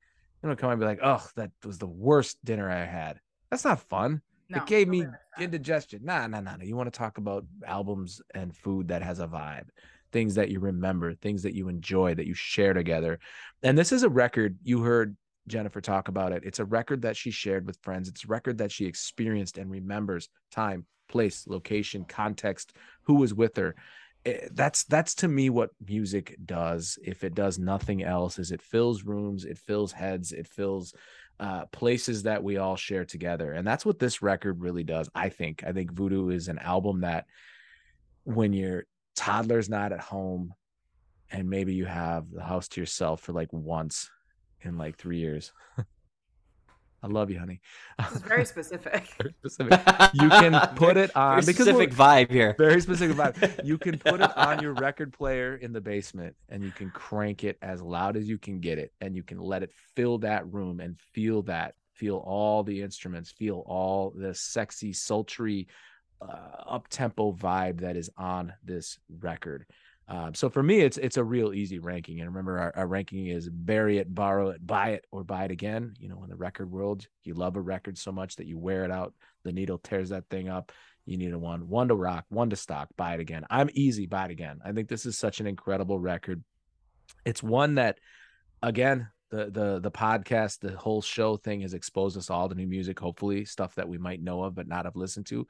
You 0.42 0.48
don't 0.48 0.58
come 0.58 0.70
and 0.70 0.80
be 0.80 0.86
like, 0.86 1.00
oh, 1.02 1.24
that 1.36 1.50
was 1.64 1.78
the 1.78 1.86
worst 1.86 2.38
dinner 2.44 2.70
I 2.70 2.84
had. 2.84 3.20
That's 3.50 3.64
not 3.64 3.80
fun. 3.88 4.22
No, 4.48 4.58
it 4.58 4.66
gave 4.66 4.88
me 4.88 5.04
indigestion. 5.38 6.02
Nah, 6.04 6.26
nah, 6.26 6.40
nah, 6.40 6.56
nah. 6.56 6.64
You 6.64 6.76
want 6.76 6.92
to 6.92 6.96
talk 6.96 7.18
about 7.18 7.44
albums 7.66 8.22
and 8.34 8.56
food 8.56 8.88
that 8.88 9.02
has 9.02 9.18
a 9.18 9.26
vibe, 9.26 9.66
things 10.12 10.36
that 10.36 10.50
you 10.50 10.60
remember, 10.60 11.14
things 11.14 11.42
that 11.42 11.54
you 11.54 11.68
enjoy, 11.68 12.14
that 12.14 12.26
you 12.26 12.34
share 12.34 12.72
together. 12.72 13.18
And 13.62 13.76
this 13.76 13.92
is 13.92 14.02
a 14.02 14.08
record 14.08 14.56
you 14.62 14.82
heard 14.82 15.16
Jennifer 15.46 15.80
talk 15.80 16.08
about 16.08 16.32
it. 16.32 16.44
It's 16.44 16.58
a 16.58 16.64
record 16.64 17.02
that 17.02 17.16
she 17.16 17.30
shared 17.30 17.66
with 17.66 17.78
friends. 17.82 18.08
It's 18.08 18.24
a 18.24 18.28
record 18.28 18.58
that 18.58 18.72
she 18.72 18.86
experienced 18.86 19.58
and 19.58 19.70
remembers 19.70 20.28
time, 20.50 20.86
place, 21.08 21.46
location, 21.46 22.04
context, 22.04 22.72
who 23.02 23.14
was 23.14 23.32
with 23.32 23.56
her. 23.56 23.74
Eh, 24.24 24.48
That's 24.52 24.84
that's 24.84 25.14
to 25.16 25.28
me 25.28 25.50
what 25.50 25.70
music 25.86 26.36
does. 26.44 26.98
If 27.02 27.24
it 27.24 27.34
does 27.34 27.58
nothing 27.58 28.02
else, 28.02 28.38
is 28.38 28.50
it 28.50 28.62
fills 28.62 29.04
rooms, 29.04 29.44
it 29.44 29.58
fills 29.58 29.92
heads, 29.92 30.32
it 30.32 30.46
fills 30.46 30.94
uh, 31.38 31.66
places 31.66 32.24
that 32.24 32.42
we 32.42 32.56
all 32.56 32.76
share 32.76 33.04
together, 33.04 33.52
and 33.52 33.66
that's 33.66 33.86
what 33.86 33.98
this 33.98 34.22
record 34.22 34.60
really 34.60 34.84
does. 34.84 35.08
I 35.14 35.28
think. 35.28 35.62
I 35.64 35.72
think 35.72 35.92
Voodoo 35.92 36.30
is 36.30 36.48
an 36.48 36.58
album 36.58 37.02
that 37.02 37.26
when 38.24 38.52
your 38.52 38.84
toddler's 39.14 39.68
not 39.68 39.92
at 39.92 40.00
home, 40.00 40.54
and 41.30 41.48
maybe 41.48 41.74
you 41.74 41.84
have 41.84 42.30
the 42.30 42.42
house 42.42 42.68
to 42.68 42.80
yourself 42.80 43.20
for 43.20 43.32
like 43.32 43.52
once 43.52 44.10
in 44.62 44.78
like 44.78 44.96
three 44.96 45.18
years. 45.18 45.52
I 47.02 47.08
love 47.08 47.30
you, 47.30 47.38
honey. 47.38 47.60
It's 48.00 48.18
very 48.20 48.44
specific. 48.44 49.06
Very 49.18 49.34
specific. 49.38 49.80
You 50.14 50.28
can 50.28 50.58
put 50.76 50.96
it 50.96 51.14
on 51.14 51.40
Very 51.42 51.54
specific 51.54 51.90
vibe 51.92 52.30
here. 52.32 52.56
very 52.58 52.80
specific 52.80 53.16
vibe. 53.16 53.64
You 53.64 53.78
can 53.78 53.98
put 53.98 54.20
it 54.22 54.36
on 54.36 54.60
your 54.60 54.72
record 54.72 55.12
player 55.12 55.54
in 55.56 55.72
the 55.72 55.80
basement 55.80 56.34
and 56.48 56.64
you 56.64 56.72
can 56.72 56.90
crank 56.90 57.44
it 57.44 57.58
as 57.62 57.80
loud 57.82 58.16
as 58.16 58.28
you 58.28 58.38
can 58.38 58.60
get 58.60 58.78
it 58.78 58.92
and 59.00 59.14
you 59.14 59.22
can 59.22 59.38
let 59.38 59.62
it 59.62 59.70
fill 59.94 60.18
that 60.18 60.52
room 60.52 60.80
and 60.80 60.98
feel 61.12 61.42
that 61.42 61.74
feel 61.92 62.16
all 62.16 62.62
the 62.62 62.82
instruments 62.82 63.30
feel 63.30 63.62
all 63.66 64.12
the 64.16 64.34
sexy 64.34 64.92
sultry 64.92 65.66
uh, 66.20 66.26
up 66.66 66.88
tempo 66.88 67.32
vibe 67.32 67.80
that 67.80 67.96
is 67.96 68.10
on 68.18 68.52
this 68.64 68.98
record 69.20 69.64
Um, 70.08 70.34
so 70.34 70.48
for 70.48 70.62
me, 70.62 70.80
it's 70.80 70.98
it's 70.98 71.16
a 71.16 71.24
real 71.24 71.52
easy 71.52 71.78
ranking. 71.78 72.20
And 72.20 72.28
remember, 72.28 72.58
our, 72.58 72.72
our 72.76 72.86
ranking 72.86 73.26
is 73.26 73.48
bury 73.48 73.98
it, 73.98 74.14
borrow 74.14 74.50
it, 74.50 74.64
buy 74.64 74.90
it, 74.90 75.04
or 75.10 75.24
buy 75.24 75.44
it 75.44 75.50
again. 75.50 75.94
You 75.98 76.08
know, 76.08 76.22
in 76.22 76.30
the 76.30 76.36
record 76.36 76.70
world, 76.70 77.06
you 77.24 77.34
love 77.34 77.56
a 77.56 77.60
record 77.60 77.98
so 77.98 78.12
much 78.12 78.36
that 78.36 78.46
you 78.46 78.58
wear 78.58 78.84
it 78.84 78.90
out. 78.90 79.14
The 79.42 79.52
needle 79.52 79.78
tears 79.78 80.10
that 80.10 80.28
thing 80.28 80.48
up. 80.48 80.72
You 81.06 81.16
need 81.16 81.32
a 81.32 81.38
one, 81.38 81.68
one 81.68 81.88
to 81.88 81.94
rock, 81.94 82.24
one 82.28 82.50
to 82.50 82.56
stock, 82.56 82.88
buy 82.96 83.14
it 83.14 83.20
again. 83.20 83.46
I'm 83.48 83.70
easy, 83.72 84.06
buy 84.06 84.24
it 84.24 84.32
again. 84.32 84.58
I 84.64 84.72
think 84.72 84.88
this 84.88 85.06
is 85.06 85.16
such 85.16 85.38
an 85.38 85.46
incredible 85.46 86.00
record. 86.00 86.42
It's 87.24 87.44
one 87.44 87.76
that, 87.76 87.98
again, 88.62 89.08
the 89.30 89.50
the 89.50 89.80
the 89.80 89.90
podcast, 89.90 90.60
the 90.60 90.76
whole 90.76 91.02
show 91.02 91.36
thing 91.36 91.62
has 91.62 91.74
exposed 91.74 92.16
us 92.16 92.30
all 92.30 92.48
to 92.48 92.54
new 92.54 92.66
music. 92.66 92.98
Hopefully, 92.98 93.44
stuff 93.44 93.74
that 93.74 93.88
we 93.88 93.98
might 93.98 94.22
know 94.22 94.42
of 94.42 94.54
but 94.54 94.68
not 94.68 94.84
have 94.84 94.96
listened 94.96 95.26
to. 95.26 95.46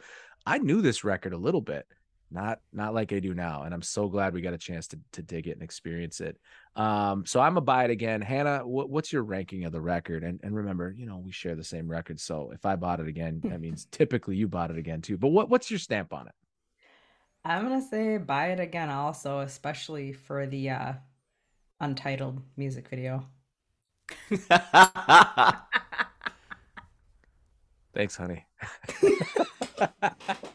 I 0.47 0.59
knew 0.59 0.81
this 0.81 1.05
record 1.05 1.33
a 1.33 1.39
little 1.39 1.61
bit 1.61 1.87
not 2.31 2.61
not 2.73 2.95
like 2.95 3.13
I 3.13 3.21
do 3.21 3.35
now. 3.35 3.63
And 3.63 3.73
I'm 3.73 3.83
so 3.83 4.09
glad 4.09 4.35
we 4.35 4.41
got 4.41 4.55
a 4.55 4.59
chance 4.59 4.89
to 4.89 4.99
to 5.13 5.23
dig 5.23 5.47
it 5.47 5.53
and 5.53 5.63
experience 5.63 6.21
it. 6.21 6.39
Um, 6.75 7.25
so 7.25 7.41
I'm 7.41 7.53
gonna 7.53 7.61
buy 7.63 7.85
it 7.85 7.91
again. 7.91 8.21
Hannah, 8.21 8.67
what, 8.67 8.91
what's 8.91 9.13
your 9.13 9.23
ranking 9.23 9.65
of 9.65 9.73
the 9.73 9.81
record? 9.81 10.25
And 10.25 10.41
and 10.43 10.55
remember, 10.55 10.95
you 10.97 11.07
know, 11.07 11.19
we 11.19 11.33
share 11.33 11.55
the 11.55 11.65
same 11.65 11.89
record. 11.89 12.21
So 12.21 12.51
if 12.53 12.67
I 12.67 12.77
bought 12.77 13.01
it 13.01 13.09
again, 13.09 13.41
that 13.45 13.61
means 13.61 13.87
typically 13.91 14.37
you 14.37 14.49
bought 14.49 14.71
it 14.71 14.79
again 14.79 15.03
too. 15.03 15.17
But 15.17 15.29
what 15.29 15.49
what's 15.49 15.71
your 15.71 15.79
stamp 15.79 16.13
on 16.13 16.27
it? 16.27 16.35
I'm 17.45 17.63
gonna 17.63 17.81
say 17.83 18.19
buy 18.19 18.49
it 18.49 18.61
again 18.61 18.91
also, 18.91 19.41
especially 19.41 20.13
for 20.13 20.47
the 20.47 20.71
uh 20.71 20.93
untitled 21.81 22.43
music 22.57 22.89
video. 22.89 23.27
Thanks, 27.95 28.17
honey. 28.17 28.47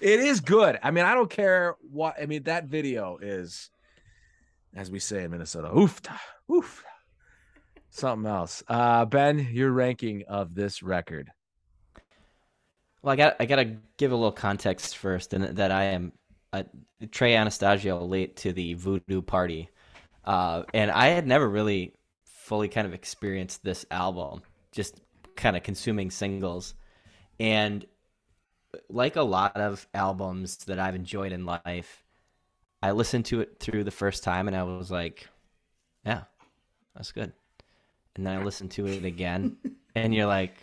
it 0.00 0.20
is 0.20 0.40
good. 0.40 0.78
I 0.82 0.90
mean, 0.90 1.04
I 1.04 1.14
don't 1.14 1.30
care 1.30 1.76
what. 1.80 2.16
I 2.20 2.26
mean, 2.26 2.44
that 2.44 2.66
video 2.66 3.18
is, 3.20 3.70
as 4.74 4.90
we 4.90 4.98
say 4.98 5.24
in 5.24 5.30
Minnesota, 5.30 5.76
oof, 5.76 6.00
oof, 6.50 6.84
something 7.90 8.30
else. 8.30 8.62
Uh, 8.68 9.04
ben, 9.04 9.48
your 9.52 9.70
ranking 9.70 10.24
of 10.28 10.54
this 10.54 10.82
record. 10.82 11.30
Well, 13.02 13.12
I 13.12 13.16
got 13.16 13.36
I 13.40 13.46
got 13.46 13.56
to 13.56 13.76
give 13.96 14.12
a 14.12 14.16
little 14.16 14.32
context 14.32 14.96
first, 14.96 15.34
and 15.34 15.56
that 15.56 15.70
I 15.72 15.84
am 15.84 16.12
a 16.52 16.64
Trey 17.10 17.34
Anastasio 17.34 18.04
late 18.04 18.36
to 18.36 18.52
the 18.52 18.74
Voodoo 18.74 19.22
Party, 19.22 19.68
uh, 20.24 20.62
and 20.72 20.90
I 20.90 21.08
had 21.08 21.26
never 21.26 21.48
really 21.48 21.94
fully 22.24 22.68
kind 22.68 22.86
of 22.86 22.94
experienced 22.94 23.64
this 23.64 23.86
album, 23.90 24.42
just 24.70 25.00
kind 25.36 25.56
of 25.56 25.62
consuming 25.62 26.10
singles, 26.10 26.74
and 27.40 27.84
like 28.88 29.16
a 29.16 29.22
lot 29.22 29.56
of 29.56 29.86
albums 29.94 30.56
that 30.66 30.78
I've 30.78 30.94
enjoyed 30.94 31.32
in 31.32 31.44
life, 31.44 32.04
I 32.82 32.92
listened 32.92 33.26
to 33.26 33.40
it 33.40 33.58
through 33.60 33.84
the 33.84 33.90
first 33.90 34.24
time 34.24 34.48
and 34.48 34.56
I 34.56 34.62
was 34.64 34.90
like, 34.90 35.28
yeah, 36.04 36.22
that's 36.94 37.12
good. 37.12 37.32
And 38.16 38.26
then 38.26 38.38
I 38.38 38.42
listened 38.44 38.72
to 38.72 38.86
it 38.86 39.04
again 39.04 39.56
and 39.94 40.14
you're 40.14 40.26
like, 40.26 40.54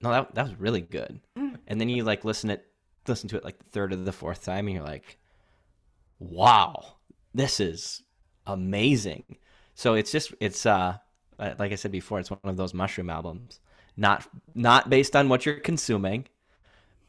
no, 0.00 0.10
that, 0.10 0.34
that 0.34 0.44
was 0.44 0.60
really 0.60 0.80
good. 0.80 1.20
Mm. 1.36 1.58
And 1.66 1.80
then 1.80 1.88
you 1.88 2.04
like 2.04 2.24
listen 2.24 2.50
it 2.50 2.64
listen 3.06 3.28
to 3.30 3.36
it 3.36 3.44
like 3.44 3.58
the 3.58 3.70
third 3.70 3.92
or 3.92 3.96
the 3.96 4.12
fourth 4.12 4.44
time 4.44 4.66
and 4.66 4.76
you're 4.76 4.84
like, 4.84 5.18
wow, 6.18 6.96
this 7.34 7.60
is 7.60 8.02
amazing. 8.46 9.24
So 9.74 9.94
it's 9.94 10.12
just 10.12 10.34
it's 10.40 10.66
uh 10.66 10.98
like 11.38 11.72
I 11.72 11.76
said 11.76 11.92
before, 11.92 12.18
it's 12.18 12.30
one 12.30 12.40
of 12.44 12.56
those 12.56 12.74
mushroom 12.74 13.10
albums. 13.10 13.60
Not 13.96 14.28
not 14.54 14.90
based 14.90 15.16
on 15.16 15.28
what 15.28 15.44
you're 15.46 15.56
consuming, 15.60 16.26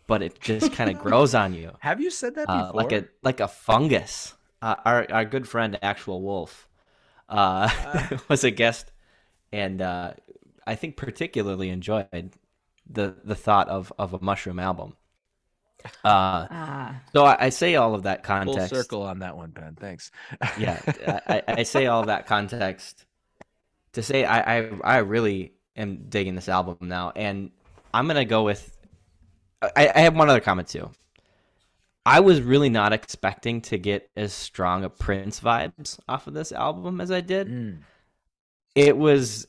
but 0.10 0.24
it 0.24 0.42
just 0.42 0.74
kind 0.74 0.90
of 0.90 0.98
grows 0.98 1.36
on 1.36 1.54
you. 1.54 1.72
Have 1.80 2.02
you 2.02 2.10
said 2.10 2.36
that 2.36 2.48
before? 2.48 2.62
Uh, 2.62 2.72
like 2.74 2.92
a 2.92 3.06
like 3.22 3.40
a 3.40 3.48
fungus. 3.48 4.34
Uh, 4.62 4.76
our 4.84 5.08
our 5.10 5.24
good 5.24 5.48
friend 5.48 5.80
Actual 5.82 6.22
Wolf 6.22 6.68
uh, 7.30 7.70
uh. 7.86 8.18
was 8.28 8.44
a 8.44 8.52
guest, 8.52 8.92
and 9.54 9.82
uh, 9.82 10.14
I 10.68 10.76
think 10.76 10.98
particularly 10.98 11.70
enjoyed 11.70 12.34
the 12.90 13.16
the 13.24 13.36
thought 13.36 13.70
of 13.70 13.94
of 13.98 14.14
a 14.14 14.20
mushroom 14.20 14.60
album. 14.60 14.96
Uh, 16.04 16.48
ah. 16.52 17.02
So 17.14 17.24
I, 17.24 17.46
I, 17.46 17.50
say 17.50 17.76
all 17.76 17.96
of 17.96 18.04
that 18.04 18.22
context. 18.22 18.70
Full 18.70 18.84
circle 18.84 19.02
on 19.04 19.20
that 19.20 19.38
one, 19.38 19.52
Ben. 19.52 19.78
Thanks. 19.80 20.12
yeah, 20.58 20.82
I, 21.26 21.42
I, 21.48 21.64
say 21.64 21.86
all 21.86 22.02
of 22.02 22.08
that 22.08 22.28
context 22.28 23.06
to 23.94 24.04
say 24.04 24.26
I, 24.26 24.58
I 24.58 24.70
I 24.84 24.98
really 24.98 25.54
am 25.78 26.08
digging 26.10 26.36
this 26.36 26.50
album 26.50 26.78
now, 26.82 27.14
and 27.16 27.52
I'm 27.94 28.08
gonna 28.08 28.26
go 28.26 28.44
with 28.44 28.76
I, 29.62 29.92
I 29.94 30.00
have 30.02 30.16
one 30.16 30.30
other 30.30 30.40
comment 30.40 30.68
too. 30.68 30.90
I 32.06 32.22
was 32.22 32.42
really 32.42 32.70
not 32.70 32.94
expecting 32.94 33.62
to 33.64 33.78
get 33.78 34.10
as 34.16 34.34
strong 34.34 34.84
a 34.84 34.90
Prince 34.90 35.40
vibes 35.40 36.00
off 36.08 36.28
of 36.28 36.34
this 36.34 36.52
album 36.52 37.02
as 37.02 37.12
I 37.12 37.22
did. 37.22 37.48
Mm. 37.48 37.80
It 38.74 38.98
was 38.98 39.48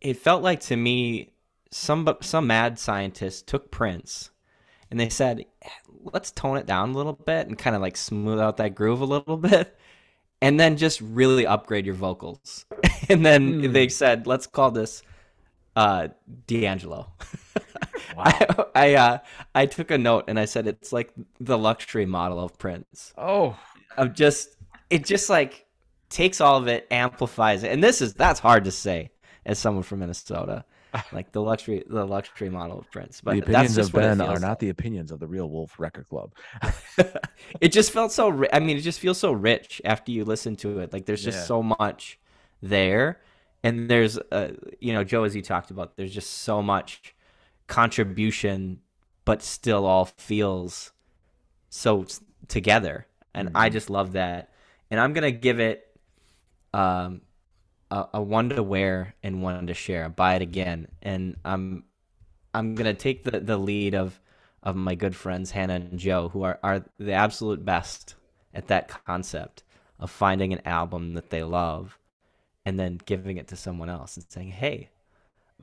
it 0.00 0.16
felt 0.16 0.42
like 0.42 0.60
to 0.60 0.76
me 0.76 1.32
some 1.70 2.08
some 2.20 2.46
mad 2.46 2.78
scientist 2.78 3.46
took 3.46 3.70
Prince 3.70 4.30
and 4.90 4.98
they 4.98 5.08
said, 5.08 5.44
"Let's 6.12 6.30
tone 6.30 6.56
it 6.56 6.66
down 6.66 6.90
a 6.90 6.96
little 6.96 7.12
bit 7.12 7.46
and 7.46 7.58
kind 7.58 7.76
of 7.76 7.82
like 7.82 7.96
smooth 7.96 8.40
out 8.40 8.56
that 8.58 8.74
groove 8.74 9.00
a 9.00 9.06
little 9.06 9.36
bit." 9.38 9.76
And 10.42 10.58
then 10.58 10.78
just 10.78 11.00
really 11.02 11.46
upgrade 11.46 11.84
your 11.84 11.94
vocals. 11.94 12.64
and 13.08 13.24
then 13.24 13.62
mm. 13.62 13.72
they 13.72 13.88
said, 13.88 14.26
"Let's 14.26 14.46
call 14.46 14.70
this 14.70 15.02
uh 15.80 16.08
D'Angelo." 16.46 17.12
Wow. 18.16 18.24
I 18.24 18.64
I, 18.74 18.94
uh, 18.94 19.18
I 19.54 19.66
took 19.66 19.90
a 19.90 19.98
note 19.98 20.24
and 20.28 20.38
I 20.38 20.44
said 20.44 20.66
it's 20.66 20.92
like 20.92 21.12
the 21.38 21.56
luxury 21.56 22.06
model 22.06 22.40
of 22.40 22.58
Prince. 22.58 23.12
Oh, 23.16 23.56
of 23.96 24.14
just 24.14 24.56
it 24.90 25.04
just 25.04 25.30
like 25.30 25.66
takes 26.08 26.40
all 26.40 26.56
of 26.56 26.66
it, 26.66 26.86
amplifies 26.90 27.62
it, 27.62 27.72
and 27.72 27.82
this 27.82 28.00
is 28.00 28.14
that's 28.14 28.40
hard 28.40 28.64
to 28.64 28.70
say 28.70 29.10
as 29.46 29.58
someone 29.58 29.82
from 29.82 30.00
Minnesota. 30.00 30.64
Like 31.12 31.30
the 31.30 31.40
luxury, 31.40 31.84
the 31.86 32.04
luxury 32.04 32.50
model 32.50 32.80
of 32.80 32.90
Prince, 32.90 33.20
but 33.20 33.34
the 33.34 33.42
opinions 33.42 33.78
of 33.78 33.92
Ben 33.92 34.20
are 34.20 34.40
not 34.40 34.58
the 34.58 34.70
opinions 34.70 35.12
of 35.12 35.20
the 35.20 35.26
Real 35.28 35.48
Wolf 35.48 35.78
Record 35.78 36.08
Club. 36.08 36.34
it 37.60 37.68
just 37.68 37.92
felt 37.92 38.10
so. 38.10 38.44
I 38.52 38.58
mean, 38.58 38.76
it 38.76 38.80
just 38.80 38.98
feels 38.98 39.16
so 39.16 39.30
rich 39.30 39.80
after 39.84 40.10
you 40.10 40.24
listen 40.24 40.56
to 40.56 40.80
it. 40.80 40.92
Like 40.92 41.06
there's 41.06 41.22
just 41.22 41.38
yeah. 41.38 41.44
so 41.44 41.62
much 41.62 42.18
there, 42.60 43.20
and 43.62 43.90
there's, 43.90 44.18
uh, 44.18 44.52
you 44.80 44.92
know, 44.92 45.04
Joe, 45.04 45.24
as 45.24 45.36
you 45.36 45.42
talked 45.42 45.70
about, 45.70 45.96
there's 45.96 46.14
just 46.14 46.30
so 46.30 46.62
much 46.62 47.14
contribution, 47.66 48.80
but 49.24 49.42
still 49.42 49.86
all 49.86 50.06
feels 50.06 50.92
so 51.68 52.06
together. 52.48 53.06
And 53.34 53.48
mm-hmm. 53.48 53.56
I 53.56 53.68
just 53.68 53.90
love 53.90 54.12
that. 54.12 54.50
And 54.90 54.98
I'm 54.98 55.12
gonna 55.12 55.30
give 55.30 55.60
it 55.60 55.86
um, 56.72 57.20
a, 57.90 58.06
a 58.14 58.22
one 58.22 58.48
to 58.50 58.62
wear 58.62 59.14
and 59.22 59.42
one 59.42 59.66
to 59.66 59.74
share. 59.74 60.08
Buy 60.08 60.34
it 60.34 60.42
again, 60.42 60.88
and 61.02 61.36
I'm 61.44 61.84
I'm 62.52 62.74
gonna 62.74 62.94
take 62.94 63.22
the, 63.22 63.38
the 63.38 63.56
lead 63.56 63.94
of 63.94 64.18
of 64.62 64.74
my 64.74 64.94
good 64.94 65.14
friends 65.14 65.52
Hannah 65.52 65.74
and 65.74 65.98
Joe, 65.98 66.28
who 66.28 66.42
are, 66.42 66.58
are 66.62 66.84
the 66.98 67.12
absolute 67.12 67.64
best 67.64 68.14
at 68.52 68.66
that 68.66 68.88
concept 69.06 69.62
of 69.98 70.10
finding 70.10 70.52
an 70.52 70.60
album 70.66 71.14
that 71.14 71.30
they 71.30 71.42
love 71.42 71.98
and 72.70 72.78
then 72.78 73.00
giving 73.04 73.36
it 73.36 73.48
to 73.48 73.56
someone 73.56 73.88
else 73.88 74.16
and 74.16 74.24
saying, 74.28 74.52
Hey, 74.52 74.90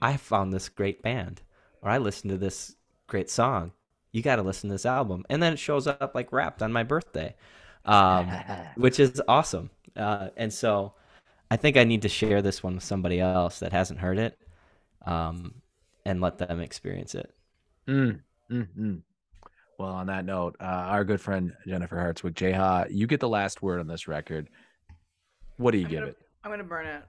I 0.02 0.18
found 0.18 0.52
this 0.52 0.68
great 0.68 1.02
band 1.02 1.42
or 1.82 1.90
I 1.90 2.00
listened 2.00 2.32
to 2.32 2.38
this 2.38 2.76
great 3.08 3.30
song. 3.30 3.72
You 4.12 4.22
got 4.22 4.36
to 4.36 4.42
listen 4.42 4.70
to 4.70 4.74
this 4.74 4.86
album. 4.86 5.24
And 5.30 5.42
then 5.42 5.54
it 5.54 5.60
shows 5.60 5.88
up 5.88 6.12
like 6.14 6.34
wrapped 6.34 6.62
on 6.62 6.74
my 6.74 6.84
birthday, 6.84 7.34
um, 7.86 8.30
which 8.76 9.00
is 9.00 9.22
awesome. 9.26 9.70
Uh, 9.96 10.32
and 10.36 10.52
so 10.52 10.96
I 11.50 11.56
think 11.56 11.78
I 11.78 11.86
need 11.86 12.02
to 12.02 12.10
share 12.10 12.42
this 12.42 12.62
one 12.62 12.76
with 12.76 12.84
somebody 12.84 13.22
else 13.22 13.60
that 13.60 13.72
hasn't 13.72 14.02
heard 14.02 14.20
it 14.20 14.38
um, 15.06 15.54
and 16.06 16.20
let 16.20 16.40
them 16.40 16.60
experience 16.60 17.16
it. 17.16 17.34
Mm, 17.88 18.20
mm, 18.52 18.68
mm. 18.78 19.02
Well, 19.80 19.94
on 19.94 20.08
that 20.08 20.26
note, 20.26 20.58
uh, 20.60 20.66
our 20.66 21.06
good 21.06 21.22
friend 21.22 21.54
Jennifer 21.66 21.96
Hartswick, 21.96 22.34
JHA, 22.34 22.88
you 22.92 23.08
get 23.08 23.22
the 23.22 23.30
last 23.30 23.62
word 23.62 23.80
on 23.80 23.88
this 23.88 24.10
record. 24.10 24.50
What 25.56 25.72
do 25.72 25.78
you 25.78 25.86
I'm 25.86 25.92
give 25.92 26.00
gonna, 26.02 26.12
it? 26.12 26.18
I'm 26.48 26.52
going 26.52 26.60
to 26.60 26.64
burn 26.64 27.04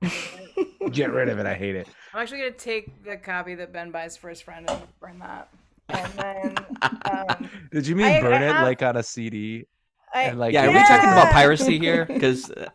it. 0.00 0.92
Get 0.92 1.12
rid 1.12 1.28
of 1.28 1.38
it. 1.38 1.44
I 1.44 1.52
hate 1.52 1.76
it. 1.76 1.88
I'm 2.14 2.22
actually 2.22 2.38
gonna 2.38 2.52
take 2.52 3.04
the 3.04 3.18
copy 3.18 3.54
that 3.56 3.70
Ben 3.70 3.90
buys 3.90 4.16
for 4.16 4.30
his 4.30 4.40
friend 4.40 4.64
and 4.70 4.80
burn 4.98 5.18
that. 5.18 5.50
And 5.90 6.12
then, 6.14 6.66
um, 6.82 7.50
did 7.70 7.86
you 7.86 7.94
mean 7.94 8.06
I, 8.06 8.20
burn 8.22 8.32
I 8.32 8.46
have, 8.46 8.62
it 8.62 8.64
like 8.64 8.82
on 8.82 8.96
a 8.96 9.02
CD? 9.02 9.66
I, 10.14 10.22
and 10.22 10.38
like, 10.38 10.54
yeah, 10.54 10.64
are 10.64 10.70
we 10.70 10.78
talking 10.78 11.10
about 11.10 11.32
piracy 11.32 11.78
here? 11.78 12.06
Because 12.08 12.50
uh, 12.50 12.70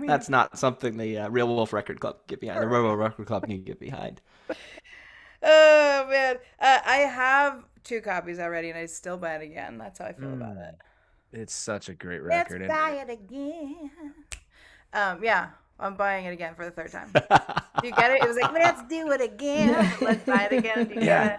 that's 0.00 0.28
not 0.28 0.58
something 0.58 0.98
the 0.98 1.16
uh, 1.16 1.28
Real 1.30 1.48
Wolf 1.48 1.72
Record 1.72 1.98
Club 1.98 2.16
can 2.16 2.24
get 2.26 2.40
behind. 2.40 2.62
The 2.62 2.68
Real 2.68 2.82
Wolf 2.82 2.98
Record 2.98 3.26
Club 3.26 3.46
can 3.46 3.62
get 3.62 3.80
behind. 3.80 4.20
Oh 5.42 6.06
man, 6.10 6.36
uh, 6.60 6.78
I 6.84 6.96
have 6.98 7.64
two 7.84 8.02
copies 8.02 8.38
already, 8.38 8.68
and 8.68 8.78
I 8.78 8.84
still 8.84 9.16
buy 9.16 9.36
it 9.36 9.42
again. 9.42 9.78
That's 9.78 9.98
how 9.98 10.06
I 10.06 10.12
feel 10.12 10.28
mm. 10.28 10.34
about 10.34 10.58
it. 10.58 10.74
It's 11.32 11.54
such 11.54 11.88
a 11.88 11.94
great 11.94 12.22
record. 12.22 12.60
Let's 12.60 12.70
buy 12.70 12.90
it 12.90 13.10
again. 13.10 13.90
Um, 14.92 15.22
yeah, 15.22 15.50
I'm 15.78 15.96
buying 15.96 16.26
it 16.26 16.32
again 16.32 16.54
for 16.54 16.64
the 16.64 16.70
third 16.70 16.92
time. 16.92 17.10
do 17.80 17.88
you 17.88 17.94
get 17.94 18.10
it? 18.10 18.22
It 18.22 18.28
was 18.28 18.36
like, 18.36 18.52
let's 18.52 18.82
do 18.84 19.10
it 19.10 19.20
again. 19.20 19.92
Let's 20.00 20.24
buy 20.24 20.48
it 20.50 20.58
again. 20.58 20.86
Do 20.86 20.94
you 20.94 21.00
yeah. 21.00 21.38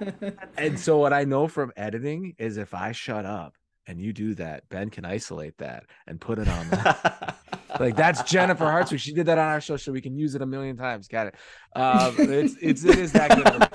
And 0.58 0.80
so 0.80 0.98
what 0.98 1.14
I 1.14 1.24
know 1.24 1.48
from 1.48 1.72
editing 1.78 2.36
is 2.38 2.58
if 2.58 2.74
I 2.74 2.92
shut 2.92 3.26
up, 3.26 3.56
and 3.88 4.00
you 4.00 4.14
do 4.14 4.34
that, 4.36 4.68
Ben 4.70 4.90
can 4.90 5.06
isolate 5.06 5.58
that 5.58 5.86
and 6.08 6.20
put 6.20 6.40
it 6.40 6.48
on 6.48 6.70
the 6.70 7.34
like 7.80 7.96
that's 7.96 8.24
Jennifer 8.24 8.66
Hartswick. 8.66 9.00
She 9.00 9.14
did 9.14 9.26
that 9.28 9.38
on 9.38 9.48
our 9.48 9.62
show, 9.62 9.78
so 9.78 9.92
we 9.92 10.02
can 10.02 10.16
use 10.18 10.36
it 10.36 10.42
a 10.42 10.46
million 10.46 10.78
times. 10.78 11.08
Got 11.08 11.28
it. 11.28 11.36
Um, 11.76 12.16
it's 12.20 12.56
it's 12.62 12.84
it 12.84 12.98
is 13.00 13.12
that 13.14 13.30
good. 13.36 13.68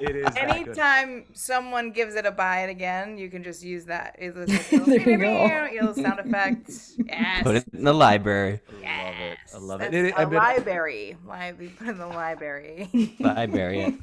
It 0.00 0.16
is. 0.16 0.24
that 0.24 0.34
good. 0.34 0.68
Anytime 0.68 1.24
someone 1.32 1.90
gives 1.90 2.14
it 2.14 2.26
a 2.26 2.30
buy 2.30 2.62
it 2.64 2.70
again, 2.70 3.18
you 3.18 3.28
can 3.30 3.42
just 3.42 3.62
use 3.64 3.86
that. 3.86 4.16
It's 4.18 4.36
a 4.72 4.78
There 4.78 5.10
you 5.10 5.18
go. 5.18 5.86
little 5.86 5.94
sound 5.94 6.20
effect. 6.20 6.70
Yes. 7.06 7.42
Put 7.42 7.56
it 7.56 7.64
in 7.72 7.84
the 7.84 7.92
library. 7.92 8.60
yes. 8.80 9.38
I 9.54 9.58
love 9.58 9.80
it. 9.80 9.84
i 9.84 9.88
That's 9.88 9.94
It- 9.96 10.04
it- 10.06 10.14
a 10.14 10.20
I've 10.20 10.30
been- 10.30 10.38
library. 10.38 11.16
Li- 11.26 11.52
we 11.58 11.68
put 11.68 11.88
it 11.88 11.90
in 11.90 11.98
the 11.98 12.06
library. 12.06 13.14
Library. 13.18 13.98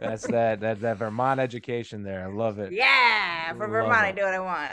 That's 0.00 0.26
that 0.28 0.60
that 0.60 0.80
that 0.80 0.96
Vermont 0.98 1.40
education 1.40 2.02
there. 2.04 2.22
I 2.24 2.26
love 2.32 2.58
it. 2.58 2.72
yeah. 2.72 3.52
For 3.52 3.60
Love 3.60 3.70
Vermont, 3.70 3.96
I 3.98 4.12
do 4.12 4.22
what 4.22 4.34
I 4.34 4.38
want. 4.40 4.72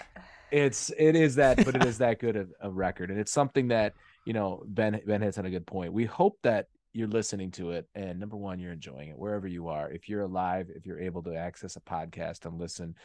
It's 0.55 0.89
it 0.97 1.17
is 1.17 1.35
that, 1.35 1.65
but 1.65 1.75
it 1.75 1.83
is 1.83 1.97
that 1.97 2.19
good 2.21 2.37
of 2.37 2.49
a 2.61 2.71
record, 2.71 3.11
and 3.11 3.19
it's 3.19 3.31
something 3.31 3.67
that 3.67 3.93
you 4.25 4.31
know 4.31 4.63
Ben 4.65 5.01
Ben 5.05 5.21
hits 5.21 5.37
on 5.37 5.45
a 5.45 5.49
good 5.49 5.67
point. 5.67 5.91
We 5.91 6.05
hope 6.05 6.37
that 6.43 6.67
you're 6.93 7.09
listening 7.09 7.51
to 7.51 7.71
it, 7.71 7.89
and 7.93 8.21
number 8.21 8.37
one, 8.37 8.57
you're 8.59 8.71
enjoying 8.71 9.09
it 9.09 9.17
wherever 9.17 9.47
you 9.47 9.67
are. 9.67 9.91
If 9.91 10.07
you're 10.07 10.21
alive, 10.21 10.69
if 10.73 10.85
you're 10.85 11.01
able 11.01 11.21
to 11.23 11.35
access 11.35 11.75
a 11.75 11.81
podcast 11.81 12.45
and 12.45 12.57
listen, 12.57 12.95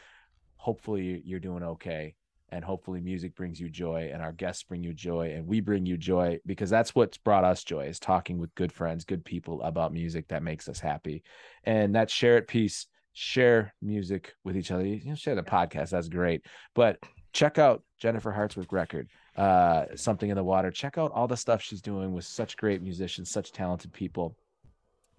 hopefully 0.59 1.02
you- 1.02 1.22
you're 1.24 1.40
doing 1.40 1.64
okay. 1.64 2.14
And 2.52 2.64
hopefully, 2.64 3.01
music 3.01 3.35
brings 3.35 3.59
you 3.60 3.68
joy, 3.68 4.10
and 4.12 4.22
our 4.22 4.32
guests 4.32 4.62
bring 4.62 4.85
you 4.85 4.94
joy, 4.94 5.32
and 5.32 5.44
we 5.44 5.60
bring 5.60 5.86
you 5.86 5.97
joy 5.97 6.39
because 6.47 6.70
that's 6.70 6.94
what's 6.94 7.18
brought 7.18 7.43
us 7.43 7.64
joy 7.64 7.86
is 7.86 7.98
talking 7.98 8.39
with 8.39 8.55
good 8.55 8.72
friends, 8.72 9.05
good 9.05 9.24
people 9.24 9.60
about 9.62 9.93
music 9.93 10.28
that 10.28 10.44
makes 10.44 10.68
us 10.68 10.78
happy. 10.78 11.24
And 11.64 11.97
that 11.97 12.10
share 12.10 12.36
it 12.36 12.47
piece, 12.47 12.86
share 13.12 13.74
music 13.82 14.35
with 14.44 14.56
each 14.56 14.70
other. 14.70 14.86
You 14.86 15.05
know, 15.05 15.14
share 15.16 15.35
the 15.35 15.43
podcast, 15.43 15.90
that's 15.90 16.09
great. 16.09 16.47
But 16.74 16.98
check 17.32 17.59
out 17.59 17.82
Jennifer 17.98 18.32
Hartswick 18.32 18.73
record, 18.73 19.09
uh, 19.36 19.86
something 19.94 20.31
in 20.31 20.36
the 20.36 20.44
water. 20.44 20.70
Check 20.70 20.98
out 20.98 21.12
all 21.12 21.28
the 21.28 21.36
stuff 21.36 21.62
she's 21.62 21.82
doing 21.82 22.12
with 22.12 22.24
such 22.24 22.57
great 22.57 22.82
musicians, 22.82 23.31
such 23.31 23.52
talented 23.52 23.93
people. 23.93 24.36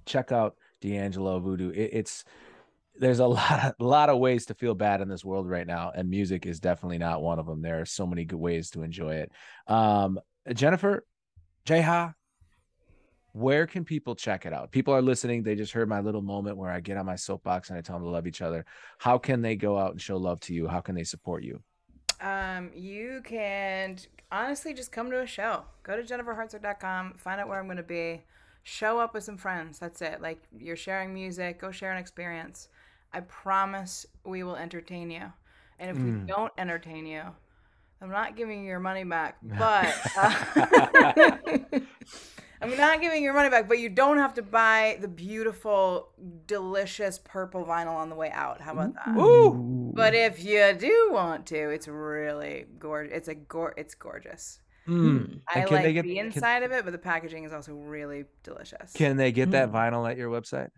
Check 0.05 0.31
out 0.31 0.55
D'Angelo 0.81 1.39
Voodoo. 1.39 1.69
It, 1.69 1.91
it's 1.93 2.23
there's 2.97 3.19
a 3.19 3.27
lot, 3.27 3.75
a 3.79 3.83
lot 3.83 4.09
of 4.09 4.19
ways 4.19 4.45
to 4.47 4.53
feel 4.53 4.75
bad 4.75 5.01
in 5.01 5.07
this 5.07 5.23
world 5.23 5.49
right 5.49 5.67
now, 5.67 5.91
and 5.95 6.09
music 6.09 6.45
is 6.45 6.59
definitely 6.59 6.97
not 6.97 7.21
one 7.21 7.39
of 7.39 7.45
them. 7.45 7.61
There 7.61 7.81
are 7.81 7.85
so 7.85 8.05
many 8.05 8.25
good 8.25 8.39
ways 8.39 8.71
to 8.71 8.83
enjoy 8.83 9.15
it. 9.15 9.31
Um, 9.67 10.19
Jennifer, 10.53 11.05
JHA, 11.65 12.15
where 13.33 13.65
can 13.65 13.85
people 13.85 14.15
check 14.15 14.45
it 14.45 14.51
out? 14.51 14.71
People 14.71 14.93
are 14.93 15.01
listening. 15.01 15.43
They 15.43 15.55
just 15.55 15.71
heard 15.71 15.87
my 15.87 16.01
little 16.01 16.21
moment 16.21 16.57
where 16.57 16.69
I 16.69 16.81
get 16.81 16.97
on 16.97 17.05
my 17.05 17.15
soapbox 17.15 17.69
and 17.69 17.77
I 17.77 17.81
tell 17.81 17.95
them 17.95 18.03
to 18.03 18.09
love 18.09 18.27
each 18.27 18.41
other. 18.41 18.65
How 18.97 19.17
can 19.17 19.41
they 19.41 19.55
go 19.55 19.77
out 19.77 19.91
and 19.91 20.01
show 20.01 20.17
love 20.17 20.41
to 20.41 20.53
you? 20.53 20.67
How 20.67 20.81
can 20.81 20.95
they 20.95 21.05
support 21.05 21.43
you? 21.43 21.61
Um, 22.21 22.71
you 22.75 23.21
can 23.25 23.97
honestly 24.31 24.73
just 24.73 24.91
come 24.91 25.09
to 25.11 25.21
a 25.21 25.27
show. 25.27 25.63
Go 25.83 25.95
to 25.95 26.03
jenniferhartswick.com, 26.03 27.15
find 27.17 27.41
out 27.41 27.47
where 27.47 27.59
I'm 27.59 27.65
going 27.65 27.77
to 27.77 27.83
be, 27.83 28.21
show 28.63 28.99
up 28.99 29.13
with 29.13 29.23
some 29.23 29.37
friends. 29.37 29.79
That's 29.79 30.01
it. 30.01 30.21
Like 30.21 30.41
you're 30.57 30.75
sharing 30.75 31.13
music, 31.13 31.59
go 31.59 31.71
share 31.71 31.91
an 31.91 31.97
experience. 31.97 32.67
I 33.13 33.21
promise 33.21 34.05
we 34.23 34.43
will 34.43 34.55
entertain 34.55 35.11
you. 35.11 35.33
And 35.79 35.89
if 35.89 35.97
we 35.97 36.11
don't 36.27 36.53
entertain 36.59 37.07
you, 37.07 37.23
I'm 38.01 38.09
not 38.09 38.35
giving 38.35 38.61
you 38.61 38.67
your 38.67 38.79
money 38.79 39.03
back, 39.03 39.37
but 39.43 39.93
uh, 40.15 40.33
I'm 42.61 42.77
not 42.77 43.01
giving 43.01 43.23
your 43.23 43.33
money 43.33 43.49
back, 43.49 43.67
but 43.67 43.79
you 43.79 43.89
don't 43.89 44.17
have 44.17 44.35
to 44.35 44.43
buy 44.43 44.97
the 45.01 45.07
beautiful, 45.07 46.09
delicious 46.45 47.19
purple 47.23 47.65
vinyl 47.65 47.95
on 47.95 48.09
the 48.09 48.15
way 48.15 48.29
out. 48.29 48.61
How 48.61 48.73
about 48.73 48.93
that? 48.93 49.17
Ooh. 49.17 49.80
But 49.93 50.13
if 50.15 50.43
you 50.43 50.73
do 50.77 51.09
want 51.11 51.45
to, 51.47 51.69
it's 51.69 51.87
really 51.87 52.65
gorgeous. 52.79 53.15
It's 53.15 53.27
a 53.27 53.35
gor- 53.35 53.73
it's 53.77 53.95
gorgeous. 53.95 54.59
Mm. 54.87 55.41
I 55.47 55.61
can 55.61 55.83
like 55.83 55.93
get 55.93 56.03
the 56.03 56.15
can- 56.15 56.25
inside 56.27 56.63
of 56.63 56.71
it, 56.71 56.83
but 56.83 56.91
the 56.91 56.97
packaging 56.97 57.43
is 57.43 57.53
also 57.53 57.73
really 57.73 58.25
delicious. 58.43 58.93
Can 58.93 59.17
they 59.17 59.31
get 59.31 59.51
that 59.51 59.71
vinyl 59.71 60.09
at 60.09 60.17
your 60.17 60.29
website? 60.29 60.69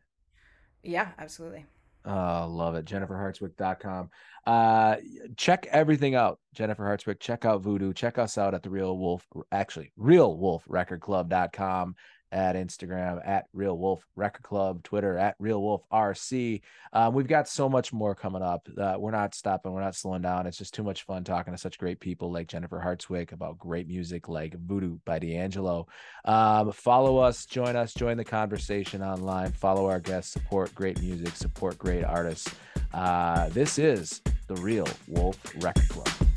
yeah, 0.84 1.11
absolutely. 1.18 1.65
Oh, 2.06 2.48
love 2.49 2.76
it. 2.76 2.84
JenniferHartswick.com. 2.84 4.10
Uh, 4.45 4.98
check 5.38 5.65
everything 5.72 6.15
out. 6.15 6.38
Jennifer 6.53 6.84
Hartswick. 6.84 7.22
Check 7.22 7.45
out 7.45 7.61
Voodoo. 7.61 7.94
Check 7.94 8.18
us 8.18 8.38
out 8.38 8.53
at 8.53 8.61
the 8.61 8.69
Real 8.69 8.98
Wolf, 8.98 9.26
actually, 9.53 9.94
RealWolfRecordClub.com, 9.98 11.95
at 12.34 12.55
Instagram, 12.55 13.26
at 13.26 13.45
Real 13.53 13.77
Wolf 13.77 14.03
Record 14.15 14.41
Club, 14.41 14.84
Twitter, 14.84 15.18
at 15.18 15.35
Real 15.39 15.61
Wolf 15.61 15.84
RC. 15.93 16.61
Um, 16.91 17.14
we've 17.14 17.27
got 17.27 17.47
so 17.47 17.69
much 17.69 17.93
more 17.93 18.15
coming 18.15 18.41
up. 18.41 18.68
Uh, 18.76 18.95
we're 18.97 19.11
not 19.11 19.35
stopping. 19.35 19.72
We're 19.72 19.81
not 19.81 19.95
slowing 19.95 20.23
down. 20.23 20.47
It's 20.47 20.57
just 20.57 20.73
too 20.73 20.84
much 20.84 21.03
fun 21.03 21.23
talking 21.23 21.53
to 21.53 21.57
such 21.57 21.77
great 21.77 21.99
people 21.99 22.31
like 22.31 22.47
Jennifer 22.47 22.81
Hartswick 22.84 23.31
about 23.31 23.60
great 23.60 23.88
music 23.88 24.27
like 24.27 24.55
Voodoo 24.60 24.97
by 25.05 25.19
D'Angelo. 25.19 25.88
Um, 26.26 26.72
follow 26.72 27.18
us, 27.19 27.45
join 27.45 27.76
us, 27.76 27.93
join 27.93 28.18
the 28.18 28.26
conversation 28.26 29.03
online. 29.03 29.51
Follow 29.51 29.88
our 29.88 29.99
guests, 29.99 30.34
support 30.34 30.73
great 30.73 30.99
music, 31.01 31.35
support 31.35 31.77
great 31.77 32.03
artists. 32.03 32.53
Uh, 32.93 33.49
this 33.49 33.77
is 33.77 34.22
the 34.47 34.55
Real 34.55 34.88
Wolf 35.07 35.38
Record 35.61 35.89
Club. 35.89 36.32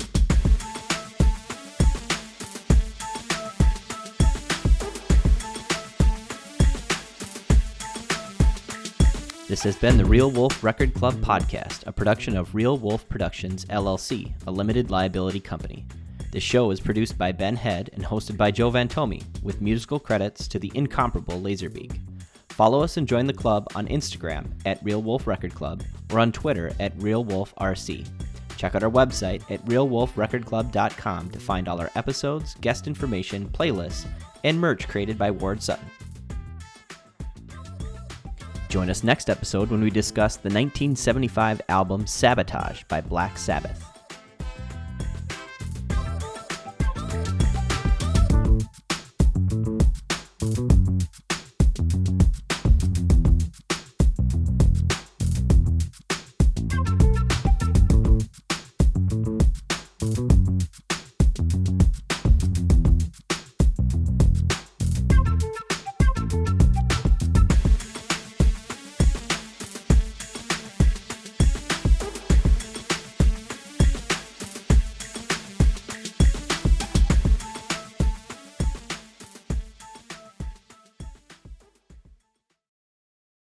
This 9.47 9.63
has 9.63 9.77
been 9.77 9.97
the 9.97 10.03
Real 10.03 10.29
Wolf 10.29 10.61
Record 10.61 10.93
Club 10.93 11.13
podcast, 11.21 11.87
a 11.87 11.91
production 11.93 12.35
of 12.35 12.53
Real 12.53 12.77
Wolf 12.77 13.07
Productions 13.07 13.63
LLC, 13.67 14.33
a 14.45 14.51
limited 14.51 14.91
liability 14.91 15.39
company. 15.39 15.85
This 16.33 16.43
show 16.43 16.69
is 16.71 16.81
produced 16.81 17.17
by 17.17 17.31
Ben 17.31 17.55
Head 17.55 17.89
and 17.93 18.03
hosted 18.03 18.35
by 18.35 18.51
Joe 18.51 18.69
Vantomi, 18.69 19.23
with 19.41 19.61
musical 19.61 20.01
credits 20.01 20.49
to 20.49 20.59
the 20.59 20.69
incomparable 20.75 21.39
Laserbeak. 21.39 21.97
Follow 22.49 22.83
us 22.83 22.97
and 22.97 23.07
join 23.07 23.25
the 23.25 23.31
club 23.31 23.67
on 23.73 23.87
Instagram 23.87 24.51
at 24.65 24.83
Real 24.83 25.01
Wolf 25.01 25.25
Record 25.25 25.55
Club 25.55 25.81
or 26.11 26.19
on 26.19 26.33
Twitter 26.33 26.73
at 26.81 26.91
Real 27.01 27.23
Wolf 27.23 27.55
RC. 27.55 28.05
Check 28.57 28.75
out 28.75 28.83
our 28.83 28.91
website 28.91 29.49
at 29.49 29.63
realwolfrecordclub.com 29.63 31.29
to 31.29 31.39
find 31.39 31.69
all 31.69 31.79
our 31.79 31.91
episodes, 31.95 32.55
guest 32.59 32.85
information, 32.85 33.47
playlists, 33.47 34.07
and 34.43 34.59
merch 34.59 34.89
created 34.89 35.17
by 35.17 35.31
Ward 35.31 35.63
Sutton. 35.63 35.87
Join 38.69 38.89
us 38.89 39.03
next 39.03 39.29
episode 39.29 39.69
when 39.69 39.81
we 39.81 39.89
discuss 39.89 40.35
the 40.35 40.49
1975 40.49 41.61
album 41.69 42.05
Sabotage 42.05 42.83
by 42.83 43.01
Black 43.01 43.37
Sabbath. 43.37 43.96